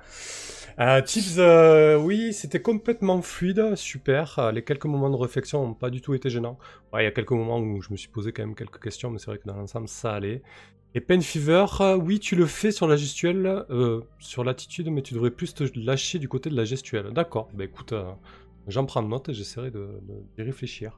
Euh, 0.78 1.02
Chips, 1.06 1.38
euh, 1.38 1.96
oui, 1.98 2.34
c'était 2.34 2.62
complètement 2.62 3.22
fluide, 3.22 3.76
super. 3.76 4.40
Euh, 4.40 4.52
les 4.52 4.62
quelques 4.62 4.86
moments 4.86 5.10
de 5.10 5.16
réflexion 5.16 5.66
n'ont 5.66 5.74
pas 5.74 5.90
du 5.90 6.02
tout 6.02 6.14
été 6.14 6.30
gênants. 6.30 6.58
Ouais, 6.92 7.04
il 7.04 7.06
y 7.06 7.08
a 7.08 7.12
quelques 7.12 7.32
moments 7.32 7.60
où 7.60 7.82
je 7.82 7.92
me 7.92 7.96
suis 7.96 8.10
posé 8.10 8.34
quand 8.34 8.44
même 8.44 8.56
quelques 8.56 8.82
questions, 8.82 9.10
mais 9.10 9.20
c'est 9.20 9.28
vrai 9.28 9.38
que 9.38 9.48
dans 9.48 9.56
l'ensemble, 9.56 9.88
ça 9.88 10.14
allait. 10.14 10.42
Et 10.98 11.02
Pen 11.02 11.22
Fever, 11.22 11.66
euh, 11.82 11.98
oui, 11.98 12.22
tu 12.22 12.38
le 12.38 12.46
fais 12.46 12.72
sur 12.72 12.88
la 12.88 12.96
gestuelle, 12.96 13.66
euh, 13.70 14.00
sur 14.18 14.46
l'attitude, 14.46 14.90
mais 14.90 15.02
tu 15.02 15.14
devrais 15.14 15.30
plus 15.30 15.54
te 15.54 15.66
lâcher 15.76 16.20
du 16.20 16.30
côté 16.30 16.50
de 16.50 16.56
la 16.56 16.64
gestuelle. 16.64 17.12
D'accord, 17.12 17.50
bah 17.54 17.66
écoute, 17.66 17.92
euh, 17.92 18.14
j'en 18.70 18.86
prends 18.86 19.02
note 19.02 19.28
et 19.28 19.34
j'essaierai 19.34 19.72
de, 19.72 19.90
réfléchir. 20.38 20.98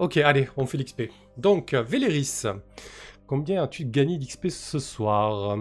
Ok, 0.00 0.16
allez, 0.18 0.48
on 0.56 0.64
fait 0.64 0.78
l'XP. 0.78 1.10
Donc, 1.36 1.74
Véléris, 1.74 2.44
combien 3.26 3.62
as-tu 3.62 3.84
gagné 3.84 4.16
d'XP 4.16 4.48
ce 4.48 4.78
soir? 4.78 5.58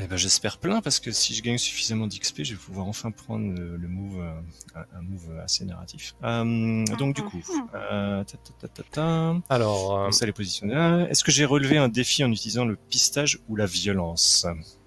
Eh 0.00 0.06
ben, 0.06 0.16
j'espère 0.16 0.58
plein 0.58 0.80
parce 0.80 1.00
que 1.00 1.10
si 1.10 1.34
je 1.34 1.42
gagne 1.42 1.58
suffisamment 1.58 2.06
d'XP, 2.06 2.44
je 2.44 2.52
vais 2.54 2.58
pouvoir 2.60 2.86
enfin 2.86 3.10
prendre 3.10 3.52
le, 3.52 3.76
le 3.76 3.88
move, 3.88 4.20
euh, 4.20 4.80
un, 4.94 5.02
move 5.02 5.36
assez 5.42 5.64
narratif. 5.64 6.14
Euh, 6.22 6.84
donc 6.98 7.16
du 7.16 7.22
coup, 7.22 7.40
euh, 7.74 8.22
ta, 8.22 8.36
ta, 8.36 8.52
ta, 8.60 8.68
ta, 8.68 8.82
ta. 8.84 9.34
Alors, 9.48 9.98
euh, 10.04 10.10
ça, 10.12 10.24
les 10.24 10.32
positionner. 10.32 10.74
Ah, 10.76 11.06
Est-ce 11.10 11.24
que 11.24 11.32
j'ai 11.32 11.44
relevé 11.44 11.78
un 11.78 11.88
défi 11.88 12.22
en 12.22 12.30
utilisant 12.30 12.64
le 12.64 12.76
pistage 12.76 13.40
ou 13.48 13.56
la 13.56 13.66
violence? 13.66 14.46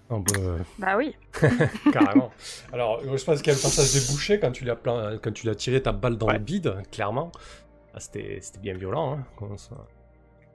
Oh, 0.10 0.20
bah, 0.20 0.40
Bah 0.80 0.96
oui. 0.98 1.14
carrément. 1.92 2.32
Alors, 2.72 3.02
je 3.04 3.22
pense 3.26 3.40
qu'il 3.42 3.48
y 3.48 3.52
a 3.52 3.58
le 3.58 3.62
passage 3.62 3.92
débouché 3.94 4.40
quand 4.40 4.52
tu 4.52 4.64
l'as 4.64 4.78
plein- 4.78 5.18
quand 5.18 5.34
tu 5.34 5.46
l'as 5.46 5.56
tiré 5.56 5.82
ta 5.82 5.92
balle 5.92 6.18
dans 6.18 6.28
Ouais. 6.28 6.34
le 6.34 6.40
bide, 6.40 6.74
clairement. 6.90 7.34
Ah, 7.94 8.00
c'était, 8.00 8.40
c'était 8.42 8.60
bien 8.60 8.76
violent. 8.76 9.20
Hein, 9.42 9.58
ça... 9.58 9.76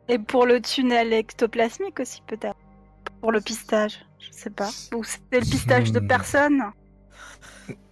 Et 0.09 0.19
pour 0.19 0.47
le 0.47 0.62
tunnel 0.62 1.12
ectoplasmique 1.12 2.01
aussi 2.01 2.23
peut-être. 2.27 2.56
Pour 3.21 3.33
le 3.33 3.41
pistage, 3.41 4.05
je 4.21 4.29
sais 4.31 4.51
pas. 4.51 4.71
Ou 4.95 5.03
c'était 5.05 5.41
le 5.41 5.47
pistage 5.47 5.93
de 5.93 6.01
Hmm. 6.01 6.07
personne. 6.07 6.63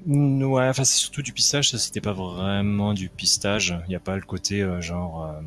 Ouais, 0.06 0.68
enfin 0.68 0.84
c'est 0.84 0.96
surtout 0.98 1.22
du 1.22 1.32
pistage, 1.32 1.70
ça 1.70 1.78
c'était 1.78 2.00
pas 2.00 2.12
vraiment 2.12 2.94
du 2.94 3.08
pistage. 3.08 3.76
Il 3.86 3.88
n'y 3.88 3.96
a 3.96 4.00
pas 4.00 4.16
le 4.16 4.22
côté 4.22 4.62
euh, 4.62 4.80
genre. 4.80 5.24
euh, 5.26 5.40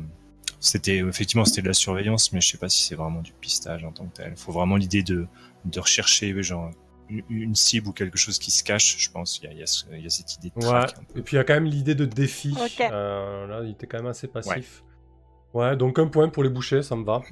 C'était 0.60 0.96
effectivement 0.98 1.44
c'était 1.44 1.62
de 1.62 1.68
la 1.68 1.72
surveillance, 1.74 2.32
mais 2.32 2.40
je 2.40 2.48
sais 2.48 2.58
pas 2.58 2.68
si 2.68 2.82
c'est 2.82 2.96
vraiment 2.96 3.20
du 3.22 3.32
pistage 3.32 3.84
en 3.84 3.92
tant 3.92 4.06
que 4.06 4.16
tel. 4.16 4.32
Il 4.32 4.36
faut 4.36 4.52
vraiment 4.52 4.76
l'idée 4.76 5.02
de 5.02 5.26
de 5.64 5.80
rechercher 5.80 6.40
genre 6.42 6.70
une, 7.08 7.22
une 7.30 7.54
cible 7.54 7.88
ou 7.88 7.92
quelque 7.92 8.18
chose 8.18 8.38
qui 8.38 8.50
se 8.50 8.62
cache, 8.64 8.96
je 8.98 9.10
pense. 9.10 9.38
Il 9.38 9.44
y 9.44 9.46
a, 9.48 9.52
il 9.52 9.58
y 9.58 9.62
a, 9.62 9.66
ce- 9.66 9.84
il 9.92 10.02
y 10.02 10.06
a 10.06 10.10
cette 10.10 10.34
idée 10.36 10.50
de 10.54 10.62
Ouais, 10.64 10.84
et 11.16 11.22
puis 11.22 11.36
il 11.36 11.38
y 11.38 11.40
a 11.40 11.44
quand 11.44 11.54
même 11.54 11.64
l'idée 11.64 11.94
de 11.94 12.04
défi. 12.04 12.54
Ok. 12.60 12.80
Euh, 12.80 13.46
là, 13.46 13.60
il 13.64 13.70
était 13.70 13.86
quand 13.86 13.98
même 13.98 14.08
assez 14.08 14.26
passif. 14.28 14.82
Ouais. 15.54 15.76
donc 15.76 15.98
un 15.98 16.08
point 16.08 16.28
pour 16.28 16.42
les 16.42 16.50
bouchers, 16.50 16.82
ça 16.82 16.96
me 16.96 17.04
va. 17.04 17.22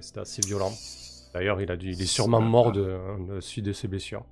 C'était 0.00 0.20
assez 0.20 0.42
violent. 0.42 0.72
D'ailleurs, 1.34 1.60
il, 1.60 1.70
a 1.70 1.76
dû, 1.76 1.90
il 1.90 2.00
est 2.00 2.06
sûrement 2.06 2.40
mort 2.40 2.70
de, 2.72 2.96
de 3.28 3.40
suite 3.40 3.64
de 3.64 3.72
ses 3.72 3.88
blessures. 3.88 4.24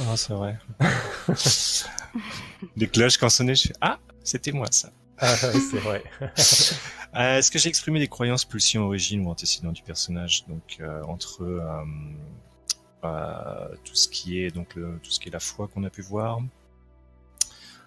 Ah, 0.00 0.16
c'est 0.16 0.34
vrai. 0.34 0.58
Les 2.76 2.86
cloches, 2.86 3.16
quand 3.18 3.28
sonnaient, 3.30 3.54
je 3.54 3.68
fais 3.68 3.74
Ah, 3.80 3.98
c'était 4.22 4.52
moi 4.52 4.66
ça. 4.70 4.90
Ah, 5.18 5.34
c'est 5.36 5.78
vrai. 5.78 6.02
Euh, 7.16 7.38
Est-ce 7.38 7.52
que 7.52 7.60
j'ai 7.60 7.68
exprimé 7.68 8.00
des 8.00 8.08
croyances, 8.08 8.44
pulsions, 8.44 8.86
origines 8.86 9.24
ou 9.24 9.30
antécédents 9.30 9.70
du 9.70 9.84
personnage? 9.84 10.44
Donc 10.48 10.78
euh, 10.80 11.00
entre 11.04 11.44
euh, 11.44 11.84
euh, 13.04 13.68
tout 13.84 13.94
ce 13.94 14.08
qui 14.08 14.40
est 14.40 14.50
donc 14.50 14.74
le, 14.74 14.98
tout 15.00 15.12
ce 15.12 15.20
qui 15.20 15.28
est 15.28 15.32
la 15.32 15.38
foi 15.38 15.68
qu'on 15.68 15.84
a 15.84 15.90
pu 15.90 16.02
voir. 16.02 16.40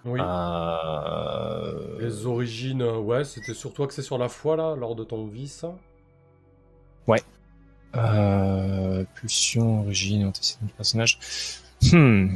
Oui. 0.06 0.22
Euh, 0.24 2.00
Les 2.00 2.26
origines, 2.26 2.82
euh, 2.82 3.00
ouais, 3.00 3.26
c'était 3.26 3.54
surtout 3.54 3.84
axé 3.84 4.02
sur 4.02 4.18
la 4.18 4.30
foi, 4.30 4.56
là, 4.56 4.78
lors 4.78 4.96
de 4.96 5.04
ton 5.04 5.26
vice. 5.28 5.66
Euh, 7.96 9.04
pulsion, 9.16 9.80
origine, 9.82 10.26
antécédent 10.26 10.66
du 10.68 10.74
personnage. 10.74 11.18
Hmm. 11.92 12.36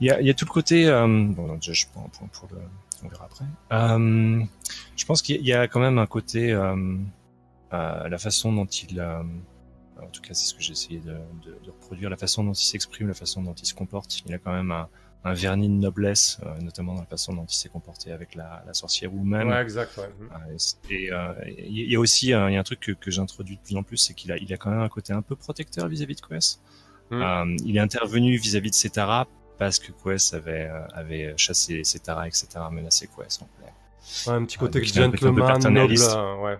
Il 0.00 0.06
y 0.06 0.10
a, 0.10 0.20
y 0.20 0.30
a 0.30 0.34
tout 0.34 0.44
le 0.44 0.50
côté. 0.50 0.86
Euh, 0.86 1.06
bon, 1.06 1.54
déjà, 1.56 1.72
je 1.72 1.86
prends 1.92 2.04
un 2.04 2.08
point 2.08 2.28
pour 2.32 2.48
le. 2.52 2.58
On 3.04 3.08
verra 3.08 3.24
après. 3.26 3.44
Euh, 3.72 4.42
je 4.96 5.04
pense 5.04 5.22
qu'il 5.22 5.40
y 5.44 5.52
a- 5.52 5.68
quand 5.68 5.80
même 5.80 5.98
un 5.98 6.06
côté. 6.06 6.52
Euh, 6.52 6.96
euh, 7.72 8.08
la 8.08 8.18
façon 8.18 8.52
dont 8.52 8.66
il. 8.66 9.00
en 9.00 10.06
tout 10.12 10.20
cas, 10.22 10.34
c'est 10.34 10.46
ce 10.46 10.54
que 10.54 10.62
j'ai 10.62 10.72
essayé 10.72 11.00
de, 11.00 11.12
de, 11.44 11.58
de 11.64 11.70
reproduire. 11.70 12.10
La 12.10 12.16
façon 12.16 12.44
dont 12.44 12.52
il 12.52 12.64
s'exprime, 12.64 13.08
la 13.08 13.14
façon 13.14 13.42
dont 13.42 13.54
il 13.54 13.66
se 13.66 13.74
comporte. 13.74 14.20
Il 14.26 14.34
a 14.34 14.38
quand 14.38 14.52
même 14.52 14.70
un, 14.72 14.88
un 15.24 15.34
vernis 15.34 15.68
de 15.68 15.74
noblesse, 15.74 16.38
euh, 16.44 16.58
notamment 16.60 16.94
dans 16.94 17.00
la 17.00 17.06
façon 17.06 17.32
dont 17.34 17.44
il 17.44 17.54
s'est 17.54 17.68
comporté 17.68 18.12
avec 18.12 18.34
la, 18.34 18.62
la 18.66 18.72
sorcière 18.74 19.12
ou 19.12 19.24
même. 19.24 19.48
Ouais, 19.48 19.60
exact, 19.62 19.96
ouais. 19.98 20.08
Ah, 20.32 20.40
et 20.90 21.12
euh, 21.12 21.32
il 21.46 21.90
y 21.90 21.96
a 21.96 22.00
aussi 22.00 22.32
euh, 22.32 22.48
il 22.50 22.54
y 22.54 22.56
a 22.56 22.60
un 22.60 22.64
truc 22.64 22.80
que, 22.80 22.92
que 22.92 23.10
j'introduis 23.10 23.56
de 23.56 23.60
plus 23.62 23.76
en 23.76 23.82
plus, 23.82 23.96
c'est 23.96 24.14
qu'il 24.14 24.30
a, 24.32 24.36
il 24.38 24.52
a 24.52 24.56
quand 24.56 24.70
même 24.70 24.80
un 24.80 24.88
côté 24.88 25.12
un 25.12 25.22
peu 25.22 25.34
protecteur 25.36 25.88
vis-à-vis 25.88 26.16
de 26.16 26.20
Quest. 26.20 26.60
Mm. 27.10 27.22
Euh, 27.22 27.56
il 27.64 27.76
est 27.76 27.80
intervenu 27.80 28.36
vis-à-vis 28.36 28.70
de 28.70 28.74
Cetara 28.76 29.26
parce 29.58 29.78
que 29.80 29.90
Quest 29.92 30.34
avait, 30.34 30.68
euh, 30.70 30.86
avait 30.94 31.34
chassé 31.36 31.82
Cetara, 31.84 32.26
etc., 32.28 32.46
menacé 32.70 33.08
Quest. 33.08 33.40
Donc, 33.40 33.48
ouais. 33.60 33.72
Ouais, 34.26 34.32
un 34.38 34.44
petit 34.44 34.56
côté 34.56 34.82
gentleman, 34.84 35.34
noble, 35.34 35.40
paternaliste. 35.52 36.12
euh, 36.16 36.36
ouais. 36.42 36.58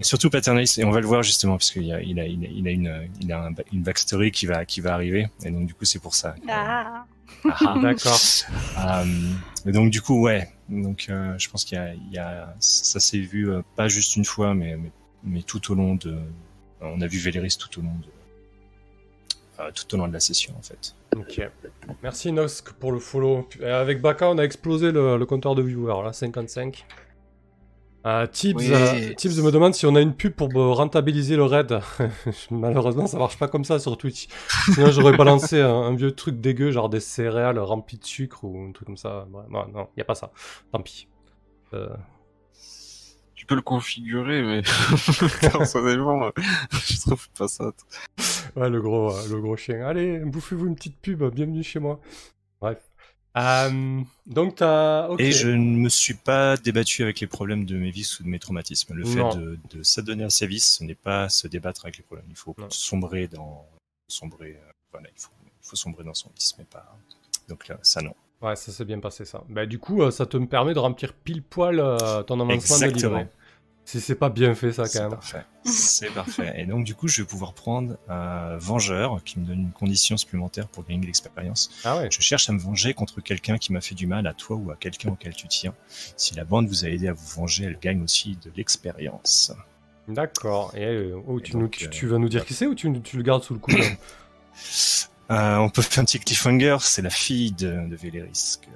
Et 0.00 0.04
surtout 0.04 0.30
paternaliste, 0.30 0.78
et 0.78 0.84
on 0.84 0.90
va 0.90 1.00
le 1.00 1.06
voir 1.06 1.22
justement, 1.22 1.58
parce 1.58 1.70
qu'il 1.70 1.92
a, 1.92 2.00
il 2.00 2.18
a, 2.18 2.24
il 2.26 2.44
a, 2.44 2.48
il 2.48 2.66
a 2.66 2.70
une, 2.70 3.08
il 3.20 3.30
a 3.32 3.44
un- 3.46 3.54
une 3.72 3.82
backstory 3.82 4.30
qui 4.30 4.46
va, 4.46 4.64
qui 4.64 4.80
va 4.80 4.94
arriver, 4.94 5.28
et 5.44 5.50
donc 5.50 5.66
du 5.66 5.74
coup 5.74 5.84
c'est 5.84 5.98
pour 5.98 6.14
ça. 6.14 6.34
Ah. 6.48 7.04
Ah. 7.44 7.76
D'accord. 7.82 8.18
Euh, 8.78 9.04
et 9.66 9.72
donc 9.72 9.90
du 9.90 10.00
coup, 10.00 10.20
ouais. 10.22 10.48
Donc 10.68 11.06
euh, 11.08 11.34
je 11.38 11.48
pense 11.50 11.64
qu'il 11.64 11.76
y 11.76 11.80
a, 11.80 11.92
il 11.94 12.12
y 12.12 12.18
a 12.18 12.54
ça 12.60 13.00
s'est 13.00 13.18
vu 13.18 13.50
euh, 13.50 13.62
pas 13.76 13.88
juste 13.88 14.16
une 14.16 14.24
fois, 14.24 14.54
mais, 14.54 14.76
mais 14.76 14.90
mais 15.24 15.42
tout 15.42 15.70
au 15.72 15.74
long 15.74 15.94
de. 15.94 16.18
On 16.80 17.00
a 17.00 17.06
vu 17.06 17.18
Véléris 17.18 17.56
tout 17.58 17.78
au 17.78 17.82
long 17.82 17.94
de. 18.02 19.60
euh, 19.60 19.70
tout 19.72 19.94
au 19.94 19.98
long 19.98 20.08
de 20.08 20.12
la 20.12 20.20
session 20.20 20.54
en 20.58 20.62
fait. 20.62 20.94
Ok. 21.16 21.40
Merci 22.02 22.32
Nosk 22.32 22.72
pour 22.72 22.90
le 22.90 22.98
follow. 22.98 23.48
Avec 23.62 24.00
Baka, 24.00 24.30
on 24.30 24.38
a 24.38 24.42
explosé 24.44 24.90
le, 24.92 25.16
le 25.18 25.26
compteur 25.26 25.54
de 25.54 25.62
viewers, 25.62 26.02
là, 26.02 26.12
55. 26.12 26.84
Euh, 28.04 28.26
Tibbs, 28.26 28.56
Oui. 28.58 28.68
euh, 28.72 29.14
Tibbs 29.14 29.40
me 29.42 29.50
demande 29.52 29.74
si 29.74 29.86
on 29.86 29.94
a 29.94 30.00
une 30.00 30.14
pub 30.14 30.32
pour 30.32 30.48
euh, 30.56 30.72
rentabiliser 30.72 31.36
le 31.36 31.44
raid. 31.44 31.78
Malheureusement, 32.50 33.06
ça 33.06 33.16
marche 33.18 33.38
pas 33.38 33.46
comme 33.48 33.64
ça 33.64 33.78
sur 33.78 33.96
Twitch. 33.96 34.26
Sinon, 34.74 34.90
j'aurais 34.90 35.16
balancé 35.16 35.60
un, 35.60 35.70
un 35.72 35.94
vieux 35.94 36.10
truc 36.12 36.40
dégueu, 36.40 36.72
genre 36.72 36.88
des 36.88 36.98
céréales 37.00 37.58
remplies 37.60 37.98
de 37.98 38.04
sucre 38.04 38.42
ou 38.44 38.66
un 38.68 38.72
truc 38.72 38.86
comme 38.86 38.96
ça. 38.96 39.26
Ouais, 39.32 39.44
non, 39.50 39.68
non, 39.68 39.88
y 39.96 40.00
a 40.00 40.04
pas 40.04 40.16
ça. 40.16 40.32
Tant 40.72 40.80
pis. 40.80 41.06
Euh, 41.74 41.88
Tu 43.36 43.46
peux 43.46 43.54
le 43.54 43.62
configurer, 43.62 44.42
mais 44.42 44.62
personnellement, 45.40 46.30
je 46.72 47.00
trouve 47.00 47.28
pas 47.38 47.48
ça. 47.48 47.70
Ouais, 48.56 48.68
le 48.68 48.80
gros, 48.82 49.12
le 49.30 49.40
gros 49.40 49.56
chien. 49.56 49.84
Allez, 49.86 50.18
bouffez-vous 50.20 50.66
une 50.66 50.74
petite 50.74 50.98
pub, 51.00 51.22
bienvenue 51.32 51.62
chez 51.62 51.78
moi. 51.80 52.00
Bref. 52.60 52.78
Euh, 53.36 54.00
donc, 54.26 54.60
ok. 54.60 55.20
Et 55.20 55.32
je 55.32 55.48
ne 55.48 55.76
me 55.78 55.88
suis 55.88 56.14
pas 56.14 56.56
débattu 56.56 57.02
avec 57.02 57.20
les 57.20 57.26
problèmes 57.26 57.64
de 57.64 57.76
mes 57.76 57.90
vices 57.90 58.20
ou 58.20 58.24
de 58.24 58.28
mes 58.28 58.38
traumatismes. 58.38 58.94
Le 58.94 59.04
Non. 59.04 59.30
fait 59.32 59.38
de, 59.38 59.58
de 59.70 59.82
s'adonner 59.82 60.24
à 60.24 60.30
ses 60.30 60.46
vices, 60.46 60.76
ce 60.78 60.84
n'est 60.84 60.94
pas 60.94 61.28
se 61.28 61.48
débattre 61.48 61.84
avec 61.84 61.96
les 61.96 62.02
problèmes. 62.04 62.26
Il 62.28 62.36
faut 62.36 62.54
Non. 62.58 62.68
sombrer 62.70 63.28
dans 63.28 63.66
sombrer. 64.08 64.58
euh, 64.62 64.72
voilà, 64.92 65.08
il 65.14 65.20
faut, 65.20 65.30
il 65.44 65.66
faut 65.66 65.76
sombrer 65.76 66.04
dans 66.04 66.14
son 66.14 66.30
vice, 66.36 66.54
mais 66.58 66.64
pas. 66.64 66.98
Donc 67.48 67.68
là, 67.68 67.78
ça 67.82 68.02
non. 68.02 68.14
Ouais, 68.42 68.56
ça 68.56 68.72
s'est 68.72 68.84
bien 68.84 68.98
passé 69.00 69.24
ça. 69.24 69.42
Bah, 69.48 69.64
du 69.66 69.78
coup, 69.78 70.02
euh, 70.02 70.10
ça 70.10 70.26
te 70.26 70.36
permet 70.36 70.74
de 70.74 70.78
remplir 70.80 71.14
pile 71.14 71.42
poil 71.42 71.78
euh, 71.80 72.22
ton 72.24 72.38
avancement 72.40 72.78
de 72.78 72.92
livret. 72.92 73.28
Si 73.84 74.00
c'est 74.00 74.14
pas 74.14 74.30
bien 74.30 74.54
fait, 74.54 74.72
ça, 74.72 74.84
quand 74.88 75.00
même. 75.00 75.10
parfait. 75.10 75.44
C'est 75.64 76.10
parfait. 76.14 76.54
Et 76.56 76.66
donc, 76.66 76.84
du 76.84 76.94
coup, 76.94 77.08
je 77.08 77.20
vais 77.22 77.26
pouvoir 77.28 77.52
prendre 77.52 77.96
euh, 78.08 78.56
Vengeur, 78.60 79.22
qui 79.24 79.38
me 79.40 79.44
donne 79.44 79.60
une 79.60 79.72
condition 79.72 80.16
supplémentaire 80.16 80.68
pour 80.68 80.84
gagner 80.84 81.00
de 81.00 81.06
l'expérience. 81.06 81.68
Ah 81.84 81.98
ouais. 81.98 82.08
Je 82.10 82.20
cherche 82.20 82.48
à 82.48 82.52
me 82.52 82.58
venger 82.60 82.94
contre 82.94 83.20
quelqu'un 83.20 83.58
qui 83.58 83.72
m'a 83.72 83.80
fait 83.80 83.94
du 83.96 84.06
mal, 84.06 84.26
à 84.26 84.34
toi 84.34 84.56
ou 84.56 84.70
à 84.70 84.76
quelqu'un 84.76 85.10
auquel 85.10 85.34
tu 85.34 85.48
tiens. 85.48 85.74
Si 86.16 86.34
la 86.34 86.44
bande 86.44 86.68
vous 86.68 86.84
a 86.84 86.88
aidé 86.88 87.08
à 87.08 87.12
vous 87.12 87.26
venger, 87.40 87.64
elle 87.64 87.78
gagne 87.78 88.02
aussi 88.02 88.38
de 88.42 88.50
l'expérience. 88.56 89.52
D'accord. 90.08 90.72
Et 90.76 90.84
euh, 90.86 91.16
oh, 91.26 91.38
Et 91.38 91.42
tu, 91.42 91.52
donc, 91.52 91.60
nous- 91.62 91.68
tu, 91.68 91.84
euh, 91.86 91.88
tu 91.90 92.06
vas 92.06 92.18
nous 92.18 92.28
dire 92.28 92.44
qui 92.44 92.54
c'est 92.54 92.66
ou 92.66 92.74
tu, 92.74 92.90
tu 93.02 93.16
le 93.16 93.22
gardes 93.22 93.42
sous 93.42 93.54
le 93.54 93.60
coude 93.60 93.74
Euh, 95.30 95.56
on 95.56 95.70
peut 95.70 95.80
faire 95.82 96.02
un 96.02 96.04
petit 96.04 96.18
cliffhanger. 96.18 96.76
C'est 96.80 97.00
la 97.02 97.08
fille 97.10 97.52
de, 97.52 97.88
de 97.88 97.96
Véléris 97.96 98.58
que- 98.60 98.68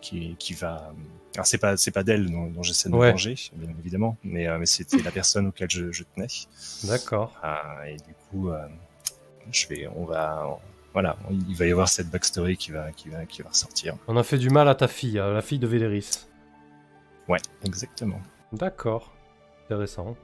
qui, 0.00 0.36
qui 0.38 0.54
va. 0.54 0.92
Alors 1.34 1.46
c'est 1.46 1.58
pas 1.58 1.76
c'est 1.76 1.90
pas 1.92 2.02
d'elle 2.02 2.30
dont, 2.30 2.46
dont 2.46 2.62
j'essaie 2.62 2.88
de 2.88 2.94
Ouais. 2.94 3.06
me 3.08 3.10
venger, 3.12 3.34
bien 3.54 3.70
évidemment, 3.78 4.16
mais, 4.24 4.48
euh, 4.48 4.58
mais 4.58 4.66
c'était 4.66 4.98
la 5.02 5.10
personne 5.12 5.46
auquel 5.48 5.70
je, 5.70 5.92
je 5.92 6.02
tenais. 6.14 6.26
D'accord. 6.84 7.32
Ah, 7.42 7.76
et 7.86 7.96
du 7.96 8.14
coup, 8.30 8.50
euh, 8.50 8.66
je 9.52 9.66
vais, 9.68 9.86
on 9.96 10.04
va, 10.04 10.58
voilà, 10.92 11.16
il 11.48 11.54
va 11.54 11.66
y 11.66 11.70
avoir 11.72 11.88
cette 11.88 12.08
backstory 12.10 12.56
qui 12.56 12.72
va, 12.72 12.90
qui 12.92 13.08
va, 13.10 13.24
qui 13.26 13.42
va 13.42 13.50
ressortir. 13.50 13.96
On 14.08 14.16
a 14.16 14.22
fait 14.24 14.38
du 14.38 14.50
mal 14.50 14.68
à 14.68 14.74
ta 14.74 14.88
fille, 14.88 15.18
à 15.18 15.28
la 15.30 15.40
fille 15.42 15.58
de 15.60 15.66
Véléris. 15.68 16.26
Ouais, 17.28 17.38
exactement. 17.64 18.20
D'accord. 18.52 19.12
Intéressant. 19.66 20.16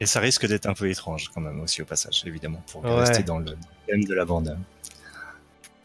Et 0.00 0.06
ça 0.06 0.18
risque 0.20 0.46
d'être 0.46 0.66
un 0.66 0.74
peu 0.74 0.90
étrange 0.90 1.30
quand 1.32 1.40
même 1.40 1.60
aussi 1.60 1.80
au 1.82 1.84
passage, 1.86 2.24
évidemment, 2.26 2.62
pour 2.70 2.84
Ouais. 2.84 2.94
rester 2.96 3.22
dans 3.22 3.38
le 3.38 3.56
thème 3.86 4.04
de 4.04 4.12
la 4.14 4.24
bande. 4.24 4.58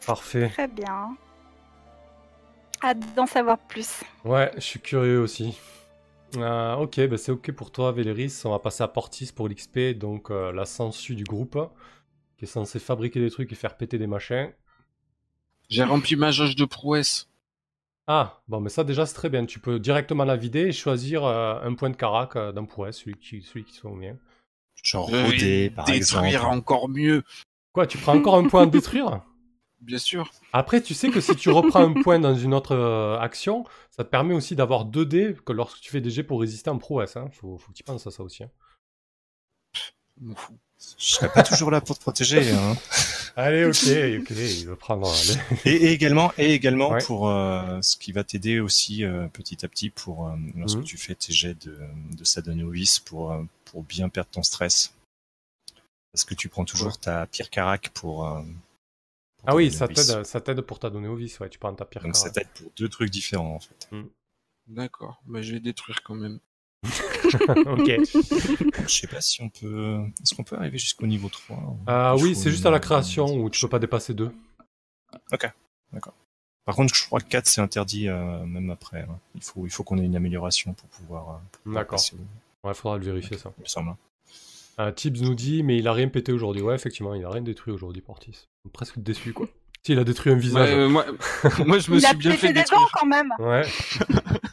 Parfait. 0.04 0.50
Très 0.50 0.68
bien. 0.68 1.16
Hâte 2.82 3.14
d'en 3.14 3.26
savoir 3.26 3.58
plus. 3.58 4.02
Ouais, 4.24 4.50
je 4.56 4.60
suis 4.60 4.80
curieux 4.80 5.20
aussi. 5.20 5.56
Euh, 6.36 6.74
ok, 6.76 7.06
bah 7.08 7.18
c'est 7.18 7.32
ok 7.32 7.52
pour 7.52 7.70
toi, 7.70 7.92
Véléris. 7.92 8.42
On 8.44 8.50
va 8.50 8.58
passer 8.58 8.82
à 8.82 8.88
Portis 8.88 9.30
pour 9.34 9.48
l'XP, 9.48 9.96
donc 9.96 10.30
euh, 10.30 10.52
la 10.52 10.64
sensu 10.64 11.14
du 11.14 11.24
groupe, 11.24 11.58
qui 12.38 12.44
est 12.44 12.48
censé 12.48 12.78
fabriquer 12.78 13.20
des 13.20 13.30
trucs 13.30 13.52
et 13.52 13.54
faire 13.54 13.76
péter 13.76 13.98
des 13.98 14.06
machins. 14.06 14.50
J'ai 15.68 15.84
rempli 15.84 16.16
ma 16.16 16.30
jauge 16.30 16.56
de 16.56 16.64
prouesse. 16.64 17.28
Ah, 18.06 18.42
bon, 18.48 18.60
mais 18.60 18.68
ça 18.68 18.82
déjà 18.82 19.06
c'est 19.06 19.14
très 19.14 19.28
bien. 19.28 19.46
Tu 19.46 19.60
peux 19.60 19.78
directement 19.78 20.24
la 20.24 20.36
vider 20.36 20.62
et 20.68 20.72
choisir 20.72 21.24
euh, 21.24 21.60
un 21.62 21.74
point 21.74 21.90
de 21.90 21.96
carac 21.96 22.36
euh, 22.36 22.52
d'un 22.52 22.64
pourrait, 22.64 22.92
celui 22.92 23.16
qui, 23.16 23.42
celui 23.42 23.64
qui 23.64 23.74
soit 23.74 23.90
au 23.90 23.94
mien. 23.94 24.16
Genre 24.82 25.08
par 25.76 25.84
détruire 25.84 26.26
exemple. 26.26 26.44
encore 26.56 26.88
mieux, 26.88 27.22
Quoi, 27.72 27.86
tu 27.86 27.96
prends 27.96 28.16
encore 28.16 28.36
un 28.36 28.48
point 28.48 28.64
à 28.64 28.66
détruire? 28.66 29.22
Bien 29.82 29.98
sûr. 29.98 30.32
Après, 30.52 30.80
tu 30.80 30.94
sais 30.94 31.10
que 31.10 31.20
si 31.20 31.36
tu 31.36 31.50
reprends 31.50 31.80
un 31.84 32.02
point 32.02 32.18
dans 32.18 32.34
une 32.34 32.54
autre 32.54 32.74
euh, 32.74 33.18
action, 33.18 33.64
ça 33.90 34.04
te 34.04 34.08
permet 34.08 34.34
aussi 34.34 34.56
d'avoir 34.56 34.84
2 34.84 35.04
dés 35.04 35.36
que 35.44 35.52
lorsque 35.52 35.80
tu 35.80 35.90
fais 35.90 36.00
des 36.00 36.10
jets 36.10 36.22
pour 36.22 36.40
résister 36.40 36.70
en 36.70 36.78
prouesse. 36.78 37.16
Hein. 37.16 37.28
Faut, 37.32 37.58
faut 37.58 37.70
que 37.72 37.76
tu 37.76 37.82
penses 37.84 38.06
à 38.06 38.10
ça 38.10 38.22
aussi. 38.22 38.44
hein. 38.44 38.50
Je 40.20 41.14
serai 41.14 41.28
pas 41.32 41.42
toujours 41.42 41.70
là 41.70 41.80
pour 41.80 41.96
te 41.96 42.02
protéger. 42.02 42.50
Hein. 42.52 42.76
Allez, 43.36 43.64
ok, 43.64 43.70
ok, 44.20 44.36
il 44.36 44.66
va 44.68 44.76
prendre. 44.76 45.08
allez. 45.10 45.60
Et, 45.64 45.86
et 45.86 45.92
également, 45.92 46.32
et 46.36 46.52
également 46.52 46.90
Ouais. 46.90 47.02
pour 47.02 47.30
euh, 47.30 47.80
ce 47.80 47.96
qui 47.96 48.12
va 48.12 48.24
t'aider 48.24 48.60
aussi 48.60 49.04
euh, 49.04 49.26
petit 49.28 49.64
à 49.64 49.68
petit 49.68 49.88
pour 49.88 50.26
euh, 50.28 50.32
lorsque 50.56 50.78
Mhm. 50.78 50.84
tu 50.84 50.98
fais 50.98 51.14
tes 51.14 51.32
jets 51.32 51.54
de, 51.54 51.78
de 52.12 52.70
vice 52.70 52.98
pour 53.00 53.34
pour 53.64 53.82
bien 53.84 54.10
perdre 54.10 54.28
ton 54.30 54.42
stress. 54.42 54.92
Parce 56.12 56.24
que 56.26 56.34
tu 56.34 56.50
prends 56.50 56.66
toujours 56.66 56.98
ta 56.98 57.26
pire 57.26 57.48
carac 57.48 57.88
pour. 57.94 58.26
Ah 59.46 59.54
oui, 59.56 59.72
ça 59.72 59.88
t'aide, 59.88 60.24
ça 60.24 60.40
t'aide 60.40 60.60
pour 60.60 60.78
t'adonner 60.78 61.08
au 61.08 61.16
vice, 61.16 61.40
ouais, 61.40 61.48
tu 61.48 61.58
prends 61.58 61.74
ta 61.74 61.84
pire 61.84 62.02
Donc 62.02 62.16
ça 62.16 62.30
t'aide 62.30 62.48
pour 62.54 62.70
deux 62.76 62.88
trucs 62.88 63.10
différents 63.10 63.54
en 63.56 63.60
fait. 63.60 63.90
D'accord, 64.68 65.20
mais 65.26 65.42
je 65.42 65.54
vais 65.54 65.60
détruire 65.60 66.02
quand 66.04 66.14
même. 66.14 66.38
ok. 67.66 67.90
Je 68.86 68.86
sais 68.88 69.06
pas 69.06 69.20
si 69.20 69.42
on 69.42 69.48
peut. 69.48 70.00
Est-ce 70.22 70.34
qu'on 70.34 70.44
peut 70.44 70.56
arriver 70.56 70.78
jusqu'au 70.78 71.06
niveau 71.06 71.28
3 71.28 71.56
ou 71.56 71.78
Ah 71.86 72.14
oui, 72.16 72.34
c'est 72.34 72.50
juste 72.50 72.66
à 72.66 72.70
la 72.70 72.80
création 72.80 73.26
où 73.36 73.50
tu 73.50 73.60
peux 73.60 73.68
pas 73.68 73.78
dépasser 73.78 74.14
2. 74.14 74.32
Par 76.64 76.76
contre, 76.76 76.94
je 76.94 77.04
crois 77.06 77.20
que 77.20 77.26
4 77.26 77.46
c'est 77.46 77.60
interdit 77.60 78.08
euh, 78.08 78.44
même 78.46 78.70
après. 78.70 79.02
hein. 79.02 79.18
Il 79.34 79.42
faut, 79.42 79.66
il 79.66 79.70
faut 79.70 79.82
qu'on 79.82 79.98
ait 79.98 80.04
une 80.04 80.14
amélioration 80.16 80.74
pour 80.74 80.88
pouvoir. 80.90 81.28
euh, 81.30 81.38
pouvoir 81.64 81.82
D'accord. 81.82 81.98
passer 81.98 82.16
Ouais, 82.62 82.74
faudra 82.74 82.98
le 82.98 83.04
vérifier 83.04 83.36
ça. 83.36 83.52
il 83.58 83.62
me 83.62 83.66
semble. 83.66 83.96
Euh, 84.78 84.90
Tibbs 84.92 85.22
nous 85.22 85.34
dit, 85.34 85.62
mais 85.62 85.76
il 85.76 85.88
a 85.88 85.92
rien 85.92 86.08
pété 86.08 86.32
aujourd'hui. 86.32 86.62
Ouais, 86.62 86.74
effectivement, 86.74 87.14
il 87.14 87.24
a 87.24 87.30
rien 87.30 87.42
détruit 87.42 87.72
aujourd'hui, 87.72 88.02
Portis. 88.02 88.48
Presque 88.72 88.98
déçu, 88.98 89.32
quoi. 89.32 89.46
Si, 89.84 89.90
il 89.90 89.98
a 89.98 90.04
détruit 90.04 90.32
un 90.32 90.36
visage. 90.36 90.68
Ouais, 90.68 90.76
euh, 90.76 90.88
moi, 90.88 91.04
moi, 91.66 91.80
je 91.80 91.90
me 91.90 91.98
Il 91.98 92.06
a 92.06 92.10
suis 92.10 92.18
bien 92.18 92.30
pété 92.30 92.46
fait 92.46 92.52
des 92.52 92.62
dents 92.62 92.86
quand 92.94 93.04
même. 93.04 93.32
Ouais. 93.40 93.62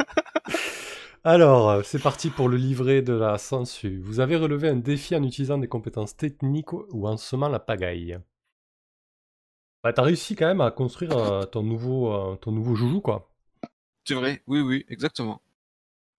Alors, 1.23 1.69
euh, 1.69 1.81
c'est 1.83 2.01
parti 2.01 2.29
pour 2.29 2.47
le 2.47 2.55
livret 2.55 3.01
de 3.01 3.13
la 3.13 3.37
censure. 3.37 3.99
Vous 4.01 4.21
avez 4.21 4.37
relevé 4.37 4.69
un 4.69 4.77
défi 4.77 5.15
en 5.15 5.23
utilisant 5.23 5.57
des 5.57 5.67
compétences 5.67 6.15
techniques 6.15 6.73
ou 6.73 7.07
en 7.07 7.17
semant 7.17 7.49
la 7.49 7.59
pagaille. 7.59 8.17
Bah, 9.83 9.91
t'as 9.93 10.01
réussi 10.01 10.35
quand 10.35 10.47
même 10.47 10.61
à 10.61 10.71
construire 10.71 11.17
euh, 11.17 11.43
ton, 11.45 11.61
nouveau, 11.61 12.13
euh, 12.13 12.35
ton 12.37 12.51
nouveau 12.51 12.75
joujou, 12.75 13.01
quoi. 13.01 13.29
C'est 14.05 14.13
vrai, 14.13 14.41
oui, 14.47 14.61
oui, 14.61 14.85
exactement. 14.89 15.41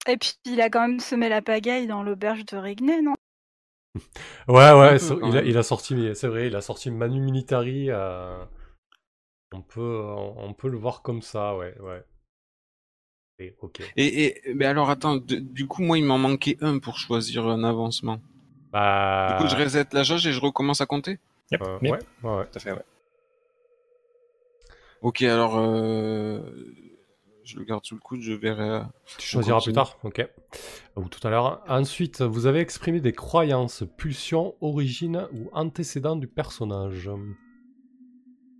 Et 0.06 0.16
puis 0.16 0.35
il 0.44 0.60
a 0.60 0.70
quand 0.70 0.86
même 0.86 1.01
semé 1.01 1.28
la 1.28 1.43
pagaille 1.43 1.86
dans 1.86 2.02
l'auberge 2.02 2.44
de 2.47 2.56
Rigné, 2.56 3.02
non? 3.02 3.14
Ouais, 4.48 4.72
ouais, 4.72 4.98
peu, 4.98 5.18
il 5.22 5.36
a, 5.36 5.42
même. 5.42 5.44
il 5.44 5.56
a 5.58 5.62
sorti, 5.62 6.10
c'est 6.14 6.28
vrai, 6.28 6.48
il 6.48 6.56
a 6.56 6.60
sorti 6.60 6.90
Manu 6.90 7.20
Militari. 7.20 7.86
euh, 7.90 8.44
on, 9.52 9.62
peut, 9.62 9.80
on, 9.80 10.34
on 10.48 10.54
peut 10.54 10.68
le 10.68 10.76
voir 10.76 11.02
comme 11.02 11.22
ça, 11.22 11.56
ouais, 11.56 11.78
ouais. 11.80 12.04
Et, 13.40 13.56
ok. 13.60 13.80
Et, 13.96 14.24
et 14.48 14.54
mais 14.54 14.64
alors 14.64 14.90
attends, 14.90 15.16
de- 15.16 15.36
du 15.36 15.68
coup 15.68 15.82
moi 15.82 15.96
il 15.96 16.04
m'en 16.04 16.18
manquait 16.18 16.56
un 16.60 16.80
pour 16.80 16.98
choisir 16.98 17.46
un 17.46 17.62
avancement. 17.62 18.20
Bah, 18.72 19.26
Du 19.26 19.32
coup 19.34 19.46
je 19.46 19.56
reset 19.56 19.86
la 19.92 20.02
jauge 20.02 20.26
et 20.26 20.32
je 20.34 20.40
recommence 20.40 20.82
à 20.82 20.86
compter? 20.86 21.18
Yep, 21.52 21.62
euh, 21.62 21.78
yep, 21.82 21.90
ouais, 21.90 22.02
ouais, 22.22 22.36
ouais. 22.38 22.46
tout 22.52 22.58
à 22.58 22.60
fait, 22.60 22.72
ouais. 22.72 22.84
Ok 25.00 25.22
alors 25.22 25.56
euh, 25.58 26.40
je 27.51 27.59
le 27.59 27.64
garde 27.64 27.85
sous 27.85 27.94
le 27.94 28.01
coude, 28.01 28.20
je 28.20 28.32
verrai. 28.32 28.68
euh, 28.68 28.81
Tu 29.18 29.27
choisiras 29.27 29.60
plus 29.60 29.72
tard, 29.72 29.97
ok. 30.05 30.27
Ou 30.97 31.09
tout 31.09 31.27
à 31.27 31.31
l'heure. 31.31 31.62
Ensuite, 31.68 32.22
vous 32.22 32.47
avez 32.47 32.60
exprimé 32.60 33.01
des 33.01 33.12
croyances, 33.12 33.85
pulsions, 33.97 34.55
origines 34.60 35.27
ou 35.32 35.48
antécédents 35.52 36.16
du 36.16 36.27
personnage. 36.27 37.10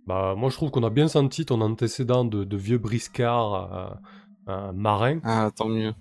Bah, 0.07 0.33
moi 0.35 0.49
je 0.49 0.55
trouve 0.55 0.71
qu'on 0.71 0.83
a 0.83 0.89
bien 0.89 1.07
senti 1.07 1.45
ton 1.45 1.61
antécédent 1.61 2.25
de, 2.25 2.43
de 2.43 2.57
vieux 2.57 2.79
briscard 2.79 3.53
euh, 3.53 4.51
euh, 4.51 4.71
marin. 4.73 5.19
Ah 5.23 5.51
tant 5.55 5.69
mieux. 5.69 5.93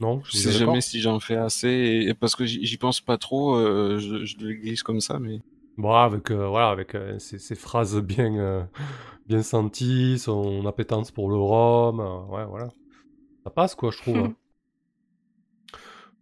Non 0.00 0.20
Je 0.24 0.36
sais 0.36 0.52
jamais 0.52 0.80
si 0.80 1.00
j'en 1.00 1.18
fais 1.18 1.36
assez 1.36 1.68
et, 1.68 2.08
et 2.08 2.14
parce 2.14 2.36
que 2.36 2.44
j'y 2.44 2.76
pense 2.76 3.00
pas 3.00 3.16
trop, 3.18 3.54
euh, 3.56 3.98
je, 3.98 4.24
je 4.24 4.36
le 4.38 4.52
glisse 4.54 4.82
comme 4.82 5.00
ça 5.00 5.18
mais. 5.18 5.40
Bon, 5.78 5.92
avec, 5.94 6.30
voilà, 6.30 6.68
avec 6.68 6.94
ces, 7.18 7.38
ces 7.38 7.54
phrases 7.54 7.98
bien, 8.02 8.68
bien 9.26 9.42
senties, 9.42 10.18
son 10.18 10.66
appétence 10.66 11.10
pour 11.10 11.28
le 11.28 11.36
rhum, 11.36 12.00
euh, 12.00 12.24
ouais, 12.26 12.44
voilà. 12.46 12.68
Ça 13.44 13.50
passe, 13.50 13.74
quoi, 13.74 13.90
je 13.90 13.98
trouve. 13.98 14.16
hein. 14.18 14.34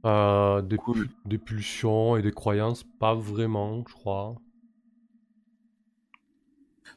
Euh, 0.07 0.63
des, 0.63 0.77
Cool. 0.79 1.09
pu- 1.09 1.15
des 1.27 1.39
pulsions 1.39 2.17
et 2.17 2.23
des 2.23 2.33
croyances, 2.33 2.85
pas 2.99 3.15
vraiment, 3.15 3.85
je 3.87 3.93
crois. 3.93 4.35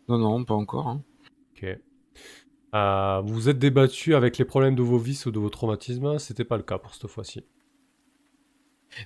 Non 0.07 0.17
non 0.17 0.43
pas 0.45 0.53
encore. 0.53 0.87
Hein. 0.87 1.03
Ok. 1.55 1.65
Euh, 2.75 3.21
vous 3.25 3.33
vous 3.33 3.49
êtes 3.49 3.59
débattu 3.59 4.15
avec 4.15 4.37
les 4.37 4.45
problèmes 4.45 4.75
de 4.75 4.81
vos 4.81 4.97
vices 4.97 5.25
ou 5.25 5.31
de 5.31 5.39
vos 5.39 5.49
traumatismes, 5.49 6.17
c'était 6.17 6.45
pas 6.45 6.57
le 6.57 6.63
cas 6.63 6.77
pour 6.77 6.93
cette 6.95 7.07
fois-ci. 7.07 7.45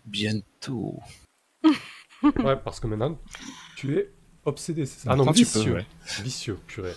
Bientôt. 0.05 0.99
Ouais, 2.23 2.55
parce 2.63 2.79
que 2.79 2.87
maintenant, 2.87 3.19
tu 3.75 3.97
es 3.97 4.13
obsédé, 4.47 4.85
c'est 4.85 4.99
ça 5.01 5.09
Ah 5.11 5.15
non, 5.15 5.25
Maintenant, 5.25 5.33
tu 5.33 5.45
peux, 5.45 5.59
vicieux. 5.59 5.73
ouais. 5.73 5.85
Vicieux, 6.23 6.59
purée. 6.67 6.93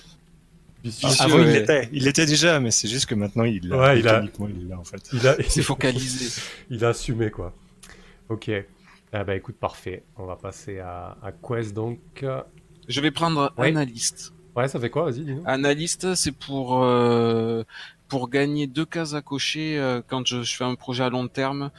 Vicieux. 0.83 1.09
Ah, 1.19 1.25
Avant, 1.25 1.39
il 1.41 1.47
l'était. 1.49 1.89
Il 1.93 2.05
l'était 2.05 2.27
déjà, 2.27 2.59
mais 2.61 2.71
c'est 2.71 2.89
juste 2.89 3.07
que 3.07 3.15
maintenant, 3.15 3.45
il 3.45 3.69
l'a. 3.69 3.77
Ouais, 3.79 3.99
il 4.01 4.09
a- 4.09 4.23
il 4.49 4.69
l'a, 4.69 4.79
en 4.79 4.85
fait. 4.85 5.03
Il 5.13 5.27
a... 5.29 5.37
C'est 5.49 5.63
focalisé. 5.63 6.41
Il 6.71 6.85
a 6.85 6.89
assumé 6.89 7.31
quoi. 7.31 7.53
Ok. 8.29 8.51
Ah 9.13 9.25
bah 9.25 9.35
écoute, 9.35 9.57
parfait. 9.57 10.05
On 10.17 10.25
va 10.25 10.37
passer 10.37 10.79
à, 10.79 11.17
à 11.23 11.33
Quest 11.33 11.75
donc. 11.75 11.99
je 12.89 13.01
vais 13.01 13.11
prendre 13.11 13.53
analyste. 13.59 14.33
Ouais, 14.57 14.69
ça 14.69 14.81
fait 14.81 14.91
quoi? 14.91 15.05
Vas-y, 15.11 15.21
dis-nous. 15.25 15.43
Analyste, 15.47 16.15
c'est 16.15 16.33
pour 16.33 16.83
euh, 16.83 17.63
pour 18.09 18.29
gagner 18.31 18.67
deux 18.67 18.85
cases 18.87 19.15
à 19.15 19.21
cocher 19.23 19.79
euh, 19.79 20.01
quand 20.07 20.27
je, 20.27 20.43
je 20.43 20.57
fais 20.57 20.65
un 20.65 20.75
projet 20.77 21.03
à 21.05 21.11
long 21.11 21.29
terme. 21.29 21.71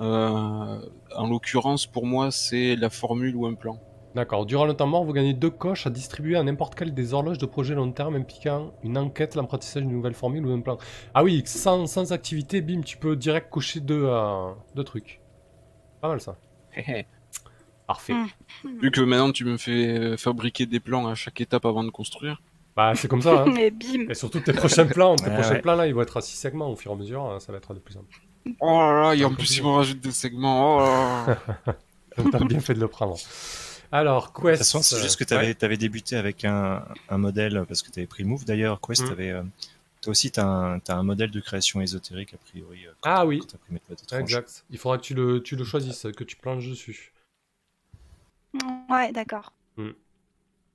Euh, 0.00 0.78
en 1.16 1.28
l'occurrence, 1.28 1.86
pour 1.86 2.06
moi, 2.06 2.30
c'est 2.30 2.76
la 2.76 2.90
formule 2.90 3.34
ou 3.36 3.46
un 3.46 3.54
plan. 3.54 3.80
D'accord. 4.14 4.46
Durant 4.46 4.64
le 4.64 4.74
temps 4.74 4.86
mort, 4.86 5.04
vous 5.04 5.12
gagnez 5.12 5.34
deux 5.34 5.50
coches 5.50 5.86
à 5.86 5.90
distribuer 5.90 6.36
à 6.36 6.42
n'importe 6.44 6.76
quelle 6.76 6.94
des 6.94 7.14
horloges 7.14 7.38
de 7.38 7.46
projet 7.46 7.74
long 7.74 7.90
terme 7.90 8.14
impliquant 8.14 8.72
une 8.84 8.96
enquête, 8.96 9.34
l'apprentissage 9.34 9.82
d'une 9.82 9.92
nouvelle 9.92 10.14
formule 10.14 10.46
ou 10.46 10.52
un 10.52 10.60
plan. 10.60 10.78
Ah 11.14 11.24
oui, 11.24 11.42
sans, 11.46 11.86
sans 11.86 12.12
activité, 12.12 12.60
bim, 12.60 12.82
tu 12.82 12.96
peux 12.96 13.16
direct 13.16 13.50
cocher 13.50 13.80
deux, 13.80 14.04
euh, 14.04 14.52
deux 14.76 14.84
trucs. 14.84 15.20
Pas 16.00 16.08
mal 16.08 16.20
ça. 16.20 16.36
Parfait. 17.86 18.14
Mm. 18.14 18.78
Vu 18.80 18.90
que 18.90 19.00
maintenant 19.00 19.32
tu 19.32 19.44
me 19.44 19.56
fais 19.56 19.98
euh, 19.98 20.16
fabriquer 20.16 20.66
des 20.66 20.80
plans 20.80 21.06
à 21.08 21.14
chaque 21.14 21.40
étape 21.40 21.66
avant 21.66 21.82
de 21.84 21.90
construire. 21.90 22.40
Bah 22.76 22.92
c'est 22.94 23.08
comme 23.08 23.22
ça. 23.22 23.42
Hein. 23.42 23.54
Et 23.58 23.70
bim 23.70 24.06
Et 24.08 24.14
surtout 24.14 24.40
tes 24.40 24.52
prochains 24.52 24.86
plans, 24.86 25.16
tes 25.16 25.26
Ouais, 25.26 25.34
prochains 25.34 25.50
ouais. 25.54 25.60
plans 25.60 25.74
là, 25.76 25.86
ils 25.86 25.94
vont 25.94 26.02
être 26.02 26.16
à 26.16 26.20
six 26.20 26.36
segments 26.36 26.70
au 26.70 26.76
fur 26.76 26.92
et 26.92 26.94
à 26.94 26.96
mesure, 26.96 27.24
hein, 27.24 27.40
ça 27.40 27.50
va 27.52 27.58
être 27.58 27.74
de 27.74 27.80
plus 27.80 27.96
en 27.96 28.04
plus. 28.04 28.22
Oh 28.60 28.78
là 28.80 29.02
là, 29.02 29.14
et 29.14 29.24
en 29.24 29.34
plus 29.34 29.56
ils 29.56 29.62
me 29.62 29.68
rajoutent 29.68 30.00
des 30.00 30.10
segments. 30.12 30.76
Oh 30.76 30.80
là 30.80 31.38
là. 31.66 31.76
Donc 32.16 32.30
t'as 32.30 32.44
bien 32.44 32.60
fait 32.60 32.74
de 32.74 32.80
le 32.80 32.88
prendre. 32.88 33.16
Alors, 33.94 34.32
De 34.32 34.32
Quest. 34.32 34.42
toute 34.42 34.58
façon, 34.58 34.82
c'est 34.82 35.00
juste 35.00 35.16
que 35.16 35.22
tu 35.22 35.34
ouais. 35.34 35.56
avais, 35.62 35.76
débuté 35.76 36.16
avec 36.16 36.44
un, 36.44 36.84
un 37.08 37.16
modèle, 37.16 37.64
parce 37.68 37.80
que 37.80 37.92
tu 37.92 38.00
avais 38.00 38.08
pris 38.08 38.24
le 38.24 38.28
move. 38.28 38.44
D'ailleurs, 38.44 38.80
Quest, 38.80 39.02
Mm. 39.02 39.08
t'avais, 39.08 39.30
euh, 39.30 39.42
toi 40.00 40.10
aussi, 40.10 40.32
tu 40.32 40.40
as, 40.40 40.80
un 40.88 41.02
modèle 41.04 41.30
de 41.30 41.38
création 41.40 41.80
ésotérique, 41.80 42.34
a 42.34 42.38
priori. 42.38 42.86
euh, 42.88 42.92
quand 43.00 43.10
Ah 43.10 43.24
oui. 43.24 43.38
quand 43.38 43.56
pris 43.56 43.72
Méthode. 43.72 44.00
Exact. 44.20 44.64
Il 44.70 44.78
faudra 44.78 44.98
que 44.98 45.04
tu 45.04 45.14
le, 45.14 45.40
tu 45.44 45.54
le 45.54 45.62
choisisses, 45.64 46.08
que 46.16 46.24
tu 46.24 46.34
planches 46.34 46.66
dessus. 46.68 47.12
Ouais, 48.90 49.12
d'accord. 49.12 49.52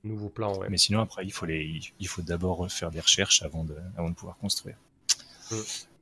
Nouveau 0.02 0.30
plan, 0.30 0.56
ouais. 0.56 0.68
Mais 0.70 0.78
sinon, 0.78 1.00
après, 1.02 1.26
il 1.26 1.30
faut, 1.30 1.44
les, 1.44 1.78
il 1.98 2.08
faut 2.08 2.22
d'abord 2.22 2.72
faire 2.72 2.90
des 2.90 3.00
recherches 3.00 3.42
avant 3.42 3.64
de, 3.64 3.76
avant 3.98 4.08
de 4.08 4.14
pouvoir 4.14 4.38
construire. 4.38 4.76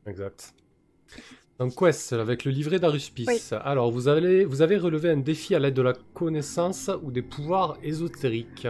Exact. 0.07 0.55
Donc 1.59 1.75
Quest, 1.75 2.13
avec 2.13 2.45
le 2.45 2.53
livret 2.53 2.79
d'Aruspice. 2.79 3.27
Oui. 3.53 3.59
Alors, 3.65 3.91
vous 3.91 4.07
avez, 4.07 4.45
vous 4.45 4.63
avez 4.63 4.77
relevé 4.77 5.11
un 5.11 5.17
défi 5.17 5.55
à 5.55 5.59
l'aide 5.59 5.75
de 5.75 5.83
la 5.83 5.93
connaissance 6.15 6.89
ou 7.03 7.11
des 7.11 7.23
pouvoirs 7.23 7.77
ésotériques. 7.83 8.67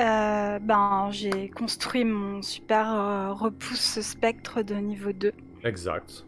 Euh, 0.00 0.58
ben, 0.58 1.08
j'ai 1.12 1.48
construit 1.50 2.04
mon 2.04 2.42
super 2.42 2.92
euh, 2.92 3.32
repousse 3.32 4.00
spectre 4.00 4.62
de 4.62 4.74
niveau 4.74 5.12
2. 5.12 5.32
Exact. 5.62 6.26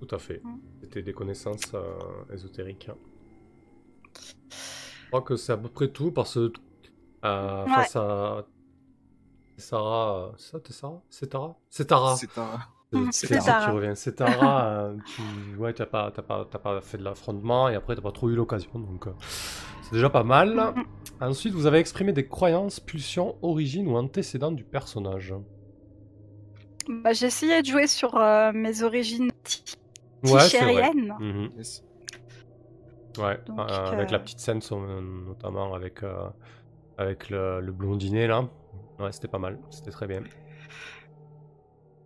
Tout 0.00 0.14
à 0.14 0.18
fait. 0.18 0.40
Mm. 0.42 0.58
C'était 0.82 1.02
des 1.02 1.12
connaissances 1.12 1.72
euh, 1.74 1.82
ésotériques. 2.32 2.90
Je 4.18 5.06
crois 5.08 5.22
que 5.22 5.36
c'est 5.36 5.52
à 5.52 5.56
peu 5.56 5.68
près 5.68 5.88
tout 5.88 6.10
parce 6.10 6.34
que 6.34 6.52
euh, 7.24 7.64
Ouais. 7.64 7.70
face 7.74 7.96
à 7.96 8.46
Sarah, 9.56 10.32
c'est 10.36 10.50
ça, 10.50 10.60
t'es 10.60 10.72
Sarah 10.72 11.02
C'est 11.08 11.28
Tara 11.28 11.56
C'est 11.70 11.86
Tara. 11.86 12.16
C'est 12.16 12.38
un... 12.38 12.58
Mm, 12.94 13.08
C'est 13.12 13.28
revient. 13.70 13.92
C'est 13.94 14.16
Tara. 14.16 14.68
euh, 14.88 14.96
tu... 15.04 15.54
Ouais, 15.56 15.72
t'as 15.72 15.86
pas, 15.86 16.10
t'as 16.10 16.22
pas, 16.22 16.46
t'as 16.50 16.58
pas 16.58 16.80
fait 16.80 16.98
de 16.98 17.04
l'affrontement 17.04 17.68
et 17.68 17.74
après 17.74 17.94
t'as 17.96 18.02
pas 18.02 18.12
trop 18.12 18.28
eu 18.30 18.34
l'occasion, 18.34 18.70
donc 18.78 19.06
euh, 19.06 19.12
c'est 19.82 19.94
déjà 19.94 20.10
pas 20.10 20.24
mal. 20.24 20.54
Mm, 20.56 20.80
mm. 20.80 20.84
Ensuite, 21.20 21.54
vous 21.54 21.66
avez 21.66 21.78
exprimé 21.78 22.12
des 22.12 22.26
croyances, 22.26 22.80
pulsions, 22.80 23.36
origines 23.42 23.88
ou 23.88 23.96
antécédents 23.96 24.52
du 24.52 24.64
personnage. 24.64 25.34
Bah, 26.88 27.12
j'ai 27.12 27.26
essayé 27.26 27.62
de 27.62 27.66
jouer 27.66 27.86
sur 27.86 28.16
euh, 28.16 28.52
mes 28.52 28.82
origines 28.82 29.30
ti- 29.42 29.62
Ouais, 30.22 30.48
c'est 30.48 30.64
vrai. 30.64 30.90
tichériennes. 30.90 31.14
Yes. 31.56 31.82
Ouais, 33.16 33.38
Donc, 33.46 33.58
euh, 33.70 33.92
avec 33.92 34.10
euh, 34.10 34.12
la 34.12 34.18
petite 34.18 34.40
scène, 34.40 34.60
notamment 35.26 35.74
avec, 35.74 36.02
euh, 36.02 36.28
avec 36.96 37.30
le, 37.30 37.60
le 37.60 37.72
blondinet 37.72 38.26
là. 38.26 38.48
Ouais, 38.98 39.12
c'était 39.12 39.28
pas 39.28 39.38
mal, 39.38 39.60
c'était 39.70 39.90
très 39.92 40.06
bien. 40.06 40.24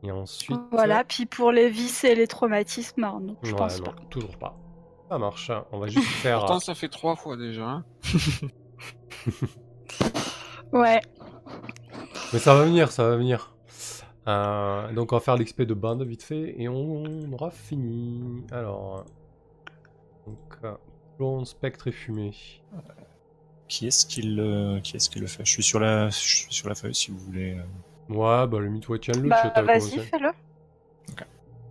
Et 0.03 0.11
ensuite. 0.13 0.61
Voilà, 0.71 1.03
puis 1.05 1.27
pour 1.27 1.51
les 1.53 1.69
vices 1.71 2.05
et 2.05 2.15
les 2.15 2.27
traumatismes, 2.29 3.01
non, 3.01 3.21
non, 3.21 3.37
je 3.43 3.51
Ouais, 3.53 3.57
pense 3.59 3.79
non, 3.81 3.87
pas. 3.87 3.95
toujours 4.11 4.37
pas. 4.39 4.57
Ça 5.11 5.19
marche, 5.19 5.51
hein. 5.51 5.65
on 5.73 5.79
va 5.79 5.87
juste 5.89 6.07
faire. 6.23 6.39
Pourtant 6.41 6.61
ça 6.61 6.75
fait 6.75 6.89
trois 6.89 7.17
fois 7.17 7.37
déjà. 7.37 7.65
Hein. 7.65 7.85
Ouais, 10.73 11.01
Mais 12.33 12.39
ça 12.39 12.55
va 12.55 12.65
venir, 12.65 12.93
ça 12.93 13.09
va 13.09 13.17
venir. 13.17 13.55
Euh, 14.27 14.93
donc 14.93 15.13
on 15.13 15.17
va 15.17 15.21
faire 15.21 15.37
l'XP 15.37 15.63
de 15.63 15.73
bande 15.75 16.03
vite 16.03 16.23
fait 16.23 16.55
et 16.61 16.69
on 16.69 17.33
aura 17.33 17.51
fini. 17.51 18.45
Alors. 18.53 19.05
Donc. 20.27 20.39
euh, 20.65 20.75
plomb, 21.17 21.45
spectre 21.45 21.89
et 21.89 21.93
fumée. 21.93 22.33
Qui 23.69 23.87
est-ce 23.87 24.07
qui 24.07 24.23
le, 24.23 24.81
qui 24.81 24.97
est-ce 24.97 25.11
qui 25.11 25.19
le 25.21 25.27
fait? 25.27 25.45
Je 25.45 25.51
suis, 25.51 25.63
sur 25.63 25.81
la, 25.81 26.09
je 26.11 26.17
suis 26.17 26.53
sur 26.55 26.69
la 26.69 26.75
feuille 26.75 26.95
si 26.95 27.11
vous 27.11 27.19
voulez. 27.19 27.57
Euh. 28.11 28.15
Ouais, 28.15 28.47
bah 28.47 28.61
limite, 28.61 28.89
ouais, 28.89 28.99
tiens-le. 28.99 29.29
bah 29.29 29.63
vas-y, 29.63 29.99
fais-le. 29.99 30.31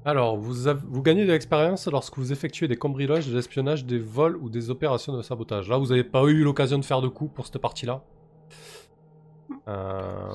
Alors, 0.05 0.37
vous, 0.37 0.67
avez- 0.67 0.79
vous 0.87 1.01
gagnez 1.01 1.25
de 1.25 1.31
l'expérience 1.33 1.85
lorsque 1.87 2.17
vous 2.17 2.31
effectuez 2.31 2.69
des 2.69 2.77
cambriolages, 2.77 3.27
de 3.27 3.35
l'espionnage, 3.35 3.83
des 3.83 3.99
vols 3.99 4.37
ou 4.37 4.49
des 4.49 4.69
opérations 4.69 5.11
de 5.17 5.21
sabotage. 5.21 5.67
Là, 5.67 5.77
vous 5.77 5.87
n'avez 5.87 6.05
pas 6.05 6.23
eu 6.27 6.43
l'occasion 6.43 6.79
de 6.79 6.85
faire 6.85 7.01
de 7.01 7.09
coups 7.09 7.33
pour 7.33 7.45
cette 7.45 7.57
partie-là. 7.57 8.01
Euh, 9.67 10.33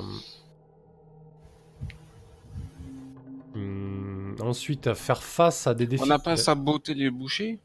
hum, 3.54 4.36
Ensuite, 4.40 4.92
faire 4.94 5.22
face 5.22 5.66
à 5.66 5.74
des 5.74 5.86
défis. 5.86 6.02
On 6.02 6.06
n'a 6.06 6.18
pas 6.18 6.36
saboté 6.36 6.94
les 6.94 7.10
bouchers? 7.10 7.58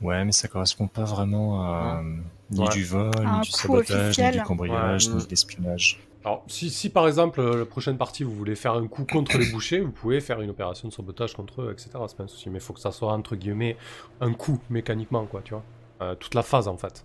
Ouais, 0.00 0.24
mais 0.24 0.32
ça 0.32 0.48
correspond 0.48 0.86
pas 0.86 1.04
vraiment 1.04 1.62
à 1.62 2.02
ni 2.50 2.60
Ouais. 2.60 2.68
du 2.70 2.84
vol, 2.84 3.10
ni 3.18 3.40
du 3.42 3.50
sabotage, 3.50 4.18
ni 4.18 4.30
du 4.32 4.42
cambriolage, 4.42 5.08
Ouais. 5.08 5.14
ni 5.16 5.24
de 5.24 5.30
l'espionnage. 5.30 6.00
Alors, 6.24 6.42
si, 6.46 6.70
si 6.70 6.88
par 6.88 7.06
exemple, 7.06 7.38
euh, 7.40 7.58
la 7.58 7.66
prochaine 7.66 7.98
partie, 7.98 8.24
vous 8.24 8.34
voulez 8.34 8.54
faire 8.56 8.72
un 8.72 8.86
coup 8.86 9.04
contre 9.04 9.36
les 9.36 9.50
bouchers, 9.50 9.80
vous 9.80 9.92
pouvez 9.92 10.20
faire 10.22 10.40
une 10.40 10.48
opération 10.50 10.88
de 10.88 10.92
sabotage 10.92 11.34
contre 11.34 11.60
eux, 11.62 11.70
etc. 11.72 11.90
C'est 12.08 12.16
pas 12.16 12.24
un 12.24 12.28
souci. 12.28 12.48
Mais 12.48 12.58
il 12.58 12.62
faut 12.62 12.72
que 12.72 12.80
ça 12.80 12.92
soit, 12.92 13.12
entre 13.12 13.36
guillemets, 13.36 13.76
un 14.20 14.32
coup 14.32 14.58
mécaniquement, 14.70 15.26
quoi, 15.26 15.42
tu 15.42 15.52
vois. 15.52 15.62
Euh, 16.00 16.14
toute 16.14 16.34
la 16.34 16.42
phase, 16.42 16.66
en 16.66 16.76
fait. 16.78 17.04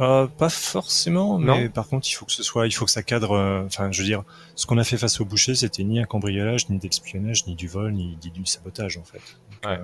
Euh, 0.00 0.26
pas 0.28 0.48
forcément, 0.48 1.38
mais 1.38 1.64
Non. 1.64 1.70
par 1.70 1.88
contre, 1.88 2.08
il 2.08 2.12
faut 2.12 2.24
que 2.24 2.30
ce 2.32 2.42
soit, 2.44 2.66
il 2.66 2.72
faut 2.72 2.84
que 2.84 2.90
ça 2.90 3.02
cadre. 3.02 3.32
euh, 3.32 3.64
Enfin, 3.66 3.90
je 3.90 4.00
veux 4.00 4.06
dire, 4.06 4.22
ce 4.54 4.64
qu'on 4.64 4.78
a 4.78 4.84
fait 4.84 4.96
face 4.96 5.20
au 5.20 5.24
boucher, 5.24 5.54
c'était 5.56 5.82
ni 5.82 5.98
un 6.00 6.04
cambriolage, 6.04 6.68
ni 6.70 6.78
d'espionnage, 6.78 7.46
ni 7.48 7.56
du 7.56 7.66
vol, 7.66 7.92
ni, 7.92 8.16
ni 8.24 8.30
du 8.30 8.46
sabotage, 8.46 8.96
en 8.96 9.02
fait. 9.04 9.20
Donc, 9.50 9.66
Ouais. 9.70 9.80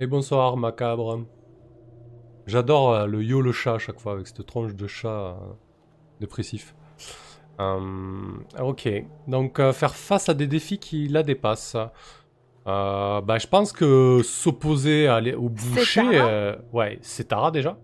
Et 0.00 0.06
bonsoir, 0.06 0.56
macabre. 0.56 1.20
J'adore 2.46 2.92
euh, 2.92 3.06
le 3.06 3.22
yo 3.22 3.40
le 3.40 3.52
chat 3.52 3.74
à 3.74 3.78
chaque 3.78 4.00
fois, 4.00 4.12
avec 4.12 4.26
cette 4.26 4.44
tronche 4.46 4.74
de 4.74 4.86
chat 4.86 5.08
euh, 5.08 5.34
dépressif. 6.20 6.74
Euh, 7.60 7.78
ok, 8.60 8.88
donc 9.28 9.58
faire 9.72 9.94
face 9.94 10.28
à 10.28 10.34
des 10.34 10.46
défis 10.46 10.78
qui 10.78 11.08
la 11.08 11.22
dépassent. 11.22 11.76
Bah, 12.64 13.38
je 13.38 13.46
pense 13.46 13.72
que 13.72 14.20
s'opposer 14.24 15.08
au 15.36 15.48
boucher, 15.48 16.56
ouais, 16.72 16.98
c'est 17.02 17.28
Tara 17.28 17.50
déjà. 17.50 17.76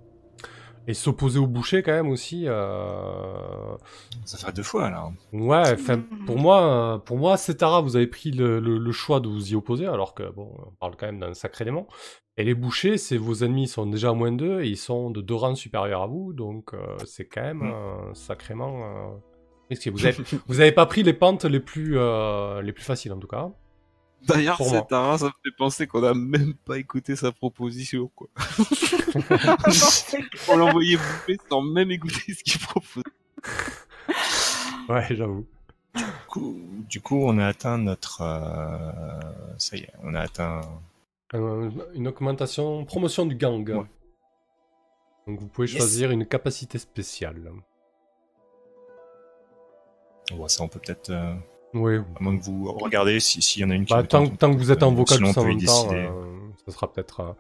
Et 0.88 0.94
s'opposer 0.94 1.38
au 1.38 1.46
boucher 1.46 1.82
quand 1.84 1.92
même 1.92 2.08
aussi. 2.08 2.44
euh, 2.46 3.76
ça 4.24 4.38
ferait 4.38 4.52
deux 4.52 4.62
fois 4.62 4.90
là. 4.90 5.10
Ouais, 5.32 5.72
enfin, 5.74 5.96
Mhm. 5.96 6.24
pour 6.26 6.38
moi, 6.38 6.62
euh, 6.62 6.98
pour 6.98 7.18
moi, 7.18 7.36
c'est 7.36 7.56
Tara, 7.56 7.80
vous 7.82 7.94
avez 7.96 8.06
pris 8.06 8.30
le, 8.30 8.58
le- 8.58 8.78
le 8.78 8.92
choix 8.92 9.20
de 9.20 9.28
vous 9.28 9.52
y 9.52 9.54
opposer, 9.54 9.86
alors 9.86 10.14
que, 10.14 10.22
bon, 10.30 10.50
on 10.66 10.70
parle 10.80 10.96
quand 10.96 11.06
même 11.06 11.18
d'un 11.20 11.34
sacré 11.34 11.64
élément. 11.64 11.86
Et 12.36 12.44
les 12.44 12.54
bouchers, 12.54 12.98
c'est 12.98 13.16
vos 13.18 13.34
ennemis 13.44 13.64
ils 13.64 13.68
sont 13.68 13.86
déjà 13.86 14.10
à 14.10 14.14
moins 14.14 14.32
2 14.32 14.62
et 14.62 14.68
ils 14.68 14.76
sont 14.76 15.10
de 15.10 15.20
deux 15.20 15.34
rangs 15.34 15.54
supérieurs 15.54 16.02
à 16.02 16.06
vous, 16.06 16.32
donc 16.32 16.72
euh, 16.74 16.78
c'est 17.04 17.26
quand 17.26 17.42
même 17.42 17.58
Mhm. 17.64 17.72
euh, 17.74 18.14
sacrément 18.14 18.84
euh, 18.84 19.08
risqué. 19.70 19.90
Vous 19.90 19.98
avez, 20.06 20.16
vous 20.46 20.60
avez 20.60 20.72
pas 20.72 20.86
pris 20.86 21.02
les 21.02 21.12
pentes 21.12 21.44
les 21.44 21.60
plus, 21.60 21.98
euh, 21.98 22.62
les 22.62 22.72
plus 22.72 22.84
faciles 22.84 23.12
en 23.12 23.18
tout 23.18 23.26
cas. 23.28 23.50
D'ailleurs, 24.26 24.58
Tara, 24.88 25.16
ça 25.18 25.26
me 25.26 25.30
fait 25.42 25.56
penser 25.56 25.86
qu'on 25.86 26.02
a 26.04 26.12
même 26.12 26.52
pas 26.54 26.76
écouté 26.78 27.16
sa 27.16 27.32
proposition, 27.32 28.10
quoi. 28.14 28.28
On 30.48 30.56
l'a 30.56 30.64
envoyé 30.64 30.96
bouffer 30.96 31.38
sans 31.48 31.62
même 31.62 31.90
écouter 31.90 32.34
ce 32.34 32.42
qu'il 32.42 32.60
propose. 32.60 33.02
Ouais, 34.88 35.06
j'avoue. 35.10 35.46
Du 35.94 36.02
coup, 36.28 36.60
du 36.88 37.00
coup, 37.00 37.22
on 37.24 37.38
a 37.38 37.46
atteint 37.46 37.78
notre. 37.78 38.22
euh, 38.22 39.20
Ça 39.58 39.76
y 39.76 39.80
est, 39.80 39.92
on 40.02 40.14
a 40.14 40.20
atteint. 40.20 40.60
Euh, 41.34 41.70
une 41.94 42.08
augmentation, 42.08 42.84
promotion 42.84 43.26
du 43.26 43.34
gang. 43.34 43.68
Ouais. 43.68 43.84
Donc 45.26 45.40
vous 45.40 45.48
pouvez 45.48 45.68
Yes. 45.68 45.78
choisir 45.78 46.10
une 46.10 46.26
capacité 46.26 46.78
spéciale. 46.78 47.52
Bon, 50.30 50.48
ça, 50.48 50.62
on 50.62 50.68
peut 50.68 50.80
peut-être. 50.80 51.10
euh, 51.10 51.34
Oui, 51.74 51.96
À 51.96 52.22
moins 52.22 52.36
que 52.38 52.42
vous 52.44 52.72
regardez 52.72 53.20
si- 53.20 53.42
s'il 53.42 53.62
y 53.62 53.64
en 53.64 53.70
a 53.70 53.74
une 53.74 53.84
qui 53.84 53.92
Bah, 53.92 54.02
tant, 54.02 54.26
tente. 54.26 54.38
tant 54.38 54.52
que 54.52 54.58
vous 54.58 54.70
êtes 54.72 54.82
en 54.82 54.90
Euh, 54.92 54.94
vocal 54.96 55.18
sinon, 55.18 55.28
on 55.30 55.32
tous 55.34 55.40
en 55.40 55.44
même 55.44 55.62
temps, 55.62 55.88
euh, 55.92 56.08
ça 56.66 56.72
sera 56.72 56.90
peut-être. 56.92 57.18
bah, 57.22 57.34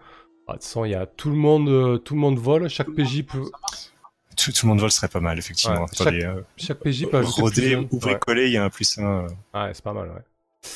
de 0.48 0.52
toute 0.54 0.62
façon, 0.64 0.84
il 0.84 0.90
y 0.90 0.94
a 0.94 1.06
tout 1.06 1.30
le 1.30 1.36
monde, 1.36 1.68
euh, 1.68 1.98
tout 1.98 2.14
le 2.14 2.20
monde 2.20 2.38
vole. 2.38 2.68
Chaque 2.68 2.90
PJ 2.90 3.22
peut, 3.24 3.50
Tout, 4.36 4.52
tout 4.52 4.66
le 4.66 4.68
monde 4.68 4.80
vol 4.80 4.90
serait 4.92 5.08
pas 5.08 5.18
mal, 5.20 5.36
effectivement. 5.38 5.78
Ouais, 5.80 5.86
Attendez, 5.92 6.24
euh, 6.24 6.42
chaque 6.56 6.78
PJ 6.80 7.06
peut 7.06 7.16
ajouter 7.18 7.40
Rodé 7.42 7.76
plus 7.88 7.98
Ouais. 8.06 8.46
il 8.46 8.52
y 8.52 8.56
a 8.56 8.64
un 8.64 8.70
plus 8.70 8.98
un. 8.98 9.26
Ouais, 9.54 9.70
c'est 9.74 9.82
pas 9.82 9.92
mal, 9.92 10.08
ouais. 10.10 10.70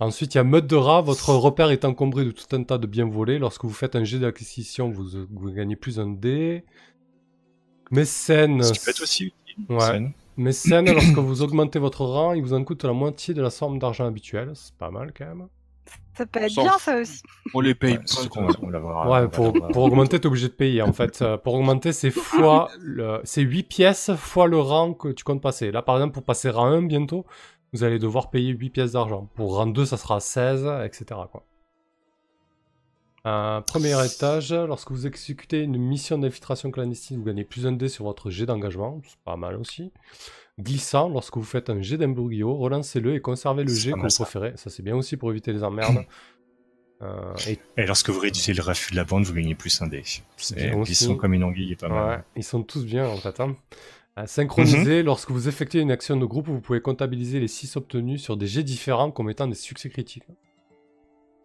Ensuite, 0.00 0.34
il 0.34 0.38
y 0.38 0.40
a 0.40 0.44
meute 0.44 0.66
de. 0.68 0.76
Votre 0.76 1.30
repère 1.34 1.70
est 1.70 1.84
encombré 1.84 2.24
de 2.24 2.30
tout 2.30 2.44
un 2.54 2.62
tas 2.62 2.78
de 2.78 2.86
biens 2.86 3.08
volés. 3.08 3.38
Lorsque 3.40 3.64
vous 3.64 3.72
faites 3.72 3.96
un 3.96 4.04
jet 4.04 4.20
d'acquisition, 4.20 4.90
vous, 4.90 5.26
vous 5.30 5.50
gagnez 5.50 5.74
plus 5.74 5.98
un 5.98 6.08
dé. 6.10 6.62
Mécène. 7.90 8.62
Ce 8.62 8.72
qui 8.72 8.78
peut 8.84 8.90
être 8.90 9.02
aussi 9.02 9.24
utile. 9.24 9.64
Ouais. 9.68 10.12
Mécène, 10.38 10.90
lorsque 10.90 11.18
vous 11.18 11.42
augmentez 11.42 11.78
votre 11.78 12.04
rang, 12.04 12.32
il 12.32 12.42
vous 12.42 12.54
en 12.54 12.64
coûte 12.64 12.84
la 12.84 12.92
moitié 12.92 13.34
de 13.34 13.42
la 13.42 13.50
somme 13.50 13.78
d'argent 13.78 14.06
habituelle. 14.06 14.52
C'est 14.54 14.74
pas 14.76 14.90
mal 14.90 15.12
quand 15.16 15.26
même. 15.26 15.48
Ça 16.16 16.26
peut 16.26 16.40
être 16.40 16.54
bien 16.54 16.78
ça 16.78 17.00
aussi. 17.00 17.22
On 17.54 17.60
les 17.60 17.74
paye 17.74 17.92
Ouais, 17.94 17.98
pas. 17.98 18.40
on 18.40 18.46
va 18.46 19.06
on 19.06 19.10
Ouais, 19.12 19.28
pour, 19.28 19.82
augmenter, 19.84 20.20
t'es 20.20 20.26
obligé 20.26 20.48
de 20.48 20.52
payer 20.52 20.82
en 20.82 20.92
fait. 20.92 21.22
Euh, 21.22 21.36
Pour 21.38 21.54
augmenter, 21.54 21.92
c'est 21.92 22.10
fois 22.10 22.68
le, 22.80 23.20
c'est 23.24 23.42
8 23.42 23.62
pièces 23.64 24.10
fois 24.16 24.46
le 24.48 24.58
rang 24.58 24.94
que 24.94 25.08
tu 25.08 25.24
comptes 25.24 25.40
passer. 25.40 25.70
Là, 25.70 25.80
par 25.82 25.96
exemple, 25.96 26.14
pour 26.14 26.24
passer 26.24 26.50
rang 26.50 26.66
1 26.66 26.82
bientôt, 26.82 27.24
vous 27.72 27.84
allez 27.84 27.98
devoir 27.98 28.30
payer 28.30 28.50
8 28.52 28.70
pièces 28.70 28.92
d'argent. 28.92 29.28
Pour 29.34 29.56
rang 29.56 29.66
2, 29.66 29.86
ça 29.86 29.96
sera 29.96 30.20
16, 30.20 30.66
etc. 30.84 31.20
Quoi. 31.30 31.44
Euh, 33.28 33.60
premier 33.60 33.94
étage, 34.06 34.52
lorsque 34.52 34.90
vous 34.90 35.06
exécutez 35.06 35.60
une 35.62 35.76
mission 35.76 36.16
d'infiltration 36.18 36.70
clandestine, 36.70 37.18
vous 37.18 37.24
gagnez 37.24 37.44
plus 37.44 37.66
un 37.66 37.72
dé 37.72 37.88
sur 37.88 38.04
votre 38.04 38.30
jet 38.30 38.46
d'engagement. 38.46 39.00
C'est 39.06 39.18
pas 39.24 39.36
mal 39.36 39.56
aussi. 39.56 39.92
Glissant, 40.58 41.08
lorsque 41.08 41.36
vous 41.36 41.44
faites 41.44 41.68
un 41.70 41.82
jet 41.82 41.98
d'imbroglio, 41.98 42.56
relancez-le 42.56 43.14
et 43.14 43.20
conservez 43.20 43.64
le 43.64 43.72
jet 43.72 43.92
que 43.92 44.00
vous 44.00 44.08
ça. 44.08 44.24
préférez. 44.24 44.52
Ça, 44.56 44.70
c'est 44.70 44.82
bien 44.82 44.96
aussi 44.96 45.16
pour 45.16 45.30
éviter 45.30 45.52
les 45.52 45.62
emmerdes. 45.62 46.04
Euh, 47.00 47.32
et 47.46 47.60
Et 47.76 47.86
lorsque 47.86 48.10
vous 48.10 48.18
réduisez 48.18 48.52
le 48.54 48.60
refus 48.60 48.90
de 48.90 48.96
la 48.96 49.04
bande, 49.04 49.22
vous 49.22 49.32
gagnez 49.32 49.54
plus 49.54 49.80
un 49.82 49.86
dé. 49.86 50.00
Aussi. 50.00 50.54
glissant 50.82 51.14
comme 51.14 51.32
une 51.32 51.44
anguille 51.44 51.76
pas 51.76 51.86
Ouais, 51.86 51.94
mal. 51.94 52.24
ils 52.34 52.42
sont 52.42 52.64
tous 52.64 52.84
bien 52.84 53.06
en 53.08 53.16
fait. 53.16 53.38
hein. 53.38 53.54
À 54.16 54.26
synchroniser, 54.26 55.04
lorsque 55.04 55.30
vous 55.30 55.46
effectuez 55.46 55.78
une 55.80 55.92
action 55.92 56.16
de 56.16 56.26
groupe, 56.26 56.48
vous 56.48 56.60
pouvez 56.60 56.80
comptabiliser 56.80 57.38
les 57.38 57.46
6 57.46 57.76
obtenus 57.76 58.20
sur 58.20 58.36
des 58.36 58.48
jets 58.48 58.64
différents 58.64 59.12
comme 59.12 59.30
étant 59.30 59.46
des 59.46 59.54
succès 59.54 59.88
critiques. 59.90 60.24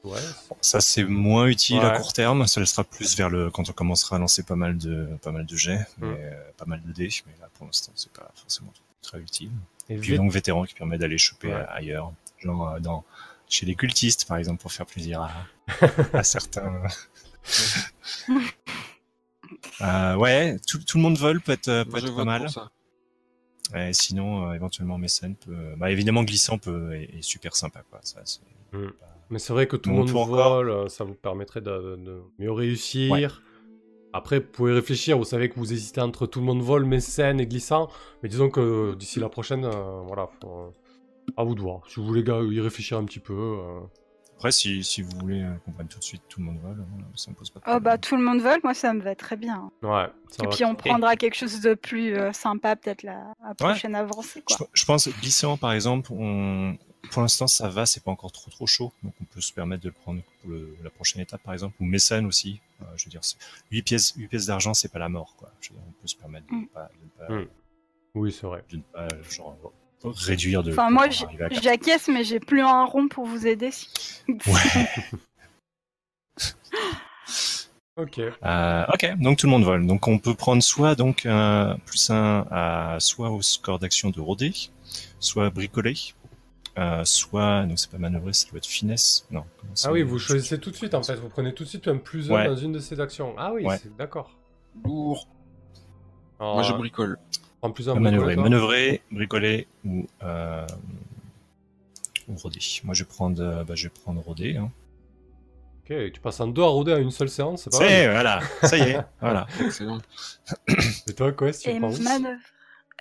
Ouais, 0.04 0.20
Ça, 0.60 0.82
c'est 0.82 1.06
moins 1.06 1.46
utile 1.48 1.80
à 1.80 1.98
court 1.98 2.12
terme. 2.12 2.46
Ça 2.46 2.60
le 2.60 2.66
sera 2.66 2.84
plus 2.84 3.16
vers 3.16 3.30
le 3.30 3.50
quand 3.50 3.70
on 3.70 3.74
commencera 3.74 4.18
à 4.18 4.20
lancer 4.20 4.44
pas 4.44 4.56
mal 4.58 4.78
de 4.78 5.08
pas 5.22 5.32
mal 5.32 5.46
de 5.46 5.56
jets, 5.56 5.86
mais, 5.98 6.08
Mm. 6.10 6.16
euh, 6.18 6.52
pas 6.58 6.66
mal 6.66 6.82
de 6.84 6.92
dés. 6.92 7.10
Mais 7.26 7.34
là, 7.40 7.48
pour 7.54 7.66
l'instant, 7.66 7.94
c'est 7.96 8.12
pas 8.12 8.30
forcément 8.36 8.74
très 9.02 9.20
utile. 9.20 9.52
et 9.90 9.98
Puis 9.98 10.18
donc 10.18 10.32
vétéran 10.32 10.66
qui 10.66 10.74
permet 10.74 10.98
d'aller 10.98 11.18
choper 11.18 11.48
Ouais. 11.50 11.54
euh, 11.54 11.66
ailleurs, 11.70 12.12
genre 12.40 12.68
euh, 12.70 12.80
dans 12.80 13.06
chez 13.50 13.66
les 13.66 13.76
cultistes 13.76 14.26
par 14.28 14.38
exemple 14.38 14.62
pour 14.62 14.72
faire 14.74 14.86
plaisir 14.86 15.22
à, 15.22 15.32
à 16.14 16.24
certains. 16.24 16.84
Euh, 19.82 20.16
ouais, 20.16 20.58
tout, 20.68 20.80
tout 20.80 20.98
le 20.98 21.04
monde 21.04 21.18
vole 21.18 21.42
peut 21.42 21.52
être, 21.52 21.84
peut 21.84 21.90
Moi, 21.90 22.00
je 22.00 22.08
être 22.08 22.16
pas 22.16 22.24
mal. 22.26 22.48
sinon, 23.94 24.50
euh, 24.50 24.54
éventuellement 24.54 24.98
mécène 24.98 25.36
peut. 25.36 25.74
Bah 25.78 25.92
évidemment 25.92 26.24
glissant 26.24 26.58
peut 26.58 26.96
est, 26.96 27.18
est 27.18 27.22
super 27.22 27.56
sympa 27.56 27.82
quoi. 27.90 28.00
Ça, 28.04 28.20
c'est- 28.26 28.40
Mm. 28.72 28.92
Mais 29.34 29.40
c'est 29.40 29.52
vrai 29.52 29.66
que 29.66 29.76
tout 29.76 29.90
le 29.90 29.96
monde 29.96 30.10
encore- 30.12 30.28
vole, 30.28 30.70
euh, 30.70 30.88
ça 30.90 31.04
vous 31.04 31.16
permettrait 31.16 31.60
de, 31.62 31.96
de 31.98 32.22
mieux 32.38 32.52
réussir. 32.52 33.42
Après, 34.14 34.40
vous 34.40 34.46
pouvez 34.52 34.74
réfléchir, 34.74 35.18
vous 35.18 35.24
savez 35.24 35.50
que 35.50 35.56
vous 35.56 35.74
hésitez 35.74 36.00
entre 36.00 36.28
tout 36.28 36.40
le 36.40 36.46
monde 36.46 36.62
vole, 36.62 36.86
mécène 36.86 37.40
et 37.40 37.48
glissant. 37.48 37.90
Mais 38.22 38.30
disons 38.30 38.50
que 38.52 38.94
d'ici 38.94 39.20
la 39.20 39.28
prochaine, 39.30 39.66
euh, 39.66 40.02
voilà, 40.06 40.28
faut, 40.40 40.48
euh, 40.48 40.70
à 41.36 41.44
vous 41.44 41.56
de 41.56 41.62
voir. 41.62 41.82
Si 41.88 42.00
vous 42.00 42.06
voulez 42.06 42.24
gars, 42.24 42.40
y 42.44 42.60
réfléchir 42.60 43.00
un 43.00 43.06
petit 43.06 43.18
peu. 43.20 43.34
euh, 43.34 43.80
Après, 44.36 44.52
si, 44.52 44.84
si 44.84 45.02
vous 45.02 45.18
voulez 45.20 45.42
euh, 45.42 45.54
qu'on 45.66 45.72
prenne 45.72 45.88
tout 45.88 45.98
de 45.98 46.04
suite 46.04 46.22
tout 46.30 46.40
le 46.42 46.46
monde 46.46 46.60
vole, 46.62 46.80
euh, 46.82 47.04
ça 47.16 47.32
me 47.32 47.36
pose 47.36 47.50
pas 47.50 47.60
de 47.60 47.64
Oh 47.66 47.70
problème. 47.72 47.84
bah 47.84 47.98
tout 47.98 48.16
le 48.16 48.22
monde 48.24 48.40
vole, 48.42 48.60
moi 48.64 48.76
ça 48.76 48.94
me 48.94 49.02
va 49.02 49.16
très 49.16 49.36
bien. 49.38 49.72
Ouais, 49.82 50.06
ça 50.30 50.44
Et 50.44 50.46
va. 50.46 50.52
puis 50.54 50.64
on 50.66 50.76
prendra 50.76 51.16
quelque 51.16 51.36
chose 51.36 51.60
de 51.62 51.74
plus 51.74 52.14
euh, 52.16 52.32
sympa 52.34 52.76
peut-être 52.76 53.02
la, 53.02 53.34
la 53.48 53.56
prochaine 53.56 53.96
avancée 53.96 54.44
Je, 54.48 54.56
je 54.74 54.86
pense 54.86 55.08
glissant 55.22 55.58
par 55.58 55.72
exemple, 55.74 56.12
on... 56.14 56.76
pour 57.12 57.22
l'instant 57.22 57.48
ça 57.48 57.70
va, 57.70 57.86
c'est 57.86 58.04
pas 58.04 58.12
encore 58.12 58.32
trop 58.32 58.50
trop 58.50 58.66
chaud, 58.68 58.92
donc 59.04 59.14
on 59.22 59.26
peut 59.26 59.42
se 59.42 59.52
permettre 59.54 59.84
de 59.84 59.90
le 59.90 59.94
prendre 59.94 60.22
pour 60.42 60.50
le- 60.52 60.76
la 60.84 60.90
prochaine 60.90 61.22
étape 61.22 61.42
par 61.44 61.54
exemple, 61.54 61.76
ou 61.80 61.86
mécène 61.86 62.26
aussi. 62.26 62.60
Euh, 62.82 62.86
je 62.96 63.06
veux 63.06 63.12
dire, 63.12 63.22
8 63.72 63.82
pièces, 63.84 64.14
8 64.18 64.28
pièces 64.28 64.46
d'argent, 64.48 64.74
c'est 64.74 64.92
pas 64.92 65.00
la 65.00 65.10
mort 65.10 65.36
quoi. 65.38 65.52
Je 65.62 65.70
veux 65.70 65.76
dire, 65.76 65.84
on 65.88 65.92
peut 66.02 66.08
se 66.08 66.16
permettre 66.16 66.48
de 66.48 66.54
ne 66.56 66.60
Mm. 66.62 66.68
pas, 66.68 66.90
de 67.00 67.06
ne 67.06 67.28
pas, 67.28 67.34
Mm. 67.44 67.48
Oui, 68.16 68.32
c'est 68.32 68.46
vrai. 68.48 68.64
de 68.70 68.78
ne 68.78 68.82
pas, 68.82 69.08
genre, 69.30 69.58
réduire 70.04 70.64
de. 70.64 70.72
Enfin 70.72 70.90
moi 70.90 71.08
j'acquiesce 71.10 72.08
mais 72.10 72.24
j'ai 72.24 72.40
plus 72.40 72.62
un 72.62 72.86
rond 72.86 73.08
pour 73.08 73.26
vous 73.26 73.48
aider. 73.48 73.72
si- 73.72 73.88
Ouais. 74.28 74.88
Ok. 77.96 78.18
Euh, 78.20 78.86
ok, 78.92 79.18
donc 79.20 79.38
tout 79.38 79.46
le 79.46 79.52
monde 79.52 79.64
vole. 79.66 79.86
Donc 79.86 80.08
on 80.08 80.18
peut 80.18 80.34
prendre 80.34 80.64
soit 80.64 80.96
donc 80.96 81.28
un 81.28 81.78
plus 81.86 82.10
un 82.10 82.46
à 82.50 82.98
soit 83.00 83.30
au 83.30 83.44
score 83.44 83.78
d'action 83.78 84.10
de 84.10 84.20
rodé, 84.20 84.52
soit 85.20 85.52
bricolé, 85.52 85.94
euh, 86.78 87.04
soit 87.06 87.66
donc 87.66 87.78
c'est 87.80 87.90
pas 87.92 87.98
manœuvrer, 87.98 88.34
ça 88.34 88.50
doit 88.50 88.58
être 88.58 88.66
finesse. 88.66 89.26
Non. 89.32 89.44
ça 89.74 89.90
Ah 89.90 89.92
oui, 89.92 90.02
vous 90.04 90.18
choisissez 90.20 90.60
tout 90.60 90.72
de 90.72 90.76
suite 90.76 90.94
en 90.96 91.04
fait. 91.04 91.16
Vous 91.16 91.30
prenez 91.30 91.54
tout 91.54 91.64
de 91.64 91.70
suite 91.70 91.88
un 91.88 91.98
plus 91.98 92.32
1 92.32 92.34
Ouais. 92.36 92.48
dans 92.48 92.56
une 92.56 92.72
de 92.74 92.80
ces 92.80 93.00
actions. 93.00 93.36
Ah 93.38 93.52
oui, 93.54 93.64
Ouais. 93.66 93.78
c'est 93.78 93.96
d'accord. 93.96 94.32
Lourd. 94.84 95.28
Alors, 96.40 96.56
Moi, 96.56 96.64
je 96.64 96.74
bricole. 96.74 97.18
prends 97.60 97.72
plus 97.72 97.88
un 97.90 97.96
manœuvrer, 97.96 98.36
manœuvrer, 98.36 99.02
bricoler 99.12 99.68
ou 99.86 100.08
euh, 100.24 100.66
ou 102.28 102.36
rodé. 102.36 102.60
Moi 102.84 102.94
je 102.94 103.04
vais 103.04 103.10
prendre, 103.10 103.64
bah, 103.64 103.76
je 103.76 103.84
vais 103.88 103.94
prendre 104.04 104.22
rodé. 104.22 104.58
Hein. 104.58 104.72
Ok, 105.90 106.12
tu 106.14 106.22
passes 106.22 106.40
en 106.40 106.48
deux 106.48 106.64
à 106.64 106.68
rôder 106.68 106.94
à 106.94 106.98
une 106.98 107.12
seule 107.12 107.28
séance, 107.30 107.64
c'est 107.64 107.70
pas 107.70 107.78
C'est 107.78 108.06
mal. 108.08 108.12
voilà, 108.14 108.40
ça 108.64 108.78
y 108.78 108.82
est, 108.92 109.00
voilà. 109.20 109.46
Excellent. 109.64 110.00
Et 111.08 111.14
toi, 111.14 111.34
quoi, 111.34 111.52
tu 111.52 111.70
Et 111.70 111.78
manœuvre. 111.80 112.40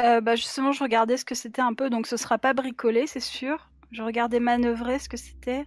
Euh, 0.00 0.20
bah 0.20 0.36
justement 0.36 0.72
je 0.72 0.82
regardais 0.82 1.16
ce 1.16 1.24
que 1.24 1.34
c'était 1.34 1.60
un 1.62 1.74
peu, 1.74 1.90
donc 1.90 2.06
ce 2.06 2.16
sera 2.16 2.38
pas 2.38 2.54
bricolé 2.54 3.06
c'est 3.06 3.20
sûr. 3.20 3.70
Je 3.90 4.02
regardais 4.02 4.40
manœuvrer 4.40 4.98
ce 4.98 5.08
que 5.08 5.16
c'était. 5.18 5.66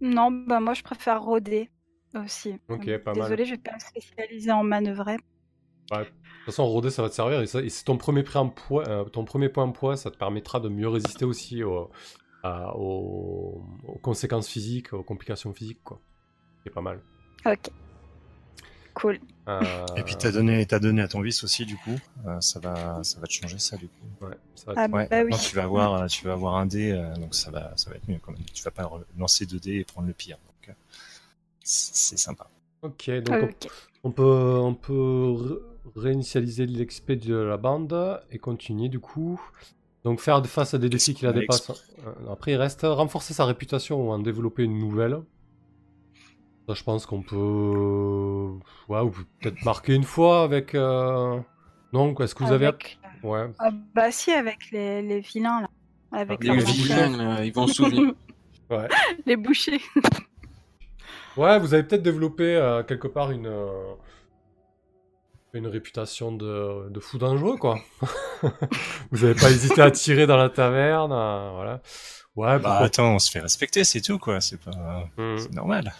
Non, 0.00 0.30
bah 0.30 0.58
moi 0.60 0.74
je 0.74 0.82
préfère 0.82 1.22
rôder 1.22 1.70
aussi. 2.14 2.58
Ok, 2.68 2.86
Donc, 2.86 2.98
pas 3.04 3.12
mal. 3.12 3.22
Désolée, 3.22 3.44
je 3.44 3.52
vais 3.52 3.58
pas 3.60 3.74
me 3.74 3.78
spécialiser 3.78 4.50
en 4.50 4.64
manœuvrer. 4.64 5.16
De 5.16 6.04
toute 6.04 6.06
façon, 6.46 6.66
rôder, 6.66 6.90
ça 6.90 7.02
va 7.02 7.08
te 7.08 7.14
servir. 7.14 7.40
Et, 7.40 7.46
ça- 7.46 7.62
et 7.62 7.68
c'est 7.68 7.84
ton 7.84 7.96
premier, 7.96 8.22
prix 8.22 8.38
en 8.38 8.48
poids, 8.48 8.86
euh, 8.88 9.04
ton 9.04 9.24
premier 9.24 9.48
point 9.48 9.64
en 9.64 9.72
poids, 9.72 9.96
ça 9.96 10.10
te 10.10 10.16
permettra 10.18 10.60
de 10.60 10.68
mieux 10.68 10.88
résister 10.88 11.24
aussi 11.24 11.62
à- 12.42 12.76
aux, 12.76 13.64
aux 13.86 13.98
conséquences 14.02 14.48
physiques, 14.48 14.92
aux 14.92 15.02
complications 15.02 15.52
physiques. 15.54 15.82
quoi. 15.82 16.00
C'est 16.64 16.72
pas 16.72 16.82
mal. 16.82 17.00
Ok. 17.46 17.70
Cool. 18.94 19.18
Euh, 19.48 19.60
Et 19.96 20.02
puis 20.02 20.16
t'as 20.16 20.30
donné, 20.30 20.64
t'as 20.66 20.78
donné 20.78 21.02
à 21.02 21.08
ton 21.08 21.20
vice 21.20 21.42
aussi, 21.44 21.66
du 21.66 21.76
coup. 21.76 21.98
Euh, 22.26 22.40
ça 22.40 22.60
va, 22.60 23.02
ça 23.02 23.18
va 23.20 23.26
te 23.26 23.32
changer 23.32 23.58
ça, 23.58 23.76
du 23.76 23.88
coup. 23.88 24.24
ouais, 24.26 24.36
ça 24.54 24.72
va 24.72 24.74
Ah 24.76 24.88
Ouais. 24.88 25.08
bah 25.10 25.18
oui. 25.24 25.30
maintenant, 25.30 25.36
tu 25.38 25.56
vas 25.56 25.62
avoir, 25.64 26.06
tu 26.08 26.24
vas 26.24 26.32
avoir 26.32 26.54
un 26.56 26.66
dé, 26.66 26.92
euh, 26.92 27.12
donc 27.16 27.34
ça 27.34 27.50
va, 27.50 27.72
ça 27.76 27.90
va 27.90 27.96
être 27.96 28.08
mieux 28.08 28.18
quand 28.22 28.32
même. 28.32 28.40
Tu 28.54 28.62
vas 28.62 28.70
pas 28.70 28.90
lancer 29.18 29.46
deux 29.46 29.58
dés 29.58 29.76
et 29.80 29.84
prendre 29.84 30.06
le 30.06 30.14
pire. 30.14 30.38
Donc, 30.46 30.74
c'est 31.62 32.18
sympa. 32.18 32.48
Ok, 32.82 33.10
donc 33.22 33.50
on- 34.04 34.10
peut, 34.10 34.58
on 34.62 34.74
peut 34.74 35.32
ré- 35.38 35.58
réinitialiser 35.96 36.66
l'XP 36.66 37.12
de 37.12 37.34
la 37.34 37.56
bande 37.56 38.20
et 38.30 38.38
continuer 38.38 38.88
du 38.88 39.00
coup. 39.00 39.40
Donc 40.04 40.20
faire 40.20 40.42
de 40.42 40.46
face 40.46 40.74
à 40.74 40.78
des 40.78 40.90
défis 40.90 41.14
qui 41.14 41.24
la 41.24 41.32
dépassent. 41.32 41.72
Après, 42.30 42.52
il 42.52 42.56
reste 42.56 42.82
renforcer 42.84 43.32
sa 43.32 43.46
réputation 43.46 44.06
ou 44.06 44.10
en 44.12 44.18
développer 44.18 44.64
une 44.64 44.78
nouvelle. 44.78 45.20
Ça, 46.66 46.74
je 46.74 46.82
pense 46.82 47.04
qu'on 47.06 47.22
peut. 47.22 48.52
Ouais, 48.88 49.00
ou 49.00 49.10
peut-être 49.40 49.62
marquer 49.64 49.94
une 49.94 50.04
fois 50.04 50.42
avec. 50.44 50.74
euh, 50.74 51.38
Non, 51.92 52.14
est-ce 52.20 52.34
que 52.34 52.44
vous 52.44 52.52
avez. 52.52 52.66
Avec- 52.66 52.98
Ouais. 53.22 53.46
Ah 53.58 53.70
bah 53.94 54.10
si, 54.10 54.32
avec 54.32 54.70
les, 54.70 55.00
les 55.02 55.20
vilains 55.20 55.62
là. 55.62 55.68
Avec 56.12 56.40
Ah, 56.48 56.52
Les 56.54 56.62
vilains, 56.64 57.16
là, 57.16 57.44
ils 57.44 57.52
vont 57.52 57.66
se 57.66 57.74
souvenir. 57.74 58.12
Ouais. 58.70 58.88
les 59.26 59.36
bouchers. 59.36 59.80
Ouais, 61.36 61.58
vous 61.58 61.74
avez 61.74 61.82
peut-être 61.82 62.02
développé 62.02 62.56
euh, 62.56 62.82
quelque 62.82 63.08
part 63.08 63.30
une. 63.30 63.46
euh, 63.46 63.94
Une 65.52 65.66
réputation 65.66 66.32
de, 66.32 66.88
de 66.90 66.98
fou 67.00 67.18
dangereux, 67.18 67.56
quoi. 67.58 67.78
vous 69.10 69.26
n'avez 69.26 69.34
pas 69.34 69.50
hésité 69.50 69.80
à 69.82 69.90
tirer 69.90 70.26
dans 70.26 70.36
la 70.38 70.48
taverne, 70.48 71.12
euh, 71.12 71.50
voilà. 71.54 71.82
Ouais, 72.36 72.58
Bah 72.58 72.70
pourquoi- 72.70 72.86
attends, 72.86 73.14
on 73.14 73.18
se 73.18 73.30
fait 73.30 73.40
respecter, 73.40 73.84
c'est 73.84 74.00
tout 74.00 74.18
quoi. 74.18 74.40
C'est 74.40 74.60
pas, 74.60 74.70
Hmm. 75.16 75.36
c'est 75.38 75.52
normal. 75.52 75.92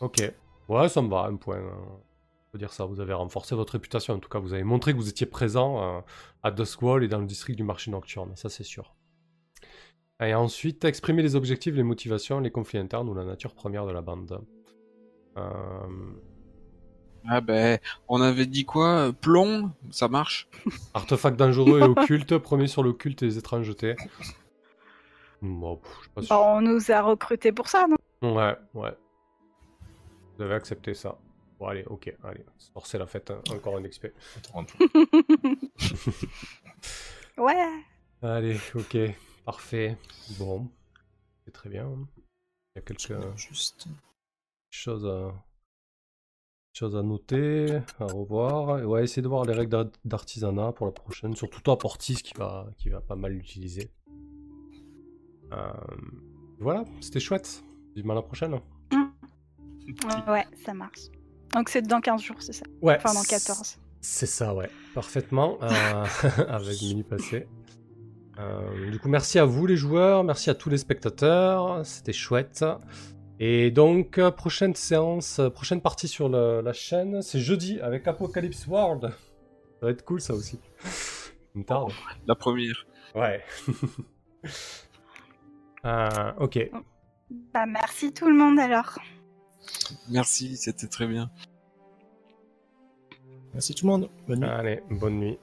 Ok. 0.00 0.22
Ouais, 0.68 0.88
ça 0.88 1.02
me 1.02 1.08
va, 1.08 1.24
un 1.24 1.36
point. 1.36 1.56
euh, 1.58 1.70
On 1.72 2.52
peut 2.52 2.58
dire 2.58 2.72
ça, 2.72 2.84
vous 2.84 3.00
avez 3.00 3.12
renforcé 3.12 3.54
votre 3.54 3.72
réputation. 3.74 4.14
En 4.14 4.18
tout 4.18 4.28
cas, 4.28 4.38
vous 4.38 4.52
avez 4.54 4.64
montré 4.64 4.92
que 4.92 4.96
vous 4.98 5.08
étiez 5.08 5.26
présent 5.26 5.98
euh, 5.98 6.00
à 6.42 6.50
Duskwall 6.50 7.04
et 7.04 7.08
dans 7.08 7.18
le 7.20 7.26
district 7.26 7.56
du 7.56 7.64
marché 7.64 7.90
nocturne, 7.90 8.32
ça 8.36 8.48
c'est 8.48 8.64
sûr. 8.64 8.94
Et 10.22 10.34
ensuite, 10.34 10.84
exprimer 10.84 11.22
les 11.22 11.34
objectifs, 11.34 11.74
les 11.74 11.82
motivations, 11.82 12.40
les 12.40 12.50
conflits 12.50 12.78
internes 12.78 13.08
ou 13.08 13.14
la 13.14 13.24
nature 13.24 13.54
première 13.54 13.86
de 13.86 13.92
la 13.92 14.02
bande. 14.02 14.40
Euh, 15.38 16.10
Ah 17.26 17.40
ben, 17.40 17.78
on 18.08 18.20
avait 18.20 18.46
dit 18.46 18.64
quoi 18.64 19.12
Plomb 19.20 19.70
Ça 19.90 20.08
marche 20.08 20.48
artefact 20.94 21.38
dangereux 21.38 21.80
et 21.80 21.84
occulte, 21.84 22.36
premier 22.38 22.66
sur 22.66 22.82
l'occulte 22.82 23.22
et 23.22 23.26
les 23.26 23.38
étrangetés. 23.38 23.96
Bon, 25.40 25.76
pff, 25.76 26.08
pas 26.14 26.22
si- 26.22 26.28
Bah, 26.28 26.40
on 26.56 26.60
nous 26.60 26.90
a 26.90 27.00
recrutés 27.00 27.52
pour 27.52 27.68
ça, 27.68 27.86
non? 27.88 27.96
Ouais, 28.34 28.56
ouais. 28.74 28.92
Vous 30.40 30.46
avez 30.46 30.54
accepté 30.54 30.94
ça. 30.94 31.18
Bon, 31.58 31.66
allez, 31.66 31.84
ok, 31.84 32.16
allez. 32.24 32.46
Forcez 32.72 32.96
la 32.96 33.06
fête, 33.06 33.30
hein. 33.30 33.42
encore 33.50 33.76
un 33.76 33.82
XP. 33.82 34.06
Ouais. 37.36 37.84
Allez, 38.22 38.56
ok, 38.74 38.96
parfait. 39.44 39.98
Bon, 40.38 40.66
c'est 41.44 41.50
très 41.52 41.68
bien. 41.68 41.90
Il 42.16 42.76
y 42.76 42.78
a 42.78 42.80
quelques 42.80 43.36
Juste. 43.36 43.84
choses 44.70 45.04
à, 45.06 45.34
choses 46.72 46.96
à 46.96 47.02
noter, 47.02 47.80
à 47.98 48.06
revoir. 48.06 48.78
Et 48.78 48.86
ouais, 48.86 49.04
essayez 49.04 49.20
de 49.20 49.28
voir 49.28 49.44
les 49.44 49.52
règles 49.52 49.72
d'ar- 49.72 49.92
d'artisanat 50.06 50.72
pour 50.72 50.86
la 50.86 50.92
prochaine, 50.92 51.36
surtout 51.36 51.60
toi, 51.60 51.76
Portis, 51.78 52.22
qui 52.22 52.32
va, 52.32 52.66
qui 52.78 52.88
va 52.88 53.02
pas 53.02 53.16
mal 53.16 53.32
l'utiliser. 53.32 53.92
Euh, 55.52 55.70
voilà, 56.60 56.86
c'était 57.02 57.20
chouette. 57.20 57.62
Vivement 57.94 58.14
la 58.14 58.22
prochaine. 58.22 58.58
Ouais, 60.28 60.46
ça 60.64 60.74
marche. 60.74 61.00
Donc 61.54 61.68
c'est 61.68 61.82
dans 61.82 62.00
15 62.00 62.22
jours, 62.22 62.36
c'est 62.40 62.52
ça? 62.52 62.64
Ouais. 62.82 62.96
Enfin, 62.96 63.14
dans 63.14 63.22
14. 63.22 63.78
C'est 64.00 64.26
ça, 64.26 64.54
ouais. 64.54 64.70
Parfaitement. 64.94 65.58
euh, 65.62 66.04
avec 66.48 66.80
Mini 66.82 67.02
Passé. 67.02 67.46
Euh, 68.38 68.90
du 68.90 68.98
coup, 68.98 69.08
merci 69.08 69.38
à 69.38 69.44
vous 69.44 69.66
les 69.66 69.76
joueurs, 69.76 70.24
merci 70.24 70.48
à 70.48 70.54
tous 70.54 70.70
les 70.70 70.78
spectateurs, 70.78 71.84
c'était 71.84 72.12
chouette. 72.12 72.64
Et 73.38 73.70
donc, 73.70 74.18
euh, 74.18 74.30
prochaine 74.30 74.74
séance, 74.74 75.40
prochaine 75.54 75.80
partie 75.80 76.08
sur 76.08 76.28
le- 76.28 76.60
la 76.62 76.72
chaîne, 76.72 77.20
c'est 77.22 77.40
jeudi 77.40 77.80
avec 77.80 78.06
Apocalypse 78.06 78.66
World. 78.66 79.10
Ça 79.80 79.86
va 79.86 79.90
être 79.92 80.04
cool 80.04 80.20
ça 80.20 80.34
aussi. 80.34 80.58
Une 81.54 81.64
tarde. 81.64 81.90
La 82.26 82.34
première. 82.34 82.86
Ouais. 83.14 83.42
Euh, 85.84 86.32
ok. 86.38 86.58
Bah 87.54 87.64
merci 87.66 88.12
tout 88.12 88.28
le 88.28 88.34
monde 88.36 88.58
alors. 88.58 88.98
Merci, 90.08 90.56
c'était 90.56 90.86
très 90.86 91.06
bien. 91.06 91.30
Merci 93.52 93.74
tout 93.74 93.86
le 93.86 93.92
monde. 93.92 94.10
Bonne 94.26 94.40
nuit. 94.40 94.48
Allez, 94.48 94.82
bonne 94.90 95.18
nuit. 95.18 95.38